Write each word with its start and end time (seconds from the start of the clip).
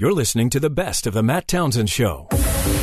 You're 0.00 0.14
listening 0.14 0.48
to 0.50 0.60
the 0.60 0.70
best 0.70 1.08
of 1.08 1.14
the 1.14 1.24
Matt 1.24 1.48
Townsend 1.48 1.90
Show. 1.90 2.28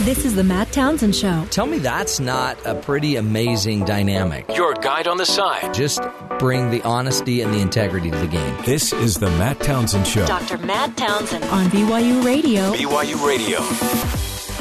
This 0.03 0.25
is 0.25 0.35
the 0.35 0.43
Matt 0.43 0.73
Townsend 0.73 1.15
Show. 1.15 1.47
Tell 1.49 1.65
me 1.65 1.77
that's 1.77 2.19
not 2.19 2.57
a 2.65 2.75
pretty 2.75 3.15
amazing 3.15 3.85
dynamic. 3.85 4.45
Your 4.53 4.73
guide 4.73 5.07
on 5.07 5.15
the 5.15 5.25
side. 5.25 5.73
Just 5.73 6.01
bring 6.39 6.71
the 6.71 6.81
honesty 6.81 7.39
and 7.39 7.53
the 7.53 7.61
integrity 7.61 8.11
to 8.11 8.17
the 8.17 8.27
game. 8.27 8.61
This 8.65 8.91
is 8.91 9.15
the 9.15 9.29
Matt 9.29 9.61
Townsend 9.61 10.05
Show. 10.05 10.25
Dr. 10.25 10.57
Matt 10.57 10.97
Townsend 10.97 11.45
on 11.45 11.67
BYU 11.67 12.21
Radio. 12.25 12.73
BYU 12.73 13.25
Radio. 13.25 13.59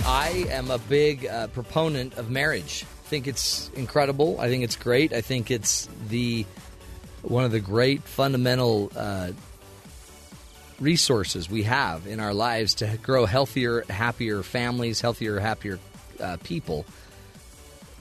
I 0.08 0.46
am 0.50 0.70
a 0.70 0.78
big 0.78 1.26
uh, 1.26 1.48
proponent 1.48 2.14
of 2.18 2.30
marriage. 2.30 2.84
I 2.84 3.08
think 3.08 3.26
it's 3.26 3.68
incredible. 3.70 4.38
I 4.38 4.46
think 4.46 4.62
it's 4.62 4.76
great. 4.76 5.12
I 5.12 5.22
think 5.22 5.50
it's 5.50 5.88
the 6.08 6.46
one 7.22 7.44
of 7.44 7.50
the 7.50 7.58
great 7.58 8.04
fundamental 8.04 8.92
uh, 8.94 9.32
resources 10.84 11.48
we 11.50 11.62
have 11.62 12.06
in 12.06 12.20
our 12.20 12.34
lives 12.34 12.74
to 12.74 12.98
grow 13.02 13.24
healthier, 13.24 13.84
happier 13.88 14.42
families, 14.42 15.00
healthier, 15.00 15.40
happier 15.40 15.78
uh, 16.20 16.36
people. 16.44 16.84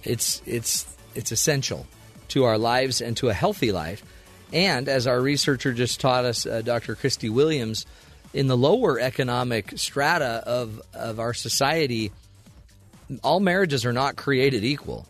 It's 0.03 0.41
it's 0.45 0.85
it's 1.15 1.31
essential 1.31 1.87
to 2.29 2.43
our 2.43 2.57
lives 2.57 3.01
and 3.01 3.15
to 3.17 3.29
a 3.29 3.33
healthy 3.33 3.71
life. 3.71 4.03
And 4.51 4.87
as 4.87 5.07
our 5.07 5.19
researcher 5.19 5.73
just 5.73 5.99
taught 5.99 6.25
us, 6.25 6.45
uh, 6.45 6.61
Dr. 6.61 6.95
Christy 6.95 7.29
Williams, 7.29 7.85
in 8.33 8.47
the 8.47 8.57
lower 8.57 8.99
economic 8.99 9.77
strata 9.77 10.43
of 10.45 10.81
of 10.93 11.19
our 11.19 11.33
society, 11.33 12.11
all 13.23 13.39
marriages 13.39 13.85
are 13.85 13.93
not 13.93 14.17
created 14.17 14.63
equal. 14.63 15.07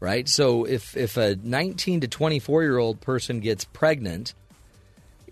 Right? 0.00 0.28
So 0.28 0.64
if 0.64 0.96
if 0.96 1.16
a 1.16 1.36
19 1.36 2.00
to 2.00 2.08
24 2.08 2.62
year 2.62 2.78
old 2.78 3.00
person 3.00 3.40
gets 3.40 3.64
pregnant, 3.64 4.34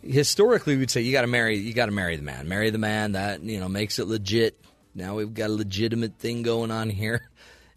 historically 0.02 0.76
we'd 0.76 0.90
say 0.90 1.00
you 1.00 1.12
got 1.12 1.22
to 1.22 1.26
marry 1.26 1.56
you 1.56 1.72
got 1.72 1.86
to 1.86 1.92
marry 1.92 2.16
the 2.16 2.22
man. 2.22 2.48
Marry 2.48 2.70
the 2.70 2.78
man 2.78 3.12
that 3.12 3.42
you 3.42 3.60
know 3.60 3.68
makes 3.68 3.98
it 3.98 4.06
legit. 4.06 4.60
Now 4.94 5.16
we've 5.16 5.34
got 5.34 5.50
a 5.50 5.52
legitimate 5.52 6.18
thing 6.18 6.42
going 6.42 6.70
on 6.70 6.90
here. 6.90 7.28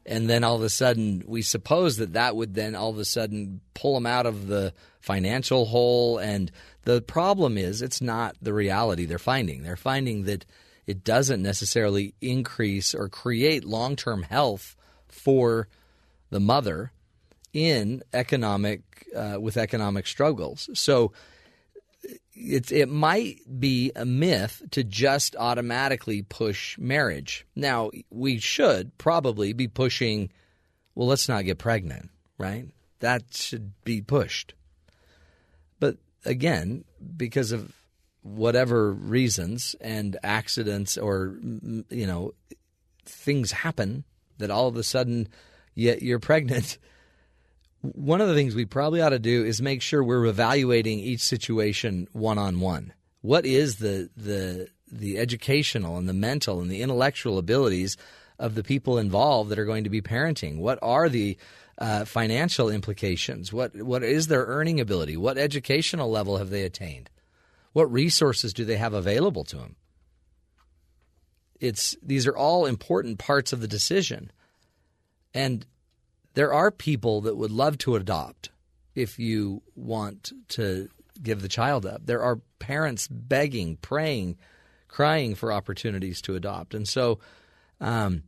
And 0.04 0.28
then 0.28 0.44
all 0.44 0.56
of 0.56 0.64
a 0.64 0.70
sudden 0.70 1.24
we 1.28 1.44
suppose 1.44 1.98
that 1.98 2.14
that 2.14 2.36
would 2.36 2.56
then 2.56 2.76
all 2.76 2.90
of 2.90 2.98
a 2.98 3.06
sudden 3.06 3.62
pull 3.74 3.94
them 3.94 4.08
out 4.08 4.26
of 4.26 4.48
the 4.48 4.74
financial 5.00 5.66
hole. 5.66 6.18
And 6.18 6.52
the 6.84 7.02
problem 7.02 7.58
is 7.58 7.82
it's 7.82 8.02
not 8.02 8.36
the 8.42 8.54
reality 8.54 9.06
they're 9.06 9.20
finding. 9.20 9.62
They're 9.64 9.76
finding 9.76 10.24
that 10.24 10.46
it 10.88 11.04
doesn't 11.04 11.44
necessarily 11.44 12.16
increase 12.20 12.96
or 12.96 13.10
create 13.10 13.64
long-term 13.64 14.24
health 14.24 14.76
for 15.08 15.68
the 16.32 16.40
mother 16.40 16.92
in 17.54 18.02
economic 18.14 18.82
uh, 19.16 19.38
with 19.40 19.58
economic 19.58 20.08
struggles. 20.08 20.70
So 20.74 21.12
it's 22.34 22.72
it 22.72 22.90
might 22.90 23.42
be 23.60 23.92
a 23.96 24.06
myth 24.06 24.64
to 24.72 24.84
just 24.84 25.36
automatically 25.36 26.22
push 26.22 26.78
marriage. 26.78 27.46
Now, 27.56 27.92
we 28.10 28.40
should 28.40 28.98
probably 28.98 29.54
be 29.54 29.68
pushing 29.68 30.32
well, 30.96 31.08
let's 31.08 31.30
not 31.30 31.46
get 31.46 31.58
pregnant, 31.58 32.10
right? 32.38 32.68
That 33.00 33.24
should 33.34 33.72
be 33.84 34.02
pushed. 34.02 34.54
But 35.80 35.98
again, 36.26 36.84
because 37.16 37.52
of 37.52 37.72
whatever 38.24 38.92
reasons 38.92 39.76
and 39.82 40.18
accidents 40.22 40.98
or 40.98 41.38
you 41.42 42.06
know 42.06 42.34
things 43.06 43.52
happen 43.52 44.04
that 44.38 44.52
all 44.52 44.68
of 44.68 44.76
a 44.76 44.84
sudden 44.84 45.28
yet 45.74 46.04
you're 46.04 46.20
pregnant 46.20 46.78
one 47.82 48.22
of 48.22 48.28
the 48.28 48.36
things 48.36 48.54
we 48.54 48.66
probably 48.66 49.02
ought 49.02 49.10
to 49.10 49.20
do 49.20 49.44
is 49.44 49.62
make 49.62 49.82
sure 49.82 50.04
we're 50.04 50.26
evaluating 50.26 51.00
each 51.00 51.22
situation 51.22 52.08
one 52.12 52.38
on 52.38 52.60
one. 52.60 52.94
What 53.22 53.46
is 53.46 53.78
the 53.78 54.10
the 54.16 54.68
the 54.92 55.18
educational 55.18 55.98
and 55.98 56.08
the 56.08 56.14
mental 56.14 56.60
and 56.60 56.70
the 56.70 56.82
intellectual 56.82 57.38
abilities 57.38 57.98
of 58.38 58.56
the 58.56 58.64
people 58.64 58.98
involved 58.98 59.50
that 59.50 59.60
are 59.60 59.66
going 59.66 59.84
to 59.84 59.90
be 59.90 60.02
parenting? 60.02 60.58
What 60.58 60.80
are 60.82 61.10
the 61.10 61.38
uh, 61.78 62.06
financial 62.06 62.70
implications? 62.70 63.52
What 63.52 63.76
what 63.82 64.04
is 64.04 64.28
their 64.28 64.46
earning 64.46 64.80
ability? 64.80 65.18
What 65.18 65.38
educational 65.38 66.10
level 66.10 66.38
have 66.38 66.50
they 66.50 66.64
attained? 66.64 67.10
What 67.74 67.92
resources 67.92 68.54
do 68.54 68.66
they 68.66 68.78
have 68.78 68.94
available 68.94 69.44
to 69.46 69.58
them? 69.58 69.76
It's 71.60 71.96
these 72.04 72.28
are 72.28 72.36
all 72.36 72.66
important 72.66 73.18
parts 73.18 73.54
of 73.54 73.62
the 73.62 73.68
decision, 73.68 74.32
and 75.34 75.66
there 76.34 76.54
are 76.54 76.72
people 76.72 77.22
that 77.22 77.36
would 77.36 77.52
love 77.52 77.78
to 77.80 77.96
adopt 77.96 78.50
if 78.96 79.20
you 79.20 79.62
want 79.76 80.32
to 80.50 80.90
give 81.22 81.42
the 81.42 81.48
child 81.48 81.86
up. 81.86 82.06
There 82.06 82.22
are 82.22 82.40
parents 82.60 83.08
begging, 83.08 83.78
praying, 83.78 84.38
crying 84.88 85.36
for 85.36 85.52
opportunities 85.52 86.22
to 86.24 86.36
adopt. 86.36 86.74
And 86.74 86.88
so, 86.88 87.20
um, 87.80 88.24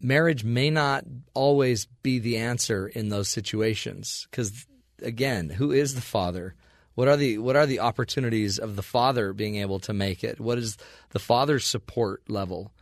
marriage 0.00 0.44
may 0.44 0.70
not 0.70 1.04
always 1.34 1.86
be 2.02 2.18
the 2.18 2.38
answer 2.38 2.88
in 2.88 3.08
those 3.08 3.28
situations 3.28 4.26
because, 4.30 4.66
again, 5.00 5.48
who 5.48 5.70
is 5.72 5.94
the 5.94 6.00
father? 6.00 6.54
What 6.94 7.08
are 7.08 7.16
the 7.16 7.38
what 7.38 7.56
are 7.56 7.66
the 7.66 7.80
opportunities 7.80 8.58
of 8.58 8.76
the 8.76 8.82
father 8.82 9.32
being 9.32 9.56
able 9.56 9.80
to 9.80 9.94
make 9.94 10.22
it? 10.22 10.40
What 10.40 10.58
is 10.58 10.76
the 11.10 11.18
father's 11.18 11.64
support 11.64 12.22
level 12.28 12.72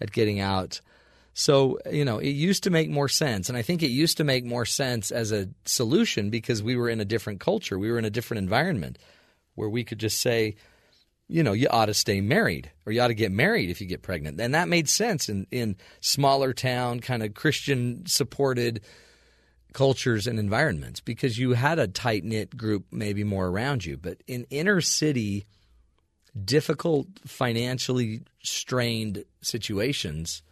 at 0.00 0.12
getting 0.12 0.38
out? 0.38 0.80
So, 1.38 1.78
you 1.92 2.06
know, 2.06 2.18
it 2.18 2.30
used 2.30 2.62
to 2.62 2.70
make 2.70 2.88
more 2.88 3.10
sense. 3.10 3.50
And 3.50 3.58
I 3.58 3.62
think 3.62 3.82
it 3.82 3.90
used 3.90 4.16
to 4.16 4.24
make 4.24 4.46
more 4.46 4.64
sense 4.64 5.10
as 5.10 5.32
a 5.32 5.50
solution 5.66 6.30
because 6.30 6.62
we 6.62 6.76
were 6.76 6.88
in 6.88 6.98
a 6.98 7.04
different 7.04 7.40
culture. 7.40 7.78
We 7.78 7.90
were 7.90 7.98
in 7.98 8.06
a 8.06 8.10
different 8.10 8.38
environment 8.38 8.98
where 9.54 9.68
we 9.68 9.84
could 9.84 9.98
just 9.98 10.18
say, 10.22 10.56
you 11.28 11.42
know, 11.42 11.52
you 11.52 11.68
ought 11.68 11.86
to 11.86 11.94
stay 11.94 12.22
married 12.22 12.70
or 12.86 12.92
you 12.92 13.02
ought 13.02 13.08
to 13.08 13.14
get 13.14 13.32
married 13.32 13.68
if 13.68 13.82
you 13.82 13.86
get 13.86 14.00
pregnant. 14.00 14.40
And 14.40 14.54
that 14.54 14.66
made 14.66 14.88
sense 14.88 15.28
in, 15.28 15.46
in 15.50 15.76
smaller 16.00 16.54
town, 16.54 17.00
kind 17.00 17.22
of 17.22 17.34
Christian 17.34 18.06
supported 18.06 18.80
cultures 19.74 20.26
and 20.26 20.38
environments 20.38 21.00
because 21.00 21.36
you 21.36 21.52
had 21.52 21.78
a 21.78 21.86
tight 21.86 22.24
knit 22.24 22.56
group 22.56 22.86
maybe 22.90 23.24
more 23.24 23.48
around 23.48 23.84
you. 23.84 23.98
But 23.98 24.22
in 24.26 24.46
inner 24.48 24.80
city, 24.80 25.44
difficult, 26.42 27.08
financially 27.26 28.22
strained 28.42 29.26
situations, 29.42 30.42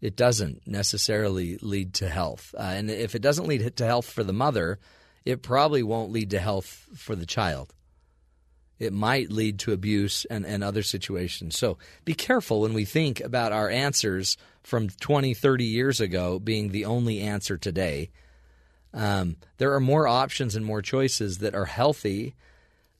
it 0.00 0.16
doesn't 0.16 0.66
necessarily 0.66 1.58
lead 1.60 1.94
to 1.94 2.08
health. 2.08 2.54
Uh, 2.56 2.62
and 2.62 2.90
if 2.90 3.14
it 3.14 3.22
doesn't 3.22 3.46
lead 3.46 3.76
to 3.76 3.84
health 3.84 4.08
for 4.08 4.22
the 4.22 4.32
mother, 4.32 4.78
it 5.24 5.42
probably 5.42 5.82
won't 5.82 6.12
lead 6.12 6.30
to 6.30 6.38
health 6.38 6.86
for 6.94 7.16
the 7.16 7.26
child. 7.26 7.74
It 8.78 8.92
might 8.92 9.32
lead 9.32 9.58
to 9.60 9.72
abuse 9.72 10.24
and, 10.26 10.46
and 10.46 10.62
other 10.62 10.84
situations. 10.84 11.58
So 11.58 11.78
be 12.04 12.14
careful 12.14 12.60
when 12.60 12.74
we 12.74 12.84
think 12.84 13.20
about 13.20 13.50
our 13.50 13.68
answers 13.68 14.36
from 14.62 14.88
20, 14.88 15.34
30 15.34 15.64
years 15.64 16.00
ago 16.00 16.38
being 16.38 16.70
the 16.70 16.84
only 16.84 17.20
answer 17.20 17.58
today. 17.58 18.10
Um, 18.94 19.36
there 19.56 19.74
are 19.74 19.80
more 19.80 20.06
options 20.06 20.54
and 20.54 20.64
more 20.64 20.80
choices 20.80 21.38
that 21.38 21.56
are 21.56 21.64
healthy. 21.64 22.36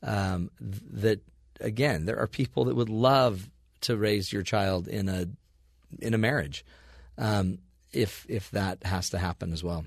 Um, 0.03 0.51
that, 0.61 1.21
again, 1.61 2.07
there 2.07 2.19
are 2.19 2.27
people 2.27 2.65
that 2.65 2.75
would 2.75 2.89
love 2.89 3.49
to 3.83 3.97
raise 3.97 4.33
your 4.33 4.43
child 4.43 4.89
in 4.89 5.09
a 5.09 5.29
in 6.01 6.13
a 6.13 6.19
marriage 6.19 6.65
um, 7.19 7.59
if 7.93 8.25
if 8.29 8.51
that 8.53 8.85
has 8.85 9.11
to 9.11 9.19
happen 9.19 9.53
as 9.53 9.63
well. 9.63 9.85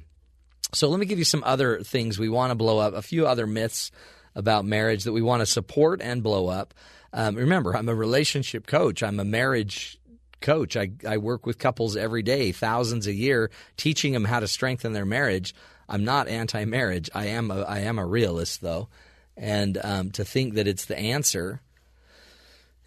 So 0.73 0.89
let 0.89 0.99
me 0.99 1.05
give 1.05 1.19
you 1.19 1.25
some 1.25 1.43
other 1.45 1.81
things 1.81 2.19
we 2.19 2.29
want 2.29 2.51
to 2.51 2.55
blow 2.55 2.77
up, 2.77 2.93
a 2.93 3.01
few 3.01 3.27
other 3.27 3.47
myths 3.47 3.91
about 4.35 4.63
marriage 4.63 5.03
that 5.03 5.11
we 5.11 5.21
want 5.21 5.41
to 5.41 5.45
support 5.45 6.01
and 6.01 6.23
blow 6.23 6.47
up. 6.47 6.73
Um, 7.11 7.35
remember, 7.35 7.75
I'm 7.75 7.89
a 7.89 7.95
relationship 7.95 8.67
coach. 8.67 9.03
I'm 9.03 9.19
a 9.19 9.25
marriage 9.25 9.99
coach. 10.39 10.77
I, 10.77 10.91
I 11.07 11.17
work 11.17 11.45
with 11.45 11.57
couples 11.57 11.97
every 11.97 12.23
day, 12.23 12.51
thousands 12.51 13.07
a 13.07 13.13
year, 13.13 13.51
teaching 13.75 14.13
them 14.13 14.25
how 14.25 14.39
to 14.39 14.47
strengthen 14.47 14.93
their 14.93 15.05
marriage. 15.05 15.53
I'm 15.89 16.05
not 16.05 16.29
anti-marriage. 16.29 17.09
I 17.13 17.27
am 17.27 17.51
a, 17.51 17.61
I 17.63 17.79
am 17.79 17.99
a 17.99 18.05
realist 18.05 18.61
though, 18.61 18.87
and 19.35 19.77
um, 19.83 20.11
to 20.11 20.23
think 20.23 20.53
that 20.53 20.67
it's 20.67 20.85
the 20.85 20.97
answer 20.97 21.61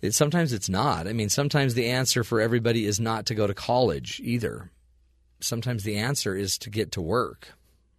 it, 0.05 0.15
sometimes 0.15 0.53
it's 0.53 0.69
not. 0.69 1.09
I 1.09 1.15
mean, 1.15 1.31
sometimes 1.31 1.73
the 1.73 1.89
answer 1.89 2.25
for 2.25 2.41
everybody 2.41 2.85
is 2.85 3.01
not 3.01 3.27
to 3.27 3.35
go 3.35 3.47
to 3.47 3.55
college 3.55 4.21
either. 4.23 4.71
Sometimes 5.41 5.83
the 5.83 5.97
answer 5.97 6.37
is 6.37 6.59
to 6.59 6.71
get 6.71 6.93
to 6.93 7.01
work, 7.01 7.49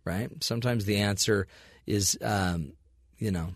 right? 0.03 0.29
Sometimes 0.43 0.85
the 0.85 0.97
answer 0.97 1.47
is, 1.87 2.15
um, 2.21 2.73
you 3.17 3.31
know, 3.31 3.55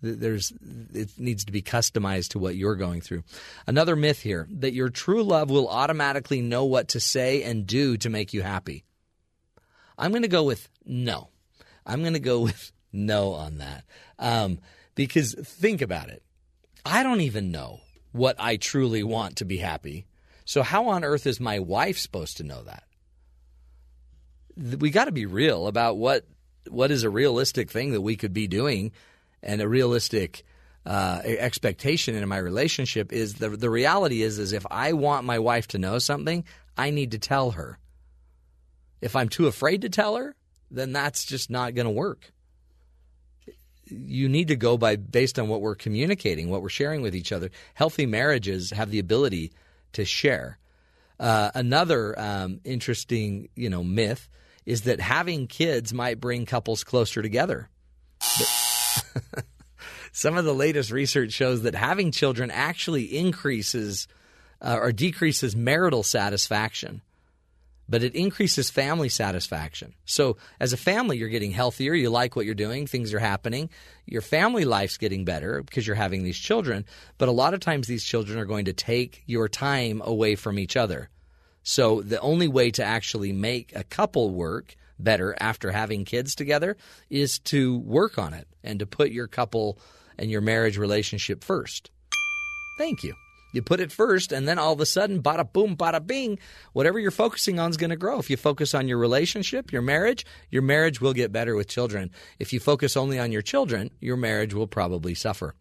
there's 0.00 0.52
it 0.94 1.10
needs 1.18 1.44
to 1.44 1.52
be 1.52 1.60
customized 1.60 2.28
to 2.30 2.38
what 2.38 2.56
you're 2.56 2.74
going 2.74 3.02
through. 3.02 3.22
Another 3.66 3.96
myth 3.96 4.20
here 4.20 4.46
that 4.50 4.72
your 4.72 4.88
true 4.88 5.22
love 5.22 5.50
will 5.50 5.68
automatically 5.68 6.40
know 6.40 6.64
what 6.64 6.88
to 6.88 7.00
say 7.00 7.42
and 7.42 7.66
do 7.66 7.98
to 7.98 8.08
make 8.08 8.32
you 8.32 8.42
happy. 8.42 8.84
I'm 9.98 10.10
going 10.10 10.22
to 10.22 10.28
go 10.28 10.44
with 10.44 10.68
no. 10.86 11.28
I'm 11.84 12.00
going 12.00 12.14
to 12.14 12.20
go 12.20 12.40
with 12.48 12.72
no 12.92 13.34
on 13.34 13.58
that 13.58 13.84
um, 14.18 14.58
because 14.94 15.34
think 15.34 15.82
about 15.82 16.08
it. 16.08 16.22
I 16.84 17.02
don't 17.02 17.22
even 17.22 17.50
know 17.50 17.80
what 18.12 18.36
I 18.38 18.56
truly 18.56 19.02
want 19.02 19.36
to 19.36 19.44
be 19.44 19.58
happy. 19.58 20.06
So, 20.44 20.62
how 20.62 20.88
on 20.88 21.04
earth 21.04 21.26
is 21.26 21.40
my 21.40 21.58
wife 21.58 21.98
supposed 21.98 22.36
to 22.36 22.44
know 22.44 22.62
that? 22.64 22.84
We 24.56 24.90
got 24.90 25.06
to 25.06 25.12
be 25.12 25.26
real 25.26 25.66
about 25.66 25.96
what 25.96 26.26
what 26.68 26.90
is 26.90 27.02
a 27.02 27.10
realistic 27.10 27.70
thing 27.70 27.92
that 27.92 28.00
we 28.00 28.16
could 28.16 28.32
be 28.32 28.46
doing 28.46 28.92
and 29.42 29.60
a 29.60 29.68
realistic 29.68 30.44
uh, 30.86 31.20
expectation 31.24 32.14
in 32.14 32.28
my 32.28 32.38
relationship 32.38 33.12
is 33.12 33.34
the 33.34 33.48
the 33.48 33.70
reality 33.70 34.22
is 34.22 34.38
is 34.38 34.52
if 34.52 34.66
I 34.70 34.92
want 34.92 35.24
my 35.24 35.38
wife 35.38 35.68
to 35.68 35.78
know 35.78 35.98
something, 35.98 36.44
I 36.76 36.90
need 36.90 37.12
to 37.12 37.18
tell 37.18 37.52
her. 37.52 37.78
If 39.00 39.16
I'm 39.16 39.28
too 39.28 39.46
afraid 39.46 39.82
to 39.82 39.88
tell 39.88 40.16
her, 40.16 40.34
then 40.70 40.92
that's 40.92 41.24
just 41.24 41.50
not 41.50 41.74
going 41.74 41.86
to 41.86 41.90
work. 41.90 42.32
You 43.86 44.28
need 44.28 44.48
to 44.48 44.56
go 44.56 44.76
by 44.78 44.96
based 44.96 45.38
on 45.38 45.48
what 45.48 45.60
we're 45.60 45.74
communicating, 45.74 46.48
what 46.48 46.62
we're 46.62 46.68
sharing 46.68 47.02
with 47.02 47.14
each 47.14 47.32
other. 47.32 47.50
Healthy 47.74 48.06
marriages 48.06 48.70
have 48.70 48.90
the 48.90 48.98
ability 48.98 49.52
to 49.92 50.04
share. 50.04 50.58
Uh, 51.18 51.50
another 51.54 52.18
um, 52.18 52.60
interesting, 52.64 53.48
you 53.54 53.70
know, 53.70 53.84
myth 53.84 54.28
is 54.66 54.82
that 54.82 55.00
having 55.00 55.46
kids 55.46 55.92
might 55.92 56.20
bring 56.20 56.46
couples 56.46 56.84
closer 56.84 57.22
together. 57.22 57.68
But 58.38 59.44
some 60.12 60.36
of 60.36 60.44
the 60.44 60.54
latest 60.54 60.90
research 60.90 61.32
shows 61.32 61.62
that 61.62 61.74
having 61.74 62.10
children 62.10 62.50
actually 62.50 63.16
increases 63.16 64.08
uh, 64.60 64.78
or 64.80 64.92
decreases 64.92 65.54
marital 65.54 66.02
satisfaction 66.02 67.02
but 67.88 68.02
it 68.02 68.14
increases 68.14 68.70
family 68.70 69.08
satisfaction. 69.08 69.94
So, 70.04 70.36
as 70.60 70.72
a 70.72 70.78
family, 70.78 71.18
you're 71.18 71.28
getting 71.28 71.50
healthier. 71.50 71.94
You 71.94 72.10
like 72.10 72.36
what 72.36 72.46
you're 72.46 72.54
doing. 72.54 72.86
Things 72.86 73.12
are 73.12 73.18
happening. 73.18 73.70
Your 74.06 74.22
family 74.22 74.64
life's 74.64 74.96
getting 74.96 75.24
better 75.24 75.62
because 75.62 75.86
you're 75.86 75.96
having 75.96 76.22
these 76.22 76.38
children. 76.38 76.84
But 77.18 77.28
a 77.28 77.32
lot 77.32 77.54
of 77.54 77.60
times, 77.60 77.86
these 77.86 78.04
children 78.04 78.38
are 78.38 78.46
going 78.46 78.66
to 78.66 78.72
take 78.72 79.22
your 79.26 79.48
time 79.48 80.02
away 80.04 80.34
from 80.34 80.58
each 80.58 80.76
other. 80.76 81.10
So, 81.62 82.02
the 82.02 82.20
only 82.20 82.48
way 82.48 82.70
to 82.72 82.84
actually 82.84 83.32
make 83.32 83.74
a 83.74 83.84
couple 83.84 84.30
work 84.30 84.76
better 84.98 85.36
after 85.40 85.72
having 85.72 86.04
kids 86.04 86.34
together 86.34 86.76
is 87.10 87.38
to 87.40 87.78
work 87.78 88.18
on 88.18 88.32
it 88.34 88.46
and 88.62 88.78
to 88.78 88.86
put 88.86 89.10
your 89.10 89.26
couple 89.26 89.78
and 90.18 90.30
your 90.30 90.40
marriage 90.40 90.78
relationship 90.78 91.42
first. 91.42 91.90
Thank 92.78 93.02
you. 93.02 93.14
You 93.54 93.62
put 93.62 93.80
it 93.80 93.92
first, 93.92 94.32
and 94.32 94.48
then 94.48 94.58
all 94.58 94.72
of 94.72 94.80
a 94.80 94.86
sudden, 94.86 95.22
bada 95.22 95.50
boom, 95.50 95.76
bada 95.76 96.04
bing, 96.04 96.38
whatever 96.72 96.98
you're 96.98 97.10
focusing 97.10 97.58
on 97.58 97.70
is 97.70 97.76
going 97.76 97.90
to 97.90 97.96
grow. 97.96 98.18
If 98.18 98.28
you 98.28 98.36
focus 98.36 98.74
on 98.74 98.88
your 98.88 98.98
relationship, 98.98 99.72
your 99.72 99.82
marriage, 99.82 100.26
your 100.50 100.62
marriage 100.62 101.00
will 101.00 101.12
get 101.12 101.32
better 101.32 101.54
with 101.54 101.68
children. 101.68 102.10
If 102.38 102.52
you 102.52 102.60
focus 102.60 102.96
only 102.96 103.18
on 103.18 103.30
your 103.30 103.42
children, 103.42 103.90
your 104.00 104.16
marriage 104.16 104.54
will 104.54 104.66
probably 104.66 105.14
suffer. 105.14 105.54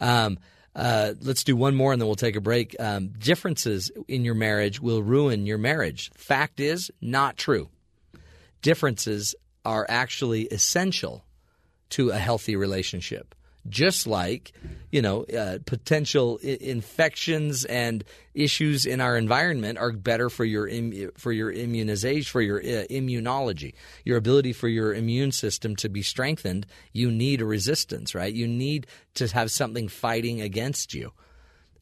Um, 0.00 0.38
uh, 0.74 1.14
let's 1.20 1.44
do 1.44 1.56
one 1.56 1.74
more 1.74 1.92
and 1.92 2.00
then 2.00 2.06
we'll 2.06 2.14
take 2.14 2.36
a 2.36 2.40
break. 2.40 2.74
Um, 2.78 3.08
differences 3.18 3.90
in 4.08 4.24
your 4.24 4.34
marriage 4.34 4.80
will 4.80 5.02
ruin 5.02 5.44
your 5.44 5.58
marriage. 5.58 6.10
Fact 6.16 6.60
is, 6.60 6.90
not 7.00 7.36
true. 7.36 7.68
Differences 8.62 9.34
are 9.64 9.84
actually 9.88 10.44
essential 10.44 11.24
to 11.90 12.10
a 12.10 12.18
healthy 12.18 12.56
relationship 12.56 13.34
just 13.68 14.06
like 14.06 14.52
you 14.90 15.00
know 15.00 15.24
uh, 15.24 15.58
potential 15.66 16.38
I- 16.42 16.58
infections 16.60 17.64
and 17.64 18.04
issues 18.34 18.84
in 18.86 19.00
our 19.00 19.16
environment 19.16 19.78
are 19.78 19.92
better 19.92 20.28
for 20.28 20.44
your 20.44 20.66
Im- 20.68 21.10
for 21.16 21.32
your 21.32 21.50
immunization 21.50 22.30
for 22.30 22.40
your 22.40 22.58
uh, 22.58 22.86
immunology. 22.90 23.74
Your 24.04 24.16
ability 24.16 24.52
for 24.52 24.68
your 24.68 24.94
immune 24.94 25.32
system 25.32 25.76
to 25.76 25.88
be 25.88 26.02
strengthened 26.02 26.66
you 26.92 27.10
need 27.10 27.40
a 27.40 27.44
resistance 27.44 28.14
right? 28.14 28.32
You 28.32 28.48
need 28.48 28.86
to 29.14 29.28
have 29.28 29.50
something 29.50 29.88
fighting 29.88 30.40
against 30.40 30.94
you. 30.94 31.12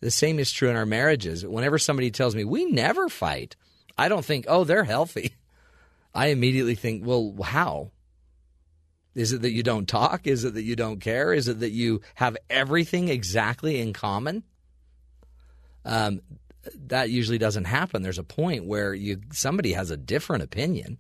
The 0.01 0.11
same 0.11 0.39
is 0.39 0.51
true 0.51 0.71
in 0.71 0.77
our 0.77 0.87
marriages. 0.87 1.45
Whenever 1.47 1.79
somebody 1.79 2.11
tells 2.11 2.35
me 2.35 2.45
we 2.45 2.67
never 2.67 3.09
fight 3.09 3.57
i 3.99 4.09
don't 4.09 4.25
think 4.25 4.45
oh 4.49 4.65
they're 4.65 4.85
healthy. 4.85 5.35
I 6.15 6.27
immediately 6.29 6.75
think 6.75 7.07
well 7.07 7.35
how 7.43 7.93
is 9.15 9.33
it 9.33 9.43
that 9.43 9.53
you 9.53 9.63
don't 9.63 9.89
talk? 9.89 10.27
Is 10.27 10.45
it 10.45 10.55
that 10.55 10.63
you 10.63 10.77
don't 10.77 11.01
care? 11.01 11.33
Is 11.33 11.49
it 11.49 11.61
that 11.61 11.71
you 11.71 12.01
have 12.15 12.37
everything 12.49 13.09
exactly 13.09 13.81
in 13.81 13.93
common? 13.93 14.45
Um, 15.85 16.21
that 16.87 17.11
usually 17.11 17.39
doesn't 17.39 17.65
happen. 17.65 18.03
There's 18.03 18.19
a 18.19 18.25
point 18.25 18.67
where 18.67 18.95
you 18.95 19.21
somebody 19.33 19.73
has 19.73 19.91
a 19.91 19.97
different 19.97 20.45
opinion, 20.45 20.99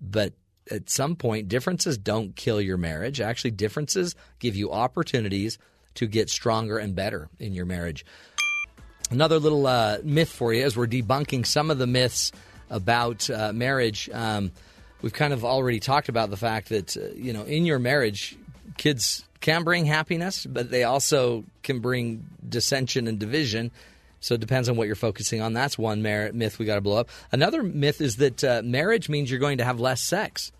but 0.00 0.34
at 0.70 0.90
some 0.90 1.16
point, 1.16 1.48
differences 1.48 1.98
don't 1.98 2.36
kill 2.36 2.60
your 2.60 2.76
marriage. 2.76 3.20
Actually, 3.20 3.52
differences 3.52 4.14
give 4.38 4.56
you 4.56 4.72
opportunities 4.72 5.58
to 5.94 6.06
get 6.06 6.30
stronger 6.30 6.78
and 6.78 6.94
better 6.94 7.28
in 7.38 7.52
your 7.52 7.66
marriage. 7.66 8.04
Another 9.10 9.38
little 9.38 9.66
uh, 9.66 9.98
myth 10.04 10.28
for 10.28 10.52
you 10.52 10.64
as 10.64 10.76
we're 10.76 10.86
debunking 10.86 11.44
some 11.44 11.70
of 11.70 11.78
the 11.78 11.86
myths 11.86 12.30
about 12.68 13.28
uh, 13.28 13.52
marriage. 13.52 14.08
Um, 14.12 14.52
we've 15.02 15.12
kind 15.12 15.32
of 15.32 15.44
already 15.44 15.80
talked 15.80 16.08
about 16.08 16.30
the 16.30 16.36
fact 16.36 16.68
that 16.70 16.96
uh, 16.96 17.00
you 17.14 17.32
know 17.32 17.42
in 17.44 17.64
your 17.64 17.78
marriage, 17.78 18.36
kids 18.76 19.24
can 19.40 19.64
bring 19.64 19.86
happiness, 19.86 20.46
but 20.46 20.70
they 20.70 20.84
also 20.84 21.44
can 21.62 21.80
bring 21.80 22.26
dissension 22.46 23.06
and 23.06 23.18
division. 23.18 23.70
So 24.20 24.34
it 24.34 24.40
depends 24.40 24.68
on 24.68 24.76
what 24.76 24.86
you're 24.86 24.96
focusing 24.96 25.40
on. 25.40 25.54
That's 25.54 25.78
one 25.78 26.02
mer- 26.02 26.32
myth 26.32 26.58
we 26.58 26.66
got 26.66 26.74
to 26.74 26.82
blow 26.82 26.98
up. 26.98 27.08
Another 27.32 27.62
myth 27.62 28.02
is 28.02 28.16
that 28.16 28.44
uh, 28.44 28.60
marriage 28.62 29.08
means 29.08 29.30
you're 29.30 29.40
going 29.40 29.58
to 29.58 29.64
have 29.64 29.80
less 29.80 30.02
sex. 30.02 30.52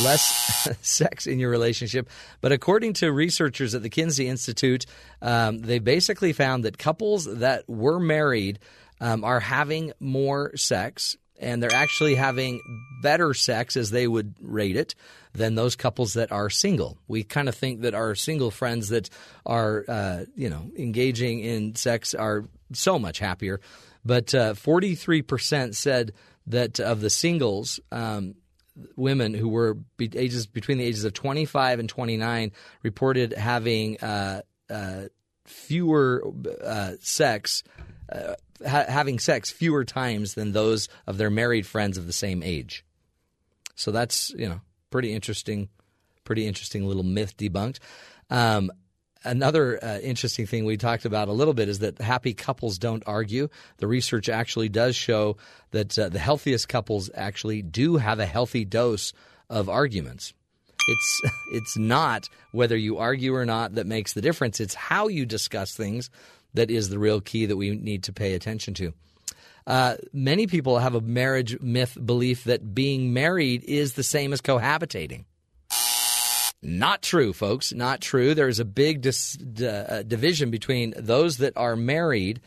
Less 0.00 0.68
sex 0.82 1.26
in 1.26 1.40
your 1.40 1.50
relationship. 1.50 2.08
But 2.40 2.52
according 2.52 2.92
to 2.94 3.10
researchers 3.10 3.74
at 3.74 3.82
the 3.82 3.88
Kinsey 3.88 4.28
Institute, 4.28 4.86
um, 5.20 5.58
they 5.58 5.80
basically 5.80 6.32
found 6.32 6.64
that 6.64 6.78
couples 6.78 7.24
that 7.24 7.68
were 7.68 7.98
married 7.98 8.60
um, 9.00 9.24
are 9.24 9.40
having 9.40 9.92
more 9.98 10.56
sex 10.56 11.16
and 11.40 11.62
they're 11.62 11.74
actually 11.74 12.14
having 12.14 12.60
better 13.02 13.34
sex 13.34 13.76
as 13.76 13.90
they 13.90 14.06
would 14.06 14.34
rate 14.40 14.76
it 14.76 14.94
than 15.32 15.54
those 15.54 15.74
couples 15.74 16.14
that 16.14 16.30
are 16.30 16.50
single. 16.50 16.98
We 17.08 17.24
kind 17.24 17.48
of 17.48 17.54
think 17.54 17.80
that 17.80 17.94
our 17.94 18.14
single 18.14 18.50
friends 18.50 18.90
that 18.90 19.08
are, 19.46 19.84
uh, 19.88 20.24
you 20.36 20.50
know, 20.50 20.70
engaging 20.76 21.40
in 21.40 21.74
sex 21.74 22.14
are 22.14 22.44
so 22.72 22.98
much 22.98 23.18
happier. 23.18 23.60
But 24.04 24.34
uh, 24.34 24.54
43% 24.54 25.74
said 25.74 26.12
that 26.46 26.78
of 26.78 27.00
the 27.00 27.10
singles, 27.10 27.80
um, 27.90 28.34
women 28.96 29.34
who 29.34 29.48
were 29.48 29.74
be- 29.96 30.10
ages 30.14 30.46
between 30.46 30.78
the 30.78 30.84
ages 30.84 31.04
of 31.04 31.12
25 31.12 31.80
and 31.80 31.88
29 31.88 32.52
reported 32.82 33.32
having 33.32 33.98
uh, 34.00 34.42
uh 34.70 35.02
fewer 35.44 36.24
uh, 36.64 36.92
sex 37.00 37.64
uh, 38.10 38.34
ha- 38.66 38.86
having 38.88 39.18
sex 39.18 39.50
fewer 39.50 39.84
times 39.84 40.34
than 40.34 40.52
those 40.52 40.88
of 41.06 41.18
their 41.18 41.30
married 41.30 41.66
friends 41.66 41.98
of 41.98 42.06
the 42.06 42.12
same 42.12 42.42
age. 42.42 42.84
So 43.74 43.90
that's 43.90 44.30
you 44.30 44.48
know 44.48 44.60
pretty 44.90 45.12
interesting, 45.12 45.68
pretty 46.24 46.46
interesting 46.46 46.86
little 46.86 47.02
myth 47.02 47.36
debunked. 47.36 47.78
Um, 48.28 48.70
another 49.24 49.82
uh, 49.82 49.98
interesting 49.98 50.46
thing 50.46 50.64
we 50.64 50.76
talked 50.76 51.04
about 51.04 51.28
a 51.28 51.32
little 51.32 51.54
bit 51.54 51.68
is 51.68 51.80
that 51.80 52.00
happy 52.00 52.34
couples 52.34 52.78
don't 52.78 53.02
argue. 53.06 53.48
The 53.78 53.86
research 53.86 54.28
actually 54.28 54.68
does 54.68 54.96
show 54.96 55.36
that 55.70 55.98
uh, 55.98 56.08
the 56.08 56.18
healthiest 56.18 56.68
couples 56.68 57.10
actually 57.14 57.62
do 57.62 57.96
have 57.96 58.18
a 58.18 58.26
healthy 58.26 58.64
dose 58.64 59.12
of 59.48 59.68
arguments. 59.68 60.32
It's 60.88 61.20
it's 61.52 61.78
not 61.78 62.28
whether 62.52 62.76
you 62.76 62.98
argue 62.98 63.34
or 63.34 63.46
not 63.46 63.74
that 63.74 63.86
makes 63.86 64.12
the 64.12 64.22
difference. 64.22 64.60
It's 64.60 64.74
how 64.74 65.08
you 65.08 65.26
discuss 65.26 65.74
things 65.74 66.10
that 66.54 66.70
is 66.70 66.88
the 66.88 66.98
real 66.98 67.20
key 67.20 67.46
that 67.46 67.56
we 67.56 67.70
need 67.70 68.04
to 68.04 68.12
pay 68.12 68.34
attention 68.34 68.74
to. 68.74 68.92
Uh, 69.66 69.96
many 70.12 70.46
people 70.46 70.78
have 70.78 70.94
a 70.94 71.00
marriage 71.00 71.60
myth 71.60 71.96
belief 72.04 72.44
that 72.44 72.74
being 72.74 73.12
married 73.12 73.62
is 73.64 73.94
the 73.94 74.02
same 74.02 74.32
as 74.32 74.40
cohabitating. 74.40 75.24
Not 76.62 77.02
true, 77.02 77.32
folks. 77.32 77.72
Not 77.72 78.00
true. 78.00 78.34
There's 78.34 78.58
a 78.58 78.64
big 78.64 79.00
dis- 79.00 79.32
d- 79.32 79.66
uh, 79.66 80.02
division 80.02 80.50
between 80.50 80.92
those 80.96 81.38
that 81.38 81.56
are 81.56 81.74
married 81.74 82.40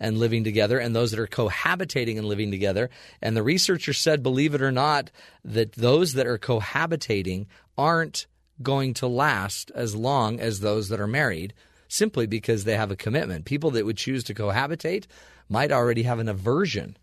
and 0.00 0.18
living 0.18 0.44
together 0.44 0.78
and 0.78 0.94
those 0.94 1.10
that 1.10 1.20
are 1.20 1.26
cohabitating 1.26 2.16
and 2.16 2.26
living 2.26 2.50
together. 2.50 2.88
And 3.20 3.36
the 3.36 3.42
researcher 3.42 3.92
said, 3.92 4.22
believe 4.22 4.54
it 4.54 4.62
or 4.62 4.72
not, 4.72 5.10
that 5.44 5.72
those 5.72 6.14
that 6.14 6.26
are 6.26 6.38
cohabitating 6.38 7.46
aren't 7.76 8.26
going 8.62 8.94
to 8.94 9.06
last 9.06 9.70
as 9.74 9.94
long 9.94 10.40
as 10.40 10.60
those 10.60 10.88
that 10.88 11.00
are 11.00 11.06
married 11.06 11.54
simply 11.88 12.26
because 12.26 12.64
they 12.64 12.76
have 12.76 12.90
a 12.90 12.96
commitment. 12.96 13.44
People 13.44 13.70
that 13.72 13.84
would 13.84 13.96
choose 13.96 14.22
to 14.24 14.34
cohabitate 14.34 15.06
might 15.48 15.72
already 15.72 16.02
have 16.04 16.18
an 16.18 16.28
aversion 16.28 16.96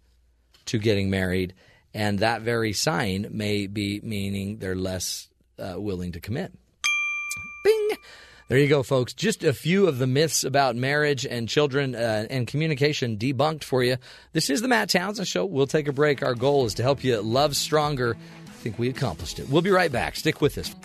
to 0.65 0.77
getting 0.77 1.09
married, 1.09 1.53
and 1.93 2.19
that 2.19 2.41
very 2.41 2.73
sign 2.73 3.27
may 3.31 3.67
be 3.67 3.99
meaning 4.03 4.57
they're 4.57 4.75
less 4.75 5.27
uh, 5.59 5.75
willing 5.77 6.11
to 6.13 6.19
commit. 6.19 6.53
Bing! 7.63 7.89
There 8.47 8.59
you 8.59 8.67
go, 8.67 8.83
folks. 8.83 9.13
Just 9.13 9.43
a 9.43 9.53
few 9.53 9.87
of 9.87 9.97
the 9.97 10.05
myths 10.05 10.43
about 10.43 10.75
marriage 10.75 11.25
and 11.25 11.49
children 11.49 11.95
uh, 11.95 12.27
and 12.29 12.45
communication 12.45 13.17
debunked 13.17 13.63
for 13.63 13.83
you. 13.83 13.97
This 14.33 14.51
is 14.51 14.61
the 14.61 14.67
Matt 14.67 14.89
Townsend 14.89 15.27
Show. 15.27 15.45
We'll 15.45 15.65
take 15.65 15.87
a 15.87 15.93
break. 15.93 16.21
Our 16.21 16.35
goal 16.35 16.65
is 16.65 16.75
to 16.75 16.83
help 16.83 17.03
you 17.03 17.19
love 17.21 17.55
stronger. 17.55 18.15
I 18.47 18.51
think 18.51 18.77
we 18.77 18.89
accomplished 18.89 19.39
it. 19.39 19.49
We'll 19.49 19.63
be 19.63 19.71
right 19.71 19.91
back. 19.91 20.15
Stick 20.15 20.41
with 20.41 20.59
us. 20.59 20.75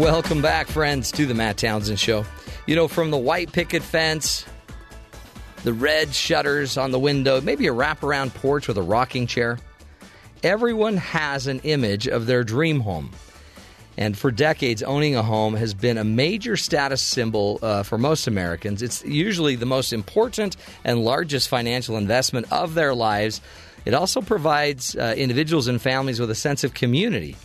Welcome 0.00 0.40
back, 0.40 0.68
friends, 0.68 1.12
to 1.12 1.26
the 1.26 1.34
Matt 1.34 1.58
Townsend 1.58 2.00
Show. 2.00 2.24
You 2.66 2.74
know, 2.74 2.88
from 2.88 3.10
the 3.10 3.18
white 3.18 3.52
picket 3.52 3.82
fence, 3.82 4.46
the 5.62 5.74
red 5.74 6.14
shutters 6.14 6.78
on 6.78 6.90
the 6.90 6.98
window, 6.98 7.42
maybe 7.42 7.66
a 7.66 7.72
wraparound 7.74 8.32
porch 8.32 8.66
with 8.66 8.78
a 8.78 8.82
rocking 8.82 9.26
chair. 9.26 9.58
Everyone 10.42 10.96
has 10.96 11.48
an 11.48 11.60
image 11.64 12.08
of 12.08 12.24
their 12.24 12.44
dream 12.44 12.80
home. 12.80 13.10
And 13.98 14.16
for 14.16 14.30
decades, 14.30 14.82
owning 14.82 15.16
a 15.16 15.22
home 15.22 15.52
has 15.56 15.74
been 15.74 15.98
a 15.98 16.04
major 16.04 16.56
status 16.56 17.02
symbol 17.02 17.58
uh, 17.60 17.82
for 17.82 17.98
most 17.98 18.26
Americans. 18.26 18.80
It's 18.80 19.04
usually 19.04 19.54
the 19.54 19.66
most 19.66 19.92
important 19.92 20.56
and 20.82 21.04
largest 21.04 21.50
financial 21.50 21.98
investment 21.98 22.50
of 22.50 22.72
their 22.72 22.94
lives. 22.94 23.42
It 23.84 23.92
also 23.92 24.22
provides 24.22 24.96
uh, 24.96 25.14
individuals 25.18 25.68
and 25.68 25.78
families 25.78 26.18
with 26.18 26.30
a 26.30 26.34
sense 26.34 26.64
of 26.64 26.72
community. 26.72 27.36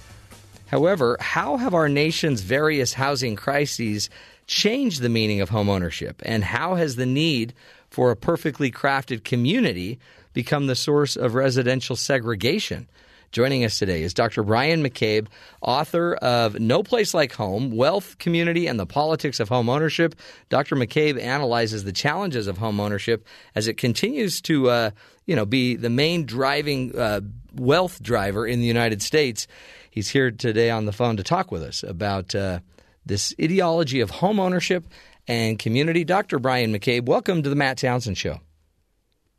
However, 0.68 1.18
how 1.20 1.58
have 1.58 1.74
our 1.74 1.90
nation's 1.90 2.42
various 2.42 2.94
housing 2.94 3.36
crises 3.36 4.10
changed 4.48 5.02
the 5.02 5.10
meaning 5.10 5.42
of 5.42 5.50
homeownership? 5.50 6.16
And 6.24 6.44
how 6.44 6.76
has 6.76 6.96
the 6.96 7.06
need 7.06 7.54
for 7.90 8.12
a 8.12 8.16
perfectly 8.16 8.72
crafted 8.72 9.24
community 9.24 10.00
become 10.34 10.68
the 10.68 10.76
source 10.76 11.16
of 11.16 11.36
residential 11.36 11.96
segregation? 11.96 12.88
Joining 13.32 13.66
us 13.66 13.78
today 13.80 14.04
is 14.04 14.14
Dr. 14.14 14.44
Brian 14.44 14.82
McCabe, 14.82 15.28
author 15.60 16.16
of 16.16 16.58
No 16.58 16.84
Place 16.84 17.14
Like 17.14 17.34
Home 17.34 17.72
Wealth, 17.72 18.18
Community, 18.18 18.66
and 18.66 18.80
the 18.80 18.86
Politics 18.86 19.42
of 19.42 19.50
Home 19.50 19.68
Ownership. 19.68 20.16
Dr. 20.48 20.78
McCabe 20.78 21.20
analyzes 21.20 21.84
the 21.84 21.92
challenges 21.92 22.48
of 22.48 22.58
home 22.58 22.80
ownership 22.80 23.26
as 23.54 23.68
it 23.68 23.76
continues 23.76 24.40
to 24.42 24.70
uh, 24.70 24.92
you 25.26 25.36
know, 25.36 25.46
be 25.46 25.76
the 25.76 25.90
main 25.90 26.26
driving 26.26 26.98
uh, 26.98 27.22
wealth 27.54 28.02
driver 28.02 28.46
in 28.48 28.60
the 28.60 28.68
United 28.68 29.02
States. 29.02 29.48
He's 29.96 30.10
here 30.10 30.30
today 30.30 30.70
on 30.72 30.84
the 30.84 30.92
phone 30.92 31.16
to 31.16 31.24
talk 31.24 31.54
with 31.54 31.64
us 31.64 31.82
about 31.82 32.36
uh, 32.36 32.60
this 33.06 33.34
ideology 33.42 34.02
of 34.02 34.10
home 34.10 34.42
ownership 34.42 34.86
and 35.26 35.58
community. 35.58 36.04
Dr. 36.04 36.38
Brian 36.38 36.74
McCabe, 36.74 37.06
welcome 37.06 37.42
to 37.44 37.50
the 37.50 37.56
Matt 37.56 37.78
Townsend 37.78 38.18
Show. 38.18 38.42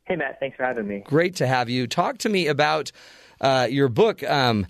Hey, 0.05 0.15
Matt. 0.15 0.39
Thanks 0.39 0.57
for 0.57 0.63
having 0.63 0.87
me. 0.87 1.03
Great 1.05 1.35
to 1.35 1.45
have 1.45 1.69
you. 1.69 1.85
Talk 1.85 2.17
to 2.19 2.29
me 2.29 2.47
about 2.47 2.91
uh, 3.39 3.67
your 3.69 3.87
book. 3.87 4.23
Um, 4.23 4.65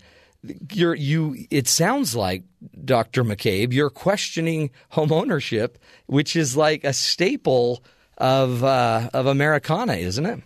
you're, 0.74 0.94
you. 0.94 1.46
It 1.50 1.70
sounds 1.70 2.18
like 2.18 2.44
Dr. 2.84 3.24
McCabe. 3.24 3.72
You're 3.72 3.90
questioning 3.90 4.72
home 4.90 5.14
ownership, 5.14 5.78
which 6.08 6.36
is 6.36 6.58
like 6.58 6.84
a 6.84 6.92
staple 6.92 7.82
of 8.18 8.62
uh, 8.62 9.10
of 9.14 9.26
Americana, 9.26 9.94
isn't 9.94 10.26
it? 10.26 10.42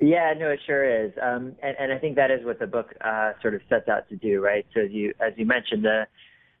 Yeah, 0.00 0.32
no, 0.38 0.48
it 0.48 0.60
sure 0.66 1.04
is, 1.04 1.12
um, 1.22 1.54
and, 1.62 1.76
and 1.78 1.92
I 1.92 1.98
think 1.98 2.16
that 2.16 2.30
is 2.30 2.44
what 2.44 2.58
the 2.58 2.66
book 2.66 2.94
uh, 3.04 3.32
sort 3.42 3.54
of 3.54 3.60
sets 3.68 3.86
out 3.86 4.08
to 4.08 4.16
do, 4.16 4.40
right? 4.40 4.66
So, 4.74 4.80
as 4.80 4.90
you 4.90 5.12
as 5.20 5.34
you 5.36 5.44
mentioned, 5.44 5.84
the 5.84 6.06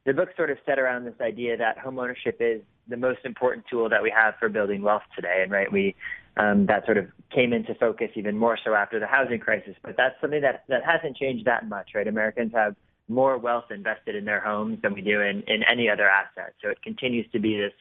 the 0.04 0.12
book 0.12 0.28
sort 0.36 0.50
of 0.50 0.58
set 0.66 0.78
around 0.78 1.04
this 1.04 1.18
idea 1.22 1.56
that 1.56 1.78
homeownership 1.78 2.36
is 2.40 2.60
the 2.88 2.98
most 2.98 3.20
important 3.24 3.64
tool 3.70 3.88
that 3.88 4.02
we 4.02 4.12
have 4.14 4.34
for 4.38 4.50
building 4.50 4.82
wealth 4.82 5.04
today, 5.16 5.40
and 5.42 5.50
right, 5.50 5.72
we 5.72 5.94
um, 6.36 6.66
that 6.66 6.84
sort 6.84 6.98
of 6.98 7.06
came 7.34 7.54
into 7.54 7.74
focus 7.76 8.08
even 8.14 8.36
more 8.36 8.58
so 8.62 8.74
after 8.74 9.00
the 9.00 9.06
housing 9.06 9.38
crisis. 9.38 9.74
But 9.82 9.96
that's 9.96 10.20
something 10.20 10.42
that 10.42 10.64
that 10.68 10.82
hasn't 10.84 11.16
changed 11.16 11.46
that 11.46 11.66
much, 11.66 11.90
right? 11.94 12.06
Americans 12.06 12.52
have 12.54 12.76
more 13.08 13.38
wealth 13.38 13.70
invested 13.70 14.14
in 14.16 14.24
their 14.24 14.40
homes 14.40 14.78
than 14.82 14.94
we 14.94 15.00
do 15.00 15.20
in, 15.20 15.42
in 15.48 15.62
any 15.70 15.88
other 15.88 16.08
asset. 16.08 16.54
So 16.62 16.68
it 16.68 16.80
continues 16.82 17.26
to 17.32 17.38
be 17.38 17.56
this 17.56 17.72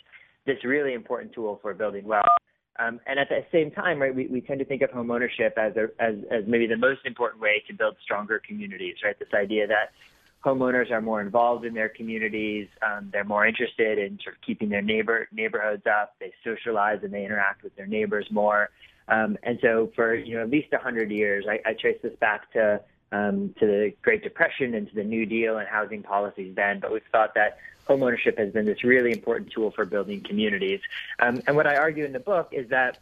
this 0.45 0.63
really 0.63 0.93
important 0.93 1.33
tool 1.33 1.59
for 1.61 1.73
building 1.73 2.05
wealth. 2.05 2.25
Um, 2.79 3.01
and 3.05 3.19
at 3.19 3.27
the 3.27 3.43
same 3.51 3.71
time, 3.71 4.01
right, 4.01 4.15
we, 4.15 4.27
we 4.27 4.39
tend 4.39 4.59
to 4.59 4.65
think 4.65 4.81
of 4.81 4.89
home 4.89 5.11
ownership 5.11 5.53
as, 5.57 5.75
a, 5.75 5.89
as 5.99 6.15
as 6.31 6.43
maybe 6.47 6.65
the 6.65 6.77
most 6.77 7.01
important 7.05 7.41
way 7.41 7.61
to 7.67 7.73
build 7.73 7.97
stronger 8.01 8.39
communities, 8.39 8.95
right? 9.03 9.19
This 9.19 9.33
idea 9.33 9.67
that 9.67 9.91
homeowners 10.45 10.89
are 10.89 11.01
more 11.01 11.19
involved 11.21 11.65
in 11.65 11.73
their 11.73 11.89
communities. 11.89 12.67
Um, 12.81 13.09
they're 13.11 13.25
more 13.25 13.45
interested 13.45 13.99
in 13.99 14.17
sort 14.23 14.35
of 14.35 14.41
keeping 14.41 14.69
their 14.69 14.81
neighbor 14.81 15.27
neighborhoods 15.33 15.83
up. 15.85 16.15
They 16.19 16.31
socialize 16.43 16.99
and 17.03 17.13
they 17.13 17.25
interact 17.25 17.63
with 17.63 17.75
their 17.75 17.87
neighbors 17.87 18.27
more. 18.31 18.69
Um, 19.09 19.37
and 19.43 19.59
so, 19.61 19.91
for 19.95 20.15
you 20.15 20.35
know 20.35 20.43
at 20.43 20.49
least 20.49 20.71
a 20.71 20.77
hundred 20.77 21.11
years, 21.11 21.45
I, 21.49 21.59
I 21.69 21.73
trace 21.73 21.97
this 22.01 22.15
back 22.19 22.51
to 22.53 22.81
um, 23.11 23.53
to 23.59 23.65
the 23.65 23.93
Great 24.01 24.23
Depression 24.23 24.75
and 24.75 24.87
to 24.87 24.95
the 24.95 25.03
New 25.03 25.25
Deal 25.25 25.57
and 25.57 25.67
housing 25.67 26.03
policies 26.03 26.55
then. 26.55 26.79
But 26.79 26.93
we've 26.93 27.01
thought 27.11 27.33
that 27.35 27.57
homeownership 27.89 28.37
has 28.37 28.53
been 28.53 28.65
this 28.65 28.83
really 28.83 29.11
important 29.11 29.51
tool 29.51 29.71
for 29.71 29.85
building 29.85 30.21
communities. 30.21 30.79
Um, 31.19 31.41
and 31.47 31.55
what 31.55 31.67
I 31.67 31.75
argue 31.75 32.05
in 32.05 32.13
the 32.13 32.19
book 32.19 32.49
is 32.51 32.69
that 32.69 32.99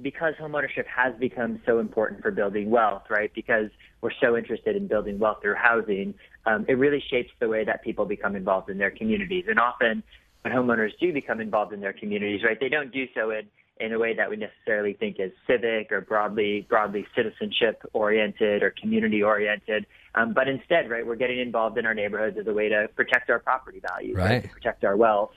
because 0.00 0.34
homeownership 0.40 0.86
has 0.86 1.14
become 1.18 1.60
so 1.66 1.78
important 1.78 2.22
for 2.22 2.30
building 2.30 2.70
wealth, 2.70 3.04
right? 3.10 3.32
Because 3.34 3.68
we're 4.00 4.12
so 4.20 4.36
interested 4.36 4.76
in 4.76 4.86
building 4.86 5.18
wealth 5.18 5.38
through 5.42 5.54
housing, 5.54 6.14
um, 6.46 6.64
it 6.68 6.74
really 6.74 7.02
shapes 7.10 7.30
the 7.40 7.48
way 7.48 7.64
that 7.64 7.84
people 7.84 8.04
become 8.04 8.34
involved 8.34 8.70
in 8.70 8.78
their 8.78 8.90
communities. 8.90 9.44
And 9.48 9.58
often, 9.58 10.02
when 10.42 10.52
homeowners 10.52 10.90
do 11.00 11.12
become 11.12 11.40
involved 11.40 11.72
in 11.72 11.80
their 11.80 11.92
communities, 11.92 12.42
right, 12.42 12.58
they 12.58 12.68
don't 12.68 12.92
do 12.92 13.06
so 13.14 13.30
in 13.30 13.48
in 13.80 13.92
a 13.92 13.98
way 13.98 14.14
that 14.14 14.30
we 14.30 14.36
necessarily 14.36 14.92
think 14.92 15.16
is 15.18 15.32
civic 15.46 15.90
or 15.90 16.00
broadly 16.00 16.66
broadly 16.68 17.06
citizenship 17.16 17.82
oriented 17.92 18.62
or 18.62 18.70
community 18.70 19.22
oriented. 19.22 19.86
Um, 20.14 20.32
but 20.34 20.48
instead, 20.48 20.90
right, 20.90 21.06
we're 21.06 21.16
getting 21.16 21.38
involved 21.38 21.78
in 21.78 21.86
our 21.86 21.94
neighborhoods 21.94 22.36
as 22.38 22.46
a 22.46 22.52
way 22.52 22.68
to 22.68 22.88
protect 22.94 23.30
our 23.30 23.38
property 23.38 23.80
values, 23.80 24.16
right. 24.16 24.30
right 24.30 24.42
to 24.42 24.48
protect 24.48 24.84
our 24.84 24.96
wealth. 24.96 25.32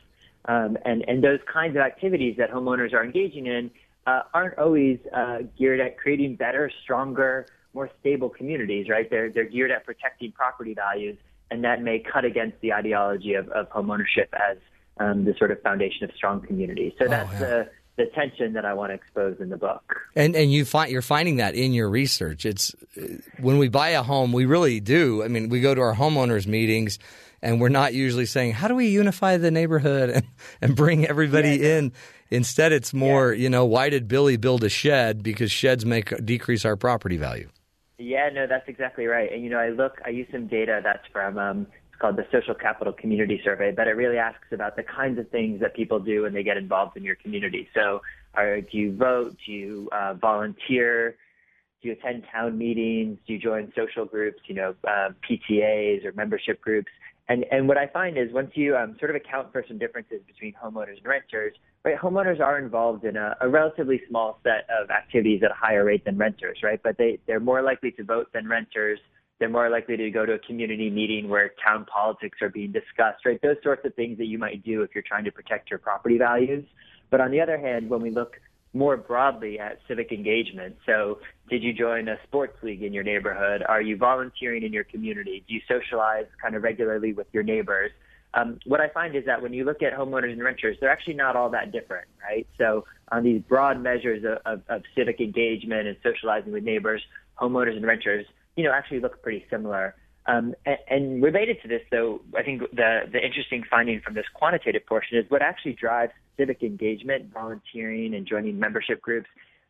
Um, 0.46 0.78
and, 0.86 1.04
and 1.08 1.24
those 1.24 1.40
kinds 1.52 1.76
of 1.76 1.82
activities 1.82 2.36
that 2.38 2.52
homeowners 2.52 2.94
are 2.94 3.04
engaging 3.04 3.48
in 3.48 3.72
uh, 4.06 4.22
aren't 4.34 4.58
always 4.58 5.00
uh, 5.14 5.40
geared 5.58 5.80
at 5.80 5.98
creating 5.98 6.36
better, 6.36 6.70
stronger, 6.84 7.48
more 7.74 7.90
stable 8.00 8.30
communities, 8.30 8.88
right? 8.90 9.10
They're, 9.10 9.32
they're 9.32 9.50
geared 9.50 9.72
at 9.72 9.86
protecting 9.86 10.32
property 10.32 10.74
values, 10.74 11.18
and 11.50 11.64
that 11.64 11.82
may 11.82 12.00
cut 12.00 12.26
against 12.26 12.60
the 12.62 12.74
ideology 12.74 13.34
of, 13.34 13.50
of 13.50 13.70
homeownership 13.70 14.28
as 14.34 14.58
um, 14.98 15.26
the 15.26 15.34
sort 15.38 15.52
of 15.52 15.62
foundation 15.62 16.04
of 16.04 16.12
strong 16.16 16.42
communities. 16.42 16.94
So 17.00 17.06
oh, 17.06 17.10
that's 17.10 17.34
yeah. 17.34 17.40
the 17.40 17.70
the 17.98 18.06
tension 18.14 18.54
that 18.54 18.66
I 18.66 18.74
want 18.74 18.90
to 18.92 18.96
expose 18.96 19.38
in 19.40 19.50
the 19.50 19.58
book. 19.58 20.02
And 20.16 20.36
and 20.36 20.52
you 20.52 20.66
find 20.66 20.92
you're 20.92 21.02
finding 21.02 21.38
that 21.38 21.56
in 21.56 21.74
your 21.74 21.90
research. 21.90 22.46
It's 22.46 22.76
when 23.40 23.58
we 23.58 23.70
buy 23.70 23.90
a 23.90 24.04
home, 24.04 24.34
we 24.34 24.46
really 24.46 24.80
do. 24.80 25.24
I 25.24 25.28
mean, 25.28 25.50
we 25.50 25.62
go 25.62 25.74
to 25.74 25.82
our 25.82 25.96
homeowners 25.96 26.48
meetings 26.48 27.00
and 27.42 27.62
we're 27.62 27.70
not 27.70 27.94
usually 27.94 28.26
saying, 28.26 28.54
"How 28.54 28.68
do 28.68 28.76
we 28.76 28.88
unify 28.88 29.38
the 29.38 29.52
neighborhood 29.52 30.10
and, 30.10 30.26
and 30.62 30.76
bring 30.76 31.06
everybody 31.06 31.58
yeah, 31.58 31.78
in?" 31.78 31.94
Instead, 32.32 32.72
it's 32.72 32.94
more, 32.94 33.34
yeah. 33.34 33.44
you 33.44 33.50
know, 33.50 33.66
why 33.66 33.90
did 33.90 34.08
Billy 34.08 34.36
build 34.36 34.64
a 34.64 34.70
shed? 34.70 35.22
Because 35.22 35.52
sheds 35.52 35.86
make 35.86 36.26
decrease 36.26 36.66
our 36.66 36.76
property 36.76 37.18
value. 37.18 37.50
Yeah, 37.98 38.30
no, 38.34 38.48
that's 38.48 38.68
exactly 38.68 39.06
right. 39.06 39.32
And 39.32 39.44
you 39.44 39.50
know, 39.50 39.60
I 39.60 39.70
look, 39.70 40.02
I 40.06 40.10
use 40.10 40.28
some 40.32 40.48
data 40.48 40.82
that's 40.84 41.06
from 41.14 41.38
um, 41.38 41.68
it's 41.96 42.02
called 42.02 42.18
the 42.18 42.28
Social 42.30 42.54
Capital 42.54 42.92
Community 42.92 43.40
Survey, 43.42 43.72
but 43.72 43.88
it 43.88 43.92
really 43.92 44.18
asks 44.18 44.48
about 44.52 44.76
the 44.76 44.84
kinds 44.84 45.18
of 45.18 45.30
things 45.30 45.62
that 45.62 45.74
people 45.74 45.98
do 45.98 46.24
when 46.24 46.34
they 46.34 46.44
get 46.44 46.58
involved 46.58 46.98
in 46.98 47.04
your 47.04 47.16
community. 47.16 47.70
So, 47.74 48.02
are, 48.34 48.60
do 48.60 48.78
you 48.78 48.96
vote? 48.98 49.38
Do 49.46 49.52
you 49.54 49.90
uh, 49.94 50.16
volunteer? 50.16 51.16
Do 51.82 51.88
you 51.88 51.94
attend 51.94 52.24
town 52.30 52.58
meetings? 52.58 53.18
Do 53.26 53.34
you 53.34 53.40
join 53.40 53.72
social 53.78 54.04
groups? 54.04 54.40
You 54.48 54.56
know, 54.56 54.76
uh, 54.86 55.12
PTAs 55.30 56.04
or 56.04 56.12
membership 56.14 56.60
groups? 56.60 56.90
And 57.30 57.46
and 57.50 57.66
what 57.66 57.78
I 57.78 57.88
find 57.88 58.18
is 58.18 58.34
once 58.34 58.52
you 58.56 58.76
um, 58.76 58.98
sort 59.00 59.10
of 59.10 59.16
account 59.16 59.54
for 59.54 59.64
some 59.66 59.78
differences 59.78 60.20
between 60.28 60.54
homeowners 60.62 60.98
and 60.98 61.06
renters, 61.06 61.54
right? 61.86 61.98
Homeowners 61.98 62.42
are 62.42 62.60
involved 62.60 63.06
in 63.06 63.16
a, 63.16 63.38
a 63.40 63.48
relatively 63.48 64.02
small 64.10 64.42
set 64.44 64.68
of 64.70 64.90
activities 64.90 65.44
at 65.46 65.52
a 65.52 65.56
higher 65.56 65.86
rate 65.86 66.04
than 66.04 66.18
renters, 66.18 66.58
right? 66.62 66.82
But 66.84 66.98
they 66.98 67.20
they're 67.26 67.40
more 67.40 67.62
likely 67.62 67.92
to 67.92 68.04
vote 68.04 68.28
than 68.34 68.50
renters 68.50 69.00
they're 69.40 69.50
more 69.50 69.70
likely 69.70 69.98
to 69.98 70.10
go 70.12 70.26
to 70.26 70.34
a 70.34 70.40
community 70.40 70.90
meeting 70.90 71.30
where 71.30 71.52
town 71.64 71.86
politics 71.86 72.38
are 72.42 72.50
being 72.50 72.72
discussed, 72.72 73.26
right? 73.26 73.42
Those 73.42 73.58
sorts 73.64 73.86
of 73.86 73.94
things 73.96 74.18
that 74.18 74.26
you 74.26 74.38
might 74.38 74.64
do 74.64 74.82
if 74.82 74.92
you're 74.94 75.04
trying 75.04 75.26
to 75.26 75.32
protect 75.32 75.70
your 75.70 75.80
property 75.80 76.18
values. 76.18 76.66
But 77.10 77.22
on 77.22 77.32
the 77.32 77.42
other 77.42 77.58
hand, 77.58 77.90
when 77.90 78.02
we 78.02 78.12
look 78.12 78.40
more 78.74 78.98
broadly 78.98 79.60
at 79.60 79.80
civic 79.88 80.12
engagement, 80.12 80.76
so 80.86 81.20
did 81.50 81.64
you 81.64 81.74
join 81.74 82.08
a 82.08 82.18
sports 82.24 82.58
league 82.64 82.84
in 82.84 82.94
your 82.94 83.04
neighborhood? 83.04 83.64
Are 83.68 83.82
you 83.82 83.98
volunteering 83.98 84.64
in 84.64 84.74
your 84.74 84.84
community? 84.86 85.44
Do 85.48 85.54
you 85.54 85.62
socialize 85.68 86.26
kind 86.42 86.56
of 86.56 86.64
regularly 86.64 87.14
with 87.14 87.28
your 87.32 87.44
neighbors? 87.44 87.92
Um, 88.34 88.60
what 88.66 88.82
I 88.82 88.90
find 88.90 89.16
is 89.16 89.26
that 89.26 89.42
when 89.42 89.54
you 89.54 89.64
look 89.64 89.82
at 89.82 89.94
homeowners 89.94 90.34
and 90.34 90.44
renters, 90.44 90.78
they're 90.82 90.90
actually 90.90 91.14
not 91.14 91.38
all 91.38 91.50
that 91.52 91.72
different, 91.72 92.08
right? 92.22 92.46
So 92.58 92.86
on 93.12 93.24
these 93.24 93.42
broad 93.42 93.82
measures 93.82 94.26
of, 94.26 94.40
of, 94.46 94.62
of 94.68 94.82
civic 94.94 95.22
engagement 95.22 95.88
and 95.88 95.96
socializing 96.04 96.52
with 96.52 96.64
neighbors, 96.64 97.02
homeowners 97.40 97.78
and 97.78 97.86
renters, 97.86 98.26
you 98.56 98.64
know, 98.64 98.72
actually 98.72 99.00
look 99.00 99.22
pretty 99.22 99.46
similar. 99.50 99.96
Um, 100.28 100.56
and, 100.66 100.78
and 100.90 101.24
related 101.24 101.62
to 101.62 101.68
this, 101.68 101.82
though, 101.92 102.22
I 102.36 102.44
think 102.44 102.62
the 102.74 103.02
the 103.12 103.24
interesting 103.24 103.64
finding 103.70 104.02
from 104.02 104.16
this 104.16 104.26
quantitative 104.34 104.86
portion 104.86 105.18
is 105.18 105.26
what 105.30 105.42
actually 105.42 105.74
drives 105.74 106.14
civic 106.38 106.64
engagement, 106.64 107.32
volunteering, 107.32 108.16
and 108.16 108.26
joining 108.26 108.60
membership 108.60 109.02
groups. 109.02 109.28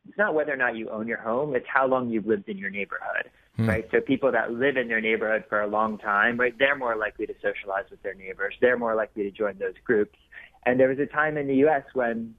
It's 0.08 0.18
not 0.18 0.34
whether 0.34 0.54
or 0.54 0.58
not 0.58 0.76
you 0.76 0.90
own 0.90 1.08
your 1.08 1.18
home; 1.18 1.56
it's 1.56 1.66
how 1.68 1.88
long 1.88 2.10
you've 2.10 2.26
lived 2.26 2.48
in 2.48 2.58
your 2.58 2.70
neighborhood, 2.70 3.30
hmm. 3.58 3.68
right? 3.68 3.88
So 3.92 4.00
people 4.00 4.32
that 4.32 4.52
live 4.52 4.78
in 4.78 4.88
their 4.88 5.02
neighborhood 5.02 5.44
for 5.50 5.62
a 5.62 5.68
long 5.68 5.98
time, 5.98 6.40
right, 6.40 6.58
they're 6.58 6.78
more 6.78 6.96
likely 6.96 7.26
to 7.26 7.34
socialize 7.42 7.86
with 7.92 8.02
their 8.04 8.14
neighbors. 8.14 8.56
They're 8.62 8.78
more 8.78 8.96
likely 8.96 9.24
to 9.24 9.32
join 9.32 9.58
those 9.58 9.76
groups. 9.84 10.18
And 10.66 10.80
there 10.80 10.88
was 10.88 11.00
a 11.00 11.06
time 11.06 11.38
in 11.38 11.48
the 11.48 11.56
U.S. 11.58 11.84
when 11.94 12.36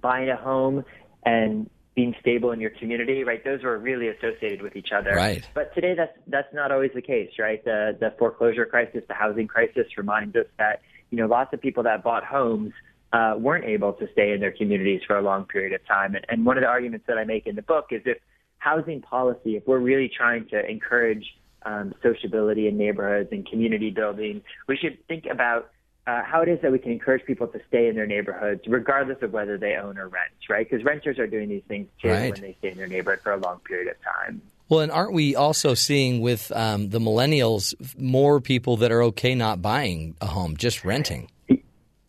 buying 0.00 0.30
a 0.30 0.36
home 0.36 0.84
and 1.24 1.68
being 1.94 2.14
stable 2.20 2.52
in 2.52 2.60
your 2.60 2.70
community, 2.70 3.24
right? 3.24 3.42
Those 3.44 3.62
were 3.62 3.76
really 3.78 4.08
associated 4.08 4.62
with 4.62 4.76
each 4.76 4.92
other. 4.92 5.14
Right. 5.14 5.46
But 5.54 5.74
today, 5.74 5.94
that's 5.94 6.16
that's 6.28 6.52
not 6.54 6.70
always 6.70 6.92
the 6.94 7.02
case, 7.02 7.32
right? 7.38 7.64
The 7.64 7.96
the 7.98 8.14
foreclosure 8.18 8.66
crisis, 8.66 9.02
the 9.08 9.14
housing 9.14 9.48
crisis 9.48 9.86
reminds 9.96 10.36
us 10.36 10.46
that 10.58 10.82
you 11.10 11.18
know 11.18 11.26
lots 11.26 11.52
of 11.52 11.60
people 11.60 11.82
that 11.84 12.02
bought 12.02 12.24
homes 12.24 12.72
uh, 13.12 13.34
weren't 13.36 13.64
able 13.64 13.92
to 13.94 14.06
stay 14.12 14.32
in 14.32 14.40
their 14.40 14.52
communities 14.52 15.02
for 15.06 15.16
a 15.16 15.22
long 15.22 15.44
period 15.44 15.72
of 15.72 15.84
time. 15.86 16.14
And, 16.14 16.24
and 16.28 16.46
one 16.46 16.56
of 16.56 16.62
the 16.62 16.68
arguments 16.68 17.06
that 17.08 17.18
I 17.18 17.24
make 17.24 17.46
in 17.46 17.56
the 17.56 17.62
book 17.62 17.86
is 17.90 18.02
if 18.04 18.18
housing 18.58 19.00
policy, 19.00 19.56
if 19.56 19.66
we're 19.66 19.80
really 19.80 20.10
trying 20.14 20.46
to 20.48 20.64
encourage 20.64 21.24
um, 21.64 21.92
sociability 22.02 22.68
in 22.68 22.78
neighborhoods 22.78 23.30
and 23.32 23.46
community 23.48 23.90
building, 23.90 24.42
we 24.68 24.76
should 24.76 24.98
think 25.08 25.24
about 25.30 25.70
uh, 26.06 26.22
how 26.24 26.40
it 26.42 26.48
is 26.48 26.60
that 26.62 26.72
we 26.72 26.78
can 26.78 26.92
encourage 26.92 27.24
people 27.24 27.46
to 27.46 27.60
stay 27.68 27.88
in 27.88 27.94
their 27.94 28.06
neighborhoods, 28.06 28.62
regardless 28.66 29.18
of 29.22 29.32
whether 29.32 29.58
they 29.58 29.76
own 29.76 29.98
or 29.98 30.08
rent, 30.08 30.32
right? 30.48 30.68
Because 30.68 30.84
renters 30.84 31.18
are 31.18 31.26
doing 31.26 31.48
these 31.48 31.62
things 31.68 31.88
too 32.00 32.08
right. 32.08 32.32
when 32.32 32.40
they 32.40 32.56
stay 32.58 32.70
in 32.70 32.78
their 32.78 32.86
neighborhood 32.86 33.20
for 33.22 33.32
a 33.32 33.36
long 33.36 33.60
period 33.60 33.88
of 33.88 33.96
time. 34.02 34.42
Well, 34.68 34.80
and 34.80 34.92
aren't 34.92 35.12
we 35.12 35.34
also 35.34 35.74
seeing 35.74 36.20
with 36.20 36.52
um, 36.52 36.90
the 36.90 37.00
millennials 37.00 37.74
more 37.98 38.40
people 38.40 38.76
that 38.78 38.92
are 38.92 39.02
okay 39.04 39.34
not 39.34 39.60
buying 39.60 40.14
a 40.20 40.26
home, 40.26 40.56
just 40.56 40.84
renting? 40.84 41.28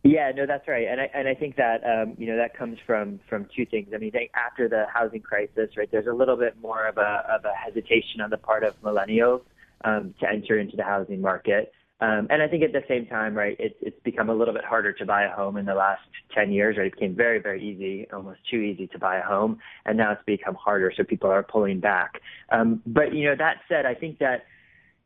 Yeah, 0.04 0.32
no, 0.34 0.46
that's 0.46 0.66
right, 0.66 0.88
and 0.88 1.00
I 1.00 1.10
and 1.14 1.28
I 1.28 1.34
think 1.34 1.56
that 1.56 1.82
um, 1.84 2.14
you 2.18 2.26
know 2.26 2.36
that 2.36 2.56
comes 2.56 2.78
from 2.84 3.20
from 3.28 3.46
two 3.54 3.64
things. 3.64 3.88
I 3.94 3.98
mean, 3.98 4.12
after 4.34 4.68
the 4.68 4.86
housing 4.92 5.20
crisis, 5.20 5.76
right, 5.76 5.88
there's 5.92 6.08
a 6.08 6.12
little 6.12 6.36
bit 6.36 6.56
more 6.60 6.86
of 6.86 6.98
a 6.98 7.24
of 7.30 7.44
a 7.44 7.52
hesitation 7.54 8.20
on 8.20 8.30
the 8.30 8.36
part 8.36 8.64
of 8.64 8.80
millennials 8.82 9.42
um, 9.84 10.12
to 10.18 10.28
enter 10.28 10.58
into 10.58 10.76
the 10.76 10.82
housing 10.82 11.20
market. 11.20 11.72
Um, 12.02 12.26
and 12.30 12.42
I 12.42 12.48
think 12.48 12.64
at 12.64 12.72
the 12.72 12.82
same 12.88 13.06
time, 13.06 13.32
right, 13.32 13.56
it's 13.60 13.76
it's 13.80 13.98
become 14.02 14.28
a 14.28 14.34
little 14.34 14.52
bit 14.52 14.64
harder 14.64 14.92
to 14.92 15.06
buy 15.06 15.22
a 15.22 15.30
home 15.30 15.56
in 15.56 15.66
the 15.66 15.74
last 15.74 16.02
10 16.34 16.50
years, 16.50 16.76
right? 16.76 16.88
It 16.88 16.94
became 16.94 17.14
very, 17.14 17.38
very 17.38 17.62
easy, 17.62 18.10
almost 18.12 18.40
too 18.50 18.56
easy 18.56 18.88
to 18.88 18.98
buy 18.98 19.18
a 19.18 19.22
home. 19.22 19.58
And 19.86 19.98
now 19.98 20.10
it's 20.10 20.22
become 20.26 20.56
harder, 20.56 20.92
so 20.96 21.04
people 21.04 21.30
are 21.30 21.44
pulling 21.44 21.78
back. 21.78 22.20
Um, 22.50 22.82
but, 22.86 23.14
you 23.14 23.26
know, 23.26 23.36
that 23.38 23.58
said, 23.68 23.86
I 23.86 23.94
think 23.94 24.18
that, 24.18 24.46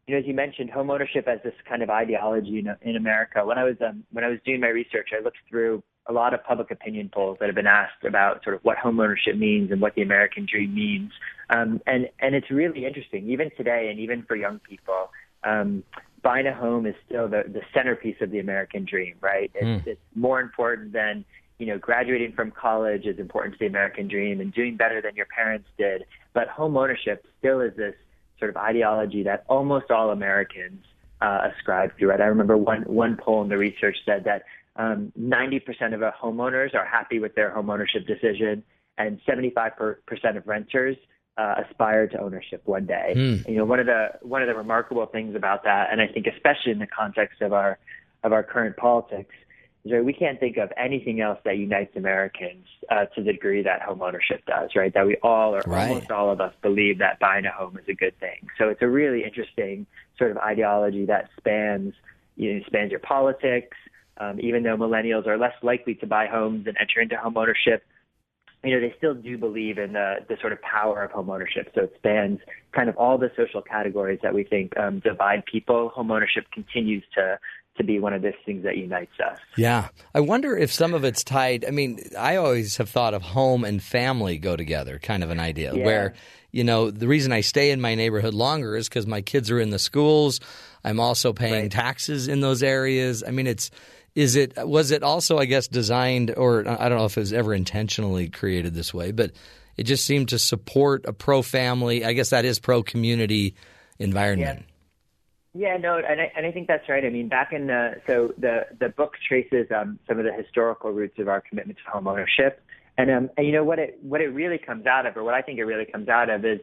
you 0.07 0.15
know, 0.15 0.21
as 0.21 0.27
you 0.27 0.33
mentioned, 0.33 0.71
home 0.71 0.91
ownership 0.91 1.29
as 1.29 1.39
this 1.45 1.53
kind 1.69 1.83
of 1.83 1.91
ideology 1.91 2.61
in, 2.61 2.75
in 2.81 2.97
America. 2.97 3.45
When 3.45 3.59
I 3.59 3.65
was 3.65 3.77
um, 3.87 4.05
when 4.13 4.25
I 4.25 4.29
was 4.29 4.39
doing 4.47 4.61
my 4.61 4.69
research, 4.69 5.11
I 5.13 5.23
looked 5.23 5.39
through 5.51 5.83
a 6.07 6.15
lot 6.15 6.33
of 6.33 6.43
public 6.45 6.71
opinion 6.71 7.11
polls 7.13 7.37
that 7.41 7.47
have 7.47 7.57
been 7.57 7.67
asked 7.67 8.05
about 8.07 8.43
sort 8.43 8.57
of 8.57 8.63
what 8.63 8.79
home 8.79 9.01
ownership 9.01 9.37
means 9.37 9.71
and 9.71 9.83
what 9.83 9.95
the 9.97 10.03
American 10.03 10.47
dream 10.51 10.75
means. 10.75 11.13
Um, 11.51 11.83
and 11.87 12.09
and 12.21 12.35
it's 12.35 12.51
really 12.51 12.87
interesting, 12.87 13.29
even 13.29 13.51
today, 13.55 13.89
and 13.91 14.01
even 14.01 14.23
for 14.23 14.35
young 14.35 14.61
people. 14.61 15.11
Um, 15.45 15.85
buying 16.27 16.49
a 16.49 16.53
home 16.53 16.87
is 16.87 16.97
still 17.07 17.29
the, 17.29 17.45
the 17.47 17.61
centerpiece 17.73 18.17
of 18.21 18.33
the 18.33 18.41
American 18.41 18.85
dream, 18.85 19.15
right? 19.21 19.49
It's, 19.55 19.65
mm. 19.65 19.87
it's 19.87 20.01
more 20.17 20.41
important 20.41 20.93
than, 20.93 21.25
you 21.61 21.67
know, 21.67 21.79
graduating 21.79 22.33
from 22.33 22.51
college 22.51 23.07
is 23.07 23.21
important 23.21 23.55
to 23.55 23.59
the 23.61 23.67
American 23.67 24.09
dream 24.09 24.41
and 24.41 24.53
doing 24.53 24.77
better 24.77 25.01
than 25.01 25.15
your 25.15 25.27
parents 25.27 25.69
did. 25.79 26.03
But 26.35 26.49
home 26.49 26.77
ownership 26.77 27.25
still 27.39 27.61
is 27.61 27.77
this 27.77 27.95
sort 28.41 28.51
of 28.51 28.57
ideology 28.57 29.23
that 29.23 29.45
almost 29.49 29.93
all 29.93 30.11
Americans 30.11 30.85
uh, 31.21 31.47
ascribe 31.55 31.97
to, 32.01 32.09
right? 32.09 32.21
I 32.21 32.25
remember 32.25 32.57
one, 32.57 32.83
one 32.83 33.17
poll 33.17 33.43
in 33.43 33.49
the 33.49 33.57
research 33.57 33.99
said 34.05 34.25
that 34.25 34.43
um, 34.75 35.13
90% 35.17 35.95
of 35.95 36.01
homeowners 36.21 36.75
are 36.75 36.85
happy 36.85 37.21
with 37.21 37.37
their 37.37 37.51
home 37.51 37.71
ownership 37.71 38.05
decision 38.05 38.65
and 38.99 39.21
75% 39.29 39.97
of 40.37 40.45
renters 40.49 40.97
uh, 41.37 41.63
aspire 41.69 42.07
to 42.09 42.21
ownership 42.21 42.63
one 42.65 42.87
day. 42.87 43.15
Mm. 43.17 43.49
You 43.49 43.57
know, 43.57 43.65
one 43.65 43.81
of 43.81 43.87
the 43.87 44.09
one 44.23 44.43
of 44.43 44.49
the 44.49 44.55
remarkable 44.55 45.07
things 45.07 45.35
about 45.35 45.65
that, 45.65 45.89
and 45.91 46.01
I 46.01 46.07
think 46.07 46.27
especially 46.27 46.73
in 46.73 46.79
the 46.79 46.87
context 46.87 47.43
of 47.43 47.53
our 47.53 47.79
of 48.25 48.33
our 48.33 48.43
current 48.43 48.77
politics, 48.77 49.35
is 49.85 49.93
that 49.93 50.05
we 50.05 50.13
can't 50.13 50.41
think 50.41 50.57
of 50.57 50.73
anything 50.77 51.21
else 51.21 51.39
that 51.45 51.59
unites 51.59 51.95
Americans 51.97 52.67
uh, 52.91 53.05
to 53.15 53.23
the 53.23 53.33
degree 53.33 53.63
that 53.63 53.83
home 53.83 54.03
ownership 54.03 54.45
does. 54.47 54.71
Right? 54.75 54.93
That 54.95 55.07
we 55.07 55.17
all, 55.23 55.55
or 55.55 55.63
right. 55.67 55.89
almost 55.89 56.11
all 56.11 56.31
of 56.31 56.41
us, 56.41 56.55
believe 56.63 56.99
that 56.99 57.21
buying 57.21 57.45
a 57.45 57.53
home 57.53 57.79
is 57.79 57.89
a 57.89 57.95
good 57.95 58.19
thing. 58.19 58.49
So 58.59 58.69
it's 58.69 58.83
a 58.83 58.89
really 58.89 59.23
interesting 59.25 59.87
sort 60.19 60.31
of 60.31 60.39
ideology 60.39 61.05
that 61.07 61.29
spans 61.37 61.93
you 62.37 62.55
know, 62.55 62.61
spans 62.67 62.91
your 62.91 63.01
politics. 63.01 63.77
Um, 64.19 64.41
even 64.41 64.63
though 64.63 64.79
millennials 64.79 65.27
are 65.27 65.37
less 65.37 65.53
likely 65.63 65.95
to 65.97 66.07
buy 66.07 66.27
homes 66.27 66.67
and 66.67 66.75
enter 66.81 67.03
into 67.03 67.19
home 67.19 67.37
ownership, 67.37 67.85
you 68.67 68.75
know, 68.75 68.81
they 68.81 68.95
still 68.97 69.15
do 69.15 69.39
believe 69.39 69.79
in 69.79 69.93
the, 69.93 70.17
the 70.29 70.37
sort 70.41 70.53
of 70.53 70.61
power 70.63 71.03
of 71.03 71.11
homeownership. 71.13 71.75
So 71.75 71.83
it 71.83 71.95
spans 71.97 72.41
kind 72.73 72.89
of 72.89 72.97
all 72.97 73.19
the 73.19 73.31
social 73.37 73.63
categories 73.63 74.21
that 74.23 74.35
we 74.35 74.45
think 74.45 74.77
um, 74.79 75.01
divide 75.01 75.45
people. 75.51 75.93
Homeownership 75.97 76.51
continues 76.53 77.05
to 77.15 77.39
to 77.77 77.85
be 77.85 77.99
one 77.99 78.15
of 78.15 78.23
those 78.23 78.33
things 78.45 78.65
that 78.65 78.79
unites 78.79 79.13
us. 79.21 79.39
Yeah. 79.57 79.89
I 80.15 80.21
wonder 80.21 80.57
if 80.57 80.73
some 80.73 80.95
of 80.95 81.05
it's 81.05 81.23
tied. 81.23 81.65
I 81.65 81.71
mean, 81.71 82.01
I 82.19 82.37
always 82.37 82.79
have 82.79 82.89
thought 82.89 83.13
of 83.13 83.23
home 83.23 83.65
and 83.65 83.83
family 83.83 84.39
go 84.39 84.57
together, 84.57 84.99
kind 84.99 85.23
of 85.23 85.29
an 85.29 85.39
idea 85.39 85.75
yeah. 85.75 85.85
where, 85.85 86.15
you 86.53 86.65
know, 86.65 86.91
the 86.91 87.07
reason 87.07 87.33
I 87.33 87.43
stay 87.43 87.71
in 87.71 87.81
my 87.83 87.95
neighborhood 87.95 88.33
longer 88.33 88.77
is 88.77 88.89
because 88.89 89.07
my 89.07 89.21
kids 89.21 89.51
are 89.51 89.61
in 89.61 89.69
the 89.69 89.79
schools. 89.79 90.41
I'm 90.85 91.01
also 91.01 91.33
paying 91.33 91.65
right. 91.65 91.71
taxes 91.71 92.29
in 92.29 92.41
those 92.41 92.63
areas. 92.63 93.23
I 93.27 93.31
mean, 93.31 93.47
it's 93.47 93.71
is 94.17 94.35
it 94.35 94.55
was 94.57 94.91
it 94.91 95.03
also 95.03 95.37
I 95.37 95.45
guess 95.45 95.69
designed 95.69 96.35
or 96.37 96.67
I 96.67 96.89
don't 96.89 96.99
know 96.99 97.05
if 97.05 97.17
it 97.17 97.21
was 97.21 97.33
ever 97.35 97.55
intentionally 97.55 98.29
created 98.29 98.75
this 98.75 98.93
way, 98.93 99.13
but 99.13 99.33
it 99.77 99.85
just 99.85 100.07
seemed 100.07 100.31
to 100.31 100.39
support 100.39 101.05
a 101.07 101.13
pro 101.13 101.43
family. 101.43 102.05
I 102.05 102.15
guess 102.15 102.31
that 102.31 102.47
is 102.47 102.59
pro 102.59 102.83
community 102.83 103.55
environment. 103.99 104.65
Yeah. 105.55 105.75
yeah. 105.75 105.77
no, 105.77 105.99
and 105.99 106.21
I, 106.21 106.33
and 106.35 106.47
I 106.47 106.51
think 106.51 106.67
that's 106.67 106.89
right. 106.89 107.05
I 107.05 107.11
mean, 107.11 107.29
back 107.29 107.53
in 107.53 107.67
the 107.67 108.01
so 108.07 108.33
the 108.39 108.67
the 108.81 108.89
book 108.89 109.13
traces 109.29 109.67
um, 109.71 109.99
some 110.09 110.19
of 110.19 110.25
the 110.25 110.33
historical 110.33 110.93
roots 110.93 111.19
of 111.19 111.29
our 111.29 111.43
commitment 111.43 111.79
to 111.85 111.91
home 111.91 112.09
ownership, 112.09 112.63
and 112.97 113.11
um, 113.11 113.31
and 113.37 113.47
you 113.47 113.53
know 113.53 113.65
what 113.65 113.79
it 113.79 113.99
what 114.01 114.23
it 114.23 114.29
really 114.29 114.59
comes 114.59 114.87
out 114.87 115.05
of, 115.05 115.15
or 115.19 115.25
what 115.25 115.35
I 115.35 115.43
think 115.43 115.59
it 115.59 115.65
really 115.65 115.85
comes 115.85 116.09
out 116.09 116.31
of, 116.31 116.47
is 116.47 116.61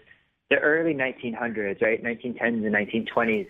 the 0.50 0.58
early 0.58 0.96
1900s, 0.96 1.82
right, 1.84 2.04
1910s 2.04 2.66
and 2.66 2.74
1920s. 2.74 3.48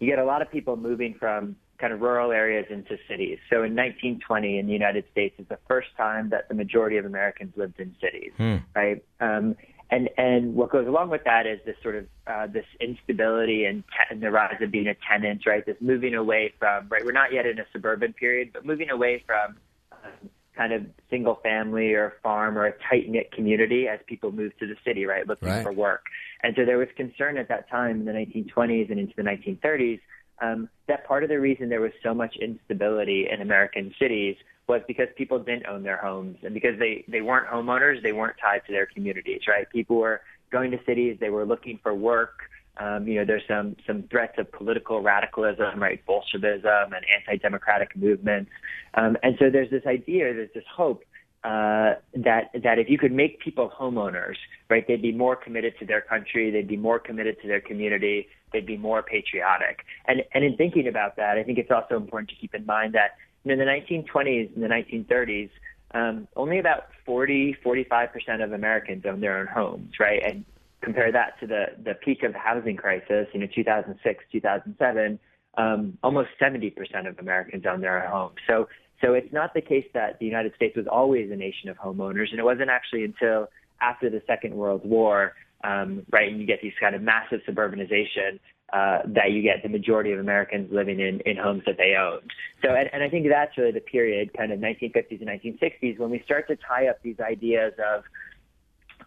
You 0.00 0.08
get 0.08 0.18
a 0.18 0.24
lot 0.24 0.42
of 0.42 0.50
people 0.50 0.76
moving 0.76 1.14
from 1.14 1.54
kind 1.84 1.92
of 1.92 2.00
rural 2.00 2.32
areas 2.32 2.64
into 2.70 2.96
cities. 3.06 3.36
So 3.50 3.56
in 3.56 3.76
1920 3.76 4.58
in 4.58 4.66
the 4.66 4.72
United 4.72 5.04
States 5.12 5.34
is 5.38 5.46
the 5.50 5.58
first 5.68 5.88
time 5.98 6.30
that 6.30 6.48
the 6.48 6.54
majority 6.54 6.96
of 6.96 7.04
Americans 7.04 7.52
lived 7.56 7.78
in 7.78 7.94
cities, 8.00 8.32
hmm. 8.38 8.56
right? 8.74 9.04
Um, 9.20 9.54
and 9.90 10.08
and 10.16 10.54
what 10.54 10.70
goes 10.70 10.86
along 10.88 11.10
with 11.10 11.24
that 11.24 11.46
is 11.46 11.60
this 11.66 11.76
sort 11.82 11.96
of 11.96 12.06
uh, 12.26 12.46
this 12.46 12.64
instability 12.80 13.66
and, 13.66 13.84
te- 13.88 14.14
and 14.14 14.22
the 14.22 14.30
rise 14.30 14.56
of 14.62 14.70
being 14.70 14.86
a 14.86 14.94
tenant, 15.06 15.42
right? 15.46 15.66
This 15.66 15.76
moving 15.82 16.14
away 16.14 16.54
from 16.58 16.88
right. 16.88 17.04
We're 17.04 17.12
not 17.12 17.34
yet 17.34 17.44
in 17.44 17.58
a 17.58 17.66
suburban 17.70 18.14
period, 18.14 18.52
but 18.54 18.64
moving 18.64 18.88
away 18.88 19.22
from 19.26 19.58
um, 19.92 20.30
kind 20.56 20.72
of 20.72 20.86
single 21.10 21.34
family 21.42 21.92
or 21.92 22.14
farm 22.22 22.56
or 22.56 22.64
a 22.64 22.72
tight 22.88 23.10
knit 23.10 23.30
community 23.30 23.88
as 23.88 24.00
people 24.06 24.32
move 24.32 24.56
to 24.58 24.66
the 24.66 24.76
city, 24.86 25.04
right, 25.04 25.28
looking 25.28 25.48
right. 25.48 25.62
for 25.62 25.72
work. 25.72 26.06
And 26.42 26.54
so 26.56 26.64
there 26.64 26.78
was 26.78 26.88
concern 26.96 27.36
at 27.36 27.48
that 27.48 27.68
time 27.68 28.00
in 28.00 28.04
the 28.06 28.12
1920s 28.12 28.90
and 28.90 28.98
into 28.98 29.12
the 29.14 29.22
1930s 29.22 30.00
um, 30.40 30.68
that 30.88 31.06
part 31.06 31.22
of 31.22 31.28
the 31.28 31.38
reason 31.38 31.68
there 31.68 31.80
was 31.80 31.92
so 32.02 32.14
much 32.14 32.36
instability 32.36 33.26
in 33.30 33.40
American 33.40 33.94
cities 33.98 34.36
was 34.66 34.80
because 34.86 35.08
people 35.16 35.38
didn't 35.38 35.66
own 35.66 35.82
their 35.82 35.96
homes 35.96 36.36
and 36.42 36.54
because 36.54 36.78
they, 36.78 37.04
they 37.08 37.20
weren't 37.20 37.46
homeowners, 37.48 38.02
they 38.02 38.12
weren't 38.12 38.36
tied 38.40 38.62
to 38.66 38.72
their 38.72 38.86
communities, 38.86 39.42
right? 39.46 39.68
People 39.70 39.96
were 39.96 40.22
going 40.50 40.70
to 40.70 40.78
cities, 40.86 41.18
they 41.20 41.30
were 41.30 41.44
looking 41.44 41.78
for 41.82 41.94
work. 41.94 42.40
Um, 42.76 43.06
you 43.06 43.16
know, 43.16 43.24
there's 43.24 43.42
some, 43.46 43.76
some 43.86 44.04
threats 44.10 44.34
of 44.38 44.50
political 44.50 45.00
radicalism, 45.00 45.80
right? 45.80 46.04
Bolshevism 46.06 46.92
and 46.92 47.04
anti-democratic 47.14 47.94
movements. 47.96 48.50
Um, 48.94 49.16
and 49.22 49.36
so 49.38 49.48
there's 49.50 49.70
this 49.70 49.86
idea, 49.86 50.32
there's 50.34 50.52
this 50.54 50.64
hope 50.74 51.04
uh, 51.44 51.96
that 52.14 52.50
that 52.62 52.78
if 52.78 52.88
you 52.88 52.96
could 52.96 53.12
make 53.12 53.38
people 53.38 53.70
homeowners, 53.78 54.36
right, 54.70 54.86
they'd 54.88 55.02
be 55.02 55.12
more 55.12 55.36
committed 55.36 55.74
to 55.78 55.84
their 55.84 56.00
country, 56.00 56.50
they'd 56.50 56.66
be 56.66 56.76
more 56.76 56.98
committed 56.98 57.40
to 57.42 57.48
their 57.48 57.60
community, 57.60 58.28
they'd 58.52 58.64
be 58.64 58.78
more 58.78 59.02
patriotic. 59.02 59.84
And 60.06 60.22
and 60.32 60.42
in 60.42 60.56
thinking 60.56 60.88
about 60.88 61.16
that, 61.16 61.36
I 61.36 61.42
think 61.42 61.58
it's 61.58 61.70
also 61.70 61.96
important 61.96 62.30
to 62.30 62.36
keep 62.36 62.54
in 62.54 62.64
mind 62.64 62.94
that 62.94 63.16
in 63.44 63.58
the 63.58 63.64
1920s 63.64 64.54
and 64.54 64.64
the 64.64 64.68
1930s, 64.68 65.50
um, 65.92 66.26
only 66.34 66.58
about 66.58 66.88
40, 67.04 67.58
45 67.62 68.12
percent 68.12 68.40
of 68.40 68.52
Americans 68.52 69.04
own 69.04 69.20
their 69.20 69.38
own 69.38 69.46
homes, 69.46 69.92
right? 70.00 70.22
And 70.24 70.46
compare 70.80 71.12
that 71.12 71.38
to 71.40 71.46
the 71.46 71.66
the 71.82 71.94
peak 71.94 72.22
of 72.22 72.32
the 72.32 72.38
housing 72.38 72.76
crisis, 72.76 73.26
you 73.34 73.40
know, 73.40 73.48
2006, 73.54 74.24
2007. 74.32 75.18
Um, 75.56 75.96
almost 76.02 76.30
70% 76.42 76.74
of 77.08 77.16
Americans 77.20 77.64
own 77.64 77.80
their 77.80 78.02
own 78.02 78.10
homes. 78.10 78.38
So 78.48 78.66
so 79.04 79.14
it's 79.14 79.32
not 79.32 79.52
the 79.54 79.60
case 79.60 79.86
that 79.92 80.18
the 80.18 80.26
United 80.26 80.54
States 80.54 80.76
was 80.76 80.86
always 80.90 81.30
a 81.30 81.36
nation 81.36 81.68
of 81.68 81.76
homeowners, 81.76 82.30
and 82.30 82.38
it 82.38 82.44
wasn't 82.44 82.70
actually 82.70 83.04
until 83.04 83.48
after 83.80 84.08
the 84.08 84.22
Second 84.26 84.54
World 84.54 84.82
War, 84.84 85.34
um, 85.62 86.06
right, 86.10 86.30
and 86.30 86.40
you 86.40 86.46
get 86.46 86.60
these 86.62 86.72
kind 86.80 86.94
of 86.94 87.02
massive 87.02 87.40
suburbanization 87.48 88.38
uh, 88.72 89.00
that 89.06 89.30
you 89.30 89.42
get 89.42 89.62
the 89.62 89.68
majority 89.68 90.12
of 90.12 90.18
Americans 90.18 90.72
living 90.72 91.00
in, 91.00 91.20
in 91.20 91.36
homes 91.36 91.62
that 91.66 91.76
they 91.76 91.94
owned. 91.94 92.30
So, 92.62 92.74
and, 92.74 92.88
and 92.92 93.02
I 93.02 93.08
think 93.08 93.26
that's 93.28 93.56
really 93.58 93.72
the 93.72 93.80
period, 93.80 94.32
kind 94.36 94.52
of 94.52 94.58
1950s 94.58 95.20
and 95.20 95.28
1960s, 95.28 95.98
when 95.98 96.10
we 96.10 96.22
start 96.24 96.48
to 96.48 96.56
tie 96.56 96.88
up 96.88 97.02
these 97.02 97.20
ideas 97.20 97.74
of 97.78 98.04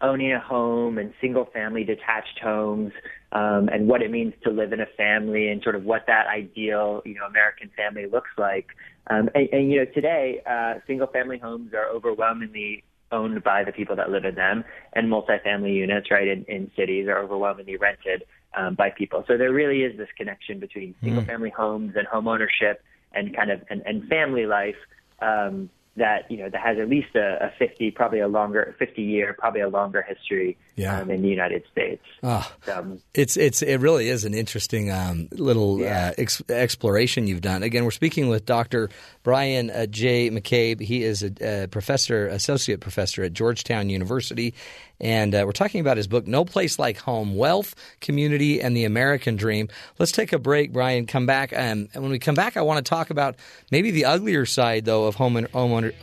owning 0.01 0.33
a 0.33 0.39
home 0.39 0.97
and 0.97 1.13
single 1.19 1.45
family 1.45 1.83
detached 1.83 2.39
homes 2.41 2.91
um, 3.31 3.69
and 3.71 3.88
what 3.88 4.01
it 4.01 4.12
means 4.12 4.33
to 4.43 4.49
live 4.49 4.73
in 4.73 4.79
a 4.79 4.86
family 4.97 5.49
and 5.49 5.62
sort 5.63 5.75
of 5.75 5.83
what 5.83 6.05
that 6.07 6.27
ideal 6.27 7.01
you 7.05 7.15
know 7.15 7.25
American 7.25 7.69
family 7.75 8.05
looks 8.05 8.31
like. 8.38 8.67
Um, 9.10 9.29
and, 9.36 9.49
and 9.51 9.71
you 9.71 9.79
know 9.79 9.91
today 9.93 10.41
uh, 10.49 10.75
single 10.86 11.07
family 11.07 11.38
homes 11.38 11.73
are 11.73 11.88
overwhelmingly 11.89 12.83
owned 13.12 13.43
by 13.43 13.63
the 13.63 13.71
people 13.71 13.95
that 13.95 14.10
live 14.10 14.25
in 14.25 14.36
them, 14.36 14.63
and 14.93 15.12
multifamily 15.12 15.73
units 15.73 16.12
right 16.12 16.27
in, 16.27 16.43
in 16.45 16.69
cities 16.75 17.07
are 17.07 17.19
overwhelmingly 17.19 17.77
rented 17.77 18.23
um, 18.55 18.75
by 18.75 18.89
people. 18.89 19.23
So 19.27 19.38
there 19.38 19.53
really 19.53 19.83
is 19.83 19.97
this 19.97 20.10
connection 20.17 20.60
between 20.60 20.95
single 21.01 21.23
family 21.23 21.49
homes 21.49 21.93
and 21.95 22.07
home 22.07 22.27
ownership 22.27 22.83
and 23.13 23.36
kind 23.36 23.51
of 23.51 23.62
and, 23.69 23.81
and 23.86 24.07
family 24.07 24.45
life. 24.45 24.75
Um, 25.21 25.69
that 25.97 26.29
you 26.31 26.38
know 26.38 26.49
that 26.49 26.62
has 26.62 26.77
at 26.79 26.89
least 26.89 27.15
a, 27.15 27.47
a 27.47 27.53
50, 27.57 27.91
probably 27.91 28.19
a 28.19 28.27
longer 28.27 28.75
50 28.79 29.01
year, 29.01 29.36
probably 29.38 29.62
a 29.62 29.69
longer 29.69 30.01
history 30.01 30.57
yeah. 30.75 30.99
um, 30.99 31.10
in 31.10 31.21
the 31.21 31.27
United 31.27 31.63
States. 31.71 32.03
Oh, 32.23 32.49
um, 32.73 33.01
it's 33.13 33.36
it's 33.36 33.62
it 33.62 33.77
really 33.77 34.07
is 34.10 34.23
an 34.23 34.33
interesting 34.33 34.91
um, 34.91 35.27
little 35.31 35.79
yeah. 35.79 36.10
uh, 36.10 36.13
ex- 36.17 36.43
exploration 36.49 37.27
you've 37.27 37.41
done. 37.41 37.63
Again, 37.63 37.83
we're 37.83 37.91
speaking 37.91 38.29
with 38.29 38.45
Dr. 38.45 38.89
Brian 39.23 39.69
uh, 39.69 39.88
J. 39.88 40.29
McCabe. 40.29 40.79
He 40.79 41.03
is 41.03 41.23
a, 41.23 41.63
a, 41.63 41.67
professor, 41.67 42.27
associate 42.27 42.79
professor 42.79 43.23
at 43.23 43.33
Georgetown 43.33 43.89
University, 43.89 44.53
and 44.99 45.36
uh, 45.36 45.43
we're 45.45 45.51
talking 45.51 45.81
about 45.81 45.97
his 45.97 46.07
book, 46.07 46.27
No 46.27 46.45
Place 46.45 46.79
Like 46.79 46.97
Home 46.99 47.36
Wealth, 47.36 47.75
Community, 48.01 48.62
and 48.62 48.75
the 48.75 48.86
American 48.86 49.36
Dream. 49.36 49.69
Let's 49.99 50.12
take 50.12 50.33
a 50.33 50.39
break, 50.39 50.73
Brian, 50.73 51.05
come 51.05 51.25
back. 51.25 51.53
Um, 51.53 51.89
and 51.93 52.03
when 52.03 52.12
we 52.12 52.19
come 52.19 52.36
back, 52.36 52.57
I 52.57 52.62
want 52.62 52.83
to 52.83 52.89
talk 52.89 53.10
about 53.10 53.36
maybe 53.71 53.91
the 53.91 54.05
uglier 54.05 54.45
side, 54.45 54.86
though, 54.86 55.05
of 55.05 55.15
home, 55.15 55.38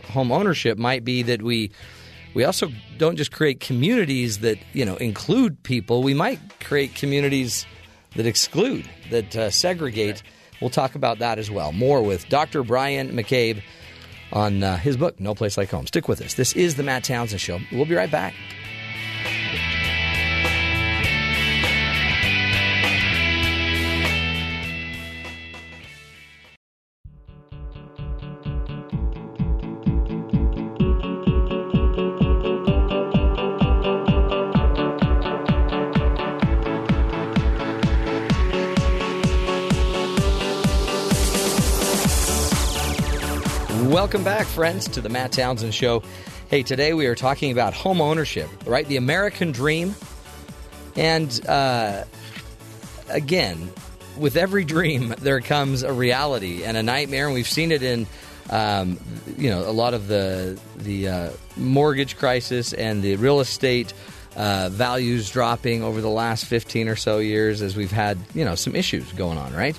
home, 0.04 0.28
home 0.28 0.32
ownership 0.32 0.78
might 0.78 1.04
be 1.04 1.22
that 1.22 1.42
we. 1.42 1.70
We 2.34 2.42
also 2.42 2.68
don't 2.98 3.14
just 3.14 3.30
create 3.30 3.60
communities 3.60 4.40
that 4.40 4.58
you 4.72 4.84
know 4.84 4.96
include 4.96 5.62
people. 5.62 6.02
We 6.02 6.14
might 6.14 6.40
create 6.58 6.96
communities 6.96 7.64
that 8.16 8.26
exclude, 8.26 8.88
that 9.10 9.36
uh, 9.36 9.50
segregate. 9.50 10.22
We'll 10.60 10.70
talk 10.70 10.96
about 10.96 11.20
that 11.20 11.38
as 11.38 11.50
well. 11.50 11.72
More 11.72 12.02
with 12.02 12.28
Dr. 12.28 12.64
Brian 12.64 13.10
McCabe 13.10 13.62
on 14.32 14.62
uh, 14.62 14.76
his 14.76 14.96
book, 14.96 15.20
No 15.20 15.34
Place 15.34 15.56
Like 15.56 15.70
Home. 15.70 15.86
Stick 15.86 16.08
with 16.08 16.20
us. 16.20 16.34
This 16.34 16.54
is 16.54 16.74
the 16.74 16.82
Matt 16.82 17.04
Townsend 17.04 17.40
Show. 17.40 17.60
We'll 17.70 17.84
be 17.84 17.94
right 17.94 18.10
back. 18.10 18.34
Welcome 43.94 44.24
back, 44.24 44.48
friends, 44.48 44.88
to 44.88 45.00
the 45.00 45.08
Matt 45.08 45.30
Townsend 45.30 45.72
Show. 45.72 46.02
Hey, 46.50 46.64
today 46.64 46.94
we 46.94 47.06
are 47.06 47.14
talking 47.14 47.52
about 47.52 47.74
home 47.74 48.00
ownership, 48.00 48.50
right? 48.66 48.84
The 48.84 48.96
American 48.96 49.52
dream. 49.52 49.94
And 50.96 51.40
uh, 51.46 52.02
again, 53.08 53.70
with 54.18 54.36
every 54.36 54.64
dream, 54.64 55.14
there 55.20 55.40
comes 55.40 55.84
a 55.84 55.92
reality 55.92 56.64
and 56.64 56.76
a 56.76 56.82
nightmare, 56.82 57.26
and 57.26 57.34
we've 57.34 57.48
seen 57.48 57.70
it 57.70 57.84
in. 57.84 58.08
Um, 58.50 58.98
you 59.38 59.48
know, 59.48 59.60
a 59.60 59.70
lot 59.70 59.94
of 59.94 60.08
the 60.08 60.60
the 60.74 61.08
uh, 61.08 61.30
mortgage 61.56 62.16
crisis 62.16 62.72
and 62.72 63.00
the 63.00 63.14
real 63.14 63.38
estate 63.38 63.94
uh, 64.34 64.70
values 64.72 65.30
dropping 65.30 65.84
over 65.84 66.00
the 66.00 66.10
last 66.10 66.46
15 66.46 66.88
or 66.88 66.96
so 66.96 67.18
years 67.18 67.62
as 67.62 67.76
we've 67.76 67.92
had, 67.92 68.18
you 68.34 68.44
know, 68.44 68.56
some 68.56 68.74
issues 68.74 69.12
going 69.12 69.38
on, 69.38 69.54
right? 69.54 69.78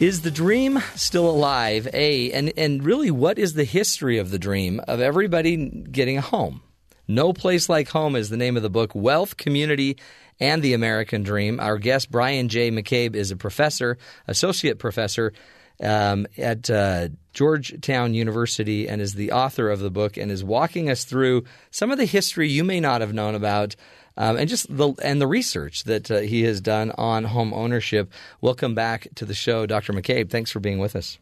Is 0.00 0.22
the 0.22 0.30
dream 0.30 0.80
still 0.96 1.30
alive? 1.30 1.88
A 1.94 2.32
and 2.32 2.52
and 2.56 2.82
really, 2.82 3.12
what 3.12 3.38
is 3.38 3.54
the 3.54 3.64
history 3.64 4.18
of 4.18 4.30
the 4.30 4.40
dream 4.40 4.80
of 4.88 5.00
everybody 5.00 5.56
getting 5.56 6.18
a 6.18 6.20
home? 6.20 6.62
No 7.06 7.32
place 7.32 7.68
like 7.68 7.88
home 7.88 8.16
is 8.16 8.28
the 8.28 8.36
name 8.36 8.56
of 8.56 8.64
the 8.64 8.70
book. 8.70 8.92
Wealth, 8.94 9.36
community, 9.36 9.96
and 10.40 10.62
the 10.62 10.74
American 10.74 11.22
dream. 11.22 11.60
Our 11.60 11.78
guest 11.78 12.10
Brian 12.10 12.48
J. 12.48 12.72
McCabe 12.72 13.14
is 13.14 13.30
a 13.30 13.36
professor, 13.36 13.96
associate 14.26 14.80
professor 14.80 15.32
um, 15.80 16.26
at 16.36 16.68
uh, 16.68 17.10
Georgetown 17.32 18.14
University, 18.14 18.88
and 18.88 19.00
is 19.00 19.14
the 19.14 19.30
author 19.30 19.70
of 19.70 19.78
the 19.78 19.92
book, 19.92 20.16
and 20.16 20.28
is 20.28 20.42
walking 20.42 20.90
us 20.90 21.04
through 21.04 21.44
some 21.70 21.92
of 21.92 21.98
the 21.98 22.04
history 22.04 22.48
you 22.48 22.64
may 22.64 22.80
not 22.80 23.00
have 23.00 23.12
known 23.12 23.36
about 23.36 23.76
um, 24.16 24.36
and 24.36 24.48
just 24.48 24.74
the 24.74 24.92
and 25.02 25.20
the 25.20 25.26
research 25.26 25.84
that 25.84 26.10
uh, 26.10 26.20
he 26.20 26.42
has 26.42 26.60
done 26.60 26.92
on 26.92 27.24
home 27.24 27.52
ownership. 27.52 28.12
Welcome 28.40 28.74
back 28.74 29.08
to 29.16 29.24
the 29.24 29.34
show, 29.34 29.66
Dr. 29.66 29.92
McCabe. 29.92 30.30
Thanks 30.30 30.50
for 30.50 30.60
being 30.60 30.78
with 30.78 30.96
us. 30.96 31.18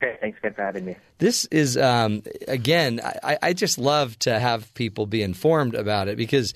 Great, 0.00 0.20
thanks 0.20 0.38
again 0.38 0.54
for 0.54 0.62
having 0.62 0.84
me. 0.84 0.96
This 1.18 1.44
is 1.46 1.76
um, 1.76 2.22
again, 2.46 3.00
I, 3.04 3.38
I 3.42 3.52
just 3.52 3.78
love 3.78 4.18
to 4.20 4.38
have 4.38 4.72
people 4.74 5.06
be 5.06 5.22
informed 5.22 5.74
about 5.74 6.08
it 6.08 6.16
because 6.16 6.54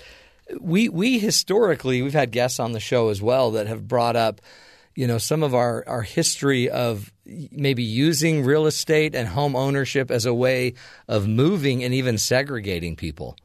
we 0.60 0.88
we 0.88 1.18
historically 1.18 2.02
we've 2.02 2.12
had 2.12 2.30
guests 2.30 2.60
on 2.60 2.72
the 2.72 2.80
show 2.80 3.08
as 3.08 3.20
well 3.20 3.52
that 3.52 3.66
have 3.66 3.88
brought 3.88 4.16
up 4.16 4.40
you 4.94 5.06
know 5.06 5.18
some 5.18 5.42
of 5.42 5.54
our, 5.54 5.84
our 5.86 6.02
history 6.02 6.68
of 6.68 7.12
maybe 7.24 7.82
using 7.82 8.44
real 8.44 8.66
estate 8.66 9.14
and 9.14 9.28
home 9.28 9.56
ownership 9.56 10.10
as 10.10 10.26
a 10.26 10.34
way 10.34 10.74
of 11.08 11.26
moving 11.26 11.82
and 11.82 11.94
even 11.94 12.18
segregating 12.18 12.96
people 12.96 13.36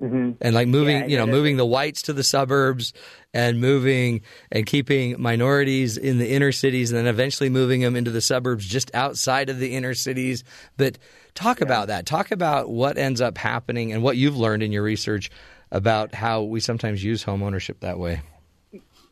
Mm-hmm. 0.00 0.32
And 0.40 0.54
like 0.54 0.68
moving, 0.68 0.98
yeah, 0.98 1.06
you 1.06 1.16
know, 1.16 1.26
moving 1.26 1.56
the 1.56 1.66
whites 1.66 2.02
to 2.02 2.12
the 2.12 2.22
suburbs 2.22 2.92
and 3.34 3.60
moving 3.60 4.20
and 4.52 4.64
keeping 4.64 5.20
minorities 5.20 5.96
in 5.96 6.18
the 6.18 6.30
inner 6.30 6.52
cities 6.52 6.92
and 6.92 6.98
then 6.98 7.06
eventually 7.08 7.50
moving 7.50 7.80
them 7.80 7.96
into 7.96 8.12
the 8.12 8.20
suburbs 8.20 8.64
just 8.64 8.94
outside 8.94 9.50
of 9.50 9.58
the 9.58 9.74
inner 9.74 9.94
cities. 9.94 10.44
But 10.76 10.98
talk 11.34 11.58
yeah. 11.58 11.66
about 11.66 11.88
that. 11.88 12.06
Talk 12.06 12.30
about 12.30 12.70
what 12.70 12.96
ends 12.96 13.20
up 13.20 13.36
happening 13.38 13.92
and 13.92 14.02
what 14.02 14.16
you've 14.16 14.36
learned 14.36 14.62
in 14.62 14.70
your 14.70 14.84
research 14.84 15.30
about 15.72 16.14
how 16.14 16.42
we 16.42 16.60
sometimes 16.60 17.02
use 17.02 17.24
home 17.24 17.42
ownership 17.42 17.80
that 17.80 17.98
way. 17.98 18.20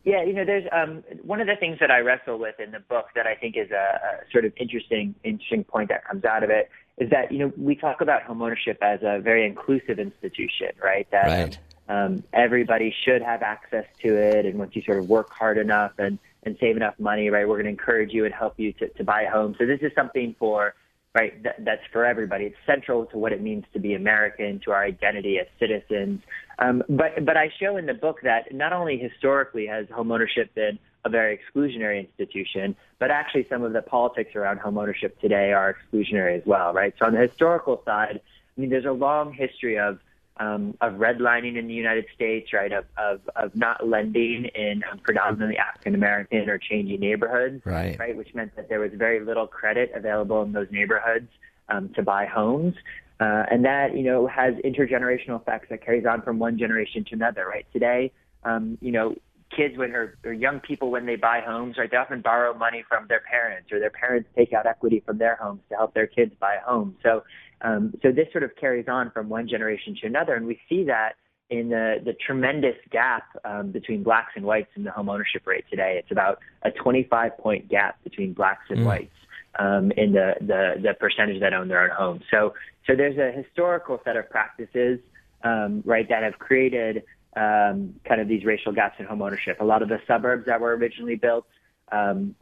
Yeah, 0.04 0.22
you 0.22 0.34
know, 0.34 0.44
there's 0.44 0.66
um, 0.70 1.02
one 1.24 1.40
of 1.40 1.48
the 1.48 1.56
things 1.56 1.78
that 1.80 1.90
I 1.90 1.98
wrestle 1.98 2.38
with 2.38 2.60
in 2.60 2.70
the 2.70 2.78
book 2.78 3.06
that 3.16 3.26
I 3.26 3.34
think 3.34 3.56
is 3.56 3.72
a, 3.72 3.74
a 3.74 4.30
sort 4.30 4.44
of 4.44 4.52
interesting, 4.56 5.16
interesting 5.24 5.64
point 5.64 5.88
that 5.88 6.04
comes 6.04 6.24
out 6.24 6.44
of 6.44 6.50
it 6.50 6.70
is 6.98 7.10
that 7.10 7.30
you 7.30 7.38
know 7.38 7.52
we 7.56 7.74
talk 7.74 8.00
about 8.00 8.22
homeownership 8.22 8.78
as 8.80 9.00
a 9.02 9.20
very 9.20 9.46
inclusive 9.46 9.98
institution, 9.98 10.68
right? 10.82 11.06
That 11.10 11.26
right. 11.26 11.58
Um, 11.88 12.24
everybody 12.32 12.92
should 13.04 13.22
have 13.22 13.42
access 13.42 13.84
to 14.02 14.16
it, 14.16 14.44
and 14.44 14.58
once 14.58 14.74
you 14.74 14.82
sort 14.82 14.98
of 14.98 15.08
work 15.08 15.30
hard 15.30 15.56
enough 15.58 15.92
and 15.98 16.18
and 16.42 16.56
save 16.60 16.76
enough 16.76 16.94
money, 16.98 17.28
right, 17.28 17.46
we're 17.46 17.56
going 17.56 17.64
to 17.64 17.70
encourage 17.70 18.12
you 18.12 18.24
and 18.24 18.32
help 18.32 18.54
you 18.56 18.72
to, 18.74 18.88
to 18.88 19.04
buy 19.04 19.22
a 19.22 19.30
home. 19.30 19.54
So 19.58 19.66
this 19.66 19.80
is 19.82 19.92
something 19.94 20.34
for 20.38 20.74
right 21.14 21.42
that, 21.42 21.56
that's 21.64 21.82
for 21.92 22.04
everybody. 22.04 22.46
It's 22.46 22.56
central 22.66 23.06
to 23.06 23.18
what 23.18 23.32
it 23.32 23.40
means 23.40 23.64
to 23.72 23.78
be 23.78 23.94
American, 23.94 24.60
to 24.60 24.72
our 24.72 24.82
identity 24.82 25.38
as 25.38 25.46
citizens. 25.58 26.22
Um, 26.58 26.82
but 26.88 27.24
but 27.24 27.36
I 27.36 27.52
show 27.60 27.76
in 27.76 27.86
the 27.86 27.94
book 27.94 28.20
that 28.22 28.52
not 28.54 28.72
only 28.72 28.98
historically 28.98 29.66
has 29.66 29.86
homeownership 29.86 30.54
been 30.54 30.78
a 31.04 31.08
very 31.08 31.38
exclusionary 31.38 32.00
institution, 32.00 32.74
but 32.98 33.10
actually 33.10 33.46
some 33.48 33.62
of 33.62 33.72
the 33.72 33.82
politics 33.82 34.34
around 34.34 34.58
homeownership 34.60 35.18
today 35.20 35.52
are 35.52 35.74
exclusionary 35.74 36.38
as 36.38 36.46
well, 36.46 36.72
right? 36.72 36.94
So 36.98 37.06
on 37.06 37.12
the 37.12 37.20
historical 37.20 37.82
side, 37.84 38.20
I 38.56 38.60
mean, 38.60 38.70
there's 38.70 38.86
a 38.86 38.92
long 38.92 39.32
history 39.32 39.78
of 39.78 39.98
um, 40.38 40.76
of 40.80 40.94
redlining 40.94 41.56
in 41.56 41.66
the 41.66 41.74
United 41.74 42.06
States, 42.14 42.52
right? 42.52 42.72
Of 42.72 42.84
of, 42.96 43.20
of 43.36 43.54
not 43.54 43.86
lending 43.86 44.46
in 44.46 44.82
um, 44.90 44.98
predominantly 44.98 45.58
African 45.58 45.94
American 45.94 46.48
or 46.48 46.58
changing 46.58 47.00
neighborhoods, 47.00 47.64
right? 47.66 47.98
Right, 47.98 48.16
which 48.16 48.34
meant 48.34 48.56
that 48.56 48.68
there 48.68 48.80
was 48.80 48.92
very 48.94 49.20
little 49.20 49.46
credit 49.46 49.92
available 49.94 50.42
in 50.42 50.52
those 50.52 50.68
neighborhoods 50.70 51.28
um, 51.68 51.90
to 51.90 52.02
buy 52.02 52.26
homes. 52.26 52.74
Uh, 53.18 53.44
and 53.50 53.64
that, 53.64 53.96
you 53.96 54.02
know, 54.02 54.26
has 54.26 54.54
intergenerational 54.56 55.40
effects 55.40 55.68
that 55.70 55.84
carries 55.84 56.04
on 56.04 56.20
from 56.22 56.38
one 56.38 56.58
generation 56.58 57.04
to 57.04 57.14
another, 57.14 57.46
right? 57.46 57.66
Today, 57.72 58.12
um, 58.44 58.76
you 58.82 58.92
know, 58.92 59.14
kids 59.54 59.76
when 59.78 59.94
or, 59.94 60.16
or 60.24 60.32
young 60.32 60.60
people 60.60 60.90
when 60.90 61.06
they 61.06 61.16
buy 61.16 61.40
homes, 61.40 61.76
right? 61.78 61.90
They 61.90 61.96
often 61.96 62.20
borrow 62.20 62.52
money 62.54 62.84
from 62.88 63.06
their 63.08 63.20
parents, 63.20 63.70
or 63.72 63.78
their 63.78 63.90
parents 63.90 64.28
take 64.36 64.52
out 64.52 64.66
equity 64.66 65.02
from 65.04 65.18
their 65.18 65.36
homes 65.36 65.60
to 65.70 65.76
help 65.76 65.94
their 65.94 66.06
kids 66.06 66.32
buy 66.40 66.56
a 66.56 66.60
home. 66.60 66.96
So, 67.02 67.22
um, 67.62 67.94
so 68.02 68.12
this 68.12 68.26
sort 68.32 68.44
of 68.44 68.54
carries 68.56 68.86
on 68.88 69.10
from 69.12 69.28
one 69.28 69.48
generation 69.48 69.96
to 70.02 70.06
another, 70.06 70.34
and 70.34 70.46
we 70.46 70.60
see 70.68 70.84
that 70.84 71.14
in 71.48 71.68
the 71.68 71.96
the 72.04 72.12
tremendous 72.12 72.76
gap 72.90 73.24
um, 73.44 73.70
between 73.70 74.02
blacks 74.02 74.32
and 74.34 74.44
whites 74.44 74.70
in 74.74 74.84
the 74.84 74.90
home 74.90 75.08
ownership 75.08 75.46
rate 75.46 75.64
today. 75.70 75.96
It's 75.98 76.10
about 76.10 76.40
a 76.62 76.70
25 76.70 77.38
point 77.38 77.68
gap 77.68 78.02
between 78.04 78.32
blacks 78.32 78.64
and 78.68 78.80
mm. 78.80 78.84
whites. 78.84 79.14
Um, 79.58 79.90
in 79.92 80.12
the, 80.12 80.34
the, 80.40 80.74
the 80.82 80.92
percentage 81.00 81.40
that 81.40 81.54
own 81.54 81.68
their 81.68 81.82
own 81.84 81.90
home. 81.90 82.20
So, 82.30 82.52
so 82.86 82.94
there's 82.94 83.16
a 83.16 83.32
historical 83.32 83.98
set 84.04 84.14
of 84.14 84.28
practices, 84.28 84.98
um, 85.42 85.82
right, 85.86 86.06
that 86.10 86.22
have 86.22 86.38
created 86.38 87.04
um, 87.36 87.94
kind 88.04 88.20
of 88.20 88.28
these 88.28 88.44
racial 88.44 88.72
gaps 88.72 88.96
in 88.98 89.06
homeownership. 89.06 89.60
A 89.60 89.64
lot 89.64 89.80
of 89.80 89.88
the 89.88 90.00
suburbs 90.06 90.44
that 90.44 90.60
were 90.60 90.76
originally 90.76 91.16
built 91.16 91.46
um, 91.90 92.34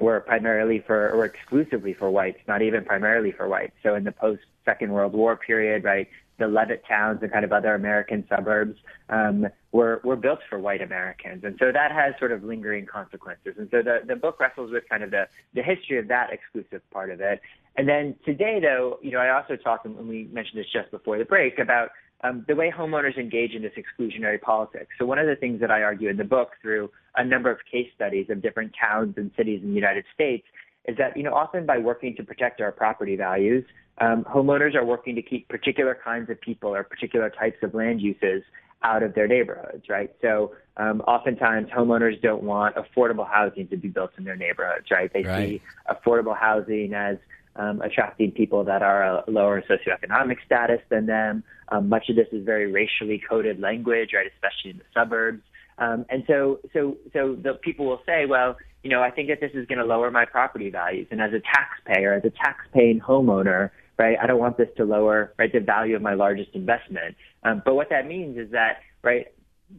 were 0.00 0.20
primarily 0.20 0.78
for 0.78 1.10
or 1.10 1.24
exclusively 1.24 1.92
for 1.92 2.08
whites, 2.08 2.38
not 2.46 2.62
even 2.62 2.84
primarily 2.84 3.32
for 3.32 3.48
whites. 3.48 3.74
So 3.82 3.96
in 3.96 4.04
the 4.04 4.12
post 4.12 4.42
Second 4.64 4.92
World 4.92 5.12
War 5.12 5.36
period, 5.36 5.82
right, 5.82 6.08
the 6.40 6.48
Levittowns 6.48 7.20
and 7.22 7.30
kind 7.30 7.44
of 7.44 7.52
other 7.52 7.74
American 7.74 8.24
suburbs 8.28 8.76
um, 9.10 9.46
were 9.70 10.00
were 10.02 10.16
built 10.16 10.40
for 10.48 10.58
white 10.58 10.82
Americans, 10.82 11.44
and 11.44 11.54
so 11.60 11.70
that 11.70 11.92
has 11.92 12.14
sort 12.18 12.32
of 12.32 12.42
lingering 12.42 12.86
consequences. 12.86 13.54
And 13.58 13.68
so 13.70 13.82
the 13.82 13.98
the 14.06 14.16
book 14.16 14.40
wrestles 14.40 14.72
with 14.72 14.84
kind 14.88 15.04
of 15.04 15.10
the 15.12 15.28
the 15.54 15.62
history 15.62 15.98
of 15.98 16.08
that 16.08 16.30
exclusive 16.32 16.82
part 16.90 17.10
of 17.10 17.20
it. 17.20 17.40
And 17.76 17.88
then 17.88 18.16
today, 18.24 18.58
though, 18.60 18.98
you 19.02 19.12
know, 19.12 19.18
I 19.18 19.30
also 19.30 19.54
talked, 19.54 19.86
and 19.86 20.08
we 20.08 20.28
mentioned 20.32 20.58
this 20.58 20.66
just 20.72 20.90
before 20.90 21.18
the 21.18 21.24
break, 21.24 21.58
about 21.60 21.90
um, 22.24 22.44
the 22.48 22.54
way 22.54 22.72
homeowners 22.76 23.16
engage 23.16 23.52
in 23.52 23.62
this 23.62 23.72
exclusionary 23.76 24.40
politics. 24.40 24.88
So 24.98 25.06
one 25.06 25.18
of 25.18 25.26
the 25.26 25.36
things 25.36 25.60
that 25.60 25.70
I 25.70 25.82
argue 25.82 26.08
in 26.08 26.16
the 26.16 26.24
book 26.24 26.50
through 26.60 26.90
a 27.16 27.24
number 27.24 27.50
of 27.50 27.58
case 27.70 27.88
studies 27.94 28.26
of 28.30 28.42
different 28.42 28.72
towns 28.80 29.14
and 29.16 29.30
cities 29.36 29.60
in 29.62 29.68
the 29.68 29.74
United 29.74 30.04
States 30.14 30.46
is 30.90 30.96
that 30.98 31.16
you 31.16 31.22
know 31.22 31.34
often 31.34 31.66
by 31.66 31.78
working 31.78 32.16
to 32.16 32.22
protect 32.22 32.60
our 32.60 32.72
property 32.72 33.16
values, 33.16 33.64
um, 33.98 34.24
homeowners 34.24 34.74
are 34.74 34.84
working 34.84 35.14
to 35.14 35.22
keep 35.22 35.48
particular 35.48 35.96
kinds 36.02 36.30
of 36.30 36.40
people 36.40 36.74
or 36.74 36.82
particular 36.82 37.30
types 37.30 37.58
of 37.62 37.74
land 37.74 38.00
uses 38.00 38.42
out 38.82 39.02
of 39.02 39.14
their 39.14 39.28
neighborhoods, 39.28 39.84
right? 39.88 40.10
So 40.22 40.54
um, 40.78 41.02
oftentimes 41.02 41.68
homeowners 41.68 42.20
don't 42.22 42.42
want 42.42 42.76
affordable 42.76 43.28
housing 43.28 43.68
to 43.68 43.76
be 43.76 43.88
built 43.88 44.12
in 44.16 44.24
their 44.24 44.36
neighborhoods, 44.36 44.86
right? 44.90 45.12
They 45.12 45.22
right. 45.22 45.48
see 45.48 45.62
affordable 45.90 46.36
housing 46.36 46.94
as 46.94 47.18
um, 47.56 47.82
attracting 47.82 48.30
people 48.30 48.64
that 48.64 48.82
are 48.82 49.02
a 49.02 49.24
lower 49.28 49.62
socioeconomic 49.62 50.36
status 50.46 50.80
than 50.88 51.06
them. 51.06 51.44
Um, 51.68 51.88
much 51.88 52.08
of 52.08 52.16
this 52.16 52.28
is 52.32 52.44
very 52.44 52.72
racially 52.72 53.22
coded 53.28 53.60
language, 53.60 54.10
right? 54.14 54.26
Especially 54.34 54.70
in 54.70 54.78
the 54.78 54.84
suburbs. 54.94 55.42
Um, 55.76 56.06
and 56.08 56.24
so, 56.26 56.60
so, 56.72 56.96
so 57.12 57.36
the 57.42 57.54
people 57.54 57.86
will 57.86 58.02
say, 58.06 58.24
well, 58.26 58.56
you 58.82 58.90
know, 58.90 59.02
I 59.02 59.10
think 59.10 59.28
that 59.28 59.40
this 59.40 59.52
is 59.54 59.66
going 59.66 59.78
to 59.78 59.84
lower 59.84 60.10
my 60.10 60.24
property 60.24 60.70
values. 60.70 61.06
And 61.10 61.20
as 61.20 61.32
a 61.32 61.40
taxpayer, 61.40 62.14
as 62.14 62.24
a 62.24 62.30
tax-paying 62.30 63.00
homeowner, 63.00 63.70
right, 63.98 64.16
I 64.20 64.26
don't 64.26 64.38
want 64.38 64.56
this 64.56 64.68
to 64.78 64.84
lower, 64.84 65.34
right, 65.38 65.52
the 65.52 65.60
value 65.60 65.96
of 65.96 66.02
my 66.02 66.14
largest 66.14 66.50
investment. 66.54 67.16
Um, 67.42 67.62
but 67.64 67.74
what 67.74 67.90
that 67.90 68.06
means 68.06 68.38
is 68.38 68.50
that, 68.52 68.78
right, 69.02 69.26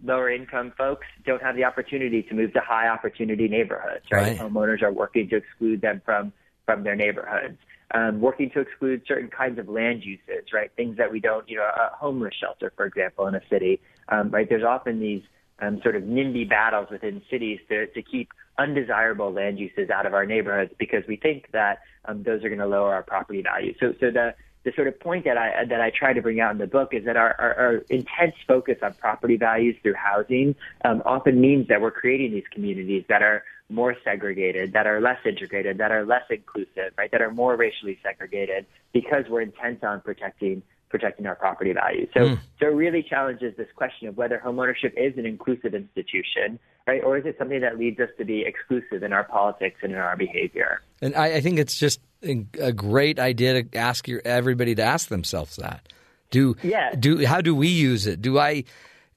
lower 0.04 0.30
income 0.30 0.72
folks 0.78 1.08
don't 1.26 1.42
have 1.42 1.56
the 1.56 1.64
opportunity 1.64 2.24
to 2.24 2.34
move 2.34 2.54
to 2.54 2.62
high 2.62 2.88
opportunity 2.88 3.48
neighborhoods, 3.48 4.06
right? 4.12 4.40
right. 4.40 4.40
Homeowners 4.40 4.82
are 4.82 4.92
working 4.92 5.28
to 5.30 5.38
exclude 5.38 5.82
them 5.82 6.02
from 6.06 6.32
from 6.66 6.84
their 6.84 6.96
neighborhoods. 6.96 7.58
Um, 7.94 8.22
working 8.22 8.50
to 8.52 8.62
exclude 8.62 9.02
certain 9.06 9.30
kinds 9.30 9.60
of 9.60 9.68
land 9.68 10.06
uses, 10.06 10.54
right? 10.54 10.72
Things 10.78 10.96
that 10.96 11.12
we 11.12 11.20
don't, 11.20 11.50
you 11.50 11.58
know, 11.58 11.64
a 11.64 11.94
homeless 11.94 12.34
shelter, 12.40 12.72
for 12.78 12.86
example, 12.86 13.28
in 13.28 13.36
a 13.36 13.42
city, 13.50 13.82
um, 14.08 14.30
right? 14.30 14.48
There's 14.48 14.64
often 14.64 15.02
these 15.02 15.24
um, 15.62 15.80
sort 15.82 15.96
of 15.96 16.04
NIMBY 16.04 16.50
battles 16.50 16.88
within 16.92 17.22
cities 17.30 17.60
to, 17.70 17.88
to 17.88 18.02
keep 18.02 18.30
undesirable 18.58 19.32
land 19.32 19.60
uses 19.60 19.90
out 19.90 20.06
of 20.06 20.14
our 20.14 20.26
neighborhoods 20.26 20.74
because 20.78 21.04
we 21.08 21.16
think 21.16 21.48
that 21.52 21.80
um, 22.06 22.24
those 22.24 22.44
are 22.44 22.50
going 22.50 22.60
to 22.60 22.68
lower 22.68 22.94
our 22.94 23.04
property 23.04 23.42
value. 23.42 23.74
So, 23.80 23.94
so 24.00 24.12
the 24.12 24.36
the 24.64 24.72
sort 24.76 24.88
of 24.88 25.00
point 25.00 25.26
that 25.26 25.38
I 25.38 25.66
that 25.66 25.82
I 25.82 25.90
try 25.90 26.14
to 26.14 26.22
bring 26.22 26.40
out 26.40 26.52
in 26.52 26.60
the 26.60 26.68
book 26.68 26.94
is 26.94 27.06
that 27.06 27.18
our, 27.18 27.36
our, 27.40 27.56
our 27.56 27.76
intense 27.90 28.36
focus 28.48 28.78
on 28.84 28.94
property 28.94 29.38
values 29.38 29.76
through 29.82 29.96
housing 29.96 30.56
um, 30.86 31.02
often 31.04 31.42
means 31.42 31.68
that 31.70 31.82
we're 31.82 31.92
creating 31.92 32.32
these 32.32 32.44
communities 32.52 33.04
that 33.10 33.24
are 33.24 33.44
more 33.70 33.96
segregated, 34.04 34.74
that 34.74 34.86
are 34.86 35.02
less 35.02 35.18
integrated, 35.26 35.78
that 35.80 35.92
are 35.92 36.06
less 36.06 36.24
inclusive, 36.30 36.94
right? 36.98 37.10
That 37.12 37.22
are 37.22 37.32
more 37.32 37.56
racially 37.56 37.98
segregated 38.04 38.66
because 38.94 39.26
we're 39.30 39.42
intent 39.42 39.84
on 39.84 40.02
protecting 40.02 40.62
protecting 40.92 41.26
our 41.26 41.36
property 41.36 41.74
values. 41.74 42.10
So, 42.14 42.20
mm. 42.22 42.40
so 42.60 42.68
it 42.68 42.76
really 42.76 43.02
challenges 43.02 43.56
this 43.58 43.70
question 43.76 44.08
of 44.08 44.18
whether 44.18 44.40
homeownership 44.46 44.94
is 44.96 45.18
an 45.18 45.26
inclusive 45.26 45.74
institution, 45.74 46.60
right, 46.86 47.04
or 47.04 47.18
is 47.18 47.26
it 47.26 47.36
something 47.40 47.62
that 47.62 47.80
leads 47.80 48.00
us 48.00 48.10
to 48.20 48.26
be 48.26 48.42
exclusive 48.46 49.02
in 49.02 49.14
our 49.14 49.24
politics 49.24 49.80
and 49.82 49.94
in 49.94 49.98
our 49.98 50.18
behavior? 50.18 50.82
And 51.02 51.16
I, 51.16 51.36
I 51.36 51.42
think 51.42 51.58
it's 51.58 51.80
just 51.80 52.00
a 52.22 52.72
great 52.72 53.18
idea 53.18 53.64
to 53.64 53.78
ask 53.78 54.08
your, 54.08 54.22
everybody 54.24 54.76
to 54.76 54.84
ask 54.84 55.08
themselves 55.10 55.56
that. 55.56 55.88
Do 56.30 56.56
yeah. 56.64 56.96
do 56.98 57.26
how 57.26 57.42
do 57.42 57.54
we 57.54 57.68
use 57.68 58.08
it? 58.08 58.22
Do 58.22 58.40
I 58.40 58.64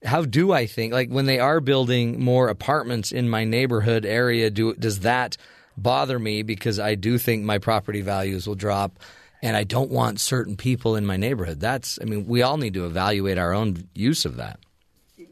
how 0.04 0.24
do 0.24 0.52
I 0.52 0.66
think 0.66 0.92
like 0.92 1.10
when 1.10 1.26
they 1.26 1.38
are 1.38 1.60
building 1.60 2.20
more 2.20 2.48
apartments 2.48 3.12
in 3.12 3.28
my 3.28 3.44
neighborhood 3.44 4.04
area? 4.04 4.50
Do 4.50 4.74
does 4.74 5.00
that 5.00 5.36
bother 5.76 6.18
me 6.18 6.42
because 6.42 6.78
I 6.78 6.96
do 6.96 7.18
think 7.18 7.44
my 7.44 7.58
property 7.58 8.00
values 8.00 8.46
will 8.46 8.56
drop? 8.56 8.98
And 9.44 9.58
I 9.58 9.62
don't 9.62 9.90
want 9.90 10.20
certain 10.20 10.56
people 10.56 10.96
in 10.96 11.04
my 11.04 11.18
neighborhood. 11.18 11.60
That's, 11.60 11.98
I 12.00 12.06
mean, 12.06 12.26
we 12.26 12.40
all 12.40 12.56
need 12.56 12.72
to 12.74 12.86
evaluate 12.86 13.36
our 13.36 13.52
own 13.52 13.88
use 13.94 14.24
of 14.24 14.36
that. 14.36 14.58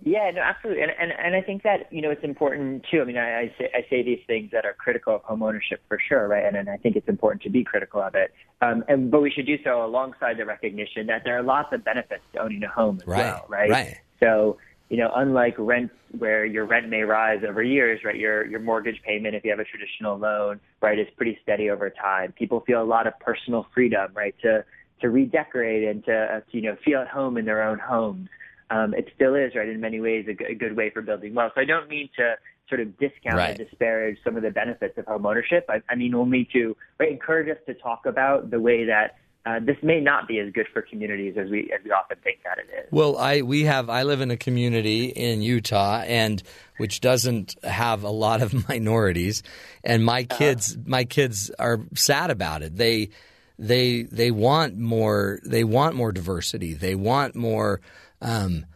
Yeah, 0.05 0.31
no, 0.33 0.43
absolutely, 0.43 0.83
and 0.83 0.93
and 0.99 1.13
and 1.13 1.37
I 1.37 1.43
think 1.43 1.63
that 1.63 1.87
you 1.93 2.03
know 2.03 2.11
it's 2.11 2.25
important 2.25 2.85
too. 2.91 3.03
I 3.03 3.05
mean, 3.05 3.17
I, 3.17 3.43
I 3.43 3.55
say 3.57 3.71
I 3.73 3.87
say 3.89 4.03
these 4.03 4.19
things 4.27 4.51
that 4.51 4.65
are 4.65 4.73
critical 4.73 5.15
of 5.15 5.23
homeownership 5.23 5.79
for 5.87 5.99
sure, 6.09 6.27
right? 6.27 6.45
And 6.45 6.57
and 6.57 6.69
I 6.69 6.77
think 6.77 6.97
it's 6.97 7.09
important 7.09 7.43
to 7.43 7.51
be 7.51 7.63
critical 7.63 8.01
of 8.01 8.17
it. 8.17 8.33
Um, 8.61 8.85
and 8.89 9.13
but 9.13 9.21
we 9.21 9.31
should 9.31 9.47
do 9.47 9.63
so 9.63 9.85
alongside 9.85 10.39
the 10.39 10.45
recognition 10.45 11.07
that 11.07 11.23
there 11.25 11.39
are 11.39 11.43
lots 11.43 11.73
of 11.73 11.85
benefits 11.85 12.23
to 12.33 12.41
owning 12.41 12.65
a 12.65 12.69
home 12.69 12.99
as 13.01 13.07
right, 13.07 13.19
well, 13.19 13.47
right? 13.49 13.71
Right. 13.71 14.01
So 14.19 14.59
you 14.93 14.99
know, 14.99 15.11
unlike 15.17 15.55
rent 15.57 15.91
where 16.19 16.45
your 16.45 16.67
rent 16.67 16.91
may 16.91 17.01
rise 17.01 17.41
over 17.49 17.63
years, 17.63 18.01
right? 18.05 18.15
Your 18.15 18.47
your 18.47 18.61
mortgage 18.61 19.01
payment, 19.07 19.35
if 19.35 19.43
you 19.43 19.49
have 19.49 19.59
a 19.59 19.65
traditional 19.65 20.19
loan, 20.19 20.61
right, 20.83 20.99
is 20.99 21.07
pretty 21.17 21.39
steady 21.43 21.71
over 21.71 21.89
time. 21.89 22.33
People 22.33 22.61
feel 22.67 22.83
a 22.83 22.85
lot 22.85 23.07
of 23.07 23.19
personal 23.19 23.67
freedom, 23.73 24.13
right, 24.15 24.35
to 24.43 24.63
to 25.01 25.09
redecorate 25.09 25.89
and 25.89 26.05
to, 26.05 26.15
uh, 26.15 26.41
to 26.41 26.45
you 26.59 26.61
know 26.61 26.77
feel 26.85 27.01
at 27.01 27.09
home 27.09 27.39
in 27.39 27.47
their 27.47 27.63
own 27.63 27.79
homes. 27.79 28.29
Um, 28.69 28.93
it 28.93 29.09
still 29.15 29.35
is, 29.35 29.55
right, 29.55 29.67
in 29.67 29.81
many 29.81 29.99
ways, 29.99 30.27
a, 30.29 30.35
g- 30.35 30.45
a 30.51 30.55
good 30.55 30.77
way 30.77 30.91
for 30.91 31.01
building 31.01 31.35
wealth. 31.35 31.53
So 31.55 31.63
I 31.63 31.65
don't 31.65 31.89
mean 31.89 32.11
to 32.19 32.35
sort 32.69 32.83
of 32.83 32.99
discount 32.99 33.37
right. 33.37 33.59
or 33.59 33.65
disparage 33.65 34.19
some 34.23 34.37
of 34.37 34.43
the 34.43 34.51
benefits 34.51 34.99
of 34.99 35.07
home 35.07 35.25
ownership. 35.25 35.65
I, 35.71 35.81
I 35.89 35.95
mean 35.95 36.15
only 36.15 36.47
to 36.53 36.77
right, 37.01 37.11
encourage 37.11 37.49
us 37.49 37.63
to 37.65 37.73
talk 37.73 38.05
about 38.05 38.51
the 38.51 38.61
way 38.61 38.85
that 38.85 39.17
uh, 39.45 39.59
this 39.61 39.77
may 39.83 40.01
not 40.01 40.29
be 40.29 40.39
as 40.39 40.53
good 40.53 40.67
for 40.73 40.83
communities 40.83 41.35
as 41.37 41.51
we 41.51 41.71
as 41.73 41.85
we 41.85 41.91
often 41.91 42.17
think 42.23 42.39
that 42.45 42.59
it 42.59 42.71
is. 42.73 42.89
Well, 42.93 43.17
I 43.19 43.43
we 43.43 43.65
have 43.65 43.91
I 43.91 44.05
live 44.05 44.21
in 44.21 44.31
a 44.31 44.37
community 44.37 45.07
in 45.07 45.43
Utah 45.43 46.03
and 46.07 46.41
which 46.77 47.01
doesn't 47.01 47.57
have 47.65 48.05
a 48.05 48.11
lot 48.11 48.41
of 48.41 48.69
minorities, 48.69 49.43
and 49.83 50.05
my 50.05 50.27
uh-huh. 50.31 50.39
kids 50.39 50.75
uh-huh. 50.75 50.85
my 50.87 51.05
kids 51.05 51.51
are 51.59 51.81
sad 51.95 52.31
about 52.31 52.63
it. 52.63 52.77
They 52.77 53.11
they 53.59 54.03
they 54.03 54.31
want 54.31 54.77
more 54.77 55.41
they 55.45 55.65
want 55.65 55.97
more 55.97 56.13
diversity. 56.13 56.75
They 56.75 56.95
want 56.95 57.35
more. 57.35 57.81
Um, 58.21 58.67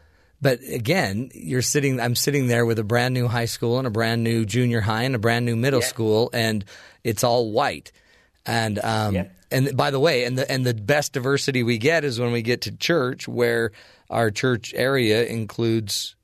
but 0.43 0.59
again, 0.69 1.31
you're 1.33 1.63
sitting. 1.63 2.01
I'm 2.01 2.17
sitting 2.17 2.49
there 2.49 2.67
with 2.67 2.81
a 2.81 2.85
brand 2.85 3.15
new 3.15 3.29
high 3.29 3.45
school 3.45 3.79
and 3.79 3.87
a 3.87 3.91
brand 3.91 4.25
new 4.25 4.45
junior 4.45 4.81
high 4.81 5.05
and 5.05 5.15
a 5.15 5.19
brand 5.21 5.47
new 5.47 5.55
middle 5.55 5.81
yeah. 5.81 5.87
school, 5.87 6.31
and 6.33 6.65
it's 7.05 7.23
all 7.23 7.53
white. 7.53 7.93
And 8.45 8.81
um, 8.81 9.15
yeah 9.15 9.25
and 9.51 9.77
by 9.77 9.91
the 9.91 10.01
way, 10.01 10.25
and 10.25 10.39
the 10.39 10.51
and 10.51 10.67
the 10.67 10.75
best 10.75 11.13
diversity 11.13 11.63
we 11.63 11.79
get 11.79 12.05
is 12.05 12.19
when 12.19 12.33
we 12.33 12.43
get 12.43 12.63
to 12.63 12.77
church, 12.77 13.29
where 13.29 13.73
our 14.11 14.31
church 14.31 14.75
area 14.75 15.25
includes 15.27 16.17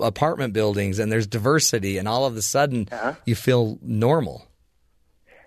apartment 0.00 0.52
buildings, 0.52 0.98
and 0.98 1.10
there's 1.10 1.26
diversity, 1.26 1.98
and 1.98 2.08
all 2.08 2.24
of 2.24 2.36
a 2.36 2.42
sudden 2.42 2.88
uh-huh. 2.90 3.14
you 3.26 3.34
feel 3.34 3.78
normal. 3.82 4.46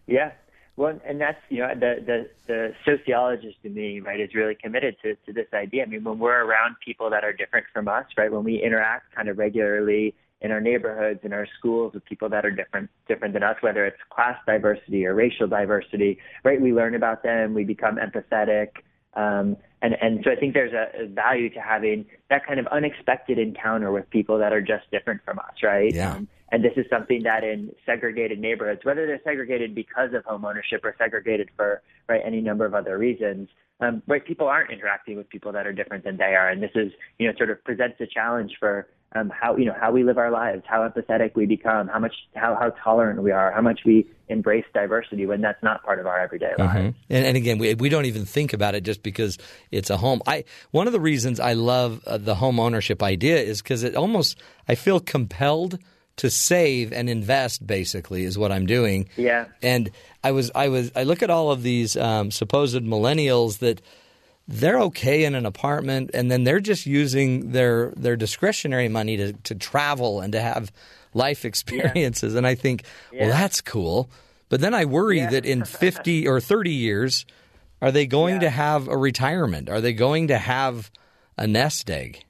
Yeah, 0.07 0.31
well, 0.77 0.99
and 1.05 1.21
that's 1.21 1.39
you 1.49 1.59
know 1.59 1.73
the 1.73 2.03
the 2.05 2.29
the 2.47 2.73
sociologist 2.85 3.57
in 3.63 3.73
me, 3.73 4.01
right, 4.01 4.19
is 4.19 4.35
really 4.35 4.55
committed 4.55 4.97
to 5.03 5.15
to 5.25 5.33
this 5.33 5.47
idea. 5.53 5.83
I 5.83 5.85
mean, 5.85 6.03
when 6.03 6.19
we're 6.19 6.43
around 6.43 6.75
people 6.83 7.09
that 7.11 7.23
are 7.23 7.33
different 7.33 7.65
from 7.73 7.87
us, 7.87 8.05
right, 8.17 8.31
when 8.31 8.43
we 8.43 8.61
interact 8.61 9.15
kind 9.15 9.29
of 9.29 9.37
regularly 9.37 10.15
in 10.41 10.51
our 10.51 10.61
neighborhoods, 10.61 11.21
in 11.23 11.33
our 11.33 11.47
schools, 11.57 11.93
with 11.93 12.05
people 12.05 12.29
that 12.29 12.45
are 12.45 12.51
different 12.51 12.89
different 13.07 13.33
than 13.33 13.43
us, 13.43 13.55
whether 13.61 13.85
it's 13.85 13.97
class 14.09 14.37
diversity 14.45 15.05
or 15.05 15.15
racial 15.15 15.47
diversity, 15.47 16.19
right? 16.43 16.59
We 16.61 16.73
learn 16.73 16.95
about 16.95 17.23
them, 17.23 17.53
we 17.53 17.63
become 17.63 17.97
empathetic, 17.97 18.69
um, 19.15 19.57
and 19.81 19.95
and 20.01 20.21
so 20.23 20.31
I 20.31 20.35
think 20.35 20.53
there's 20.53 20.73
a, 20.73 21.03
a 21.03 21.07
value 21.07 21.49
to 21.51 21.59
having 21.59 22.05
that 22.29 22.45
kind 22.45 22.59
of 22.59 22.67
unexpected 22.67 23.39
encounter 23.39 23.91
with 23.91 24.09
people 24.09 24.37
that 24.39 24.51
are 24.53 24.61
just 24.61 24.89
different 24.91 25.21
from 25.23 25.39
us, 25.39 25.63
right? 25.63 25.93
Yeah. 25.93 26.13
Um, 26.13 26.27
and 26.51 26.63
this 26.63 26.73
is 26.77 26.85
something 26.89 27.23
that 27.23 27.43
in 27.43 27.73
segregated 27.85 28.39
neighborhoods, 28.39 28.81
whether 28.85 29.07
they're 29.07 29.21
segregated 29.23 29.73
because 29.73 30.13
of 30.13 30.23
home 30.25 30.45
ownership 30.45 30.81
or 30.83 30.95
segregated 30.97 31.49
for 31.55 31.81
right 32.07 32.21
any 32.23 32.39
number 32.39 32.65
of 32.65 32.73
other 32.73 32.97
reasons, 32.97 33.49
um, 33.79 34.03
right? 34.07 34.25
People 34.25 34.47
aren't 34.47 34.71
interacting 34.71 35.17
with 35.17 35.27
people 35.29 35.51
that 35.51 35.65
are 35.65 35.73
different 35.73 36.03
than 36.03 36.17
they 36.17 36.35
are, 36.35 36.49
and 36.49 36.61
this 36.61 36.71
is 36.75 36.91
you 37.19 37.27
know 37.27 37.33
sort 37.37 37.49
of 37.49 37.63
presents 37.63 37.99
a 37.99 38.05
challenge 38.05 38.53
for 38.59 38.87
um, 39.15 39.29
how 39.29 39.55
you 39.55 39.65
know 39.65 39.75
how 39.79 39.91
we 39.91 40.03
live 40.03 40.17
our 40.17 40.29
lives, 40.29 40.63
how 40.67 40.87
empathetic 40.87 41.35
we 41.35 41.45
become, 41.45 41.87
how 41.87 41.99
much 41.99 42.13
how 42.35 42.55
how 42.59 42.69
tolerant 42.83 43.21
we 43.23 43.31
are, 43.31 43.51
how 43.51 43.61
much 43.61 43.81
we 43.85 44.07
embrace 44.27 44.65
diversity 44.73 45.25
when 45.25 45.41
that's 45.41 45.61
not 45.63 45.83
part 45.83 45.99
of 45.99 46.05
our 46.05 46.19
everyday 46.19 46.51
mm-hmm. 46.57 46.77
lives. 46.77 46.95
And, 47.09 47.25
and, 47.25 47.37
again, 47.37 47.57
we 47.57 47.73
we 47.75 47.89
don't 47.89 48.05
even 48.05 48.25
think 48.25 48.53
about 48.53 48.75
it 48.75 48.83
just 48.83 49.03
because 49.03 49.37
it's 49.71 49.89
a 49.89 49.97
home. 49.97 50.21
I 50.27 50.43
one 50.71 50.87
of 50.87 50.93
the 50.93 50.99
reasons 50.99 51.39
I 51.39 51.53
love 51.53 52.03
uh, 52.05 52.17
the 52.17 52.35
home 52.35 52.59
ownership 52.59 53.01
idea 53.01 53.37
is 53.37 53.61
because 53.61 53.83
it 53.83 53.95
almost 53.95 54.39
I 54.67 54.75
feel 54.75 54.99
compelled 54.99 55.79
to 56.17 56.29
save 56.29 56.93
and 56.93 57.09
invest 57.09 57.65
basically 57.65 58.23
is 58.23 58.37
what 58.37 58.51
I'm 58.51 58.65
doing. 58.65 59.09
Yeah. 59.17 59.45
And 59.61 59.91
I 60.23 60.31
was 60.31 60.51
I 60.55 60.69
was 60.69 60.91
I 60.95 61.03
look 61.03 61.23
at 61.23 61.29
all 61.29 61.51
of 61.51 61.63
these 61.63 61.95
um, 61.95 62.31
supposed 62.31 62.83
millennials 62.83 63.59
that 63.59 63.81
they're 64.47 64.79
okay 64.79 65.23
in 65.23 65.35
an 65.35 65.45
apartment 65.45 66.11
and 66.13 66.29
then 66.29 66.43
they're 66.43 66.59
just 66.59 66.85
using 66.85 67.51
their 67.51 67.91
their 67.95 68.15
discretionary 68.15 68.87
money 68.87 69.17
to, 69.17 69.33
to 69.33 69.55
travel 69.55 70.21
and 70.21 70.33
to 70.33 70.41
have 70.41 70.71
life 71.13 71.45
experiences. 71.45 72.33
Yeah. 72.33 72.39
and 72.39 72.47
I 72.47 72.55
think 72.55 72.83
yeah. 73.11 73.21
well 73.21 73.29
that's 73.31 73.61
cool. 73.61 74.09
But 74.49 74.61
then 74.61 74.73
I 74.73 74.85
worry 74.85 75.17
yeah. 75.17 75.31
that 75.31 75.45
in 75.45 75.65
50 75.65 76.27
or 76.27 76.39
30 76.39 76.71
years 76.71 77.25
are 77.81 77.91
they 77.91 78.05
going 78.05 78.39
to 78.39 78.49
have 78.49 78.87
a 78.87 78.97
retirement? 78.97 79.69
Are 79.69 79.81
they 79.81 79.93
going 79.93 80.29
to 80.29 80.37
have 80.37 80.89
a 81.37 81.45
nest 81.45 81.89
egg? 81.89 82.23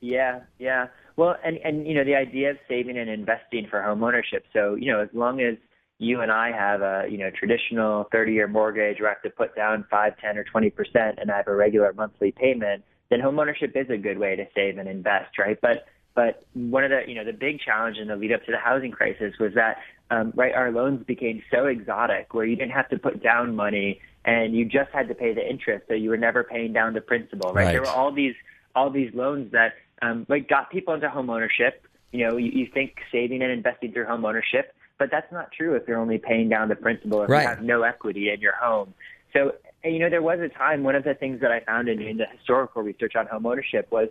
Yeah. 0.00 0.40
Yeah. 0.58 0.88
Well 1.16 1.36
and 1.44 1.58
and 1.64 1.86
you 1.86 1.94
know 1.94 2.04
the 2.04 2.16
idea 2.16 2.50
of 2.50 2.58
saving 2.68 2.98
and 2.98 3.08
investing 3.08 3.68
for 3.70 3.82
home 3.82 4.02
ownership 4.02 4.44
so 4.52 4.74
you 4.74 4.92
know 4.92 5.00
as 5.00 5.08
long 5.12 5.40
as 5.40 5.56
you 5.98 6.20
and 6.20 6.30
I 6.30 6.52
have 6.52 6.82
a 6.82 7.04
you 7.08 7.18
know 7.18 7.30
traditional 7.30 8.06
30-year 8.12 8.48
mortgage 8.48 9.00
where 9.00 9.10
I 9.10 9.14
have 9.14 9.22
to 9.22 9.30
put 9.30 9.54
down 9.56 9.84
five, 9.90 10.18
ten, 10.18 10.36
or 10.36 10.44
20 10.44 10.70
percent, 10.70 11.18
and 11.18 11.30
I 11.30 11.36
have 11.38 11.48
a 11.48 11.54
regular 11.54 11.92
monthly 11.92 12.32
payment, 12.32 12.84
then 13.10 13.20
homeownership 13.20 13.76
is 13.76 13.88
a 13.90 13.96
good 13.96 14.18
way 14.18 14.36
to 14.36 14.46
save 14.54 14.78
and 14.78 14.88
invest, 14.88 15.38
right? 15.38 15.58
But 15.60 15.86
but 16.14 16.44
one 16.54 16.84
of 16.84 16.90
the 16.90 17.02
you 17.06 17.14
know 17.14 17.24
the 17.24 17.32
big 17.32 17.60
challenge 17.60 17.98
in 17.98 18.08
the 18.08 18.16
lead 18.16 18.32
up 18.32 18.44
to 18.46 18.52
the 18.52 18.58
housing 18.58 18.90
crisis 18.90 19.34
was 19.38 19.54
that 19.54 19.78
um, 20.10 20.32
right, 20.36 20.54
our 20.54 20.70
loans 20.70 21.04
became 21.04 21.42
so 21.52 21.66
exotic 21.66 22.32
where 22.32 22.44
you 22.44 22.56
didn't 22.56 22.72
have 22.72 22.88
to 22.90 22.98
put 22.98 23.22
down 23.22 23.56
money 23.56 24.00
and 24.24 24.56
you 24.56 24.64
just 24.64 24.90
had 24.92 25.08
to 25.08 25.14
pay 25.14 25.32
the 25.34 25.48
interest, 25.48 25.84
so 25.88 25.94
you 25.94 26.10
were 26.10 26.16
never 26.16 26.42
paying 26.42 26.72
down 26.72 26.94
the 26.94 27.00
principal, 27.00 27.52
right? 27.52 27.66
Right. 27.66 27.72
There 27.72 27.80
were 27.80 27.88
all 27.88 28.12
these 28.12 28.34
all 28.74 28.90
these 28.90 29.14
loans 29.14 29.52
that 29.52 29.74
um, 30.02 30.26
like 30.28 30.48
got 30.48 30.70
people 30.70 30.94
into 30.94 31.08
home 31.08 31.30
ownership. 31.30 31.86
You 32.12 32.26
know, 32.26 32.36
you, 32.36 32.50
you 32.50 32.66
think 32.72 32.96
saving 33.10 33.42
and 33.42 33.50
investing 33.50 33.92
through 33.92 34.06
home 34.06 34.24
ownership, 34.24 34.74
but 34.98 35.10
that's 35.10 35.30
not 35.32 35.52
true 35.52 35.74
if 35.74 35.82
you're 35.86 35.98
only 35.98 36.18
paying 36.18 36.48
down 36.48 36.68
the 36.68 36.74
principal 36.76 37.22
if 37.22 37.30
Right. 37.30 37.42
you 37.42 37.48
have 37.48 37.62
no 37.62 37.82
equity 37.82 38.30
in 38.30 38.40
your 38.40 38.54
home. 38.56 38.94
So, 39.32 39.52
you 39.84 39.98
know, 39.98 40.08
there 40.08 40.22
was 40.22 40.40
a 40.40 40.48
time. 40.48 40.82
One 40.82 40.94
of 40.94 41.04
the 41.04 41.14
things 41.14 41.40
that 41.40 41.52
I 41.52 41.60
found 41.60 41.88
in, 41.88 42.00
in 42.00 42.16
the 42.16 42.26
historical 42.26 42.82
research 42.82 43.14
on 43.16 43.26
home 43.26 43.46
ownership 43.46 43.88
was 43.90 44.08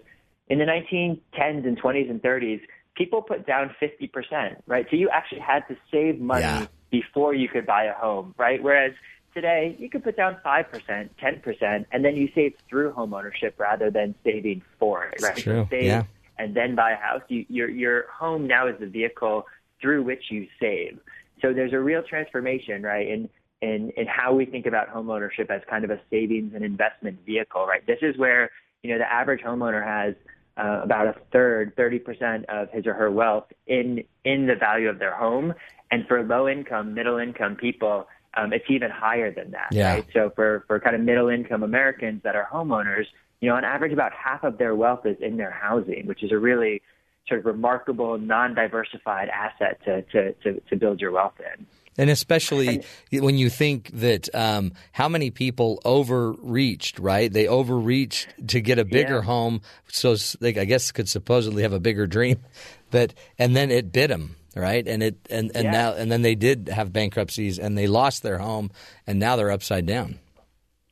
in 0.48 0.60
the 0.60 0.66
1910s 0.66 1.66
and 1.66 1.82
20s 1.82 2.10
and 2.10 2.22
30s, 2.22 2.62
people 2.96 3.22
put 3.22 3.46
down 3.48 3.76
50%, 3.82 4.58
right? 4.68 4.86
So 4.90 4.96
you 4.96 5.10
actually 5.10 5.42
had 5.42 5.62
to 5.68 5.76
save 5.92 6.20
money 6.22 6.42
Yeah. 6.44 6.66
before 6.92 7.34
you 7.34 7.50
could 7.50 7.66
buy 7.66 7.86
a 7.86 7.94
home, 7.94 8.36
right? 8.38 8.62
Whereas 8.62 8.94
today 9.34 9.76
you 9.80 9.90
could 9.90 10.04
put 10.04 10.16
down 10.16 10.38
5%, 10.46 11.10
10%, 11.20 11.86
and 11.92 12.06
then 12.06 12.16
you 12.16 12.30
save 12.36 12.54
through 12.70 12.92
home 12.92 13.14
ownership 13.14 13.56
rather 13.58 13.90
than 13.90 14.14
saving 14.24 14.62
for 14.80 15.06
it, 15.06 15.22
right? 15.22 15.42
true, 15.44 15.68
Save 15.72 15.86
yeah. 15.86 16.04
and 16.38 16.56
then 16.56 16.76
buy 16.76 16.92
a 16.92 16.96
house. 16.96 17.22
You, 17.28 17.46
your, 17.50 17.70
your 17.70 18.06
home 18.10 18.48
now 18.48 18.68
is 18.68 18.76
the 18.80 18.88
vehicle 18.88 19.46
through 19.86 20.02
which 20.02 20.24
you 20.32 20.48
save. 20.60 20.98
So 21.44 21.54
there's 21.54 21.74
a 21.74 21.80
real 21.80 22.02
transformation, 22.02 22.82
right, 22.82 23.08
in, 23.08 23.30
in, 23.62 23.92
in 23.96 24.08
how 24.08 24.34
we 24.34 24.46
think 24.48 24.66
about 24.66 24.90
home 24.90 25.12
ownership 25.12 25.52
as 25.52 25.62
kind 25.70 25.84
of 25.84 25.92
a 25.92 26.00
savings 26.10 26.54
and 26.56 26.66
investment 26.66 27.20
vehicle, 27.24 27.68
right? 27.68 27.86
This 27.86 28.00
is 28.02 28.18
where, 28.18 28.50
you 28.82 28.90
know, 28.92 28.98
the 28.98 29.12
average 29.12 29.42
homeowner 29.42 29.86
has 29.86 30.16
uh, 30.58 30.82
about 30.84 31.06
a 31.06 31.16
third, 31.32 31.76
30% 31.76 32.46
of 32.46 32.72
his 32.72 32.88
or 32.88 32.96
her 32.96 33.12
wealth 33.12 33.46
in, 33.68 34.04
in 34.24 34.48
the 34.48 34.56
value 34.56 34.90
of 34.90 34.98
their 34.98 35.16
home. 35.16 35.54
And 35.92 36.08
for 36.08 36.24
low 36.24 36.48
income, 36.48 36.96
middle 36.96 37.20
income 37.20 37.56
people, 37.56 38.08
um, 38.36 38.52
it's 38.52 38.66
even 38.70 38.90
higher 38.90 39.32
than 39.32 39.52
that, 39.52 39.68
Yeah. 39.72 39.92
right? 39.92 40.06
So 40.14 40.32
for, 40.36 40.64
for 40.66 40.80
kind 40.80 40.96
of 40.96 41.02
middle 41.02 41.30
income 41.30 41.62
Americans 41.62 42.22
that 42.24 42.36
are 42.36 42.50
homeowners, 42.52 43.06
you 43.40 43.50
know, 43.50 43.56
on 43.56 43.64
average, 43.64 43.94
about 43.94 44.14
half 44.14 44.44
of 44.44 44.58
their 44.58 44.74
wealth 44.74 45.06
is 45.06 45.18
in 45.22 45.38
their 45.38 45.52
housing, 45.52 46.08
which 46.08 46.24
is 46.24 46.32
a 46.32 46.40
really 46.40 46.82
sort 47.28 47.40
of 47.40 47.46
remarkable, 47.46 48.18
non-diversified 48.18 49.30
asset 49.30 49.80
to, 49.86 50.02
to, 50.04 50.34
to, 50.34 50.60
to 50.70 50.76
build 50.76 51.02
your 51.02 51.12
wealth 51.12 51.34
in. 51.40 51.66
And 51.98 52.10
especially 52.10 52.84
when 53.12 53.38
you 53.38 53.50
think 53.50 53.90
that 53.94 54.28
um, 54.36 54.74
how 54.92 55.08
many 55.08 55.32
people 55.32 55.82
overreached, 55.86 57.00
right? 57.00 57.32
They 57.32 57.48
overreached 57.48 58.28
to 58.50 58.60
get 58.60 58.80
a 58.80 58.86
bigger 58.86 59.16
Yeah. 59.16 59.22
home, 59.22 59.62
so 59.88 60.16
they, 60.42 60.50
I 60.58 60.66
guess, 60.66 60.92
could 60.92 61.08
supposedly 61.08 61.64
have 61.64 61.72
a 61.72 61.80
bigger 61.80 62.06
dream, 62.06 62.44
but 62.92 63.14
and 63.40 63.56
then 63.56 63.72
it 63.72 63.94
bit 63.94 64.08
them, 64.08 64.36
right? 64.58 64.86
And 64.86 65.02
it 65.02 65.16
and, 65.30 65.52
and 65.56 65.64
Yeah. 65.66 65.72
now 65.72 65.94
and 65.94 66.12
then 66.12 66.22
they 66.22 66.36
did 66.36 66.68
have 66.68 66.92
bankruptcies 66.92 67.58
and 67.60 67.78
they 67.78 67.88
lost 67.88 68.24
their 68.24 68.40
home, 68.40 68.72
and 69.08 69.18
now 69.18 69.38
they're 69.38 69.52
upside 69.52 69.86
down. 69.86 70.20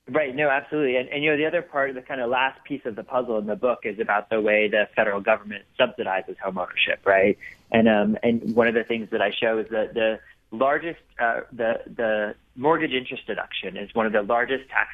Right. 0.09 0.35
No, 0.35 0.49
absolutely. 0.49 0.97
And, 0.97 1.07
and 1.09 1.23
you 1.23 1.31
know, 1.31 1.37
the 1.37 1.45
other 1.45 1.61
part, 1.61 1.93
the 1.93 2.01
kind 2.01 2.19
of 2.19 2.29
last 2.29 2.61
piece 2.65 2.81
of 2.85 2.95
the 2.95 3.03
puzzle 3.03 3.37
in 3.37 3.45
the 3.45 3.55
book 3.55 3.79
is 3.83 3.99
about 3.99 4.29
the 4.29 4.41
way 4.41 4.67
the 4.67 4.89
federal 4.95 5.21
government 5.21 5.63
subsidizes 5.79 6.37
home 6.39 6.57
ownership, 6.57 6.99
right? 7.05 7.37
And 7.71 7.87
um, 7.87 8.17
and 8.21 8.53
one 8.53 8.67
of 8.67 8.73
the 8.73 8.83
things 8.83 9.09
that 9.11 9.21
I 9.21 9.31
show 9.31 9.59
is 9.59 9.67
that 9.69 9.93
the 9.93 10.19
largest, 10.51 10.99
uh, 11.19 11.41
the 11.53 11.81
the 11.85 12.35
mortgage 12.57 12.91
interest 12.91 13.25
deduction 13.27 13.77
is 13.77 13.95
one 13.95 14.05
of 14.05 14.11
the 14.11 14.23
largest 14.23 14.69
tax 14.69 14.89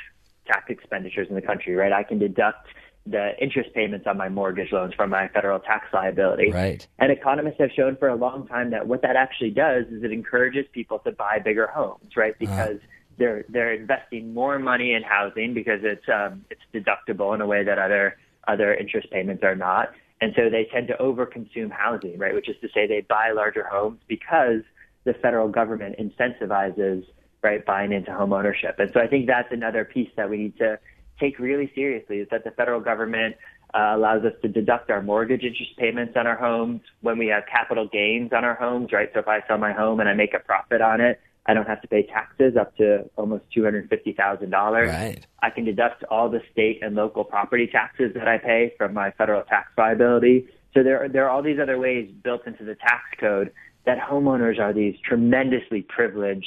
tax 0.45 0.65
expenditures 0.69 1.27
in 1.27 1.35
the 1.35 1.41
country, 1.41 1.75
right? 1.75 1.91
I 1.91 2.03
can 2.03 2.19
deduct 2.19 2.67
the 3.07 3.31
interest 3.41 3.73
payments 3.73 4.05
on 4.05 4.17
my 4.17 4.29
mortgage 4.29 4.71
loans 4.71 4.93
from 4.93 5.09
my 5.09 5.27
federal 5.29 5.59
tax 5.59 5.87
liability. 5.91 6.51
Right. 6.51 6.85
And 6.99 7.11
economists 7.11 7.57
have 7.59 7.71
shown 7.71 7.95
for 7.95 8.09
a 8.09 8.15
long 8.15 8.47
time 8.47 8.69
that 8.71 8.85
what 8.85 9.01
that 9.01 9.15
actually 9.15 9.51
does 9.51 9.85
is 9.87 10.03
it 10.03 10.11
encourages 10.11 10.65
people 10.71 10.99
to 10.99 11.11
buy 11.11 11.39
bigger 11.43 11.65
homes, 11.65 12.15
right? 12.15 12.37
Because 12.37 12.77
they're 13.19 13.45
they're 13.49 13.73
investing 13.73 14.33
more 14.33 14.57
money 14.57 14.93
in 14.93 15.03
housing 15.03 15.53
because 15.53 15.81
it's 15.83 16.07
um, 16.09 16.45
it's 16.49 16.61
deductible 16.73 17.35
in 17.35 17.41
a 17.41 17.45
way 17.45 17.63
that 17.63 17.77
other 17.77 18.17
other 18.47 18.73
interest 18.73 19.11
payments 19.11 19.43
are 19.43 19.55
not, 19.55 19.89
and 20.21 20.33
so 20.35 20.49
they 20.49 20.67
tend 20.73 20.87
to 20.87 20.95
overconsume 20.95 21.69
housing, 21.69 22.17
right? 22.17 22.33
Which 22.33 22.49
is 22.49 22.55
to 22.61 22.69
say 22.73 22.87
they 22.87 23.01
buy 23.01 23.31
larger 23.35 23.65
homes 23.65 23.99
because 24.07 24.61
the 25.03 25.13
federal 25.13 25.49
government 25.49 25.97
incentivizes 25.99 27.05
right 27.43 27.63
buying 27.65 27.91
into 27.91 28.13
home 28.13 28.33
ownership, 28.33 28.75
and 28.79 28.89
so 28.93 29.01
I 29.01 29.07
think 29.07 29.27
that's 29.27 29.51
another 29.51 29.85
piece 29.85 30.09
that 30.15 30.29
we 30.29 30.37
need 30.37 30.57
to 30.57 30.79
take 31.19 31.37
really 31.37 31.69
seriously 31.75 32.19
is 32.19 32.27
that 32.31 32.45
the 32.45 32.51
federal 32.51 32.79
government 32.79 33.35
uh, 33.73 33.91
allows 33.95 34.23
us 34.23 34.33
to 34.41 34.47
deduct 34.47 34.89
our 34.89 35.01
mortgage 35.01 35.43
interest 35.43 35.75
payments 35.77 36.13
on 36.15 36.25
our 36.25 36.37
homes 36.37 36.81
when 37.01 37.17
we 37.17 37.27
have 37.27 37.43
capital 37.45 37.87
gains 37.91 38.31
on 38.33 38.43
our 38.45 38.55
homes, 38.55 38.91
right? 38.93 39.09
So 39.13 39.19
if 39.19 39.27
I 39.27 39.41
sell 39.47 39.57
my 39.57 39.73
home 39.73 39.99
and 39.99 40.07
I 40.07 40.13
make 40.13 40.33
a 40.33 40.39
profit 40.39 40.81
on 40.81 41.01
it, 41.01 41.19
I 41.45 41.53
don't 41.53 41.67
have 41.67 41.81
to 41.81 41.87
pay 41.87 42.03
taxes 42.03 42.55
up 42.59 42.75
to 42.77 43.09
almost 43.15 43.45
two 43.53 43.63
hundred 43.63 43.89
fifty 43.89 44.13
thousand 44.13 44.51
dollars. 44.51 44.89
Right. 44.89 45.25
I 45.41 45.49
can 45.49 45.65
deduct 45.65 46.03
all 46.05 46.29
the 46.29 46.41
state 46.51 46.79
and 46.83 46.95
local 46.95 47.23
property 47.23 47.67
taxes 47.67 48.13
that 48.13 48.27
I 48.27 48.37
pay 48.37 48.73
from 48.77 48.93
my 48.93 49.11
federal 49.11 49.43
tax 49.43 49.71
liability. 49.77 50.47
So 50.73 50.83
there 50.83 51.03
are, 51.03 51.09
there 51.09 51.25
are 51.25 51.29
all 51.29 51.41
these 51.41 51.59
other 51.59 51.79
ways 51.79 52.11
built 52.23 52.45
into 52.45 52.63
the 52.63 52.75
tax 52.75 53.03
code 53.19 53.51
that 53.85 53.97
homeowners 53.97 54.59
are 54.59 54.73
these 54.73 54.95
tremendously 55.03 55.81
privileged, 55.81 56.45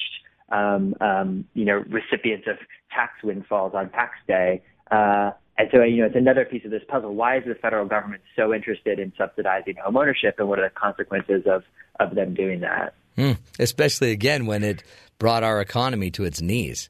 um, 0.50 0.94
um, 1.00 1.44
you 1.54 1.64
know, 1.64 1.82
recipients 1.88 2.46
of 2.46 2.56
tax 2.94 3.14
windfalls 3.24 3.72
on 3.74 3.90
tax 3.90 4.12
day. 4.28 4.62
Uh, 4.90 5.32
and 5.58 5.68
so, 5.72 5.82
you 5.82 5.98
know, 5.98 6.06
it's 6.06 6.16
another 6.16 6.44
piece 6.44 6.64
of 6.64 6.70
this 6.70 6.82
puzzle. 6.86 7.14
Why 7.14 7.38
is 7.38 7.44
the 7.44 7.54
federal 7.56 7.86
government 7.86 8.22
so 8.36 8.54
interested 8.54 8.98
in 8.98 9.12
subsidizing 9.18 9.74
homeownership, 9.84 10.34
and 10.38 10.48
what 10.48 10.58
are 10.58 10.68
the 10.68 10.74
consequences 10.74 11.42
of 11.46 11.64
of 11.98 12.14
them 12.14 12.34
doing 12.34 12.60
that? 12.60 12.94
Hmm. 13.16 13.32
Especially 13.58 14.10
again 14.10 14.46
when 14.46 14.62
it 14.62 14.82
brought 15.18 15.42
our 15.42 15.60
economy 15.60 16.10
to 16.12 16.24
its 16.24 16.40
knees. 16.40 16.88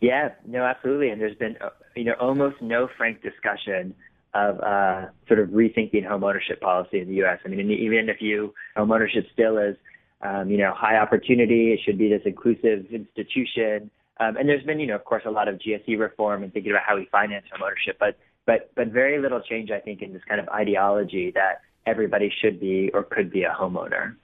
Yeah, 0.00 0.30
no, 0.46 0.64
absolutely. 0.64 1.10
And 1.10 1.20
there's 1.20 1.36
been, 1.36 1.56
uh, 1.60 1.70
you 1.94 2.04
know, 2.04 2.14
almost 2.20 2.60
no 2.60 2.88
frank 2.96 3.22
discussion 3.22 3.94
of 4.34 4.60
uh, 4.60 5.06
sort 5.28 5.40
of 5.40 5.48
rethinking 5.50 6.06
home 6.06 6.24
ownership 6.24 6.60
policy 6.60 7.00
in 7.00 7.08
the 7.08 7.14
U.S. 7.16 7.38
I 7.44 7.48
mean, 7.48 7.70
even 7.70 8.08
if 8.08 8.20
you 8.20 8.52
home 8.76 8.90
ownership 8.90 9.26
still 9.32 9.58
is, 9.58 9.76
um, 10.22 10.50
you 10.50 10.58
know, 10.58 10.72
high 10.74 10.96
opportunity, 10.96 11.72
it 11.72 11.80
should 11.84 11.98
be 11.98 12.08
this 12.08 12.22
inclusive 12.24 12.86
institution. 12.90 13.90
Um, 14.18 14.36
and 14.36 14.48
there's 14.48 14.64
been, 14.64 14.80
you 14.80 14.86
know, 14.86 14.94
of 14.96 15.04
course, 15.04 15.22
a 15.26 15.30
lot 15.30 15.48
of 15.48 15.56
GSE 15.56 15.98
reform 15.98 16.42
and 16.42 16.52
thinking 16.52 16.72
about 16.72 16.82
how 16.86 16.96
we 16.96 17.06
finance 17.10 17.46
home 17.52 17.62
ownership, 17.62 17.96
but 17.98 18.18
but 18.46 18.70
but 18.74 18.88
very 18.88 19.20
little 19.20 19.40
change, 19.40 19.70
I 19.70 19.80
think, 19.80 20.02
in 20.02 20.12
this 20.12 20.22
kind 20.28 20.40
of 20.40 20.48
ideology 20.48 21.30
that 21.32 21.62
everybody 21.86 22.32
should 22.42 22.60
be 22.60 22.90
or 22.92 23.02
could 23.02 23.30
be 23.30 23.44
a 23.44 23.50
homeowner. 23.50 24.16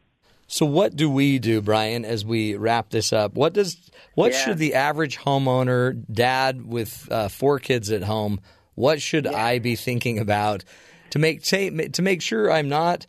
So 0.53 0.67
what 0.67 0.97
do 0.97 1.09
we 1.09 1.39
do, 1.39 1.63
Brian, 1.63 2.05
as 2.05 2.25
we 2.25 2.57
wrap 2.57 2.91
this 2.91 3.13
up? 3.13 3.35
What 3.35 3.53
does 3.53 3.77
what 4.15 4.33
Yeah. 4.33 4.39
should 4.45 4.59
the 4.59 4.75
average 4.75 5.19
homeowner, 5.19 6.03
dad 6.13 6.67
with 6.67 7.07
uh, 7.11 7.29
four 7.29 7.61
kids 7.61 7.91
at 7.93 8.03
home, 8.03 8.41
what 8.75 9.01
should 9.01 9.29
I 9.29 9.61
be 9.61 9.77
thinking 9.77 10.19
about 10.19 10.65
to 11.11 11.21
make 11.21 11.45
ta- 11.45 11.71
to 11.93 12.03
make 12.03 12.21
sure 12.21 12.51
I'm 12.51 12.69
not 12.69 13.07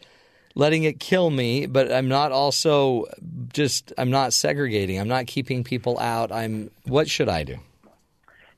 letting 0.53 0.83
it 0.83 0.99
kill 0.99 1.31
me, 1.31 1.65
but 1.65 1.91
I'm 1.91 2.07
not 2.07 2.31
also 2.31 3.05
just 3.51 3.91
I'm 3.97 4.11
not 4.11 4.33
segregating. 4.33 4.99
I'm 4.99 5.07
not 5.07 5.25
keeping 5.25 5.63
people 5.63 5.97
out. 5.97 6.31
I'm 6.31 6.69
what 6.83 7.09
should 7.09 7.27
I 7.27 7.43
do? 7.43 7.57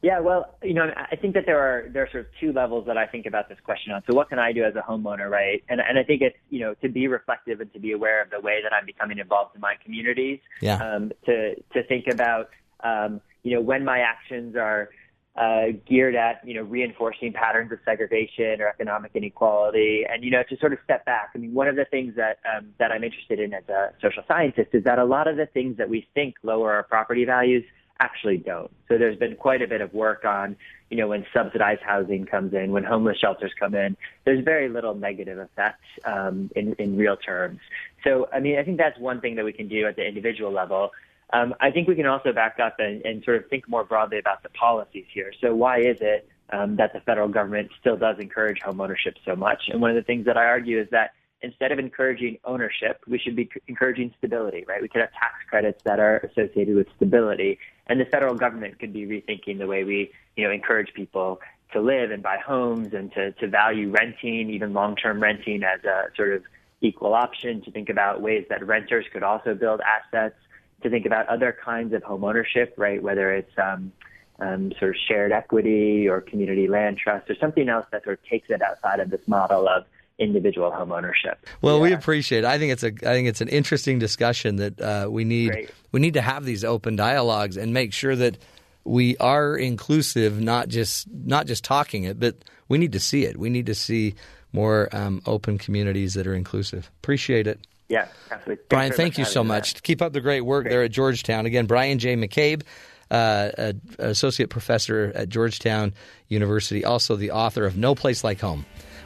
Yeah, 0.03 0.19
well, 0.19 0.53
you 0.61 0.73
know, 0.73 0.91
I 0.97 1.15
think 1.15 1.33
that 1.35 1.45
there 1.45 1.59
are 1.59 1.89
there 1.89 2.03
are 2.03 2.09
sort 2.11 2.25
of 2.25 2.31
two 2.37 2.51
levels 2.51 2.85
that 2.87 2.97
I 2.97 3.07
think 3.07 3.25
about 3.25 3.47
this 3.47 3.57
question 3.63 3.93
on. 3.93 4.03
So, 4.05 4.13
what 4.13 4.27
can 4.27 4.37
I 4.37 4.51
do 4.51 4.65
as 4.65 4.75
a 4.75 4.81
homeowner, 4.81 5.29
right? 5.29 5.63
And 5.69 5.79
and 5.79 5.97
I 5.97 6.03
think 6.03 6.21
it's 6.21 6.35
you 6.49 6.59
know 6.59 6.73
to 6.81 6.89
be 6.89 7.07
reflective 7.07 7.61
and 7.61 7.71
to 7.71 7.79
be 7.79 7.93
aware 7.93 8.21
of 8.21 8.29
the 8.29 8.41
way 8.41 8.59
that 8.61 8.73
I'm 8.73 8.85
becoming 8.85 9.17
involved 9.17 9.55
in 9.55 9.61
my 9.61 9.75
communities. 9.81 10.39
Yeah. 10.61 10.75
Um, 10.75 11.13
to 11.25 11.55
to 11.55 11.83
think 11.87 12.07
about 12.11 12.49
um, 12.83 13.21
you 13.43 13.55
know 13.55 13.61
when 13.61 13.85
my 13.85 13.99
actions 13.99 14.57
are 14.57 14.89
uh, 15.37 15.67
geared 15.87 16.15
at 16.15 16.45
you 16.45 16.55
know 16.55 16.63
reinforcing 16.63 17.31
patterns 17.31 17.71
of 17.71 17.79
segregation 17.85 18.59
or 18.59 18.67
economic 18.67 19.11
inequality, 19.15 20.03
and 20.07 20.21
you 20.21 20.31
know 20.31 20.43
to 20.49 20.57
sort 20.57 20.73
of 20.73 20.79
step 20.83 21.05
back. 21.05 21.29
I 21.33 21.37
mean, 21.37 21.53
one 21.53 21.69
of 21.69 21.77
the 21.77 21.85
things 21.85 22.13
that 22.17 22.39
um, 22.53 22.73
that 22.77 22.91
I'm 22.91 23.05
interested 23.05 23.39
in 23.39 23.53
as 23.53 23.63
a 23.69 23.93
social 24.01 24.23
scientist 24.27 24.71
is 24.73 24.83
that 24.83 24.99
a 24.99 25.05
lot 25.05 25.29
of 25.29 25.37
the 25.37 25.45
things 25.45 25.77
that 25.77 25.87
we 25.87 26.05
think 26.13 26.35
lower 26.43 26.73
our 26.73 26.83
property 26.83 27.23
values 27.23 27.63
actually 28.03 28.37
don't. 28.37 28.71
So 28.87 28.97
there's 28.97 29.17
been 29.17 29.35
quite 29.35 29.62
a 29.62 29.67
bit 29.67 29.81
of 29.81 29.93
work 29.93 30.25
on, 30.25 30.56
you 30.89 30.97
know, 30.97 31.08
when 31.08 31.25
subsidized 31.33 31.81
housing 31.81 32.25
comes 32.25 32.54
in, 32.54 32.71
when 32.71 32.83
homeless 32.83 33.17
shelters 33.23 33.54
come 33.60 33.73
in, 33.75 33.95
there's 34.25 34.43
very 34.43 34.67
little 34.69 34.95
negative 34.95 35.39
effect 35.39 35.83
um, 36.06 36.49
in, 36.56 36.73
in 36.73 36.97
real 36.97 37.17
terms. 37.17 37.60
So, 38.04 38.27
I 38.33 38.39
mean, 38.39 38.60
I 38.60 38.63
think 38.63 38.77
that's 38.77 38.99
one 38.99 39.21
thing 39.21 39.35
that 39.37 39.45
we 39.45 39.54
can 39.54 39.67
do 39.67 39.87
at 39.87 39.95
the 39.95 40.06
individual 40.06 40.51
level. 40.51 40.91
Um, 41.31 41.56
I 41.60 41.71
think 41.71 41.87
we 41.87 41.95
can 41.95 42.06
also 42.06 42.31
back 42.33 42.60
up 42.60 42.75
and, 42.79 43.01
and 43.06 43.23
sort 43.23 43.37
of 43.37 43.49
think 43.49 43.67
more 43.67 43.83
broadly 43.83 44.19
about 44.19 44.43
the 44.43 44.49
policies 44.49 45.06
here. 45.13 45.31
So 45.41 45.56
why 45.56 45.79
is 45.79 45.97
it 46.01 46.27
um, 46.51 46.75
that 46.75 46.93
the 46.93 46.99
federal 46.99 47.29
government 47.29 47.71
still 47.79 47.97
does 47.97 48.17
encourage 48.19 48.60
homeownership 48.60 49.15
so 49.25 49.35
much? 49.35 49.62
And 49.69 49.81
one 49.81 49.89
of 49.89 49.95
the 49.95 50.04
things 50.04 50.25
that 50.25 50.37
I 50.37 50.45
argue 50.45 50.79
is 50.79 50.89
that 50.91 51.12
instead 51.43 51.71
of 51.71 51.79
encouraging 51.79 52.37
ownership, 52.45 53.01
we 53.08 53.19
should 53.19 53.35
be 53.35 53.49
encouraging 53.67 54.13
stability, 54.17 54.63
right? 54.67 54.81
We 54.81 54.87
could 54.87 55.01
have 55.01 55.12
tax 55.12 55.33
credits 55.49 55.83
that 55.83 55.99
are 55.99 56.17
associated 56.19 56.75
with 56.75 56.87
stability. 56.95 57.60
And 57.88 58.00
the 58.00 58.06
federal 58.06 58.36
government 58.36 58.79
could 58.79 58.94
be 58.94 59.06
rethinking 59.06 59.58
the 59.58 59.67
way 59.67 59.84
we, 59.84 60.12
you 60.36 60.46
know, 60.46 60.52
encourage 60.52 60.94
people 60.94 61.42
to 61.73 61.81
live 61.81 62.12
and 62.12 62.23
buy 62.23 62.38
homes 62.38 62.94
and 62.94 63.12
to, 63.13 63.31
to 63.34 63.48
value 63.48 63.90
renting, 63.90 64.50
even 64.50 64.73
long-term 64.73 65.21
renting 65.21 65.63
as 65.63 65.84
a 65.84 66.06
sort 66.15 66.34
of, 66.34 66.44
equal 66.84 67.13
option, 67.13 67.62
to 67.62 67.71
think 67.71 67.90
about 67.90 68.21
ways 68.21 68.46
that 68.50 68.65
renters 68.65 69.06
could 69.12 69.23
also 69.23 69.56
build 69.56 69.81
assets, 69.81 70.36
to 70.84 70.90
think 70.90 71.06
about 71.06 71.27
other 71.27 71.58
kinds 71.63 71.94
of 71.94 72.04
home 72.04 72.23
ownership, 72.23 72.73
right? 72.77 73.02
Whether 73.02 73.34
it's 73.34 73.58
um, 73.58 73.92
um, 74.40 74.73
sort 74.79 74.92
of 74.92 74.98
shared 75.08 75.31
equity 75.31 76.08
or 76.08 76.21
community 76.21 76.67
land 76.67 76.98
trust 76.98 77.29
or 77.29 77.36
something 77.36 77.69
else 77.69 77.86
that 77.92 78.04
sort 78.04 78.19
of 78.19 78.29
takes 78.29 78.50
it 78.50 78.62
outside 78.62 79.00
of 79.00 79.10
this 79.10 79.25
model 79.27 79.67
of 79.67 79.86
individual 80.19 80.71
home 80.71 80.91
ownership. 80.91 81.45
Well, 81.61 81.77
yeah. 81.77 81.81
we 81.81 81.93
appreciate. 81.93 82.39
It. 82.39 82.45
I 82.45 82.57
think 82.57 82.71
it's 82.71 82.83
a. 82.83 82.87
I 82.87 83.13
think 83.13 83.27
it's 83.27 83.41
an 83.41 83.49
interesting 83.49 83.99
discussion 83.99 84.57
that 84.57 84.81
uh, 84.81 85.07
we 85.09 85.23
need. 85.23 85.51
Great. 85.51 85.71
We 85.91 85.99
need 85.99 86.13
to 86.15 86.21
have 86.21 86.45
these 86.45 86.63
open 86.63 86.95
dialogues 86.95 87.57
and 87.57 87.73
make 87.73 87.93
sure 87.93 88.15
that 88.15 88.37
we 88.83 89.17
are 89.17 89.55
inclusive, 89.55 90.41
not 90.41 90.67
just 90.67 91.07
not 91.09 91.47
just 91.47 91.63
talking 91.63 92.03
it, 92.03 92.19
but 92.19 92.35
we 92.67 92.77
need 92.77 92.91
to 92.93 92.99
see 92.99 93.25
it. 93.25 93.37
We 93.37 93.49
need 93.49 93.65
to 93.67 93.75
see 93.75 94.15
more 94.51 94.89
um, 94.91 95.21
open 95.25 95.57
communities 95.57 96.13
that 96.13 96.27
are 96.27 96.35
inclusive. 96.35 96.91
Appreciate 97.01 97.47
it. 97.47 97.59
Yeah, 97.89 98.07
absolutely. 98.31 98.63
Brian, 98.69 98.91
thank 98.93 99.17
you 99.17 99.25
so 99.25 99.43
much. 99.43 99.81
Keep 99.83 100.01
up 100.01 100.13
the 100.13 100.21
great 100.21 100.41
work 100.41 100.63
great. 100.63 100.71
there 100.71 100.83
at 100.83 100.91
Georgetown. 100.91 101.45
Again, 101.45 101.65
Brian 101.65 101.99
J. 101.99 102.15
McCabe. 102.15 102.63
Uh, 103.11 103.73
associate 103.99 104.49
professor 104.49 105.11
at 105.13 105.29
Georgetown 105.29 105.93
University, 106.29 106.83
also 106.83 107.15
the 107.15 107.29
author 107.29 107.63
of 107.63 107.77
No 107.77 107.93
Place 107.93 108.23
Like 108.23 108.39
Home 108.39 108.65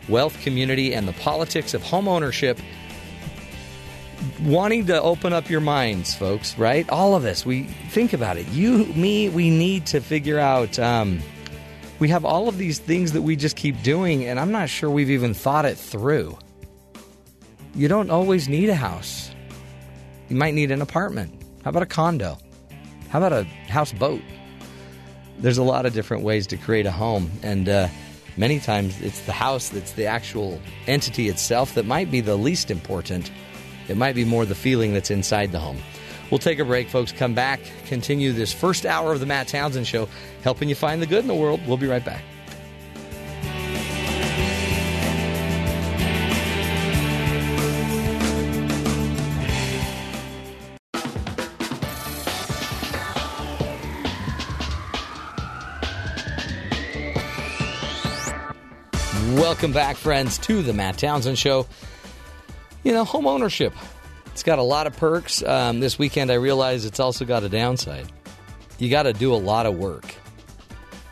Wealth, 0.09 0.39
Community, 0.41 0.93
and 0.93 1.07
the 1.07 1.13
Politics 1.13 1.73
of 1.73 1.83
Home 1.83 2.07
Ownership. 2.07 2.59
Wanting 4.43 4.87
to 4.87 5.01
open 5.01 5.33
up 5.33 5.49
your 5.49 5.61
minds, 5.61 6.15
folks, 6.15 6.57
right? 6.57 6.89
All 6.89 7.15
of 7.15 7.25
us, 7.25 7.45
we 7.45 7.63
think 7.63 8.13
about 8.13 8.37
it. 8.37 8.47
You, 8.47 8.85
me, 8.85 9.29
we 9.29 9.49
need 9.49 9.85
to 9.87 10.01
figure 10.01 10.39
out. 10.39 10.79
Um, 10.79 11.19
we 11.99 12.09
have 12.09 12.25
all 12.25 12.47
of 12.47 12.57
these 12.57 12.79
things 12.79 13.13
that 13.13 13.23
we 13.23 13.35
just 13.35 13.55
keep 13.55 13.81
doing, 13.81 14.25
and 14.25 14.39
I'm 14.39 14.51
not 14.51 14.69
sure 14.69 14.89
we've 14.89 15.09
even 15.09 15.33
thought 15.33 15.65
it 15.65 15.77
through. 15.77 16.37
You 17.73 17.87
don't 17.87 18.09
always 18.09 18.47
need 18.47 18.69
a 18.69 18.75
house. 18.75 19.31
You 20.29 20.35
might 20.35 20.53
need 20.53 20.71
an 20.71 20.81
apartment. 20.81 21.41
How 21.63 21.69
about 21.69 21.83
a 21.83 21.87
condo? 21.87 22.37
How 23.09 23.19
about 23.19 23.33
a 23.33 23.43
houseboat? 23.69 24.21
There's 25.39 25.57
a 25.57 25.63
lot 25.63 25.85
of 25.85 25.93
different 25.93 26.23
ways 26.23 26.47
to 26.47 26.57
create 26.57 26.85
a 26.85 26.91
home, 26.91 27.31
and 27.43 27.69
uh, 27.69 27.87
many 28.37 28.59
times 28.59 29.01
it's 29.01 29.21
the 29.21 29.31
house 29.31 29.69
that's 29.69 29.93
the 29.93 30.05
actual 30.05 30.61
entity 30.85 31.27
itself 31.27 31.73
that 31.73 31.85
might 31.85 32.09
be 32.11 32.21
the 32.21 32.37
least 32.37 32.71
important. 32.71 33.31
It 33.87 33.97
might 33.97 34.15
be 34.15 34.25
more 34.25 34.45
the 34.45 34.55
feeling 34.55 34.93
that's 34.93 35.11
inside 35.11 35.51
the 35.51 35.59
home. 35.59 35.77
We'll 36.29 36.39
take 36.39 36.59
a 36.59 36.65
break, 36.65 36.89
folks. 36.89 37.11
Come 37.11 37.33
back, 37.33 37.59
continue 37.85 38.33
this 38.33 38.53
first 38.53 38.85
hour 38.85 39.13
of 39.13 39.19
the 39.19 39.25
Matt 39.25 39.47
Townsend 39.47 39.87
Show, 39.87 40.09
helping 40.43 40.67
you 40.69 40.75
find 40.75 41.01
the 41.01 41.05
good 41.05 41.21
in 41.21 41.27
the 41.27 41.35
world. 41.35 41.61
We'll 41.65 41.77
be 41.77 41.87
right 41.87 42.03
back. 42.03 42.23
Welcome 59.47 59.71
back, 59.71 59.95
friends, 59.95 60.37
to 60.39 60.61
the 60.61 60.73
Matt 60.73 60.97
Townsend 60.97 61.39
Show. 61.39 61.67
You 62.83 62.91
know, 62.91 63.05
home 63.05 63.25
ownership. 63.25 63.71
It's 64.25 64.43
got 64.43 64.59
a 64.59 64.61
lot 64.61 64.87
of 64.87 64.97
perks. 64.97 65.41
Um, 65.41 65.79
this 65.79 65.97
weekend, 65.97 66.33
I 66.33 66.33
realized 66.33 66.85
it's 66.85 66.99
also 66.99 67.23
got 67.23 67.43
a 67.43 67.49
downside. 67.49 68.11
You 68.77 68.89
got 68.89 69.03
to 69.03 69.13
do 69.13 69.33
a 69.33 69.37
lot 69.37 69.65
of 69.65 69.77
work 69.77 70.13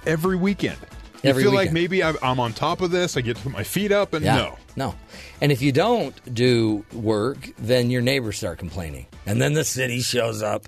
every 0.05 0.36
weekend. 0.36 0.75
You 1.23 1.29
every 1.29 1.43
feel 1.43 1.53
weekend. 1.53 1.67
like 1.67 1.73
maybe 1.73 2.03
I'm 2.03 2.41
on 2.41 2.51
top 2.51 2.81
of 2.81 2.91
this. 2.91 3.15
I 3.15 3.21
get 3.21 3.38
to 3.38 3.43
put 3.43 3.53
my 3.53 3.63
feet 3.63 3.93
up, 3.93 4.13
and 4.13 4.25
yeah. 4.25 4.36
no, 4.36 4.57
no. 4.75 4.95
And 5.39 5.53
if 5.53 5.61
you 5.61 5.71
don't 5.71 6.33
do 6.33 6.83
work, 6.91 7.51
then 7.57 7.89
your 7.89 8.01
neighbors 8.01 8.36
start 8.36 8.59
complaining, 8.59 9.05
and 9.25 9.41
then 9.41 9.53
the 9.53 9.63
city 9.63 10.01
shows 10.01 10.41
up, 10.41 10.67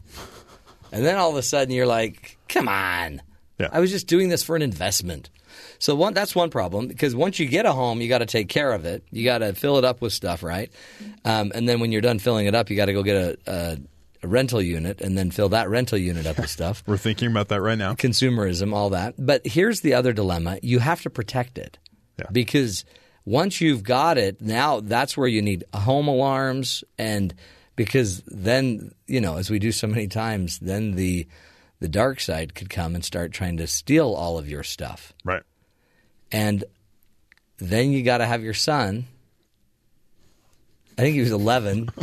and 0.93 1.05
then 1.05 1.17
all 1.17 1.31
of 1.31 1.35
a 1.35 1.43
sudden 1.43 1.73
you're 1.73 1.85
like, 1.85 2.37
"Come 2.47 2.69
on." 2.69 3.21
Yeah. 3.59 3.67
I 3.73 3.81
was 3.81 3.91
just 3.91 4.07
doing 4.07 4.29
this 4.29 4.41
for 4.41 4.55
an 4.55 4.61
investment. 4.61 5.29
So 5.79 5.95
one, 5.95 6.13
that's 6.13 6.35
one 6.35 6.49
problem 6.49 6.87
because 6.87 7.15
once 7.15 7.39
you 7.39 7.47
get 7.47 7.65
a 7.65 7.73
home, 7.73 8.01
you 8.01 8.09
got 8.09 8.19
to 8.19 8.25
take 8.25 8.49
care 8.49 8.71
of 8.71 8.85
it. 8.85 9.03
You 9.11 9.23
got 9.23 9.39
to 9.39 9.53
fill 9.53 9.77
it 9.77 9.85
up 9.85 10.01
with 10.01 10.13
stuff, 10.13 10.43
right? 10.43 10.71
Um, 11.25 11.51
and 11.53 11.67
then 11.67 11.79
when 11.79 11.91
you're 11.91 12.01
done 12.01 12.19
filling 12.19 12.47
it 12.47 12.55
up, 12.55 12.69
you 12.69 12.75
got 12.75 12.85
to 12.85 12.93
go 12.93 13.03
get 13.03 13.15
a, 13.15 13.37
a, 13.47 13.77
a, 14.23 14.27
rental 14.27 14.61
unit 14.61 15.01
and 15.01 15.17
then 15.17 15.31
fill 15.31 15.49
that 15.49 15.69
rental 15.69 15.97
unit 15.97 16.25
up 16.25 16.37
with 16.37 16.49
stuff. 16.49 16.83
We're 16.87 16.97
thinking 16.97 17.29
about 17.29 17.49
that 17.49 17.61
right 17.61 17.77
now. 17.77 17.93
Consumerism, 17.93 18.73
all 18.73 18.91
that. 18.91 19.15
But 19.17 19.45
here's 19.45 19.81
the 19.81 19.93
other 19.93 20.13
dilemma: 20.13 20.59
you 20.61 20.79
have 20.79 21.01
to 21.03 21.09
protect 21.09 21.57
it 21.57 21.77
yeah. 22.17 22.25
because 22.31 22.85
once 23.25 23.61
you've 23.61 23.83
got 23.83 24.17
it, 24.17 24.41
now 24.41 24.79
that's 24.79 25.17
where 25.17 25.27
you 25.27 25.41
need 25.41 25.63
home 25.73 26.07
alarms 26.07 26.83
and 26.97 27.33
because 27.75 28.23
then 28.27 28.91
you 29.05 29.21
know, 29.21 29.37
as 29.37 29.49
we 29.49 29.59
do 29.59 29.71
so 29.71 29.87
many 29.87 30.07
times, 30.07 30.59
then 30.59 30.91
the 30.91 31.27
the 31.79 31.87
dark 31.87 32.19
side 32.19 32.55
could 32.55 32.69
come 32.69 32.95
and 32.95 33.05
start 33.05 33.31
trying 33.31 33.57
to 33.57 33.67
steal 33.67 34.13
all 34.13 34.37
of 34.37 34.49
your 34.49 34.63
stuff. 34.63 35.13
Right. 35.23 35.43
And 36.31 36.63
then 37.57 37.91
you 37.91 38.03
got 38.03 38.19
to 38.19 38.25
have 38.25 38.43
your 38.43 38.53
son. 38.53 39.05
I 40.97 41.01
think 41.01 41.13
he 41.13 41.21
was 41.21 41.31
11. 41.31 41.89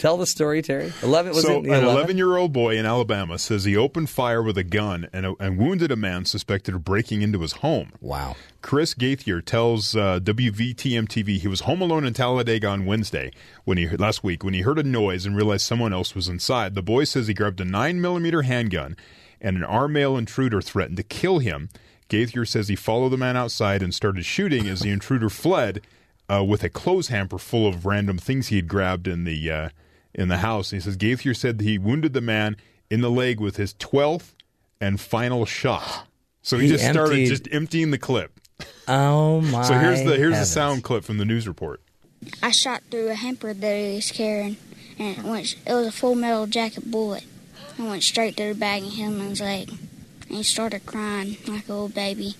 Tell 0.00 0.16
the 0.16 0.26
story, 0.26 0.62
Terry. 0.62 0.90
11 1.02 1.34
was 1.34 1.42
so 1.42 1.58
it, 1.58 1.66
an 1.66 1.84
11 1.84 2.16
year 2.16 2.38
old 2.38 2.54
boy 2.54 2.78
in 2.78 2.86
Alabama 2.86 3.38
says 3.38 3.64
he 3.64 3.76
opened 3.76 4.08
fire 4.08 4.42
with 4.42 4.56
a 4.56 4.64
gun 4.64 5.06
and, 5.12 5.36
and 5.38 5.58
wounded 5.58 5.92
a 5.92 5.96
man 5.96 6.24
suspected 6.24 6.74
of 6.74 6.82
breaking 6.84 7.20
into 7.20 7.40
his 7.40 7.52
home. 7.52 7.92
Wow. 8.00 8.34
Chris 8.62 8.94
Gaither 8.94 9.42
tells 9.42 9.94
uh, 9.94 10.18
WVTM 10.20 11.06
TV 11.06 11.38
he 11.38 11.48
was 11.48 11.60
home 11.60 11.82
alone 11.82 12.06
in 12.06 12.14
Talladega 12.14 12.66
on 12.68 12.86
Wednesday 12.86 13.30
when 13.64 13.76
he 13.76 13.88
last 13.88 14.24
week 14.24 14.42
when 14.42 14.54
he 14.54 14.62
heard 14.62 14.78
a 14.78 14.82
noise 14.82 15.26
and 15.26 15.36
realized 15.36 15.66
someone 15.66 15.92
else 15.92 16.14
was 16.14 16.28
inside. 16.28 16.74
The 16.74 16.82
boy 16.82 17.04
says 17.04 17.26
he 17.26 17.34
grabbed 17.34 17.60
a 17.60 17.66
nine 17.66 18.00
millimeter 18.00 18.40
handgun 18.40 18.96
and 19.38 19.58
an 19.58 19.64
armed 19.64 19.92
male 19.92 20.16
intruder 20.16 20.62
threatened 20.62 20.96
to 20.96 21.02
kill 21.02 21.40
him. 21.40 21.68
Gaither 22.10 22.44
says 22.44 22.68
he 22.68 22.76
followed 22.76 23.08
the 23.10 23.16
man 23.16 23.36
outside 23.36 23.82
and 23.82 23.94
started 23.94 24.24
shooting 24.26 24.68
as 24.68 24.80
the 24.80 24.90
intruder 24.90 25.30
fled 25.30 25.80
uh, 26.28 26.44
with 26.44 26.62
a 26.62 26.68
clothes 26.68 27.08
hamper 27.08 27.38
full 27.38 27.66
of 27.66 27.86
random 27.86 28.18
things 28.18 28.48
he 28.48 28.56
had 28.56 28.68
grabbed 28.68 29.08
in 29.08 29.24
the 29.24 29.50
uh, 29.50 29.68
in 30.14 30.28
the 30.28 30.38
house. 30.38 30.72
And 30.72 30.82
he 30.82 30.84
says 30.84 30.96
Gaither 30.96 31.32
said 31.34 31.60
he 31.60 31.78
wounded 31.78 32.12
the 32.12 32.20
man 32.20 32.56
in 32.90 33.00
the 33.00 33.10
leg 33.10 33.40
with 33.40 33.56
his 33.56 33.74
twelfth 33.78 34.34
and 34.80 35.00
final 35.00 35.46
shot. 35.46 36.06
So 36.42 36.58
he, 36.58 36.66
He 36.66 36.72
just 36.72 36.84
started 36.90 37.26
just 37.26 37.48
emptying 37.52 37.90
the 37.90 37.98
clip. 37.98 38.38
Oh 38.88 39.40
my! 39.40 39.62
So 39.66 39.74
here's 39.74 40.02
the 40.02 40.16
here's 40.16 40.34
heavens. 40.34 40.40
the 40.40 40.46
sound 40.46 40.82
clip 40.84 41.04
from 41.04 41.18
the 41.18 41.24
news 41.24 41.46
report. 41.48 41.80
I 42.42 42.50
shot 42.50 42.82
through 42.90 43.08
a 43.08 43.14
hamper 43.14 43.54
that 43.54 43.76
he 43.76 43.94
was 43.94 44.10
carrying, 44.10 44.56
and 44.98 45.18
it 45.18 45.24
went. 45.24 45.54
It 45.66 45.72
was 45.72 45.86
a 45.86 45.92
full 45.92 46.14
metal 46.14 46.46
jacket 46.46 46.90
bullet. 46.90 47.24
I 47.78 47.82
went 47.88 48.02
straight 48.02 48.36
to 48.36 48.48
the 48.52 48.54
back 48.54 48.82
of 48.82 48.92
his 48.92 49.40
leg, 49.40 49.70
and 50.30 50.36
he 50.38 50.44
started 50.44 50.86
crying 50.86 51.36
like 51.48 51.68
a 51.68 51.72
little 51.72 51.88
baby. 51.88 52.36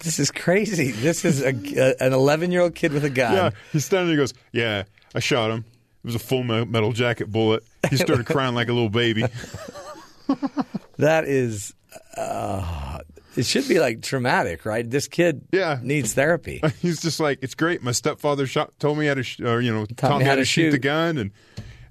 This 0.00 0.18
is 0.18 0.30
crazy. 0.30 0.90
This 0.92 1.24
is 1.24 1.40
a, 1.42 1.48
a, 1.48 1.94
an 1.98 2.12
11 2.12 2.52
year 2.52 2.60
old 2.60 2.74
kid 2.74 2.92
with 2.92 3.04
a 3.06 3.10
gun. 3.10 3.32
Yeah, 3.32 3.50
he's 3.72 3.86
standing 3.86 4.08
there. 4.08 4.16
He 4.16 4.20
goes, 4.22 4.34
"Yeah, 4.52 4.82
I 5.14 5.20
shot 5.20 5.50
him. 5.50 5.64
It 6.04 6.06
was 6.06 6.14
a 6.14 6.18
full 6.18 6.42
metal 6.44 6.92
jacket 6.92 7.32
bullet." 7.32 7.64
He 7.88 7.96
started 7.96 8.26
crying 8.26 8.54
like 8.54 8.68
a 8.68 8.72
little 8.72 8.90
baby. 8.90 9.24
That 10.98 11.24
is. 11.24 11.74
Uh, 12.16 13.00
it 13.36 13.44
should 13.46 13.66
be 13.66 13.80
like 13.80 14.00
traumatic, 14.02 14.64
right? 14.64 14.88
This 14.88 15.08
kid 15.08 15.42
Yeah. 15.50 15.80
needs 15.82 16.12
therapy. 16.14 16.62
He's 16.80 17.00
just 17.02 17.18
like, 17.18 17.40
"It's 17.42 17.56
great. 17.56 17.82
My 17.82 17.90
stepfather 17.90 18.46
shot, 18.46 18.78
told 18.78 18.96
me 18.98 19.06
how 19.06 19.14
to, 19.14 19.24
sh- 19.24 19.40
or, 19.40 19.60
you 19.60 19.74
know, 19.74 19.86
taught, 19.86 20.20
me 20.20 20.24
how, 20.24 20.36
to 20.36 20.44
shoot. 20.44 20.70
the 20.70 20.78
gun, 20.78 21.18
and 21.18 21.32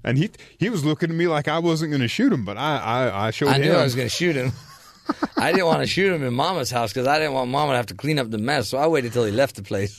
and 0.04 0.18
he 0.18 0.30
he 0.58 0.70
was 0.70 0.84
looking 0.84 1.10
at 1.10 1.16
me 1.16 1.26
like 1.26 1.48
I 1.48 1.58
wasn't 1.58 1.90
going 1.90 2.02
to 2.02 2.08
shoot 2.08 2.32
him, 2.32 2.44
but 2.44 2.56
I 2.56 2.78
I, 2.78 3.26
I 3.26 3.30
showed 3.30 3.48
I 3.48 3.56
him. 3.56 3.62
knew 3.62 3.72
I 3.72 3.82
was 3.82 3.94
going 3.94 4.06
to 4.08 4.14
shoot 4.14 4.36
him. 4.36 4.52
I 5.36 5.52
didn't 5.52 5.66
want 5.66 5.80
to 5.80 5.86
shoot 5.86 6.12
him 6.12 6.22
in 6.22 6.32
Mama's 6.34 6.70
house 6.70 6.92
because 6.92 7.06
I 7.06 7.18
didn't 7.18 7.34
want 7.34 7.50
Mama 7.50 7.72
to 7.72 7.76
have 7.76 7.86
to 7.86 7.94
clean 7.94 8.18
up 8.18 8.30
the 8.30 8.38
mess. 8.38 8.68
So 8.68 8.78
I 8.78 8.86
waited 8.86 9.12
till 9.12 9.24
he 9.24 9.32
left 9.32 9.56
the 9.56 9.62
place. 9.62 9.98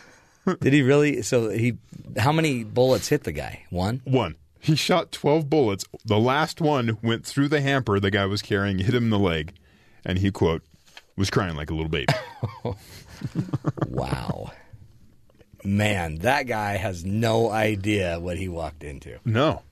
Did 0.60 0.72
he 0.72 0.82
really? 0.82 1.22
So 1.22 1.50
he, 1.50 1.76
how 2.16 2.32
many 2.32 2.64
bullets 2.64 3.08
hit 3.08 3.24
the 3.24 3.32
guy? 3.32 3.64
One. 3.70 4.00
One. 4.04 4.34
He 4.58 4.74
shot 4.74 5.12
12 5.12 5.48
bullets. 5.48 5.84
The 6.04 6.18
last 6.18 6.60
one 6.60 6.98
went 7.02 7.24
through 7.24 7.48
the 7.48 7.60
hamper 7.60 8.00
the 8.00 8.10
guy 8.10 8.26
was 8.26 8.42
carrying, 8.42 8.78
hit 8.78 8.94
him 8.94 9.04
in 9.04 9.10
the 9.10 9.18
leg, 9.18 9.54
and 10.04 10.18
he, 10.18 10.30
quote, 10.30 10.62
was 11.16 11.30
crying 11.30 11.56
like 11.56 11.70
a 11.70 11.74
little 11.74 11.88
baby. 11.90 12.12
Wow. 13.86 14.52
Man, 15.64 16.16
that 16.18 16.46
guy 16.46 16.72
has 16.76 17.04
no 17.04 17.50
idea 17.50 18.18
what 18.20 18.36
he 18.38 18.48
walked 18.48 18.82
into. 18.84 19.18
no. 19.24 19.62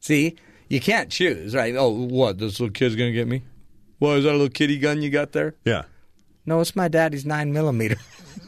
See, 0.00 0.36
you 0.68 0.80
can't 0.80 1.10
choose, 1.10 1.54
right? 1.54 1.74
Oh, 1.76 1.88
what? 1.90 2.38
This 2.38 2.60
little 2.60 2.72
kid's 2.72 2.94
going 2.96 3.10
to 3.10 3.14
get 3.14 3.26
me? 3.26 3.42
What, 3.98 4.18
is 4.18 4.24
that 4.24 4.30
a 4.30 4.32
little 4.32 4.48
kitty 4.48 4.78
gun 4.78 5.02
you 5.02 5.10
got 5.10 5.32
there? 5.32 5.54
Yeah. 5.64 5.82
No, 6.44 6.60
it's 6.60 6.76
my 6.76 6.86
daddy's 6.88 7.26
nine 7.26 7.52
millimeter. 7.52 7.96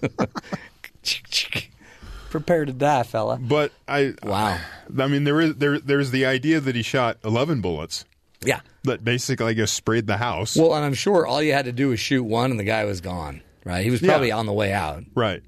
Prepare 2.30 2.66
to 2.66 2.72
die, 2.72 3.02
fella. 3.04 3.38
But 3.40 3.72
I, 3.88 4.14
Wow. 4.22 4.59
I 4.98 5.06
mean, 5.06 5.24
there 5.24 5.40
is 5.40 5.54
there 5.56 5.78
there's 5.78 6.11
the 6.11 6.26
idea 6.26 6.61
that 6.61 6.74
he 6.76 6.82
shot 6.82 7.16
11 7.24 7.61
bullets 7.62 8.04
Yeah. 8.44 8.61
that 8.84 9.02
basically, 9.04 9.46
I 9.46 9.52
guess, 9.54 9.72
sprayed 9.72 10.06
the 10.06 10.18
house. 10.18 10.54
Well, 10.56 10.74
and 10.74 10.84
I'm 10.84 10.94
sure 10.94 11.26
all 11.26 11.42
you 11.42 11.52
had 11.54 11.64
to 11.64 11.72
do 11.72 11.88
was 11.88 11.98
shoot 12.00 12.22
one, 12.22 12.50
and 12.50 12.61
the 12.61 12.64
guy 12.64 12.84
was 12.84 13.00
gone. 13.00 13.40
Right? 13.64 13.82
He 13.84 13.90
was 13.90 14.02
Yeah. 14.02 14.11
probably 14.11 14.30
on 14.32 14.46
the 14.46 14.52
way 14.52 14.72
out. 14.72 15.04
right. 15.14 15.42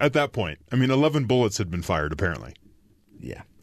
At 0.00 0.12
that 0.14 0.32
point. 0.32 0.58
I 0.72 0.76
mean, 0.76 0.90
11 0.90 1.24
bullets 1.24 1.58
had 1.58 1.70
been 1.70 1.82
fired, 1.82 2.12
apparently. 2.12 2.54
Yeah. 3.20 3.42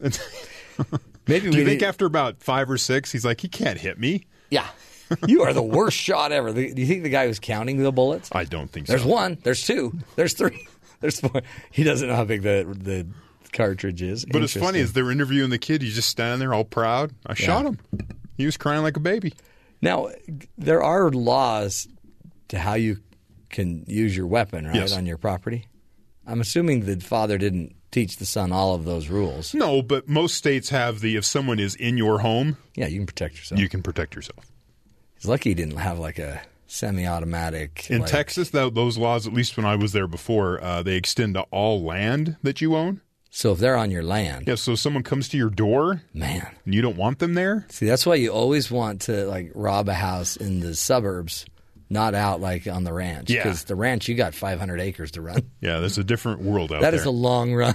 Maybe 1.26 1.50
Do 1.50 1.58
you 1.58 1.64
think 1.64 1.80
need- 1.80 1.86
after 1.86 2.06
about 2.06 2.42
five 2.42 2.68
or 2.70 2.76
six, 2.78 3.10
he's 3.12 3.24
like, 3.24 3.40
he 3.40 3.48
can't 3.48 3.78
hit 3.78 3.98
me? 3.98 4.24
Yeah. 4.50 4.66
You 5.28 5.42
are 5.42 5.52
the 5.52 5.62
worst 5.62 5.98
shot 5.98 6.32
ever. 6.32 6.50
Do 6.52 6.62
you 6.62 6.86
think 6.86 7.02
the 7.02 7.10
guy 7.10 7.26
was 7.26 7.38
counting 7.38 7.76
the 7.76 7.92
bullets? 7.92 8.30
I 8.32 8.44
don't 8.44 8.70
think 8.72 8.86
There's 8.86 9.02
so. 9.02 9.06
There's 9.06 9.14
one. 9.14 9.38
There's 9.44 9.64
two. 9.64 9.92
There's 10.16 10.32
three. 10.32 10.66
There's 11.00 11.20
four. 11.20 11.42
He 11.70 11.84
doesn't 11.84 12.08
know 12.08 12.16
how 12.16 12.24
big 12.24 12.40
the 12.42 12.66
the 12.76 13.06
cartridge 13.52 14.00
is. 14.00 14.24
But 14.24 14.42
it's 14.42 14.56
funny 14.56 14.80
as 14.80 14.94
they're 14.94 15.10
interviewing 15.12 15.50
the 15.50 15.58
kid, 15.58 15.82
he's 15.82 15.94
just 15.94 16.08
standing 16.08 16.40
there 16.40 16.54
all 16.54 16.64
proud. 16.64 17.12
I 17.26 17.34
shot 17.34 17.66
him. 17.66 17.78
He 18.38 18.46
was 18.46 18.56
crying 18.56 18.82
like 18.82 18.96
a 18.96 19.00
baby. 19.00 19.34
Now, 19.82 20.08
there 20.56 20.82
are 20.82 21.10
laws 21.10 21.86
to 22.48 22.58
how 22.58 22.74
you 22.74 22.98
can 23.50 23.84
use 23.86 24.16
your 24.16 24.26
weapon, 24.26 24.64
right, 24.66 24.74
Yes. 24.74 24.94
on 24.94 25.04
your 25.04 25.18
property. 25.18 25.66
I'm 26.26 26.40
assuming 26.40 26.84
the 26.86 27.00
father 27.00 27.38
didn't 27.38 27.74
teach 27.90 28.16
the 28.16 28.26
son 28.26 28.50
all 28.52 28.74
of 28.74 28.84
those 28.84 29.08
rules. 29.08 29.54
No, 29.54 29.82
but 29.82 30.08
most 30.08 30.34
states 30.34 30.70
have 30.70 31.00
the 31.00 31.16
if 31.16 31.24
someone 31.24 31.58
is 31.60 31.74
in 31.74 31.96
your 31.96 32.20
home, 32.20 32.56
Yeah, 32.74 32.86
you 32.88 32.96
can 32.98 33.06
protect 33.06 33.36
yourself. 33.36 33.60
you 33.60 33.68
can 33.68 33.82
protect 33.82 34.14
yourself. 34.16 34.44
He's 35.14 35.26
lucky 35.26 35.50
he 35.50 35.54
didn't 35.54 35.76
have 35.76 35.98
like 35.98 36.18
a 36.18 36.42
semi-automatic. 36.66 37.86
In 37.90 38.00
like- 38.00 38.10
Texas, 38.10 38.50
tho- 38.50 38.70
those 38.70 38.96
laws, 38.98 39.26
at 39.26 39.32
least 39.32 39.56
when 39.56 39.66
I 39.66 39.76
was 39.76 39.92
there 39.92 40.06
before, 40.06 40.62
uh, 40.62 40.82
they 40.82 40.96
extend 40.96 41.34
to 41.34 41.42
all 41.50 41.82
land 41.82 42.36
that 42.42 42.60
you 42.60 42.74
own. 42.76 43.00
So 43.30 43.52
if 43.52 43.58
they're 43.58 43.76
on 43.76 43.90
your 43.90 44.04
land, 44.04 44.44
Yeah, 44.46 44.54
so 44.54 44.72
if 44.72 44.78
someone 44.78 45.02
comes 45.02 45.28
to 45.30 45.36
your 45.36 45.50
door 45.50 46.02
man. 46.14 46.46
and 46.64 46.72
you 46.74 46.82
don't 46.82 46.96
want 46.96 47.18
them 47.18 47.34
there, 47.34 47.66
See, 47.68 47.84
that's 47.86 48.06
why 48.06 48.14
you 48.14 48.30
always 48.30 48.70
want 48.70 49.00
to 49.02 49.26
like 49.26 49.50
rob 49.54 49.88
a 49.88 49.94
house 49.94 50.36
in 50.36 50.60
the 50.60 50.74
suburbs, 50.76 51.44
not 51.90 52.14
out 52.14 52.40
like 52.40 52.66
on 52.66 52.84
the 52.84 52.92
ranch. 52.92 53.30
Yeah. 53.30 53.42
Because 53.42 53.64
the 53.64 53.76
ranch, 53.76 54.08
you 54.08 54.14
got 54.14 54.34
500 54.34 54.80
acres 54.80 55.12
to 55.12 55.20
run. 55.22 55.50
yeah, 55.60 55.78
that's 55.78 55.98
a 55.98 56.04
different 56.04 56.40
world 56.40 56.72
out 56.72 56.80
That 56.80 56.92
That 56.92 56.96
is 56.96 57.04
a 57.04 57.10
long 57.10 57.54
run 57.54 57.74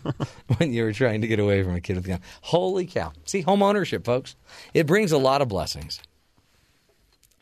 when 0.58 0.72
you 0.72 0.84
were 0.84 0.92
trying 0.92 1.20
to 1.20 1.26
get 1.26 1.38
away 1.38 1.62
from 1.62 1.74
a 1.74 1.80
kid 1.80 1.96
with 1.96 2.06
a 2.06 2.08
gun. 2.08 2.20
Holy 2.42 2.86
cow. 2.86 3.12
See, 3.24 3.42
home 3.42 3.62
ownership, 3.62 4.04
folks, 4.04 4.36
it 4.74 4.86
brings 4.86 5.12
a 5.12 5.18
lot 5.18 5.42
of 5.42 5.48
blessings. 5.48 6.00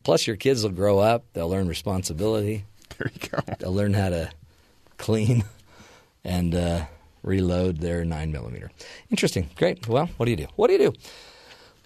Plus, 0.05 0.27
your 0.27 0.37
kids 0.37 0.63
will 0.63 0.71
grow 0.71 0.99
up, 0.99 1.25
they'll 1.35 1.49
learn 1.49 1.69
responsibility, 1.69 2.65
there 2.99 3.11
you 3.13 3.29
go. 3.29 3.39
they'll 3.59 3.75
learn 3.75 3.95
how 3.95 4.09
to 4.09 4.31
clean 4.97 5.45
and 6.25 6.55
uh, 6.55 6.85
reload 7.23 7.79
their 7.79 8.05
9 8.05 8.33
millimeter. 8.33 8.71
Interesting. 9.11 9.51
Great. 9.57 9.87
Well, 9.87 10.09
what 10.17 10.27
do 10.27 10.31
you 10.31 10.37
do? 10.37 10.47
What 10.57 10.69
do 10.69 10.75
you 10.75 10.79
do? 10.79 10.93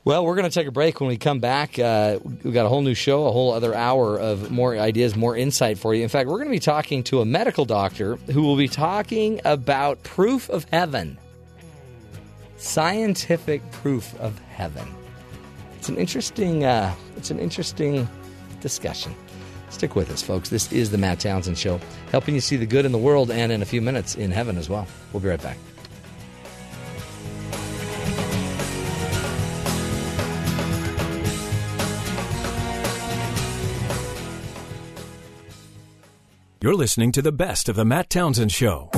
Well, 0.05 0.25
we're 0.25 0.35
going 0.35 0.51
to 0.51 0.55
take 0.55 0.67
a 0.67 0.73
break. 0.73 1.01
When 1.01 1.09
we 1.09 1.17
come 1.17 1.39
back, 1.39 1.79
uh, 1.79 2.19
we've 2.25 2.53
got 2.53 2.67
a 2.67 2.69
whole 2.69 2.83
new 2.83 2.95
show, 2.95 3.27
a 3.29 3.31
whole 3.31 3.53
other 3.53 3.73
hour 3.73 4.19
of 4.19 4.51
more 4.51 4.77
ideas, 4.77 5.15
more 5.15 5.37
insight 5.37 5.79
for 5.79 5.95
you. 5.95 6.03
In 6.03 6.09
fact, 6.09 6.29
we're 6.29 6.39
going 6.39 6.49
to 6.49 6.53
be 6.53 6.59
talking 6.59 7.05
to 7.05 7.21
a 7.21 7.25
medical 7.25 7.65
doctor 7.65 8.17
who 8.17 8.43
will 8.43 8.57
be 8.57 8.67
talking 8.67 9.41
about 9.45 10.03
proof 10.03 10.51
of 10.51 10.67
heaven, 10.73 11.19
scientific 12.57 13.69
proof 13.71 14.19
of 14.19 14.37
heaven. 14.41 14.89
It's 15.77 15.89
an 15.89 15.97
interesting, 15.97 16.65
uh, 16.65 16.93
it's 17.17 17.31
an 17.31 17.39
interesting 17.39 18.09
discussion. 18.61 19.15
Stick 19.71 19.95
with 19.95 20.11
us, 20.11 20.21
folks. 20.21 20.49
This 20.49 20.73
is 20.73 20.91
the 20.91 20.99
Matt 20.99 21.21
Townsend 21.21 21.59
Show, 21.59 21.81
helping 22.11 22.35
you 22.35 22.41
see 22.41 22.57
the 22.57 22.67
good 22.67 22.85
in 22.85 22.91
the 22.91 22.99
world 22.99 23.31
and 23.31 23.53
in 23.53 23.63
a 23.63 23.65
few 23.65 23.81
minutes 23.81 24.17
in 24.17 24.33
heaven 24.33 24.59
as 24.59 24.69
well. 24.69 24.89
We'll 25.13 25.21
be 25.21 25.29
right 25.29 25.41
back. 25.41 25.59
You're 36.63 36.77
listening 36.77 37.11
to 37.13 37.23
the 37.23 37.33
best 37.33 37.69
of 37.69 37.75
the 37.75 37.85
Matt 37.85 38.09
Townsend 38.09 38.53
Show. 38.53 38.89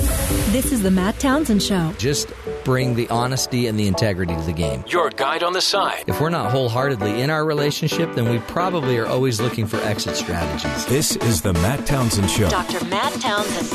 This 0.51 0.71
is 0.71 0.83
the 0.83 0.91
Matt 0.91 1.19
Townsend 1.19 1.63
Show. 1.63 1.95
Just 1.97 2.31
bring 2.63 2.95
the 2.95 3.09
honesty 3.09 3.69
and 3.69 3.81
the 3.81 3.87
integrity 3.87 4.35
to 4.35 4.43
the 4.43 4.53
game. 4.53 4.85
Your 4.87 5.09
guide 5.09 5.43
on 5.43 5.55
the 5.55 5.63
side. 5.63 6.05
If 6.07 6.21
we're 6.21 6.29
not 6.29 6.51
wholeheartedly 6.51 7.23
in 7.23 7.31
our 7.31 7.43
relationship, 7.43 8.15
then 8.15 8.29
we 8.29 8.39
probably 8.41 8.99
are 8.99 9.07
always 9.07 9.41
looking 9.41 9.67
for 9.67 9.79
exit 9.79 10.15
strategies. 10.15 10.85
This 10.85 11.17
is 11.17 11.41
the 11.41 11.55
Matt 11.55 11.87
Townsend 11.87 12.29
Show. 12.29 12.51
Dr. 12.51 12.85
Matt 12.85 13.15
Townsend. 13.15 13.67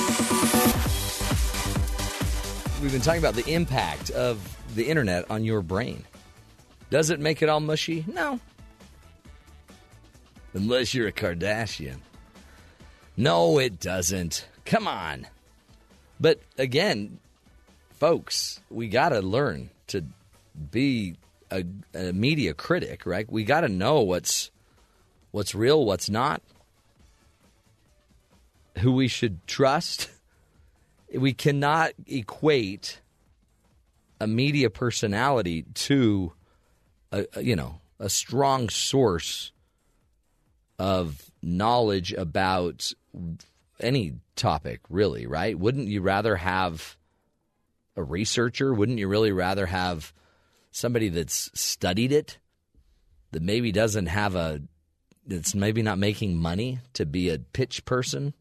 We've 2.83 2.91
been 2.91 3.01
talking 3.01 3.17
about 3.19 3.33
the 3.33 3.51
impact 3.51 4.11
of 4.11 4.37
the 4.75 4.83
internet 4.87 5.31
on 5.31 5.43
your 5.43 5.63
brain. 5.63 6.05
Does 6.91 7.09
it 7.09 7.19
make 7.19 7.41
it 7.41 7.49
all 7.49 7.59
mushy? 7.59 8.05
No. 8.07 8.39
Unless 10.53 10.93
you're 10.93 11.07
a 11.07 11.11
Kardashian. 11.11 12.01
No, 13.19 13.59
it 13.59 13.81
doesn't. 13.81 14.47
Come 14.65 14.87
on. 14.87 15.27
But 16.21 16.39
again, 16.57 17.19
folks, 17.91 18.61
we 18.69 18.87
got 18.87 19.09
to 19.09 19.19
learn 19.19 19.71
to 19.87 20.05
be 20.71 21.15
a, 21.51 21.65
a 21.93 22.13
media 22.13 22.53
critic, 22.53 23.05
right? 23.05 23.29
We 23.29 23.43
got 23.43 23.61
to 23.61 23.67
know 23.67 23.99
what's 24.03 24.51
what's 25.31 25.53
real, 25.53 25.83
what's 25.85 26.09
not, 26.09 26.41
who 28.77 28.93
we 28.93 29.09
should 29.09 29.45
trust. 29.47 30.09
We 31.13 31.33
cannot 31.33 31.91
equate 32.07 33.01
a 34.21 34.27
media 34.27 34.69
personality 34.69 35.63
to 35.73 36.31
a, 37.11 37.25
a- 37.35 37.41
you 37.41 37.57
know 37.57 37.81
a 37.99 38.09
strong 38.09 38.69
source 38.69 39.51
of 40.77 41.28
knowledge 41.41 42.13
about 42.13 42.91
any 43.79 44.13
topic 44.35 44.81
really 44.89 45.25
right? 45.25 45.57
Wouldn't 45.57 45.87
you 45.87 46.01
rather 46.01 46.35
have 46.35 46.97
a 47.95 48.03
researcher? 48.03 48.73
Wouldn't 48.73 48.99
you 48.99 49.07
really 49.07 49.31
rather 49.31 49.65
have 49.65 50.13
somebody 50.71 51.09
that's 51.09 51.49
studied 51.53 52.11
it 52.11 52.37
that 53.31 53.41
maybe 53.41 53.71
doesn't 53.71 54.07
have 54.07 54.35
a 54.35 54.61
that's 55.25 55.53
maybe 55.53 55.81
not 55.81 55.99
making 55.99 56.35
money 56.35 56.79
to 56.93 57.05
be 57.05 57.29
a 57.29 57.39
pitch 57.39 57.85
person? 57.85 58.33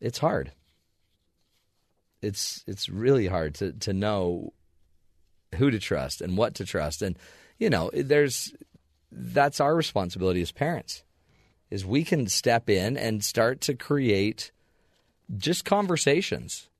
It's 0.00 0.18
hard. 0.18 0.52
It's 2.22 2.64
it's 2.66 2.88
really 2.88 3.26
hard 3.26 3.54
to 3.56 3.72
to 3.72 3.92
know 3.92 4.52
who 5.56 5.70
to 5.70 5.78
trust 5.78 6.20
and 6.20 6.36
what 6.36 6.54
to 6.54 6.64
trust. 6.64 7.02
And 7.02 7.18
you 7.58 7.70
know 7.70 7.90
there's 7.92 8.54
that's 9.10 9.60
our 9.60 9.74
responsibility 9.74 10.40
as 10.40 10.52
parents 10.52 11.02
is 11.70 11.86
we 11.86 12.04
can 12.04 12.26
step 12.26 12.68
in 12.68 12.96
and 12.96 13.24
start 13.24 13.60
to 13.62 13.74
create 13.74 14.50
just 15.36 15.64
conversations 15.64 16.70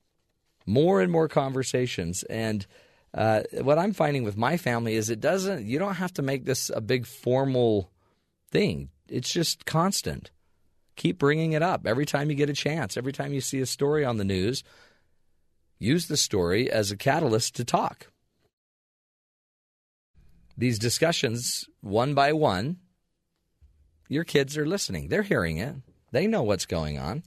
more 0.66 1.01
and 1.01 1.11
more 1.11 1.28
conversations. 1.28 2.22
And 2.24 2.66
uh, 3.12 3.43
what 3.62 3.76
i'm 3.76 3.93
finding 3.93 4.22
with 4.22 4.36
my 4.36 4.57
family 4.57 4.95
is 4.95 5.11
it 5.11 5.18
doesn't 5.18 5.66
you 5.66 5.80
don't 5.80 5.97
have 5.97 6.12
to 6.14 6.22
make 6.22 6.45
this 6.45 6.70
a 6.70 6.80
big 6.80 7.07
formal 7.07 7.91
thing. 8.53 8.88
It's 9.09 9.32
just 9.32 9.66
constant. 9.66 10.30
Keep 10.95 11.18
bringing 11.18 11.53
it 11.53 11.62
up. 11.62 11.88
Every 11.88 12.07
time 12.07 12.30
you 12.30 12.36
get 12.36 12.51
a 12.51 12.55
chance 12.55 12.97
every 12.97 13.12
time 13.12 13.32
you 13.32 13.41
see 13.41 13.61
a 13.61 13.66
story 13.66 14.05
on 14.05 14.16
the 14.16 14.24
news 14.24 14.62
use 15.80 16.07
the 16.07 16.16
story 16.16 16.70
as 16.70 16.93
a 16.93 16.97
catalyst 16.97 17.57
to 17.57 17.64
talk. 17.64 18.12
These 20.57 20.78
discussions, 20.78 21.64
one 21.80 22.14
by 22.14 22.32
one, 22.32 22.76
your 24.11 24.24
kids 24.24 24.58
are 24.58 24.66
listening. 24.66 25.08
They're 25.08 25.22
hearing 25.22 25.58
it. 25.58 25.76
They 26.11 26.26
know 26.26 26.42
what's 26.42 26.66
going 26.66 26.98
on. 26.98 27.22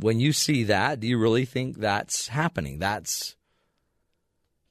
When 0.00 0.20
you 0.20 0.32
see 0.32 0.64
that, 0.64 1.00
do 1.00 1.08
you 1.08 1.18
really 1.18 1.44
think 1.44 1.78
that's 1.78 2.28
happening? 2.28 2.78
That's 2.78 3.34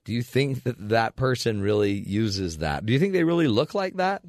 do 0.05 0.13
you 0.13 0.23
think 0.23 0.63
that 0.63 0.89
that 0.89 1.17
person 1.17 1.61
really 1.61 1.91
uses 1.91 2.59
that? 2.59 2.85
Do 2.85 2.93
you 2.93 2.99
think 2.99 3.11
they 3.11 3.25
really 3.25 3.49
look 3.49 3.75
like 3.75 3.97
that? 3.97 4.23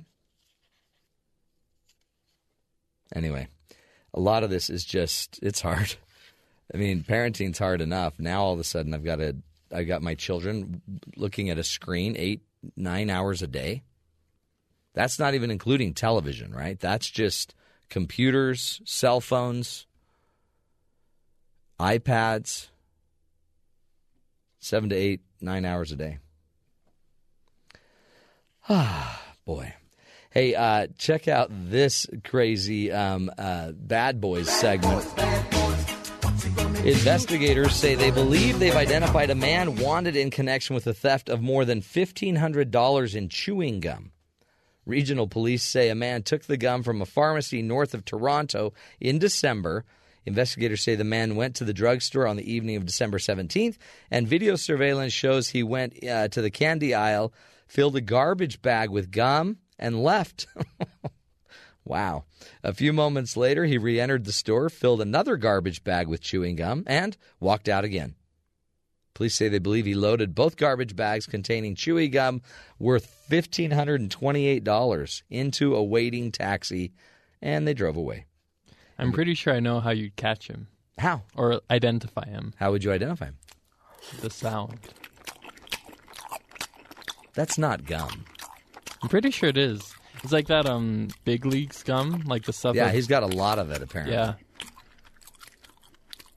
Anyway, 3.14 3.46
a 4.12 4.20
lot 4.20 4.42
of 4.42 4.50
this 4.50 4.68
is 4.68 4.84
just 4.84 5.38
it's 5.42 5.60
hard. 5.60 5.94
I 6.74 6.76
mean, 6.76 7.04
parenting's 7.04 7.58
hard 7.58 7.80
enough. 7.80 8.18
Now 8.18 8.42
all 8.42 8.52
of 8.52 8.60
a 8.60 8.64
sudden, 8.64 8.94
I've 8.94 9.04
got 9.04 9.16
to, 9.16 9.36
I 9.72 9.84
got 9.84 10.02
my 10.02 10.16
children 10.16 10.82
looking 11.16 11.50
at 11.50 11.58
a 11.58 11.64
screen 11.64 12.16
eight, 12.16 12.42
nine 12.76 13.10
hours 13.10 13.42
a 13.42 13.46
day. 13.46 13.84
That's 14.94 15.18
not 15.18 15.34
even 15.34 15.50
including 15.50 15.94
television, 15.94 16.52
right? 16.52 16.78
That's 16.78 17.08
just 17.08 17.54
computers, 17.88 18.80
cell 18.84 19.20
phones, 19.20 19.86
iPads. 21.78 22.68
Seven 24.62 24.90
to 24.90 24.96
eight, 24.96 25.22
nine 25.40 25.64
hours 25.64 25.90
a 25.90 25.96
day. 25.96 26.18
Ah, 28.68 29.22
boy. 29.44 29.74
Hey, 30.30 30.54
uh, 30.54 30.86
check 30.96 31.26
out 31.26 31.48
this 31.50 32.06
crazy 32.24 32.92
um, 32.92 33.30
uh, 33.36 33.72
Bad 33.72 34.20
Boys 34.20 34.48
segment. 34.48 35.04
Investigators 36.84 37.74
say 37.74 37.94
they 37.94 38.10
believe 38.10 38.58
they've 38.58 38.76
identified 38.76 39.30
a 39.30 39.34
man 39.34 39.76
wanted 39.76 40.14
in 40.16 40.30
connection 40.30 40.74
with 40.74 40.84
the 40.84 40.94
theft 40.94 41.28
of 41.28 41.42
more 41.42 41.64
than 41.64 41.80
$1,500 41.80 43.14
in 43.14 43.28
chewing 43.28 43.80
gum. 43.80 44.12
Regional 44.90 45.26
police 45.26 45.62
say 45.62 45.88
a 45.88 45.94
man 45.94 46.22
took 46.22 46.42
the 46.42 46.58
gum 46.58 46.82
from 46.82 47.00
a 47.00 47.06
pharmacy 47.06 47.62
north 47.62 47.94
of 47.94 48.04
Toronto 48.04 48.74
in 49.00 49.18
December 49.18 49.84
Investigators 50.26 50.82
say 50.82 50.94
the 50.94 51.04
man 51.04 51.34
went 51.34 51.56
to 51.56 51.64
the 51.64 51.72
drugstore 51.72 52.26
on 52.26 52.36
the 52.36 52.52
evening 52.52 52.76
of 52.76 52.84
December 52.84 53.18
17th, 53.18 53.76
and 54.10 54.28
video 54.28 54.54
surveillance 54.54 55.12
shows 55.12 55.48
he 55.48 55.62
went 55.62 56.04
uh, 56.04 56.28
to 56.28 56.42
the 56.42 56.50
candy 56.50 56.94
aisle, 56.94 57.32
filled 57.66 57.96
a 57.96 58.00
garbage 58.00 58.60
bag 58.60 58.90
with 58.90 59.10
gum, 59.10 59.58
and 59.78 60.02
left. 60.02 60.46
wow. 61.84 62.24
A 62.62 62.74
few 62.74 62.92
moments 62.92 63.36
later, 63.36 63.64
he 63.64 63.78
re 63.78 63.98
entered 63.98 64.24
the 64.24 64.32
store, 64.32 64.68
filled 64.68 65.00
another 65.00 65.36
garbage 65.36 65.82
bag 65.84 66.06
with 66.06 66.20
chewing 66.20 66.56
gum, 66.56 66.84
and 66.86 67.16
walked 67.40 67.68
out 67.68 67.84
again. 67.84 68.14
Police 69.20 69.34
say 69.34 69.50
they 69.50 69.58
believe 69.58 69.84
he 69.84 69.94
loaded 69.94 70.34
both 70.34 70.56
garbage 70.56 70.96
bags 70.96 71.26
containing 71.26 71.74
chewy 71.74 72.10
gum 72.10 72.40
worth 72.78 73.26
$1,528 73.30 75.22
into 75.28 75.74
a 75.76 75.84
waiting 75.84 76.32
taxi, 76.32 76.94
and 77.42 77.68
they 77.68 77.74
drove 77.74 77.98
away. 77.98 78.24
I'm 78.98 79.12
pretty 79.12 79.34
sure 79.34 79.52
I 79.52 79.60
know 79.60 79.78
how 79.80 79.90
you'd 79.90 80.16
catch 80.16 80.48
him 80.48 80.68
How? 80.96 81.24
or 81.36 81.60
identify 81.70 82.24
him. 82.30 82.54
How 82.56 82.70
would 82.70 82.82
you 82.82 82.92
identify 82.92 83.26
him? 83.26 83.36
The 84.22 84.30
sound. 84.30 84.78
That's 87.34 87.58
not 87.58 87.84
gum. 87.84 88.24
I'm 89.02 89.10
pretty 89.10 89.32
sure 89.32 89.50
it 89.50 89.58
is. 89.58 89.82
It's 90.24 90.32
like 90.32 90.46
that 90.46 90.64
um 90.64 91.08
big 91.26 91.44
league 91.44 91.74
gum, 91.84 92.22
like 92.24 92.44
the 92.44 92.54
stuff. 92.54 92.74
Yeah, 92.74 92.84
that's- 92.84 92.94
he's 92.96 93.06
got 93.06 93.22
a 93.22 93.26
lot 93.26 93.58
of 93.58 93.70
it, 93.70 93.82
apparently. 93.82 94.14
yeah. 94.16 94.36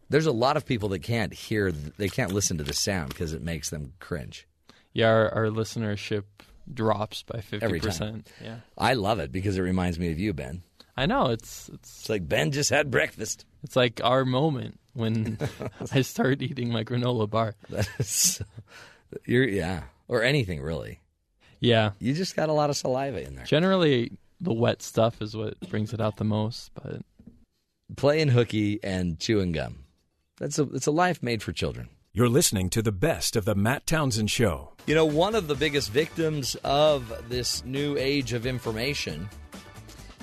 There's 0.10 0.26
a 0.26 0.32
lot 0.32 0.58
of 0.58 0.66
people 0.66 0.90
that 0.90 1.00
can't 1.00 1.34
hear, 1.34 1.72
they 1.72 2.10
can't 2.10 2.32
listen 2.32 2.58
to 2.60 2.64
the 2.64 2.74
sound 2.74 3.10
because 3.10 3.34
it 3.34 3.42
makes 3.42 3.70
them 3.70 3.94
cringe. 4.00 4.48
Yeah, 4.94 5.08
our, 5.08 5.30
our 5.34 5.46
listenership 5.48 6.24
drops 6.72 7.24
by 7.24 7.42
fifty 7.42 7.66
Every 7.66 7.80
time. 7.80 7.90
percent. 7.90 8.28
Yeah, 8.44 8.58
I 8.78 8.94
love 8.94 9.20
it 9.20 9.32
because 9.32 9.58
it 9.58 9.62
reminds 9.62 9.98
me 10.00 10.12
of 10.12 10.20
you, 10.20 10.34
Ben. 10.34 10.62
I 10.96 11.08
know. 11.08 11.28
It's 11.32 11.70
it's 11.70 12.02
It's 12.02 12.10
like 12.10 12.28
Ben 12.30 12.52
just 12.52 12.70
had 12.70 12.92
breakfast. 12.92 13.46
it's 13.64 13.76
like 13.76 14.00
our 14.04 14.24
moment 14.26 14.80
when 14.94 15.40
I 15.92 16.02
start 16.04 16.42
eating 16.44 16.72
my 16.72 16.84
granola 16.84 17.28
bar. 17.30 17.56
That 17.70 17.90
is, 17.98 18.42
you're 19.26 19.48
yeah, 19.48 19.84
or 20.08 20.22
anything 20.24 20.62
really. 20.62 21.00
Yeah, 21.60 21.92
You 22.00 22.14
just 22.14 22.36
got 22.36 22.50
a 22.50 22.54
lot 22.54 22.70
of 22.70 22.76
saliva 22.78 23.26
in 23.26 23.36
there. 23.36 23.46
generally 23.46 24.12
the 24.42 24.54
wet 24.54 24.82
stuff 24.82 25.22
is 25.22 25.36
what 25.36 25.58
brings 25.70 25.94
it 25.94 26.02
out 26.02 26.18
the 26.18 26.26
most. 26.26 26.72
But 26.76 27.02
Playing 27.96 28.28
hooky 28.30 28.80
and 28.84 29.18
chewing 29.20 29.52
gum. 29.54 29.83
That's 30.38 30.58
a 30.60 30.64
it's 30.74 30.88
a 30.88 30.92
life 30.92 31.22
made 31.22 31.44
for 31.44 31.52
children. 31.52 31.90
You're 32.12 32.30
listening 32.30 32.70
to 32.72 32.82
the 32.82 32.92
best 32.92 33.36
of 33.36 33.46
the 33.46 33.56
Matt 33.56 33.88
Townsend 33.88 34.30
Show. 34.30 34.74
You 34.86 34.96
know, 34.96 35.06
one 35.06 35.34
of 35.34 35.48
the 35.48 35.56
biggest 35.56 35.90
victims 35.92 36.56
of 36.64 37.12
this 37.30 37.66
new 37.66 37.98
age 37.98 38.34
of 38.34 38.46
information 38.46 39.30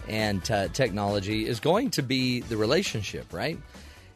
and 0.08 0.48
uh, 0.50 0.68
technology 0.68 1.46
is 1.46 1.60
going 1.60 1.90
to 1.90 2.02
be 2.02 2.40
the 2.40 2.56
relationship, 2.56 3.32
right? 3.32 3.58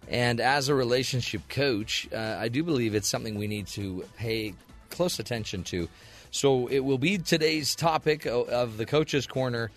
And 0.09 0.41
as 0.41 0.69
a 0.69 0.75
relationship 0.75 1.49
coach, 1.49 2.09
uh, 2.13 2.37
I 2.39 2.49
do 2.49 2.63
believe 2.63 2.95
it's 2.95 3.09
something 3.09 3.37
we 3.37 3.47
need 3.47 3.67
to 3.69 4.05
pay 4.17 4.55
close 4.91 5.19
attention 5.19 5.65
to. 5.65 5.89
So 6.31 6.67
it 6.67 6.81
will 6.81 6.99
be 6.99 7.19
today's 7.19 7.75
topic 7.75 8.27
of 8.27 8.77
the 8.77 8.87
coach's 8.87 9.27
corner. 9.27 9.71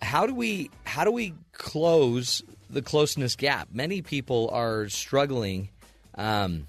How 0.00 0.26
do 0.26 0.34
we 0.34 0.70
how 0.84 1.04
do 1.04 1.10
we 1.10 1.34
close 1.52 2.42
the 2.72 2.82
closeness 2.82 3.36
gap? 3.36 3.68
Many 3.72 4.02
people 4.02 4.50
are 4.52 4.88
struggling. 4.88 5.68
Um, 6.16 6.66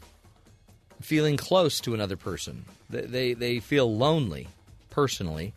feeling 1.01 1.35
close 1.35 1.81
to 1.81 1.93
another 1.93 2.17
person. 2.17 2.65
They 2.89 3.01
they, 3.01 3.33
they 3.33 3.59
feel 3.59 3.95
lonely 3.95 4.47
personally, 4.89 5.53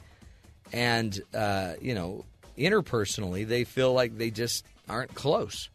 and 0.72 1.18
uh, 1.34 1.74
you 1.80 1.94
know 1.94 2.24
interpersonally 2.58 3.46
they 3.46 3.64
feel 3.64 3.92
like 3.92 4.16
they 4.16 4.30
just 4.30 4.64
aren't 4.88 5.14
close 5.14 5.68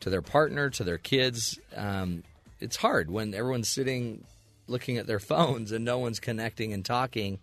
to 0.00 0.10
their 0.10 0.22
partner, 0.22 0.70
to 0.70 0.84
their 0.84 0.98
kids. 0.98 1.58
Um, 1.74 2.24
it's 2.60 2.76
hard 2.76 3.10
when 3.10 3.34
everyone's 3.34 3.68
sitting 3.68 4.24
looking 4.66 4.98
at 4.98 5.06
their 5.06 5.18
phones 5.32 5.72
and 5.72 5.84
no 5.84 5.98
one's 5.98 6.20
connecting 6.20 6.72
and 6.72 6.84
talking. 6.84 7.38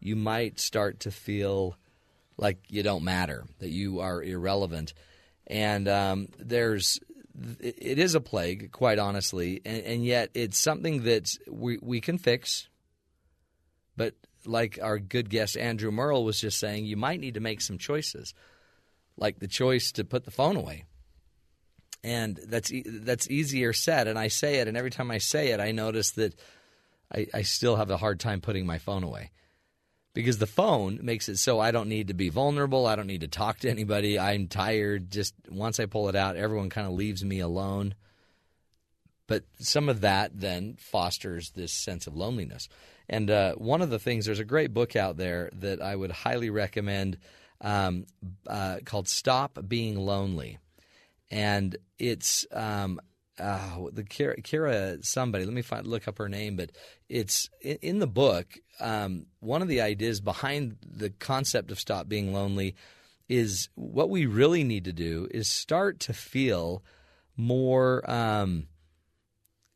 You 0.00 0.16
might 0.16 0.58
start 0.58 1.00
to 1.00 1.10
feel 1.10 1.76
like 2.36 2.58
you 2.68 2.82
don't 2.82 3.04
matter, 3.04 3.44
that 3.60 3.68
you 3.68 4.00
are 4.00 4.22
irrelevant, 4.22 4.94
and 5.46 5.88
um, 5.88 6.28
there's 6.38 7.00
it 7.60 7.98
is 7.98 8.14
a 8.14 8.20
plague, 8.20 8.72
quite 8.72 8.98
honestly, 8.98 9.60
and, 9.64 9.82
and 9.84 10.04
yet 10.04 10.30
it's 10.34 10.58
something 10.58 11.04
that 11.04 11.30
we 11.48 11.78
we 11.80 12.00
can 12.00 12.18
fix. 12.18 12.68
But 13.96 14.14
like 14.44 14.78
our 14.82 14.98
good 14.98 15.30
guest 15.30 15.56
Andrew 15.56 15.90
Merle 15.90 16.24
was 16.24 16.40
just 16.40 16.58
saying, 16.58 16.84
you 16.84 16.96
might 16.96 17.20
need 17.20 17.34
to 17.34 17.40
make 17.40 17.60
some 17.60 17.78
choices, 17.78 18.34
like 19.16 19.38
the 19.38 19.48
choice 19.48 19.92
to 19.92 20.04
put 20.04 20.24
the 20.24 20.30
phone 20.30 20.56
away. 20.56 20.84
And 22.04 22.38
that's 22.48 22.72
that's 22.84 23.30
easier 23.30 23.72
said, 23.72 24.08
and 24.08 24.18
I 24.18 24.28
say 24.28 24.56
it, 24.56 24.68
and 24.68 24.76
every 24.76 24.90
time 24.90 25.10
I 25.10 25.18
say 25.18 25.48
it, 25.48 25.60
I 25.60 25.72
notice 25.72 26.12
that 26.12 26.34
I, 27.14 27.26
I 27.32 27.42
still 27.42 27.76
have 27.76 27.90
a 27.90 27.96
hard 27.96 28.20
time 28.20 28.40
putting 28.40 28.66
my 28.66 28.78
phone 28.78 29.04
away 29.04 29.30
because 30.14 30.38
the 30.38 30.46
phone 30.46 30.98
makes 31.02 31.28
it 31.28 31.38
so 31.38 31.58
I 31.58 31.70
don't 31.70 31.88
need 31.88 32.08
to 32.08 32.14
be 32.14 32.28
vulnerable. 32.28 32.86
I 32.86 32.96
don't 32.96 33.06
need 33.06 33.22
to 33.22 33.28
talk 33.28 33.60
to 33.60 33.70
anybody. 33.70 34.18
I'm 34.18 34.48
tired. 34.48 35.10
Just 35.10 35.34
once 35.50 35.80
I 35.80 35.86
pull 35.86 36.08
it 36.08 36.16
out, 36.16 36.36
everyone 36.36 36.70
kind 36.70 36.86
of 36.86 36.92
leaves 36.92 37.24
me 37.24 37.40
alone. 37.40 37.94
But 39.26 39.44
some 39.60 39.88
of 39.88 40.02
that 40.02 40.38
then 40.38 40.76
fosters 40.78 41.50
this 41.50 41.72
sense 41.72 42.06
of 42.06 42.14
loneliness. 42.14 42.68
And 43.08 43.30
uh, 43.30 43.54
one 43.54 43.82
of 43.82 43.90
the 43.90 43.98
things, 43.98 44.26
there's 44.26 44.38
a 44.38 44.44
great 44.44 44.74
book 44.74 44.96
out 44.96 45.16
there 45.16 45.50
that 45.54 45.80
I 45.80 45.96
would 45.96 46.10
highly 46.10 46.50
recommend 46.50 47.18
um, 47.60 48.06
uh, 48.46 48.78
called 48.84 49.08
Stop 49.08 49.58
Being 49.66 49.96
Lonely. 49.96 50.58
And 51.30 51.76
it's 51.98 52.46
um, 52.52 53.00
uh, 53.38 53.78
the 53.92 54.04
Kira, 54.04 54.42
Kira 54.42 55.04
somebody. 55.04 55.44
Let 55.44 55.54
me 55.54 55.62
find 55.62 55.86
look 55.86 56.06
up 56.06 56.18
her 56.18 56.28
name, 56.28 56.56
but 56.56 56.70
it's 57.08 57.48
in, 57.60 57.78
in 57.80 57.98
the 57.98 58.06
book. 58.06 58.58
Um, 58.82 59.26
one 59.40 59.62
of 59.62 59.68
the 59.68 59.80
ideas 59.80 60.20
behind 60.20 60.76
the 60.84 61.10
concept 61.10 61.70
of 61.70 61.78
stop 61.78 62.08
being 62.08 62.32
lonely 62.32 62.74
is 63.28 63.68
what 63.74 64.10
we 64.10 64.26
really 64.26 64.64
need 64.64 64.84
to 64.84 64.92
do 64.92 65.28
is 65.30 65.48
start 65.48 66.00
to 66.00 66.12
feel 66.12 66.82
more 67.36 68.08
um, 68.10 68.66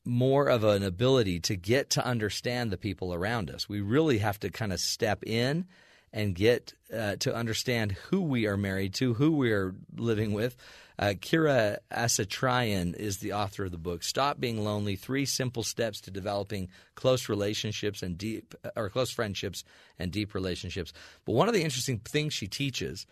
more 0.05 0.49
of 0.49 0.63
an 0.63 0.83
ability 0.83 1.41
to 1.41 1.57
get 1.57 1.91
to 1.91 2.07
understand 2.07 2.71
the 2.71 2.77
people 2.77 3.13
around 3.13 3.51
us. 3.51 3.69
We 3.69 3.81
really 3.81 4.19
have 4.19 4.39
to 4.41 4.51
kind 4.51 4.73
of 4.73 4.81
step 4.81 5.25
in 5.25 5.67
and 6.13 6.35
get 6.35 6.75
uh, 6.95 7.17
to 7.17 7.35
understand 7.35 7.93
who 7.93 8.21
we 8.21 8.47
are 8.47 8.57
married 8.57 8.95
to, 8.95 9.15
who 9.15 9.33
we 9.33 9.53
are 9.53 9.75
living 9.97 10.33
with. 10.33 10.57
Uh, 10.99 11.13
Kira 11.15 11.79
Asatryan 11.93 12.95
is 12.95 13.19
the 13.19 13.35
author 13.35 13.65
of 13.65 13.73
the 13.73 13.79
book 13.79 14.03
"Stop 14.03 14.41
Being 14.41 14.65
Lonely: 14.65 14.97
Three 14.97 15.27
Simple 15.27 15.63
Steps 15.63 16.01
to 16.03 16.11
Developing 16.11 16.69
Close 16.95 17.29
Relationships 17.29 18.03
and 18.03 18.17
Deep 18.17 18.55
or 18.75 18.89
Close 18.89 19.11
Friendships 19.11 19.65
and 19.99 20.11
Deep 20.11 20.35
Relationships." 20.35 20.93
But 21.25 21.33
one 21.33 21.49
of 21.49 21.55
the 21.55 21.63
interesting 21.63 21.99
things 21.99 22.33
she 22.33 22.47
teaches 22.47 23.07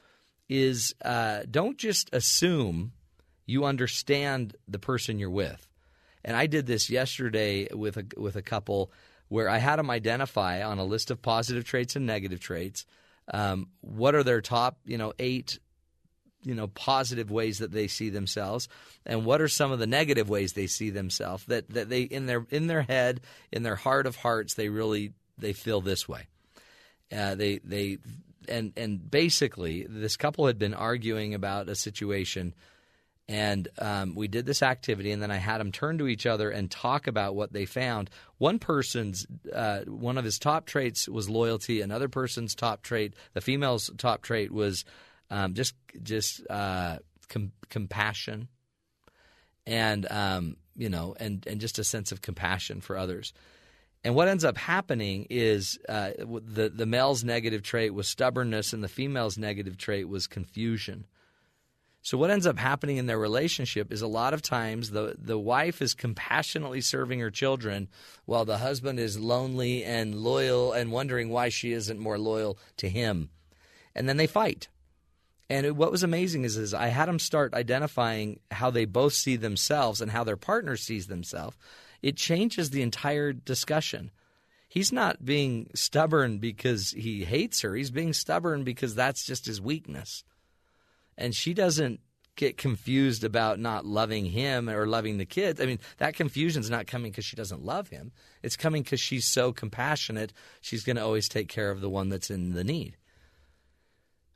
is 0.49 0.95
uh, 1.05 1.43
don't 1.51 1.78
just 1.78 2.09
assume 2.12 2.93
you 3.47 3.64
understand 3.64 4.57
the 4.66 4.78
person 4.78 5.18
you're 5.18 5.30
with. 5.30 5.66
And 6.24 6.37
I 6.37 6.47
did 6.47 6.66
this 6.66 6.89
yesterday 6.89 7.68
with 7.72 7.97
a 7.97 8.07
with 8.16 8.37
a 8.37 8.43
couple 8.43 8.91
where 9.28 9.49
I 9.49 9.59
had 9.59 9.76
them 9.76 9.91
identify 9.91 10.62
on 10.62 10.78
a 10.78 10.85
list 10.85 11.11
of 11.11 11.20
positive 11.20 11.64
traits 11.64 11.97
and 11.97 12.07
negative 12.07 12.41
traits. 12.41 12.87
Um, 13.32 13.68
what 13.80 14.14
are 14.14 14.22
their 14.22 14.41
top, 14.41 14.78
you 14.85 14.99
know, 14.99 15.12
eight, 15.18 15.59
you 16.45 16.55
know, 16.55 16.68
positive 16.68 17.30
ways 17.30 17.59
that 17.59 17.72
they 17.72 17.88
see 17.88 18.11
themselves, 18.11 18.68
and 19.05 19.24
what 19.24 19.40
are 19.40 19.49
some 19.49 19.72
of 19.72 19.78
the 19.78 19.86
negative 19.86 20.28
ways 20.28 20.53
they 20.53 20.66
see 20.66 20.90
themselves 20.90 21.45
that 21.47 21.68
that 21.70 21.88
they 21.88 22.03
in 22.03 22.26
their 22.26 22.47
in 22.51 22.66
their 22.66 22.82
head, 22.82 23.20
in 23.51 23.62
their 23.62 23.76
heart 23.76 24.07
of 24.07 24.16
hearts, 24.16 24.55
they 24.55 24.68
really 24.68 25.12
they 25.38 25.53
feel 25.53 25.80
this 25.80 26.09
way. 26.09 26.26
Uh, 27.14 27.34
they 27.34 27.59
they 27.59 27.99
and 28.49 28.72
and 28.76 29.11
basically 29.11 29.86
this 29.88 30.16
couple 30.16 30.47
had 30.47 30.59
been 30.59 30.74
arguing 30.74 31.34
about 31.34 31.68
a 31.68 31.74
situation 31.74 32.55
and 33.26 33.68
um, 33.78 34.14
we 34.14 34.28
did 34.28 34.45
this 34.45 34.62
activity 34.62 35.11
and 35.11 35.22
then 35.22 35.30
i 35.30 35.36
had 35.36 35.59
them 35.59 35.72
turn 35.72 35.99
to 35.99 36.07
each 36.09 36.26
other 36.26 36.51
and 36.51 36.70
talk 36.70 37.07
about 37.07 37.34
what 37.34 37.53
they 37.53 37.64
found 37.64 38.11
one 38.38 38.59
person's 38.59 39.26
uh, 39.53 39.80
one 39.86 40.18
of 40.18 40.24
his 40.24 40.38
top 40.38 40.66
traits 40.66 41.09
was 41.09 41.28
loyalty 41.28 41.80
another 41.80 42.09
person's 42.09 42.55
top 42.55 42.82
trait 42.82 43.14
the 43.32 43.40
female's 43.40 43.90
top 43.97 44.22
trait 44.22 44.53
was 44.53 44.84
um, 45.31 45.55
just 45.55 45.75
just 46.03 46.43
uh, 46.49 46.99
com- 47.29 47.53
compassion 47.68 48.49
and 49.66 50.11
um, 50.11 50.57
you 50.77 50.89
know 50.89 51.14
and 51.18 51.47
and 51.47 51.61
just 51.61 51.79
a 51.79 51.85
sense 51.85 52.12
of 52.12 52.22
compassion 52.22 52.81
for 52.81 52.97
others 52.97 53.33
and 54.03 54.14
what 54.14 54.29
ends 54.29 54.45
up 54.45 54.59
happening 54.59 55.27
is 55.31 55.79
uh, 55.89 56.11
the 56.18 56.68
the 56.68 56.87
male's 56.87 57.25
negative 57.25 57.62
trait 57.62 57.95
was 57.95 58.09
stubbornness 58.09 58.72
and 58.72 58.83
the 58.85 58.89
female's 58.89 59.39
negative 59.39 59.77
trait 59.77 60.09
was 60.09 60.27
confusion 60.27 61.07
so 62.05 62.18
what 62.18 62.31
ends 62.31 62.47
up 62.47 62.59
happening 62.59 62.99
in 62.99 63.07
their 63.07 63.18
relationship 63.18 63.91
is 63.91 64.03
a 64.03 64.07
lot 64.07 64.35
of 64.35 64.43
times 64.43 64.91
the 64.91 65.16
the 65.18 65.39
wife 65.39 65.81
is 65.81 65.95
compassionately 65.95 66.83
serving 66.83 67.18
her 67.20 67.31
children 67.31 67.89
while 68.27 68.45
the 68.45 68.59
husband 68.59 69.01
is 69.01 69.18
lonely 69.18 69.83
and 69.83 70.14
loyal 70.14 70.72
and 70.75 70.93
wondering 70.93 71.31
why 71.31 71.49
she 71.49 71.72
isn't 71.72 71.99
more 71.99 72.18
loyal 72.18 72.59
to 72.77 72.91
him. 72.91 73.31
And 73.95 74.07
then 74.07 74.18
they 74.18 74.27
fight. 74.27 74.68
And 75.51 75.76
what 75.76 75.90
was 75.90 76.03
amazing 76.03 76.45
is, 76.45 76.57
is 76.57 76.72
I 76.72 76.86
had 76.88 77.07
them 77.07 77.18
start 77.18 77.55
identifying 77.55 78.40
how 78.51 78.70
they 78.70 78.86
both 78.86 79.12
see 79.12 79.36
themselves 79.36 80.01
and 80.01 80.11
how 80.11 80.24
their 80.24 80.36
partner 80.36 80.76
sees 80.76 81.07
themselves. 81.07 81.57
It 82.03 82.16
changes 82.16 82.70
the 82.70 82.82
entire 82.82 83.32
discussion. 83.32 84.11
He's 84.68 84.90
not 84.90 85.24
being 85.24 85.70
stubborn 85.74 86.38
because 86.38 86.90
he 86.90 87.24
hates 87.24 87.61
her. 87.61 87.74
He's 87.74 87.90
being 87.90 88.12
stubborn 88.12 88.64
because 88.64 88.95
that's 88.95 89.24
just 89.24 89.47
his 89.47 89.61
weakness. 89.61 90.24
And 91.16 91.34
she 91.34 91.55
doesn't 91.55 92.01
get 92.36 92.57
confused 92.57 93.22
about 93.22 93.61
not 93.61 93.86
loving 93.86 94.26
him 94.26 94.68
or 94.68 94.86
loving 94.86 95.18
the 95.18 95.24
kids. 95.24 95.61
I 95.61 95.66
mean, 95.66 95.78
that 95.99 96.14
confusion's 96.14 96.70
not 96.70 96.86
coming 96.86 97.12
because 97.12 97.24
she 97.24 97.36
doesn't 97.36 97.64
love 97.64 97.88
him. 97.88 98.12
It's 98.42 98.57
coming 98.57 98.82
because 98.82 99.01
she's 99.01 99.26
so 99.26 99.53
compassionate. 99.53 100.32
She's 100.61 100.84
going 100.84 100.97
to 100.97 101.05
always 101.05 101.28
take 101.28 101.49
care 101.49 101.70
of 101.70 101.80
the 101.80 101.90
one 101.90 102.09
that's 102.09 102.30
in 102.30 102.55
the 102.55 102.64
need. 102.64 102.97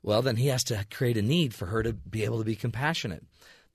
Well, 0.02 0.22
then 0.22 0.36
he 0.36 0.48
has 0.48 0.64
to 0.64 0.86
create 0.90 1.16
a 1.16 1.22
need 1.22 1.54
for 1.54 1.66
her 1.66 1.82
to 1.82 1.92
be 1.92 2.24
able 2.24 2.38
to 2.38 2.44
be 2.44 2.56
compassionate. 2.56 3.24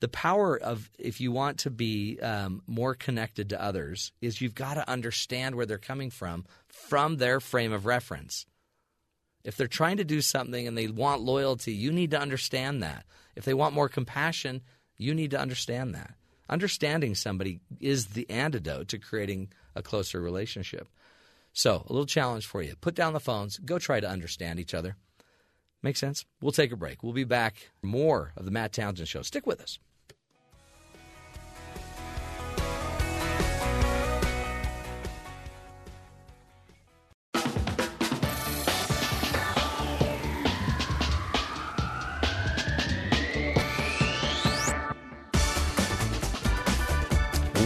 The 0.00 0.08
power 0.08 0.56
of, 0.56 0.90
if 0.98 1.20
you 1.20 1.32
want 1.32 1.58
to 1.60 1.70
be 1.70 2.18
um, 2.20 2.62
more 2.66 2.94
connected 2.94 3.50
to 3.50 3.62
others, 3.62 4.12
is 4.20 4.40
you've 4.40 4.54
got 4.54 4.74
to 4.74 4.88
understand 4.88 5.54
where 5.54 5.66
they're 5.66 5.78
coming 5.78 6.10
from, 6.10 6.44
from 6.68 7.16
their 7.16 7.40
frame 7.40 7.72
of 7.72 7.86
reference. 7.86 8.46
If 9.44 9.56
they're 9.56 9.66
trying 9.66 9.98
to 9.98 10.04
do 10.04 10.20
something 10.20 10.66
and 10.66 10.76
they 10.76 10.88
want 10.88 11.22
loyalty, 11.22 11.72
you 11.72 11.92
need 11.92 12.10
to 12.12 12.20
understand 12.20 12.82
that. 12.82 13.04
If 13.36 13.44
they 13.44 13.54
want 13.54 13.74
more 13.74 13.88
compassion, 13.88 14.62
you 14.96 15.14
need 15.14 15.30
to 15.32 15.40
understand 15.40 15.94
that. 15.94 16.14
Understanding 16.48 17.14
somebody 17.14 17.60
is 17.80 18.08
the 18.08 18.28
antidote 18.30 18.88
to 18.88 18.98
creating 18.98 19.52
a 19.74 19.82
closer 19.82 20.20
relationship. 20.20 20.88
So, 21.52 21.84
a 21.88 21.92
little 21.92 22.06
challenge 22.06 22.46
for 22.46 22.62
you. 22.62 22.74
Put 22.80 22.94
down 22.94 23.12
the 23.12 23.20
phones, 23.20 23.58
go 23.58 23.78
try 23.78 24.00
to 24.00 24.08
understand 24.08 24.58
each 24.58 24.74
other. 24.74 24.96
Make 25.84 25.98
sense? 25.98 26.24
We'll 26.40 26.50
take 26.50 26.72
a 26.72 26.76
break. 26.76 27.02
We'll 27.02 27.12
be 27.12 27.24
back. 27.24 27.56
More 27.82 28.32
of 28.38 28.46
the 28.46 28.50
Matt 28.50 28.72
Townsend 28.72 29.06
Show. 29.06 29.20
Stick 29.20 29.46
with 29.46 29.60
us. 29.60 29.78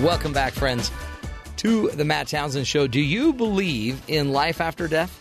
Welcome 0.02 0.32
back, 0.32 0.54
friends, 0.54 0.90
to 1.58 1.90
the 1.90 2.04
Matt 2.04 2.26
Townsend 2.26 2.66
Show. 2.66 2.88
Do 2.88 3.00
you 3.00 3.32
believe 3.32 4.02
in 4.08 4.32
life 4.32 4.60
after 4.60 4.88
death? 4.88 5.12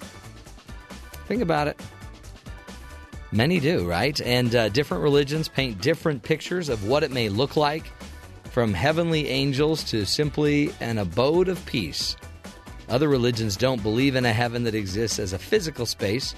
Think 1.28 1.44
about 1.44 1.68
it. 1.68 1.80
Many 3.38 3.60
do, 3.60 3.88
right? 3.88 4.20
And 4.22 4.56
uh, 4.56 4.70
different 4.70 5.04
religions 5.04 5.48
paint 5.48 5.80
different 5.80 6.24
pictures 6.24 6.70
of 6.70 6.88
what 6.88 7.04
it 7.04 7.12
may 7.12 7.30
look 7.30 7.56
like, 7.56 7.92
from 8.50 8.74
heavenly 8.74 9.28
angels 9.28 9.84
to 9.92 10.08
simply 10.08 10.74
an 10.80 10.98
abode 10.98 11.48
of 11.48 11.64
peace. 11.68 12.18
Other 12.90 13.08
religions 13.08 13.56
don't 13.56 13.84
believe 13.84 14.16
in 14.16 14.26
a 14.26 14.34
heaven 14.34 14.64
that 14.64 14.74
exists 14.74 15.20
as 15.20 15.34
a 15.34 15.38
physical 15.38 15.86
space, 15.86 16.34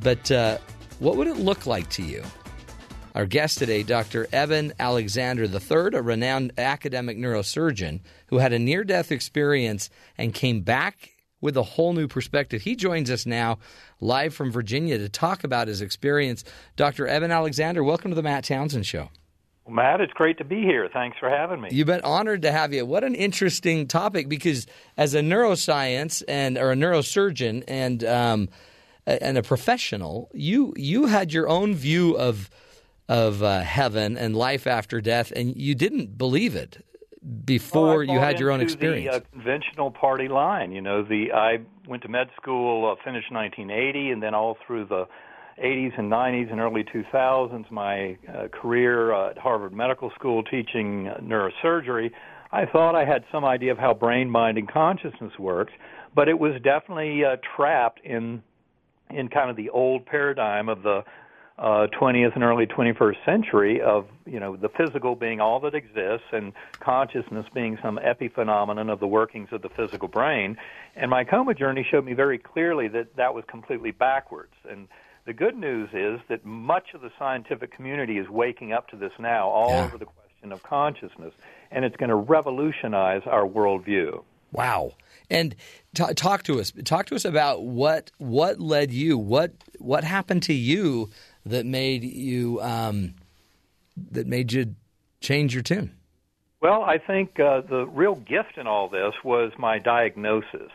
but 0.00 0.30
uh, 0.30 0.58
what 1.00 1.16
would 1.16 1.26
it 1.26 1.38
look 1.38 1.66
like 1.66 1.90
to 1.90 2.04
you? 2.04 2.22
Our 3.16 3.26
guest 3.26 3.58
today, 3.58 3.82
Dr. 3.82 4.28
Eben 4.32 4.74
Alexander 4.78 5.42
III, 5.46 5.98
a 5.98 6.02
renowned 6.02 6.52
academic 6.56 7.18
neurosurgeon 7.18 7.98
who 8.28 8.38
had 8.38 8.52
a 8.52 8.60
near 8.60 8.84
death 8.84 9.10
experience 9.10 9.90
and 10.16 10.32
came 10.32 10.60
back 10.60 11.15
with 11.46 11.56
a 11.56 11.62
whole 11.62 11.92
new 11.92 12.08
perspective. 12.08 12.60
He 12.60 12.74
joins 12.74 13.08
us 13.08 13.24
now 13.24 13.58
live 14.00 14.34
from 14.34 14.50
Virginia 14.50 14.98
to 14.98 15.08
talk 15.08 15.44
about 15.44 15.68
his 15.68 15.80
experience. 15.80 16.42
Dr. 16.74 17.06
Eben 17.06 17.30
Alexander, 17.30 17.84
welcome 17.84 18.10
to 18.10 18.16
the 18.16 18.22
Matt 18.22 18.42
Townsend 18.42 18.84
Show. 18.84 19.10
Well, 19.64 19.76
Matt, 19.76 20.00
it's 20.00 20.12
great 20.12 20.38
to 20.38 20.44
be 20.44 20.62
here. 20.62 20.90
Thanks 20.92 21.16
for 21.18 21.30
having 21.30 21.60
me. 21.60 21.68
You've 21.70 21.86
been 21.86 22.00
honored 22.02 22.42
to 22.42 22.50
have 22.50 22.74
you. 22.74 22.84
What 22.84 23.04
an 23.04 23.14
interesting 23.14 23.86
topic 23.86 24.28
because 24.28 24.66
as 24.96 25.14
a 25.14 25.20
neuroscience 25.20 26.24
and 26.26 26.58
or 26.58 26.72
a 26.72 26.74
neurosurgeon 26.74 27.62
and 27.68 28.04
um, 28.04 28.48
and 29.06 29.38
a 29.38 29.42
professional, 29.42 30.28
you 30.34 30.74
you 30.76 31.06
had 31.06 31.32
your 31.32 31.48
own 31.48 31.76
view 31.76 32.18
of 32.18 32.50
of 33.08 33.44
uh, 33.44 33.60
heaven 33.60 34.18
and 34.18 34.34
life 34.34 34.66
after 34.66 35.00
death, 35.00 35.32
and 35.36 35.56
you 35.56 35.76
didn't 35.76 36.18
believe 36.18 36.56
it 36.56 36.84
before 37.44 37.98
well, 37.98 38.02
you 38.04 38.18
had 38.18 38.38
your 38.38 38.50
own 38.50 38.60
experience. 38.60 39.14
The 39.14 39.16
uh, 39.16 39.20
conventional 39.32 39.90
party 39.90 40.28
line, 40.28 40.72
you 40.72 40.80
know, 40.80 41.02
the 41.02 41.32
I 41.32 41.58
went 41.88 42.02
to 42.02 42.08
med 42.08 42.28
school, 42.40 42.90
uh, 42.90 43.02
finished 43.04 43.32
1980, 43.32 44.10
and 44.10 44.22
then 44.22 44.34
all 44.34 44.56
through 44.66 44.86
the 44.86 45.06
80s 45.62 45.98
and 45.98 46.12
90s 46.12 46.50
and 46.50 46.60
early 46.60 46.84
2000s, 46.84 47.70
my 47.70 48.18
uh, 48.28 48.48
career 48.48 49.14
uh, 49.14 49.30
at 49.30 49.38
Harvard 49.38 49.72
Medical 49.72 50.10
School 50.14 50.42
teaching 50.42 51.08
uh, 51.08 51.18
neurosurgery. 51.20 52.10
I 52.52 52.66
thought 52.66 52.94
I 52.94 53.04
had 53.04 53.24
some 53.32 53.44
idea 53.44 53.72
of 53.72 53.78
how 53.78 53.94
brain, 53.94 54.30
mind, 54.30 54.58
and 54.58 54.70
consciousness 54.70 55.32
works, 55.38 55.72
but 56.14 56.28
it 56.28 56.38
was 56.38 56.52
definitely 56.62 57.24
uh, 57.24 57.36
trapped 57.56 58.00
in 58.04 58.42
in 59.08 59.28
kind 59.28 59.48
of 59.48 59.56
the 59.56 59.70
old 59.70 60.04
paradigm 60.04 60.68
of 60.68 60.82
the 60.82 61.04
uh, 61.58 61.86
20th 61.98 62.34
and 62.34 62.44
early 62.44 62.66
21st 62.66 63.16
century 63.24 63.80
of 63.80 64.06
you 64.26 64.38
know 64.38 64.56
the 64.56 64.68
physical 64.68 65.14
being 65.14 65.40
all 65.40 65.58
that 65.60 65.74
exists 65.74 66.26
and 66.32 66.52
consciousness 66.80 67.46
being 67.54 67.78
some 67.82 67.98
epiphenomenon 68.04 68.92
of 68.92 69.00
the 69.00 69.06
workings 69.06 69.48
of 69.52 69.62
the 69.62 69.70
physical 69.70 70.06
brain 70.06 70.58
and 70.96 71.10
my 71.10 71.24
coma 71.24 71.54
journey 71.54 71.86
showed 71.90 72.04
me 72.04 72.12
very 72.12 72.36
clearly 72.36 72.88
that 72.88 73.16
that 73.16 73.32
was 73.34 73.42
completely 73.48 73.90
backwards 73.90 74.52
and 74.70 74.86
the 75.24 75.32
good 75.32 75.56
news 75.56 75.88
is 75.94 76.20
that 76.28 76.44
much 76.44 76.88
of 76.94 77.00
the 77.00 77.10
scientific 77.18 77.72
community 77.72 78.18
is 78.18 78.28
waking 78.28 78.72
up 78.74 78.88
to 78.88 78.96
this 78.96 79.12
now 79.18 79.48
all 79.48 79.70
Yeah. 79.70 79.84
over 79.86 79.96
the 79.98 80.04
question 80.04 80.52
of 80.52 80.62
consciousness 80.62 81.32
and 81.70 81.86
it's 81.86 81.96
going 81.96 82.10
to 82.10 82.14
revolutionize 82.16 83.22
our 83.26 83.46
worldview 83.46 84.22
Wow. 84.52 84.92
And 85.28 85.56
t- 85.92 86.14
talk 86.14 86.44
to 86.44 86.60
us. 86.60 86.72
Talk 86.84 87.06
to 87.06 87.16
us 87.16 87.24
about 87.24 87.64
what 87.64 88.12
what 88.18 88.60
led 88.60 88.92
you. 88.92 89.18
What 89.18 89.52
what 89.80 90.04
happened 90.04 90.44
to 90.44 90.54
you 90.54 91.10
that 91.46 91.64
made 91.64 92.04
you 92.04 92.60
um, 92.60 93.14
that 94.10 94.26
made 94.26 94.52
you 94.52 94.74
change 95.20 95.54
your 95.54 95.62
tune. 95.62 95.92
Well, 96.60 96.82
I 96.82 96.98
think 96.98 97.38
uh, 97.38 97.62
the 97.62 97.86
real 97.86 98.16
gift 98.16 98.58
in 98.58 98.66
all 98.66 98.88
this 98.88 99.14
was 99.24 99.52
my 99.58 99.78
diagnosis. 99.78 100.72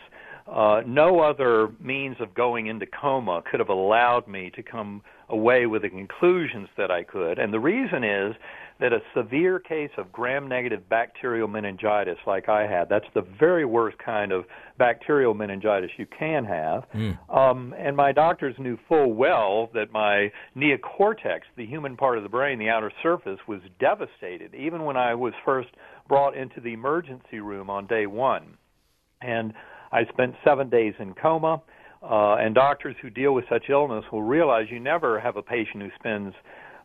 Uh, 0.47 0.81
no 0.85 1.19
other 1.19 1.69
means 1.79 2.17
of 2.19 2.33
going 2.33 2.67
into 2.67 2.85
coma 2.85 3.43
could 3.49 3.59
have 3.59 3.69
allowed 3.69 4.27
me 4.27 4.51
to 4.55 4.63
come 4.63 5.01
away 5.29 5.65
with 5.65 5.83
the 5.83 5.89
conclusions 5.89 6.67
that 6.77 6.91
I 6.91 7.03
could. 7.03 7.39
And 7.39 7.53
the 7.53 7.59
reason 7.59 8.03
is 8.03 8.35
that 8.81 8.91
a 8.91 8.99
severe 9.15 9.59
case 9.59 9.91
of 9.97 10.11
gram 10.11 10.47
negative 10.49 10.89
bacterial 10.89 11.47
meningitis, 11.47 12.17
like 12.25 12.49
I 12.49 12.63
had, 12.65 12.89
that's 12.89 13.05
the 13.13 13.21
very 13.39 13.63
worst 13.63 13.97
kind 13.99 14.31
of 14.31 14.45
bacterial 14.79 15.35
meningitis 15.35 15.91
you 15.97 16.07
can 16.07 16.43
have. 16.45 16.83
Um, 17.29 17.75
and 17.77 17.95
my 17.95 18.11
doctors 18.11 18.55
knew 18.57 18.77
full 18.89 19.13
well 19.13 19.69
that 19.75 19.91
my 19.91 20.31
neocortex, 20.57 21.41
the 21.55 21.65
human 21.65 21.95
part 21.95 22.17
of 22.17 22.23
the 22.23 22.29
brain, 22.29 22.57
the 22.57 22.69
outer 22.69 22.91
surface, 23.03 23.39
was 23.47 23.61
devastated, 23.79 24.55
even 24.55 24.83
when 24.83 24.97
I 24.97 25.13
was 25.13 25.33
first 25.45 25.69
brought 26.07 26.35
into 26.35 26.59
the 26.59 26.73
emergency 26.73 27.39
room 27.39 27.69
on 27.69 27.85
day 27.85 28.07
one. 28.07 28.57
And 29.21 29.53
I 29.91 30.05
spent 30.05 30.33
seven 30.43 30.69
days 30.69 30.95
in 30.99 31.13
coma. 31.13 31.61
Uh, 32.01 32.37
and 32.37 32.55
doctors 32.55 32.95
who 32.99 33.11
deal 33.11 33.31
with 33.31 33.45
such 33.47 33.65
illness 33.69 34.03
will 34.11 34.23
realize 34.23 34.65
you 34.71 34.79
never 34.79 35.19
have 35.19 35.37
a 35.37 35.43
patient 35.43 35.83
who 35.83 35.89
spends 35.99 36.33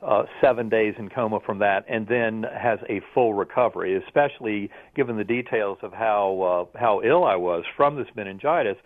uh, 0.02 0.24
seven 0.40 0.68
days 0.68 0.94
in 0.98 1.08
coma 1.08 1.40
from 1.44 1.58
that 1.58 1.84
and 1.88 2.06
then 2.06 2.44
has 2.54 2.78
a 2.88 3.00
full 3.14 3.34
recovery, 3.34 3.96
especially 4.06 4.70
given 4.94 5.16
the 5.16 5.24
details 5.24 5.78
of 5.82 5.92
how 5.92 6.68
uh, 6.74 6.78
how 6.78 7.00
ill 7.02 7.24
I 7.24 7.36
was 7.36 7.64
from 7.76 7.96
this 7.96 8.08
meningitis. 8.14 8.76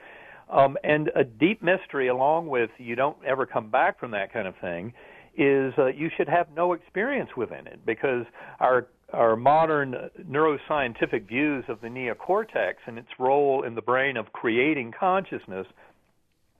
Um, 0.50 0.76
and 0.82 1.11
a 1.14 1.22
deep 1.22 1.62
mystery, 1.62 2.08
along 2.08 2.48
with 2.48 2.70
you 2.78 2.96
don't 2.96 3.16
ever 3.24 3.46
come 3.46 3.70
back 3.70 4.00
from 4.00 4.11
that 4.12 4.32
kind 4.32 4.48
of 4.48 4.54
thing, 4.61 4.92
is 5.36 5.72
uh, 5.78 5.86
you 5.86 6.11
should 6.16 6.28
have 6.28 6.48
no 6.56 6.72
experience 6.72 7.30
within 7.36 7.66
it 7.66 7.80
because 7.86 8.24
our 8.58 8.88
our 9.12 9.34
modern 9.34 9.96
neuroscientific 10.28 11.26
views 11.26 11.64
of 11.68 11.80
the 11.80 11.88
neocortex 11.88 12.74
and 12.86 12.96
its 12.96 13.08
role 13.18 13.64
in 13.64 13.74
the 13.74 13.82
brain 13.82 14.16
of 14.16 14.32
creating 14.32 14.92
consciousness 14.98 15.66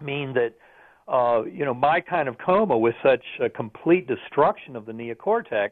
mean 0.01 0.35
that 0.35 0.55
uh, 1.11 1.43
you 1.45 1.65
know 1.65 1.75
my 1.75 2.01
kind 2.01 2.29
of 2.29 2.37
coma 2.39 2.79
with 2.79 2.95
such 3.03 3.25
a 3.41 3.49
complete 3.49 4.07
destruction 4.07 4.77
of 4.77 4.87
the 4.87 4.93
neocortex 4.93 5.71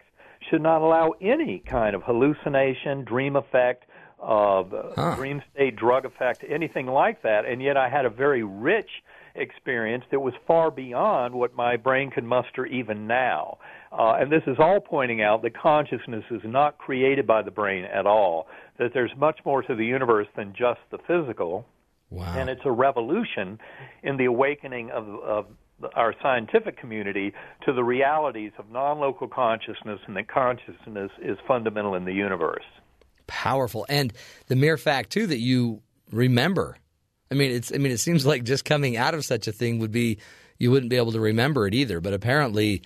should 0.51 0.63
not 0.63 0.83
allow 0.83 1.13
any 1.21 1.63
kind 1.69 1.95
of 1.97 2.03
hallucination, 2.03 3.05
dream 3.05 3.37
effect, 3.37 3.85
uh, 4.23 4.63
Huh. 4.97 5.15
dream 5.17 5.43
state, 5.53 5.77
drug 5.77 6.05
effect, 6.05 6.45
anything 6.49 6.87
like 6.87 7.23
that. 7.23 7.45
And 7.45 7.63
yet 7.63 7.77
I 7.77 7.89
had 7.89 8.05
a 8.05 8.11
very 8.11 8.43
rich 8.43 8.91
experience 9.35 10.05
that 10.11 10.21
was 10.21 10.35
far 10.47 10.71
beyond 10.71 11.35
what 11.35 11.55
my 11.55 11.77
brain 11.77 12.11
can 12.11 12.27
muster 12.27 12.67
even 12.67 13.07
now. 13.07 13.59
Uh, 13.93 14.17
and 14.21 14.31
this 14.31 14.43
is 14.47 14.57
all 14.59 14.81
pointing 14.81 15.23
out 15.23 15.43
that 15.43 15.57
consciousness 15.57 16.25
is 16.31 16.43
not 16.45 16.79
created 16.79 17.27
by 17.27 17.43
the 17.43 17.51
brain 17.51 17.85
at 17.85 18.07
all, 18.07 18.49
that 18.79 18.91
there's 18.93 19.13
much 19.17 19.39
more 19.45 19.63
to 19.63 19.75
the 19.75 19.85
universe 19.85 20.27
than 20.37 20.53
just 20.53 20.81
the 20.91 20.99
physical 21.07 21.65
Wow. 22.11 22.35
and 22.37 22.49
it's 22.49 22.63
a 22.65 22.71
revolution 22.71 23.59
in 24.03 24.17
the 24.17 24.25
awakening 24.25 24.91
of, 24.91 25.07
of 25.23 25.47
our 25.95 26.15
scientific 26.23 26.79
community 26.79 27.33
to 27.67 27.73
the 27.73 27.85
realities 27.85 28.53
of 28.59 28.71
non-local 28.71 29.29
consciousness 29.29 30.01
and 30.07 30.17
that 30.17 30.29
consciousness 30.29 31.11
is 31.23 31.37
fundamental 31.47 31.95
in 31.95 32.05
the 32.05 32.13
universe. 32.13 32.65
Powerful, 33.27 33.85
and 33.89 34.13
the 34.47 34.57
mere 34.57 34.79
fact 34.79 35.11
too 35.11 35.27
that 35.27 35.39
you 35.39 35.83
remember. 36.11 36.79
I 37.31 37.35
mean, 37.35 37.51
it's. 37.51 37.71
I 37.73 37.77
mean, 37.77 37.93
it 37.93 37.99
seems 37.99 38.25
like 38.25 38.43
just 38.43 38.65
coming 38.65 38.97
out 38.97 39.13
of 39.13 39.23
such 39.23 39.49
a 39.49 39.53
thing 39.53 39.81
would 39.81 39.93
be 39.93 40.19
you 40.59 40.71
wouldn't 40.71 40.89
be 40.89 40.97
able 40.97 41.13
to 41.13 41.21
remember 41.21 41.67
it 41.67 41.75
either. 41.75 42.01
But 42.01 42.15
apparently, 42.15 42.83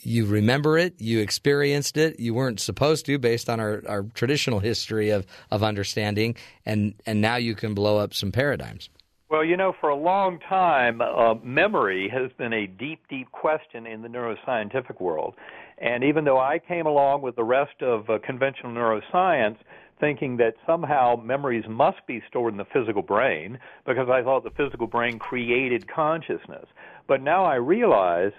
you 0.00 0.26
remember 0.26 0.78
it, 0.78 0.94
you 0.98 1.20
experienced 1.20 1.96
it, 1.96 2.20
you 2.20 2.34
weren't 2.34 2.60
supposed 2.60 3.06
to 3.06 3.18
based 3.18 3.48
on 3.48 3.60
our, 3.60 3.82
our 3.88 4.02
traditional 4.14 4.60
history 4.60 5.10
of, 5.10 5.26
of 5.50 5.62
understanding, 5.62 6.36
and, 6.64 6.94
and 7.06 7.20
now 7.20 7.36
you 7.36 7.54
can 7.54 7.74
blow 7.74 7.98
up 7.98 8.14
some 8.14 8.32
paradigms. 8.32 8.88
Well, 9.28 9.44
you 9.44 9.56
know, 9.56 9.74
for 9.80 9.88
a 9.88 9.96
long 9.96 10.38
time, 10.38 11.00
uh, 11.00 11.34
memory 11.42 12.08
has 12.12 12.30
been 12.38 12.52
a 12.52 12.68
deep, 12.68 13.00
deep 13.10 13.32
question 13.32 13.84
in 13.84 14.02
the 14.02 14.08
neuroscientific 14.08 15.00
world. 15.00 15.34
And 15.78 16.04
even 16.04 16.24
though 16.24 16.38
I 16.38 16.60
came 16.60 16.86
along 16.86 17.22
with 17.22 17.34
the 17.34 17.42
rest 17.42 17.82
of 17.82 18.08
uh, 18.08 18.18
conventional 18.24 18.72
neuroscience, 18.72 19.56
thinking 19.98 20.36
that 20.36 20.54
somehow 20.64 21.16
memories 21.16 21.64
must 21.68 22.06
be 22.06 22.22
stored 22.28 22.54
in 22.54 22.58
the 22.58 22.66
physical 22.66 23.02
brain, 23.02 23.58
because 23.84 24.08
I 24.08 24.22
thought 24.22 24.44
the 24.44 24.50
physical 24.50 24.86
brain 24.86 25.18
created 25.18 25.88
consciousness. 25.88 26.66
But 27.08 27.20
now 27.20 27.44
I 27.44 27.56
realize 27.56 28.32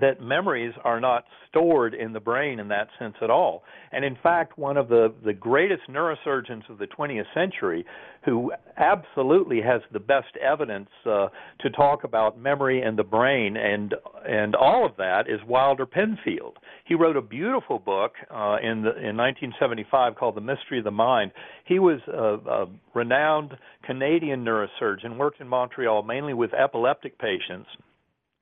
that 0.00 0.20
memories 0.20 0.72
are 0.84 1.00
not 1.00 1.24
stored 1.48 1.94
in 1.94 2.12
the 2.12 2.20
brain 2.20 2.60
in 2.60 2.68
that 2.68 2.88
sense 2.98 3.14
at 3.22 3.30
all. 3.30 3.62
And 3.92 4.04
in 4.04 4.16
fact, 4.22 4.58
one 4.58 4.76
of 4.76 4.88
the, 4.88 5.12
the 5.24 5.32
greatest 5.32 5.82
neurosurgeons 5.88 6.68
of 6.68 6.78
the 6.78 6.86
20th 6.86 7.24
century, 7.34 7.84
who 8.24 8.52
absolutely 8.76 9.60
has 9.62 9.80
the 9.92 10.00
best 10.00 10.36
evidence 10.40 10.88
uh, 11.06 11.28
to 11.60 11.70
talk 11.70 12.04
about 12.04 12.38
memory 12.38 12.82
and 12.82 12.98
the 12.98 13.04
brain 13.04 13.56
and 13.56 13.94
and 14.26 14.54
all 14.54 14.84
of 14.84 14.92
that, 14.98 15.22
is 15.28 15.40
Wilder 15.46 15.86
Penfield. 15.86 16.58
He 16.84 16.94
wrote 16.94 17.16
a 17.16 17.22
beautiful 17.22 17.78
book 17.78 18.12
uh, 18.30 18.56
in 18.62 18.82
the, 18.82 18.90
in 18.96 19.16
1975 19.16 20.16
called 20.16 20.34
The 20.34 20.40
Mystery 20.40 20.78
of 20.78 20.84
the 20.84 20.90
Mind. 20.90 21.32
He 21.64 21.78
was 21.78 22.00
a, 22.08 22.34
a 22.50 22.66
renowned 22.94 23.56
Canadian 23.84 24.44
neurosurgeon, 24.44 25.16
worked 25.16 25.40
in 25.40 25.48
Montreal 25.48 26.02
mainly 26.02 26.34
with 26.34 26.52
epileptic 26.52 27.18
patients 27.18 27.68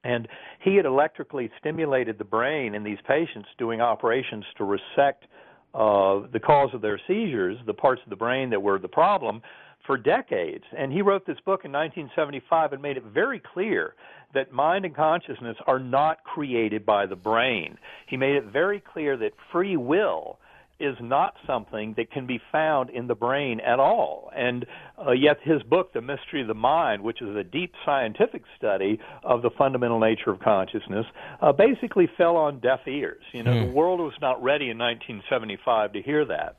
and 0.07 0.29
he 0.61 0.77
had 0.77 0.87
electrically 0.87 1.51
stimulated 1.59 2.17
the 2.19 2.25
brain 2.25 2.75
in 2.75 2.85
these 2.85 2.99
patients 3.09 3.49
doing 3.59 3.81
operations 3.81 4.45
to 4.57 4.65
resect 4.65 5.25
uh, 5.75 6.21
the 6.33 6.41
cause 6.41 6.71
of 6.73 6.81
their 6.81 7.01
seizures, 7.07 7.59
the 7.67 7.75
parts 7.75 8.01
of 8.05 8.11
the 8.11 8.17
brain 8.17 8.49
that 8.51 8.63
were 8.63 8.79
the 8.79 8.89
problem, 8.89 9.43
for 9.87 9.97
decades. 9.97 10.65
And 10.77 10.93
he 10.93 11.03
wrote 11.03 11.27
this 11.27 11.39
book 11.45 11.65
in 11.65 11.73
1975 11.73 12.73
and 12.73 12.83
made 12.83 12.97
it 12.97 13.05
very 13.05 13.41
clear 13.53 13.95
that 14.33 14.53
mind 14.53 14.85
and 14.85 14.95
consciousness 14.95 15.57
are 15.67 15.79
not 15.79 16.23
created 16.25 16.87
by 16.87 17.07
the 17.07 17.17
brain. 17.17 17.77
He 18.09 18.17
made 18.17 18.37
it 18.37 18.45
very 18.45 18.81
clear 18.81 19.17
that 19.17 19.33
free 19.53 19.77
will 19.77 20.39
is 20.79 20.97
not 21.01 21.35
something 21.47 21.95
that 21.97 22.11
can 22.11 22.27
be 22.27 22.41
found 22.53 22.91
in 22.91 23.07
the 23.07 23.15
brain 23.15 23.61
at 23.61 23.79
all. 23.79 24.31
And 24.37 24.67
uh, 24.99 25.13
yet, 25.13 25.39
his 25.43 25.63
book, 25.63 25.93
The 25.93 26.01
Mystery 26.01 26.43
of 26.43 26.49
the 26.49 26.55
Mind, 26.55 27.03
which 27.03 27.23
is 27.23 27.35
a 27.35 27.45
deep 27.45 27.73
scientific 27.85 28.43
study 28.57 29.01
of 29.23 29.43
the 29.43 29.51
fundamental 29.57 30.01
nature 30.01 30.31
of 30.31 30.41
consciousness, 30.41 31.07
uh, 31.41 31.53
basically 31.53 32.09
fell 32.17 32.37
on 32.37 32.61
deaf 32.61 32.81
ears. 32.87 33.23
You 33.33 33.43
know, 33.43 33.61
the 33.61 33.67
hmm. 33.67 33.75
world 33.75 34.01
was 34.01 34.15
not 34.21 34.43
ready 34.43 34.71
in 34.71 34.79
1975 34.79 35.95
to 35.95 36.03
hear 36.03 36.25
that. 36.27 36.57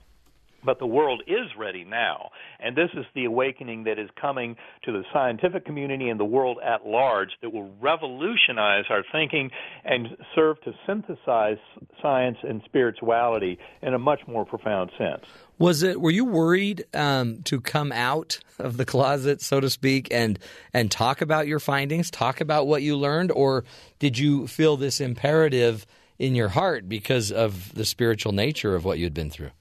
But 0.67 0.79
the 0.79 0.85
world 0.85 1.23
is 1.27 1.47
ready 1.57 1.85
now. 1.85 2.31
And 2.59 2.75
this 2.75 2.89
is 2.93 3.05
the 3.15 3.23
awakening 3.23 3.85
that 3.85 3.97
is 3.97 4.09
coming 4.19 4.57
to 4.83 4.91
the 4.91 5.03
scientific 5.13 5.65
community 5.65 6.09
and 6.09 6.19
the 6.19 6.25
world 6.25 6.57
at 6.61 6.85
large 6.85 7.29
that 7.41 7.53
will 7.53 7.73
revolutionize 7.79 8.83
our 8.89 9.01
thinking 9.09 9.49
and 9.85 10.09
serve 10.35 10.59
to 10.63 10.73
synthesize 10.85 11.55
science 12.01 12.37
and 12.43 12.61
spirituality 12.65 13.57
in 13.81 13.93
a 13.93 13.97
much 13.97 14.19
more 14.27 14.43
profound 14.43 14.91
sense. 14.97 15.23
Was 15.57 15.83
it? 15.83 16.01
Were 16.01 16.11
you 16.11 16.25
worried 16.25 16.83
um, 16.93 17.43
to 17.43 17.61
come 17.61 17.93
out 17.93 18.41
of 18.59 18.75
the 18.75 18.83
closet, 18.83 19.41
so 19.41 19.61
to 19.61 19.69
speak, 19.69 20.09
and 20.11 20.37
and 20.73 20.91
talk 20.91 21.21
about 21.21 21.47
your 21.47 21.59
findings, 21.59 22.11
talk 22.11 22.41
about 22.41 22.67
what 22.67 22.81
you 22.81 22.97
learned, 22.97 23.31
or 23.31 23.63
did 23.99 24.19
you 24.19 24.47
feel 24.47 24.75
this 24.75 24.99
imperative 24.99 25.87
in 26.19 26.35
your 26.35 26.49
heart 26.49 26.89
because 26.89 27.31
of 27.31 27.73
the 27.73 27.85
spiritual 27.85 28.33
nature 28.33 28.75
of 28.75 28.83
what 28.83 28.99
you'd 28.99 29.13
been 29.13 29.29
through? 29.29 29.51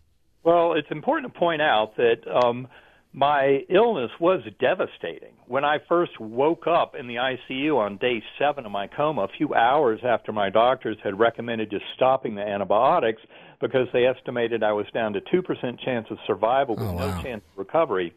Well, 0.47 0.75
it's 0.75 0.87
important 0.93 1.35
to 1.35 1.39
point 1.41 1.61
out 1.61 1.97
that 1.97 2.19
um, 2.33 2.69
my 3.13 3.65
illness 3.69 4.13
was 4.21 4.45
devastating. 4.61 5.33
When 5.49 5.65
I 5.65 5.79
first 5.89 6.21
woke 6.21 6.69
up 6.69 6.95
in 6.95 7.09
the 7.09 7.17
ICU 7.17 7.77
on 7.77 7.97
day 7.97 8.23
seven 8.39 8.65
of 8.65 8.71
my 8.71 8.87
coma, 8.87 9.23
a 9.23 9.29
few 9.37 9.55
hours 9.55 9.99
after 10.05 10.31
my 10.31 10.49
doctors 10.49 10.99
had 11.03 11.19
recommended 11.19 11.69
just 11.73 11.85
stopping 11.97 12.37
the 12.37 12.43
antibiotics 12.43 13.21
because 13.61 13.89
they 13.93 14.07
estimated 14.07 14.63
I 14.63 14.71
was 14.71 14.87
down 14.95 15.15
to 15.15 15.21
2% 15.21 15.81
chance 15.85 16.07
of 16.13 16.19
survival 16.29 16.77
with 16.77 16.85
oh, 16.85 16.93
wow. 16.93 17.17
no 17.17 17.23
chance 17.25 17.43
of 17.53 17.59
recovery. 17.59 18.15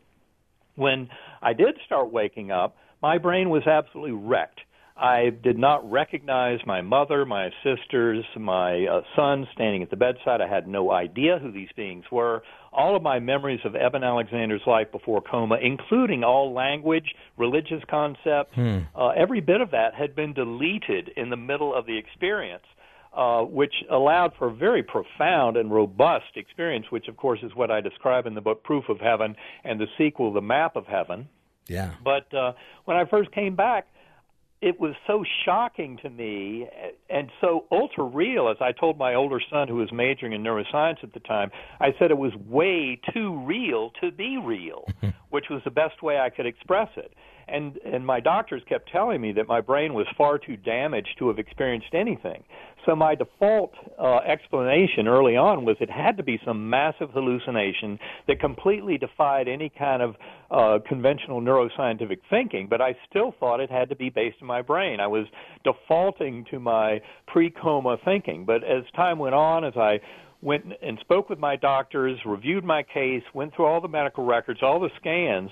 When 0.76 1.10
I 1.42 1.54
did 1.54 1.80
start 1.88 2.14
waking 2.14 2.52
up, 2.52 2.78
my 3.02 3.18
brain 3.18 3.50
was 3.50 3.66
absolutely 3.66 4.12
wrecked. 4.12 4.60
I 5.00 5.30
did 5.30 5.58
not 5.58 5.90
recognize 5.90 6.60
my 6.66 6.82
mother, 6.82 7.26
my 7.26 7.52
sisters, 7.64 8.26
my 8.38 8.86
uh, 8.86 9.02
son 9.16 9.48
standing 9.54 9.82
at 9.82 9.90
the 9.90 9.96
bedside. 9.96 10.42
I 10.42 10.48
had 10.48 10.68
no 10.68 10.92
idea 10.92 11.40
who 11.40 11.52
these 11.52 11.70
beings 11.76 12.04
were. 12.12 12.44
All 12.74 12.98
of 12.98 13.02
my 13.02 13.20
memories 13.20 13.62
of 13.64 13.76
Eben 13.76 14.04
Alexander's 14.04 14.62
life 14.68 14.92
before 14.92 15.22
coma, 15.22 15.58
including 15.62 16.26
all 16.26 16.54
language, 16.54 17.16
religious 17.38 17.82
concepts, 17.90 18.54
hmm. 18.56 18.80
uh, 18.94 19.10
every 19.10 19.40
bit 19.40 19.62
of 19.62 19.72
that 19.72 19.96
had 19.96 20.16
been 20.16 20.34
deleted 20.34 21.12
in 21.16 21.30
the 21.30 21.38
middle 21.38 21.74
of 21.74 21.86
the 21.86 21.98
experience. 21.98 22.64
Uh, 23.12 23.42
which 23.42 23.74
allowed 23.90 24.32
for 24.38 24.50
a 24.50 24.54
very 24.54 24.84
profound 24.84 25.58
and 25.58 25.72
robust 25.72 26.28
experience, 26.36 26.86
which, 26.92 27.08
of 27.08 27.18
course, 27.18 27.40
is 27.42 27.52
what 27.56 27.72
I 27.72 27.82
describe 27.82 28.28
in 28.28 28.36
the 28.36 28.40
book 28.40 28.64
Proof 28.64 28.88
of 28.88 29.00
Heaven 29.00 29.36
and 29.64 29.80
the 29.80 29.88
sequel, 29.98 30.32
The 30.32 30.42
Map 30.42 30.76
of 30.76 30.86
Heaven. 30.86 31.28
Yeah. 31.68 31.96
But 32.04 32.32
uh, 32.36 32.54
when 32.86 32.98
I 32.98 33.06
first 33.06 33.32
came 33.32 33.56
back, 33.56 33.88
it 34.62 34.80
was 34.80 34.94
so 35.08 35.24
shocking 35.46 35.98
to 35.98 36.10
me 36.10 36.68
and 37.10 37.30
so 37.40 37.66
ultra 37.72 38.04
real 38.04 38.50
as 38.50 38.58
I 38.60 38.72
told 38.72 38.98
my 38.98 39.16
older 39.16 39.40
son 39.50 39.68
who 39.68 39.76
was 39.76 39.92
majoring 39.92 40.34
in 40.34 40.44
neuroscience 40.44 41.04
at 41.04 41.14
the 41.14 41.22
time 41.22 41.52
I 41.80 41.94
said 41.98 42.12
it 42.12 42.18
was 42.18 42.34
way 42.48 43.00
too 43.14 43.40
real 43.46 43.92
to 44.02 44.12
be 44.12 44.38
real 44.38 44.86
which 45.30 45.46
was 45.50 45.62
the 45.64 45.72
best 45.72 46.02
way 46.04 46.20
I 46.20 46.30
could 46.30 46.46
express 46.46 46.90
it 46.98 47.14
and 47.52 47.78
and 47.86 48.06
my 48.06 48.20
doctors 48.20 48.62
kept 48.68 48.90
telling 48.92 49.20
me 49.22 49.32
that 49.32 49.48
my 49.48 49.62
brain 49.62 49.94
was 49.94 50.08
far 50.18 50.38
too 50.38 50.58
damaged 50.58 51.16
to 51.18 51.28
have 51.28 51.40
experienced 51.40 51.94
anything 51.94 52.44
so 52.86 52.96
my 52.96 53.16
default 53.16 53.74
uh, 54.00 54.18
explanation 54.18 55.08
early 55.08 55.36
on 55.36 55.66
was 55.66 55.76
it 55.80 55.90
had 55.90 56.18
to 56.18 56.24
be 56.24 56.40
some 56.46 56.70
massive 56.70 57.12
hallucination 57.12 58.00
that 58.28 58.40
completely 58.40 58.98
defied 58.98 59.48
any 59.48 59.70
kind 59.70 60.02
of 60.02 60.16
uh, 60.50 60.80
conventional 60.88 61.42
neuroscientific 61.42 62.20
thinking, 62.30 62.68
but 62.68 62.82
I 62.82 62.96
still 63.10 63.34
thought 63.40 63.60
it 63.60 63.70
had 63.70 63.90
to 63.90 63.96
be 63.96 64.10
based 64.10 64.38
in 64.42 64.48
my 64.48 64.62
brain. 64.62 65.00
I 65.00 65.08
was 65.08 65.28
defaulting 65.64 66.46
to 66.52 66.60
my 66.60 67.02
pre-coma 67.28 67.98
thinking. 68.06 68.46
But 68.46 68.64
as 68.64 68.84
time 68.96 69.20
went 69.20 69.36
on, 69.36 69.66
as 69.66 69.74
I 69.76 70.00
went 70.42 70.66
and 70.82 70.98
spoke 71.02 71.30
with 71.30 71.38
my 71.38 71.58
doctors, 71.58 72.18
reviewed 72.26 72.64
my 72.64 72.84
case, 72.84 73.24
went 73.34 73.54
through 73.56 73.66
all 73.66 73.82
the 73.82 73.88
medical 73.88 74.26
records, 74.26 74.62
all 74.64 74.80
the 74.80 74.90
scans, 75.00 75.52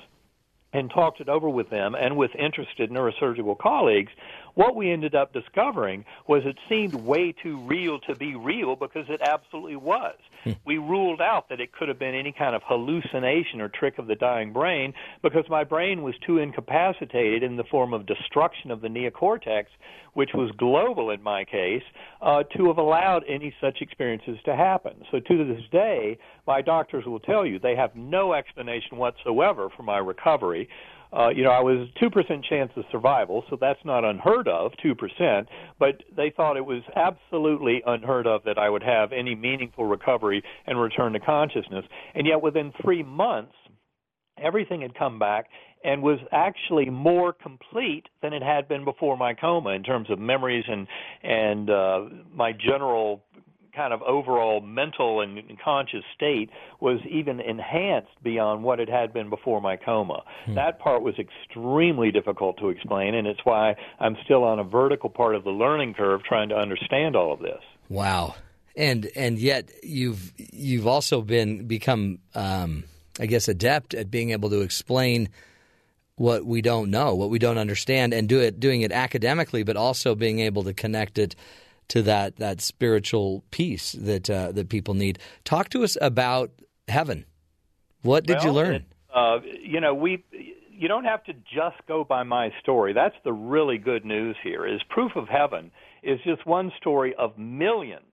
and 0.77 0.89
talked 0.89 1.19
it 1.19 1.29
over 1.29 1.49
with 1.49 1.69
them 1.69 1.95
and 1.95 2.15
with 2.15 2.31
interested 2.35 2.91
neurosurgical 2.91 3.57
colleagues, 3.57 4.11
what 4.57 4.75
we 4.75 4.91
ended 4.91 5.13
up 5.13 5.33
discovering 5.33 6.03
was 6.27 6.41
it 6.43 6.57
seemed 6.67 6.95
way 6.95 7.31
too 7.31 7.59
real 7.67 7.99
to 7.99 8.15
be 8.15 8.35
real 8.35 8.75
because 8.75 9.05
it 9.07 9.21
absolutely 9.21 9.75
was. 9.75 10.15
Hmm. 10.43 10.51
we 10.65 10.77
ruled 10.77 11.21
out 11.21 11.49
that 11.49 11.59
it 11.59 11.71
could 11.71 11.87
have 11.87 11.99
been 11.99 12.15
any 12.15 12.31
kind 12.31 12.55
of 12.55 12.63
hallucination 12.65 13.61
or 13.61 13.69
trick 13.69 13.99
of 13.99 14.07
the 14.07 14.15
dying 14.15 14.53
brain 14.53 14.93
because 15.21 15.45
my 15.47 15.63
brain 15.63 16.01
was 16.01 16.15
too 16.25 16.39
incapacitated 16.39 17.43
in 17.43 17.55
the 17.55 17.63
form 17.65 17.93
of 17.93 18.07
destruction 18.07 18.71
of 18.71 18.81
the 18.81 18.87
neocortex, 18.87 19.65
which 20.13 20.31
was 20.33 20.51
global 20.57 21.11
in 21.11 21.21
my 21.21 21.45
case, 21.45 21.83
uh, 22.21 22.41
to 22.55 22.67
have 22.67 22.79
allowed 22.79 23.23
any 23.27 23.53
such 23.61 23.81
experiences 23.81 24.37
to 24.45 24.55
happen. 24.55 24.93
So 25.11 25.19
to 25.19 25.45
this 25.45 25.63
day, 25.71 26.17
my 26.47 26.63
doctors 26.63 27.05
will 27.05 27.19
tell 27.19 27.45
you 27.45 27.59
they 27.59 27.75
have 27.75 27.95
no 27.95 28.33
explanation 28.33 28.97
whatsoever 28.97 29.69
for 29.75 29.83
my 29.83 29.99
recovery 29.99 30.67
uh, 31.13 31.29
you 31.29 31.43
know, 31.43 31.51
I 31.51 31.61
was 31.61 31.87
2% 32.01 32.43
chance 32.43 32.71
of 32.75 32.83
survival, 32.91 33.43
so 33.49 33.57
that's 33.59 33.79
not 33.85 34.03
unheard 34.03 34.47
of, 34.47 34.71
2%, 34.83 35.45
but 35.79 36.03
they 36.15 36.31
thought 36.35 36.57
it 36.57 36.65
was 36.65 36.83
absolutely 36.95 37.81
unheard 37.85 38.27
of 38.27 38.43
that 38.43 38.57
I 38.57 38.69
would 38.69 38.83
have 38.83 39.11
any 39.11 39.35
meaningful 39.35 39.85
recovery 39.85 40.43
and 40.65 40.79
return 40.79 41.13
to 41.13 41.19
consciousness. 41.19 41.85
And 42.15 42.27
yet 42.27 42.41
within 42.41 42.73
three 42.81 43.03
months, 43.03 43.53
everything 44.41 44.81
had 44.81 44.95
come 44.95 45.19
back 45.19 45.47
and 45.83 46.01
was 46.01 46.19
actually 46.31 46.89
more 46.89 47.33
complete 47.33 48.07
than 48.21 48.33
it 48.33 48.41
had 48.41 48.67
been 48.67 48.83
before 48.83 49.15
my 49.15 49.33
coma 49.33 49.69
in 49.69 49.83
terms 49.83 50.09
of 50.09 50.19
memories 50.19 50.65
and 50.67 50.87
and 51.23 51.69
uh, 51.69 52.01
my 52.33 52.51
general 52.51 53.23
kind 53.77 53.93
of 53.93 54.01
overall 54.01 54.59
mental 54.59 55.21
and 55.21 55.39
conscious 55.63 56.03
state 56.15 56.49
was 56.81 56.99
even 57.09 57.39
enhanced 57.39 58.11
beyond 58.23 58.63
what 58.63 58.79
it 58.79 58.89
had 58.89 59.13
been 59.13 59.29
before 59.29 59.61
my 59.61 59.77
coma. 59.77 60.23
Hmm. 60.45 60.55
That 60.55 60.79
part 60.79 61.03
was 61.03 61.13
extremely 61.19 62.11
difficult 62.11 62.57
to 62.57 62.69
explain, 62.69 63.13
and 63.13 63.27
it's 63.27 63.39
why 63.43 63.75
I'm 63.99 64.17
still 64.25 64.43
on 64.43 64.59
a 64.59 64.63
vertical 64.63 65.09
part 65.09 65.35
of 65.35 65.43
the 65.43 65.51
learning 65.51 65.93
curve 65.93 66.23
trying 66.23 66.49
to 66.49 66.55
understand 66.55 67.15
all 67.15 67.31
of 67.31 67.39
this. 67.39 67.61
Wow. 67.87 68.35
And 68.75 69.09
and 69.15 69.39
yet 69.39 69.71
you've 69.83 70.33
you've 70.37 70.87
also 70.87 71.21
been 71.21 71.67
become 71.67 72.19
um, 72.35 72.83
I 73.19 73.27
guess 73.27 73.47
adept 73.47 73.93
at 73.93 74.11
being 74.11 74.31
able 74.31 74.49
to 74.49 74.61
explain 74.61 75.29
what 76.15 76.45
we 76.45 76.61
don't 76.63 76.89
know, 76.89 77.13
what 77.13 77.29
we 77.29 77.37
don't 77.37 77.59
understand, 77.59 78.13
and 78.13 78.27
do 78.27 78.39
it 78.39 78.59
doing 78.59 78.81
it 78.81 78.91
academically, 78.91 79.63
but 79.63 79.77
also 79.77 80.15
being 80.15 80.39
able 80.39 80.63
to 80.63 80.73
connect 80.73 81.19
it 81.19 81.35
to 81.89 82.01
that 82.03 82.37
that 82.37 82.61
spiritual 82.61 83.43
peace 83.51 83.93
that 83.93 84.29
uh, 84.29 84.51
that 84.51 84.69
people 84.69 84.93
need. 84.93 85.19
Talk 85.43 85.69
to 85.69 85.83
us 85.83 85.97
about 86.01 86.51
heaven. 86.87 87.25
What 88.01 88.25
did 88.25 88.37
well, 88.37 88.45
you 88.45 88.51
learn? 88.51 88.75
It, 88.75 88.85
uh, 89.13 89.39
you 89.61 89.81
know, 89.81 89.93
we 89.93 90.23
you 90.77 90.87
don't 90.87 91.05
have 91.05 91.23
to 91.25 91.33
just 91.33 91.77
go 91.87 92.03
by 92.03 92.23
my 92.23 92.51
story. 92.61 92.93
That's 92.93 93.15
the 93.23 93.33
really 93.33 93.77
good 93.77 94.05
news 94.05 94.35
here. 94.43 94.67
Is 94.67 94.81
proof 94.89 95.11
of 95.15 95.27
heaven 95.27 95.71
is 96.03 96.19
just 96.23 96.45
one 96.45 96.71
story 96.79 97.15
of 97.17 97.37
millions 97.37 98.03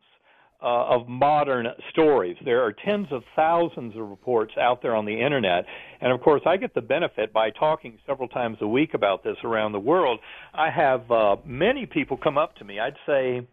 uh, 0.63 0.97
of 0.97 1.07
modern 1.09 1.67
stories. 1.91 2.37
There 2.43 2.65
are 2.65 2.73
tens 2.73 3.09
of 3.11 3.23
thousands 3.37 3.95
of 3.97 4.09
reports 4.09 4.55
out 4.59 4.81
there 4.81 4.95
on 4.95 5.05
the 5.05 5.21
internet, 5.21 5.67
and 6.01 6.11
of 6.11 6.23
course, 6.23 6.41
I 6.47 6.57
get 6.57 6.75
the 6.75 6.81
benefit 6.81 7.33
by 7.33 7.51
talking 7.51 7.99
several 8.07 8.29
times 8.29 8.59
a 8.63 8.67
week 8.67 8.95
about 8.95 9.23
this 9.23 9.37
around 9.45 9.73
the 9.73 9.81
world. 9.81 10.21
I 10.55 10.71
have 10.71 11.11
uh, 11.11 11.37
many 11.45 11.85
people 11.85 12.17
come 12.17 12.39
up 12.39 12.57
to 12.57 12.65
me. 12.65 12.81
I'd 12.81 12.97
say 13.07 13.47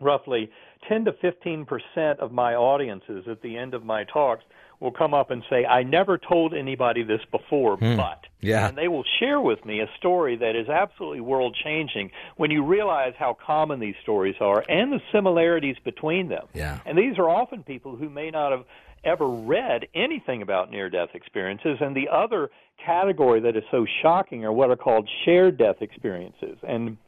roughly 0.00 0.50
10 0.88 1.06
to 1.06 1.12
15 1.20 1.66
percent 1.66 2.20
of 2.20 2.32
my 2.32 2.54
audiences 2.54 3.24
at 3.30 3.42
the 3.42 3.56
end 3.56 3.74
of 3.74 3.84
my 3.84 4.04
talks 4.04 4.44
will 4.80 4.92
come 4.92 5.14
up 5.14 5.30
and 5.30 5.42
say, 5.48 5.64
I 5.64 5.82
never 5.82 6.18
told 6.18 6.52
anybody 6.52 7.02
this 7.02 7.20
before, 7.30 7.76
hmm. 7.76 7.96
but. 7.96 8.24
Yeah. 8.40 8.68
And 8.68 8.76
they 8.76 8.88
will 8.88 9.04
share 9.18 9.40
with 9.40 9.64
me 9.64 9.80
a 9.80 9.88
story 9.96 10.36
that 10.36 10.54
is 10.54 10.68
absolutely 10.68 11.20
world 11.20 11.56
changing 11.64 12.10
when 12.36 12.50
you 12.50 12.64
realize 12.64 13.14
how 13.18 13.36
common 13.44 13.80
these 13.80 13.94
stories 14.02 14.36
are 14.40 14.62
and 14.68 14.92
the 14.92 15.00
similarities 15.10 15.76
between 15.84 16.28
them. 16.28 16.46
Yeah. 16.52 16.78
And 16.84 16.98
these 16.98 17.18
are 17.18 17.28
often 17.28 17.62
people 17.62 17.96
who 17.96 18.10
may 18.10 18.30
not 18.30 18.52
have 18.52 18.64
ever 19.04 19.26
read 19.26 19.86
anything 19.94 20.42
about 20.42 20.70
near 20.70 20.90
death 20.90 21.10
experiences. 21.14 21.78
And 21.80 21.96
the 21.96 22.08
other 22.12 22.50
category 22.84 23.40
that 23.40 23.56
is 23.56 23.64
so 23.70 23.86
shocking 24.02 24.44
are 24.44 24.52
what 24.52 24.70
are 24.70 24.76
called 24.76 25.08
shared 25.24 25.56
death 25.56 25.76
experiences. 25.80 26.58
And 26.62 26.98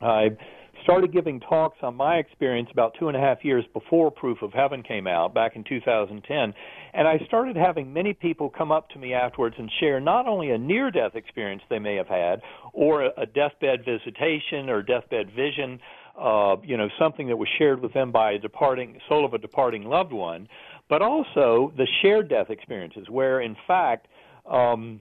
I 0.00 0.36
started 0.84 1.12
giving 1.12 1.40
talks 1.40 1.78
on 1.82 1.96
my 1.96 2.16
experience 2.16 2.68
about 2.70 2.94
two 2.98 3.08
and 3.08 3.16
a 3.16 3.20
half 3.20 3.38
years 3.42 3.64
before 3.72 4.10
Proof 4.10 4.42
of 4.42 4.52
Heaven 4.52 4.82
came 4.82 5.06
out 5.06 5.34
back 5.34 5.56
in 5.56 5.64
2010. 5.64 6.54
And 6.92 7.08
I 7.08 7.18
started 7.26 7.56
having 7.56 7.92
many 7.92 8.12
people 8.12 8.50
come 8.50 8.70
up 8.70 8.90
to 8.90 8.98
me 8.98 9.14
afterwards 9.14 9.56
and 9.58 9.70
share 9.80 9.98
not 9.98 10.28
only 10.28 10.50
a 10.50 10.58
near 10.58 10.90
death 10.90 11.16
experience 11.16 11.62
they 11.68 11.78
may 11.78 11.96
have 11.96 12.06
had, 12.06 12.42
or 12.72 13.10
a 13.16 13.26
deathbed 13.26 13.84
visitation 13.84 14.68
or 14.68 14.82
deathbed 14.82 15.32
vision, 15.34 15.80
uh, 16.20 16.56
you 16.62 16.76
know, 16.76 16.88
something 16.98 17.28
that 17.28 17.36
was 17.36 17.48
shared 17.58 17.80
with 17.80 17.92
them 17.94 18.12
by 18.12 18.32
a 18.32 18.38
departing 18.38 19.00
soul 19.08 19.24
of 19.24 19.34
a 19.34 19.38
departing 19.38 19.84
loved 19.84 20.12
one, 20.12 20.46
but 20.88 21.02
also 21.02 21.72
the 21.76 21.88
shared 22.02 22.28
death 22.28 22.50
experiences, 22.50 23.08
where 23.08 23.40
in 23.40 23.56
fact, 23.66 24.06
um, 24.46 25.00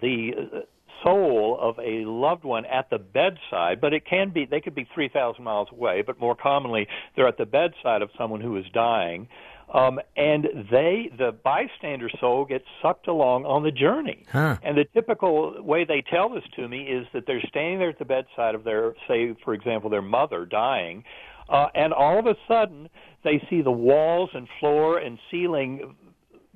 the 0.00 0.64
soul 1.02 1.58
of 1.60 1.78
a 1.78 2.04
loved 2.04 2.44
one 2.44 2.64
at 2.66 2.90
the 2.90 2.98
bedside, 2.98 3.80
but 3.80 3.92
it 3.92 4.04
can 4.06 4.30
be 4.30 4.46
they 4.46 4.60
could 4.60 4.74
be 4.74 4.88
3,000 4.94 5.42
miles 5.42 5.68
away, 5.72 6.02
but 6.02 6.18
more 6.20 6.34
commonly 6.34 6.86
they're 7.16 7.28
at 7.28 7.38
the 7.38 7.46
bedside 7.46 8.02
of 8.02 8.10
someone 8.16 8.40
who 8.40 8.56
is 8.56 8.64
dying. 8.72 9.28
Um, 9.72 9.98
and 10.16 10.46
they, 10.70 11.10
the 11.16 11.32
bystander 11.32 12.10
soul, 12.20 12.44
gets 12.44 12.64
sucked 12.82 13.08
along 13.08 13.46
on 13.46 13.62
the 13.62 13.70
journey. 13.70 14.24
Huh. 14.30 14.58
And 14.62 14.76
the 14.76 14.84
typical 14.84 15.62
way 15.62 15.84
they 15.84 16.02
tell 16.02 16.28
this 16.28 16.44
to 16.56 16.68
me 16.68 16.82
is 16.82 17.06
that 17.14 17.24
they're 17.26 17.42
standing 17.48 17.78
there 17.78 17.88
at 17.88 17.98
the 17.98 18.04
bedside 18.04 18.54
of 18.54 18.62
their, 18.62 18.94
say, 19.08 19.34
for 19.42 19.54
example, 19.54 19.88
their 19.88 20.02
mother 20.02 20.44
dying, 20.44 21.04
uh, 21.48 21.68
and 21.74 21.92
all 21.92 22.18
of 22.18 22.26
a 22.26 22.36
sudden 22.46 22.88
they 23.22 23.42
see 23.50 23.62
the 23.62 23.70
walls 23.70 24.30
and 24.34 24.48
floor 24.60 24.98
and 24.98 25.18
ceiling 25.30 25.94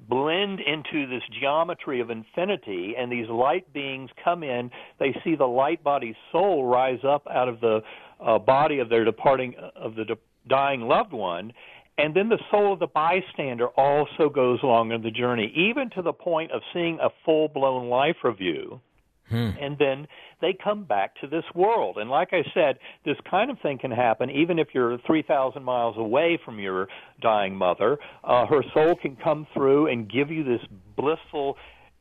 blend 0.09 0.61
into 0.61 1.07
this 1.07 1.23
geometry 1.41 2.01
of 2.01 2.11
infinity, 2.11 2.95
and 2.99 3.13
these 3.13 3.29
light 3.29 3.73
beings 3.73 4.11
come 4.25 4.43
in. 4.43 4.71
They 4.99 5.15
see 5.25 5.37
the 5.37 5.47
light 5.47 5.85
body's 5.85 6.17
soul 6.33 6.65
rise 6.65 7.01
up 7.07 7.27
out 7.31 7.49
of 7.49 7.61
the 7.61 7.81
uh, 8.21 8.39
body 8.39 8.79
of 8.79 8.89
their 8.89 9.05
departing 9.05 9.55
of 9.77 9.95
the 9.95 10.05
de- 10.05 10.19
dying 10.49 10.83
loved 10.83 11.13
one, 11.13 11.53
and 11.99 12.15
then 12.15 12.29
the 12.29 12.39
soul 12.51 12.73
of 12.73 12.79
the 12.79 12.87
bystander 12.87 13.69
also 13.69 14.29
goes 14.29 14.61
along 14.63 14.93
on 14.93 15.03
the 15.03 15.11
journey, 15.11 15.53
even 15.55 15.91
to 15.91 16.03
the 16.03 16.13
point 16.13 16.53
of 16.53 16.63
seeing 16.73 16.99
a 17.01 17.09
full 17.25 17.49
blown 17.49 17.89
life 17.89 18.17
review. 18.23 18.81
Hmm. 19.29 19.51
And 19.61 19.77
then 19.79 20.07
they 20.41 20.57
come 20.63 20.85
back 20.85 21.21
to 21.21 21.27
this 21.27 21.45
world. 21.55 21.99
And 21.99 22.11
like 22.11 22.29
I 22.33 22.43
said, 22.55 22.79
this 23.05 23.17
kind 23.29 23.51
of 23.51 23.59
thing 23.61 23.79
can 23.79 23.91
happen 23.91 24.31
even 24.31 24.59
if 24.59 24.69
you're 24.73 24.99
3,000 25.07 25.63
miles 25.63 25.97
away 25.97 26.39
from 26.45 26.59
your 26.59 26.89
dying 27.21 27.57
mother. 27.57 27.99
Uh, 28.25 28.47
her 28.47 28.63
soul 28.75 28.95
can 28.95 29.17
come 29.17 29.47
through 29.55 29.89
and 29.89 30.11
give 30.11 30.31
you 30.31 30.45
this 30.45 30.61
blissful, 30.97 31.57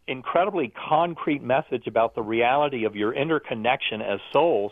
incredibly 0.08 0.72
concrete 0.90 1.42
message 1.42 1.88
about 1.88 2.16
the 2.16 2.22
reality 2.22 2.86
of 2.86 2.96
your 2.96 3.14
interconnection 3.14 4.02
as 4.02 4.20
souls 4.32 4.72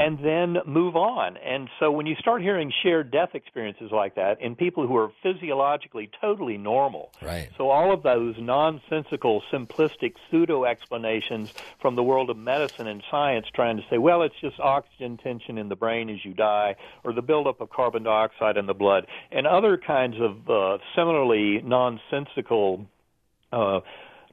and 0.00 0.18
then 0.24 0.56
move 0.64 0.96
on. 0.96 1.36
And 1.36 1.68
so 1.78 1.90
when 1.90 2.06
you 2.06 2.14
start 2.16 2.40
hearing 2.40 2.72
shared 2.82 3.10
death 3.10 3.34
experiences 3.34 3.90
like 3.92 4.14
that 4.14 4.40
in 4.40 4.56
people 4.56 4.86
who 4.86 4.96
are 4.96 5.12
physiologically 5.22 6.10
totally 6.20 6.56
normal, 6.56 7.12
right. 7.20 7.50
so 7.58 7.68
all 7.68 7.92
of 7.92 8.02
those 8.02 8.34
nonsensical, 8.38 9.42
simplistic 9.52 10.14
pseudo 10.30 10.64
explanations 10.64 11.52
from 11.80 11.96
the 11.96 12.02
world 12.02 12.30
of 12.30 12.38
medicine 12.38 12.86
and 12.86 13.02
science 13.10 13.46
trying 13.54 13.76
to 13.76 13.82
say, 13.90 13.98
well, 13.98 14.22
it's 14.22 14.40
just 14.40 14.58
oxygen 14.58 15.18
tension 15.18 15.58
in 15.58 15.68
the 15.68 15.76
brain 15.76 16.08
as 16.08 16.24
you 16.24 16.32
die, 16.32 16.76
or 17.04 17.12
the 17.12 17.22
buildup 17.22 17.60
of 17.60 17.68
carbon 17.68 18.02
dioxide 18.02 18.56
in 18.56 18.64
the 18.66 18.74
blood, 18.74 19.06
and 19.30 19.46
other 19.46 19.76
kinds 19.76 20.16
of 20.18 20.48
uh, 20.48 20.78
similarly 20.96 21.60
nonsensical 21.62 22.86
uh, 23.52 23.80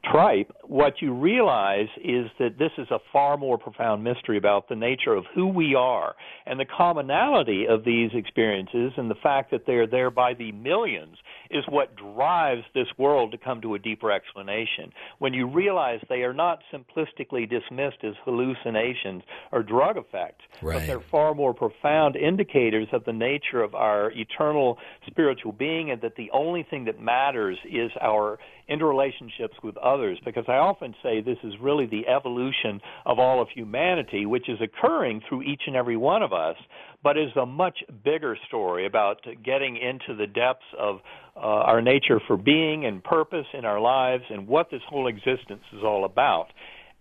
tripe, 0.03 0.55
what 0.67 1.01
you 1.01 1.13
realize 1.13 1.87
is 2.03 2.27
that 2.39 2.57
this 2.59 2.71
is 2.77 2.87
a 2.91 2.99
far 3.13 3.37
more 3.37 3.57
profound 3.57 4.03
mystery 4.03 4.37
about 4.37 4.67
the 4.67 4.75
nature 4.75 5.13
of 5.13 5.23
who 5.33 5.47
we 5.47 5.75
are 5.75 6.13
and 6.45 6.59
the 6.59 6.65
commonality 6.65 7.65
of 7.69 7.85
these 7.85 8.11
experiences 8.13 8.91
and 8.97 9.09
the 9.09 9.15
fact 9.15 9.51
that 9.51 9.65
they're 9.65 9.87
there 9.87 10.11
by 10.11 10.33
the 10.33 10.51
millions 10.51 11.17
is 11.49 11.63
what 11.69 11.95
drives 11.95 12.63
this 12.73 12.87
world 12.97 13.31
to 13.31 13.37
come 13.37 13.61
to 13.61 13.75
a 13.75 13.79
deeper 13.79 14.11
explanation. 14.11 14.91
When 15.19 15.33
you 15.33 15.47
realize 15.47 16.01
they 16.09 16.23
are 16.23 16.33
not 16.33 16.59
simplistically 16.73 17.49
dismissed 17.49 18.03
as 18.03 18.13
hallucinations 18.25 19.23
or 19.53 19.63
drug 19.63 19.95
effects, 19.95 20.43
right. 20.61 20.79
but 20.79 20.87
they're 20.87 20.99
far 20.99 21.33
more 21.33 21.53
profound 21.53 22.17
indicators 22.17 22.87
of 22.91 23.05
the 23.05 23.13
nature 23.13 23.63
of 23.63 23.73
our 23.73 24.11
eternal 24.11 24.77
spiritual 25.05 25.53
being 25.53 25.91
and 25.91 26.01
that 26.01 26.17
the 26.17 26.29
only 26.33 26.63
thing 26.69 26.83
that 26.85 26.99
matters 26.99 27.57
is 27.65 27.91
our 28.01 28.37
interrelationships 28.69 29.63
with 29.63 29.77
others 29.77 30.19
because 30.25 30.43
I 30.49 30.56
often 30.57 30.93
say 31.01 31.21
this 31.21 31.37
is 31.43 31.53
really 31.61 31.85
the 31.85 32.07
evolution 32.07 32.81
of 33.05 33.19
all 33.19 33.41
of 33.41 33.47
humanity, 33.49 34.25
which 34.25 34.49
is 34.49 34.59
occurring 34.61 35.21
through 35.27 35.43
each 35.43 35.61
and 35.67 35.75
every 35.75 35.97
one 35.97 36.21
of 36.21 36.33
us, 36.33 36.55
but 37.03 37.17
is 37.17 37.31
a 37.35 37.45
much 37.45 37.79
bigger 38.03 38.37
story 38.47 38.85
about 38.85 39.17
getting 39.43 39.77
into 39.77 40.15
the 40.15 40.27
depths 40.27 40.65
of 40.77 40.99
uh, 41.35 41.39
our 41.39 41.81
nature 41.81 42.19
for 42.27 42.37
being 42.37 42.85
and 42.85 43.03
purpose 43.03 43.45
in 43.53 43.65
our 43.65 43.79
lives 43.79 44.23
and 44.29 44.47
what 44.47 44.69
this 44.71 44.81
whole 44.87 45.07
existence 45.07 45.63
is 45.73 45.83
all 45.83 46.05
about. 46.05 46.47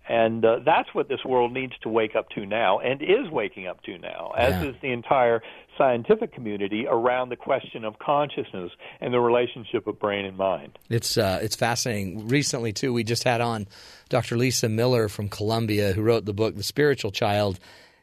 And 0.08 0.44
uh, 0.44 0.60
that's 0.64 0.88
what 0.92 1.08
this 1.08 1.24
world 1.24 1.52
needs 1.52 1.72
to 1.82 1.88
wake 1.88 2.14
up 2.14 2.28
to 2.30 2.46
now 2.46 2.78
and 2.78 3.02
is 3.02 3.28
waking 3.30 3.66
up 3.66 3.82
to 3.84 3.98
now, 3.98 4.32
as 4.38 4.52
yeah. 4.52 4.70
is 4.70 4.76
the 4.80 4.92
entire 4.92 5.42
scientific 5.78 6.32
community 6.32 6.86
around 6.88 7.28
the 7.28 7.36
question 7.36 7.84
of 7.84 7.98
consciousness 7.98 8.70
and 9.00 9.12
the 9.12 9.20
relationship 9.20 9.86
of 9.86 9.98
brain 9.98 10.24
and 10.24 10.36
mind. 10.36 10.78
It's 10.88 11.16
uh, 11.16 11.40
it's 11.42 11.56
fascinating. 11.56 12.28
Recently, 12.28 12.72
too, 12.72 12.92
we 12.92 13.04
just 13.04 13.24
had 13.24 13.40
on 13.40 13.66
Dr. 14.08 14.36
Lisa 14.36 14.68
Miller 14.68 15.08
from 15.08 15.28
Columbia, 15.28 15.92
who 15.92 16.02
wrote 16.02 16.24
the 16.24 16.34
book 16.34 16.56
The 16.56 16.62
Spiritual 16.62 17.10
Child, 17.10 17.58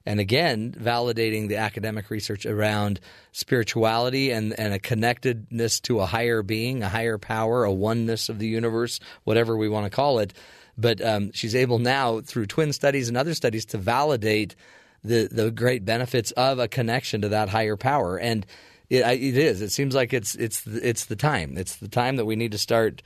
and 0.05 0.19
again 0.19 0.75
validating 0.77 1.47
the 1.47 1.57
academic 1.57 2.09
research 2.09 2.45
around 2.45 2.99
spirituality 3.31 4.31
and, 4.31 4.57
and 4.59 4.73
a 4.73 4.79
connectedness 4.79 5.79
to 5.81 5.99
a 5.99 6.05
higher 6.05 6.43
being, 6.43 6.83
a 6.83 6.89
higher 6.89 7.17
power, 7.17 7.63
a 7.63 7.71
oneness 7.71 8.29
of 8.29 8.39
the 8.39 8.47
universe, 8.47 8.99
whatever 9.23 9.55
we 9.55 9.69
want 9.69 9.85
to 9.85 9.89
call 9.89 10.19
it. 10.19 10.33
But 10.77 11.01
um, 11.01 11.31
she's 11.33 11.55
able 11.55 11.79
now, 11.79 12.21
through 12.21 12.47
twin 12.47 12.73
studies 12.73 13.07
and 13.07 13.15
other 13.15 13.33
studies, 13.33 13.65
to 13.65 13.77
validate 13.77 14.55
the 15.03 15.27
the 15.31 15.51
great 15.51 15.85
benefits 15.85 16.31
of 16.31 16.59
a 16.59 16.67
connection 16.67 17.21
to 17.21 17.29
that 17.29 17.49
higher 17.49 17.77
power. 17.77 18.17
And 18.17 18.45
it, 18.89 19.05
it 19.05 19.37
is. 19.37 19.61
It 19.61 19.71
seems 19.71 19.95
like 19.95 20.13
it's 20.13 20.35
it's 20.35 20.65
it's 20.67 21.05
the 21.05 21.15
time. 21.15 21.57
It's 21.57 21.75
the 21.77 21.87
time 21.87 22.17
that 22.17 22.25
we 22.25 22.35
need 22.35 22.51
to 22.51 22.57
start 22.57 23.01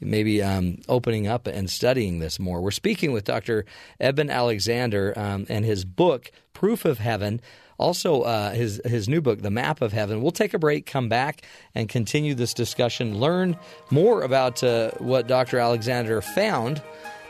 maybe 0.00 0.42
um, 0.42 0.78
opening 0.88 1.26
up 1.26 1.46
and 1.46 1.70
studying 1.70 2.18
this 2.18 2.38
more. 2.38 2.60
We're 2.60 2.70
speaking 2.70 3.12
with 3.12 3.24
Dr. 3.24 3.64
Eben 4.00 4.30
Alexander 4.30 5.12
um, 5.16 5.46
and 5.48 5.64
his 5.64 5.84
book, 5.84 6.30
Proof 6.52 6.84
of 6.84 6.98
Heaven. 6.98 7.40
Also, 7.78 8.22
uh, 8.22 8.52
his 8.52 8.80
his 8.84 9.08
new 9.08 9.20
book, 9.20 9.42
The 9.42 9.50
Map 9.50 9.80
of 9.82 9.92
Heaven. 9.92 10.22
We'll 10.22 10.30
take 10.30 10.54
a 10.54 10.58
break, 10.58 10.86
come 10.86 11.08
back, 11.08 11.42
and 11.74 11.88
continue 11.88 12.34
this 12.34 12.54
discussion. 12.54 13.18
Learn 13.18 13.56
more 13.90 14.22
about 14.22 14.62
uh, 14.62 14.92
what 14.98 15.26
Dr. 15.26 15.58
Alexander 15.58 16.20
found 16.20 16.82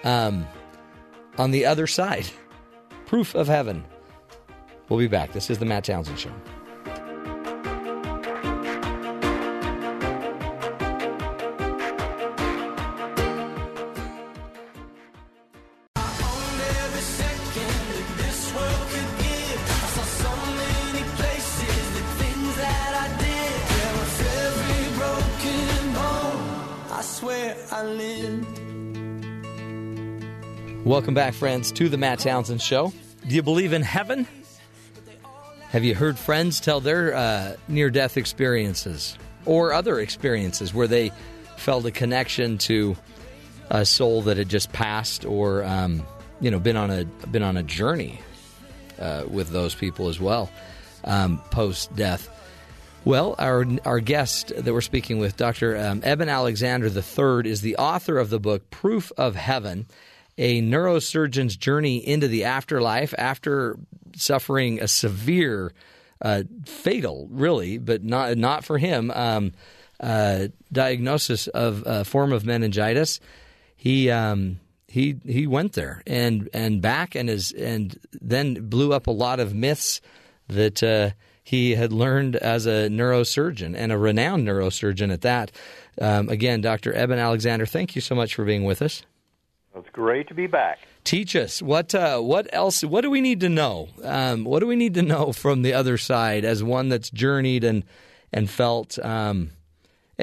um, 0.04 0.46
on 1.38 1.52
the 1.52 1.64
other 1.64 1.86
side. 1.86 2.26
Proof 3.06 3.34
of 3.34 3.46
Heaven. 3.46 3.84
We'll 4.92 4.98
be 4.98 5.08
back. 5.08 5.32
This 5.32 5.48
is 5.48 5.58
the 5.58 5.64
Matt 5.64 5.84
Townsend 5.84 6.18
Show. 6.18 6.30
Welcome 30.84 31.14
back, 31.14 31.32
friends, 31.32 31.72
to 31.72 31.88
the 31.88 31.96
Matt 31.96 32.18
Townsend 32.18 32.60
Show. 32.60 32.92
Do 33.26 33.34
you 33.34 33.42
believe 33.42 33.72
in 33.72 33.80
heaven? 33.80 34.26
Have 35.72 35.84
you 35.84 35.94
heard 35.94 36.18
friends 36.18 36.60
tell 36.60 36.80
their 36.80 37.14
uh, 37.14 37.56
near 37.66 37.88
death 37.88 38.18
experiences 38.18 39.16
or 39.46 39.72
other 39.72 40.00
experiences 40.00 40.74
where 40.74 40.86
they 40.86 41.10
felt 41.56 41.86
a 41.86 41.90
connection 41.90 42.58
to 42.58 42.94
a 43.70 43.86
soul 43.86 44.20
that 44.22 44.36
had 44.36 44.50
just 44.50 44.70
passed 44.74 45.24
or 45.24 45.64
um, 45.64 46.02
you 46.42 46.50
know 46.50 46.58
been 46.58 46.76
on 46.76 46.90
a 46.90 47.06
been 47.06 47.42
on 47.42 47.56
a 47.56 47.62
journey 47.62 48.20
uh, 48.98 49.24
with 49.26 49.48
those 49.48 49.74
people 49.74 50.10
as 50.10 50.20
well 50.20 50.50
um, 51.04 51.40
post 51.50 51.96
death? 51.96 52.28
Well, 53.06 53.34
our 53.38 53.64
our 53.86 54.00
guest 54.00 54.52
that 54.54 54.74
we're 54.74 54.82
speaking 54.82 55.20
with, 55.20 55.38
Dr. 55.38 55.78
Um, 55.78 56.02
Eben 56.04 56.28
Alexander 56.28 56.88
III, 56.88 57.50
is 57.50 57.62
the 57.62 57.76
author 57.76 58.18
of 58.18 58.28
the 58.28 58.38
book 58.38 58.68
Proof 58.68 59.10
of 59.16 59.36
Heaven 59.36 59.86
a 60.38 60.62
neurosurgeon's 60.62 61.56
journey 61.56 61.96
into 61.96 62.28
the 62.28 62.44
afterlife 62.44 63.14
after 63.18 63.78
suffering 64.16 64.80
a 64.80 64.88
severe, 64.88 65.72
uh, 66.20 66.42
fatal, 66.64 67.28
really, 67.30 67.78
but 67.78 68.02
not 68.02 68.36
not 68.36 68.64
for 68.64 68.78
him, 68.78 69.10
um, 69.12 69.52
uh, 70.00 70.48
diagnosis 70.72 71.48
of 71.48 71.82
a 71.86 72.04
form 72.04 72.32
of 72.32 72.44
meningitis. 72.44 73.20
He 73.76 74.10
um, 74.10 74.60
he 74.88 75.16
he 75.24 75.46
went 75.46 75.74
there 75.74 76.02
and 76.06 76.48
and 76.54 76.80
back 76.80 77.14
and 77.14 77.28
is 77.28 77.52
and 77.52 77.98
then 78.20 78.68
blew 78.68 78.92
up 78.92 79.06
a 79.06 79.12
lot 79.12 79.40
of 79.40 79.54
myths 79.54 80.00
that. 80.48 80.82
Uh, 80.82 81.10
he 81.44 81.74
had 81.74 81.92
learned 81.92 82.36
as 82.36 82.66
a 82.66 82.88
neurosurgeon 82.88 83.74
and 83.76 83.90
a 83.90 83.98
renowned 83.98 84.46
neurosurgeon 84.46 85.12
at 85.12 85.22
that. 85.22 85.50
Um, 86.00 86.28
again, 86.28 86.60
Dr. 86.60 86.94
Eben 86.94 87.18
Alexander, 87.18 87.66
thank 87.66 87.96
you 87.96 88.00
so 88.00 88.14
much 88.14 88.36
for 88.36 88.44
being 88.44 88.62
with 88.64 88.80
us. 88.80 89.02
It's 89.74 89.88
great 89.90 90.28
to 90.28 90.34
be 90.34 90.46
back. 90.46 90.80
Teach 91.04 91.34
us 91.34 91.62
what 91.62 91.94
uh, 91.94 92.20
what 92.20 92.48
else? 92.52 92.84
What 92.84 93.00
do 93.00 93.10
we 93.10 93.20
need 93.20 93.40
to 93.40 93.48
know? 93.48 93.88
Um, 94.04 94.44
what 94.44 94.60
do 94.60 94.66
we 94.66 94.76
need 94.76 94.94
to 94.94 95.02
know 95.02 95.32
from 95.32 95.62
the 95.62 95.72
other 95.72 95.96
side 95.96 96.44
as 96.44 96.62
one 96.62 96.88
that's 96.88 97.10
journeyed 97.10 97.64
and 97.64 97.84
and 98.32 98.50
felt 98.50 98.98
um, 99.04 99.50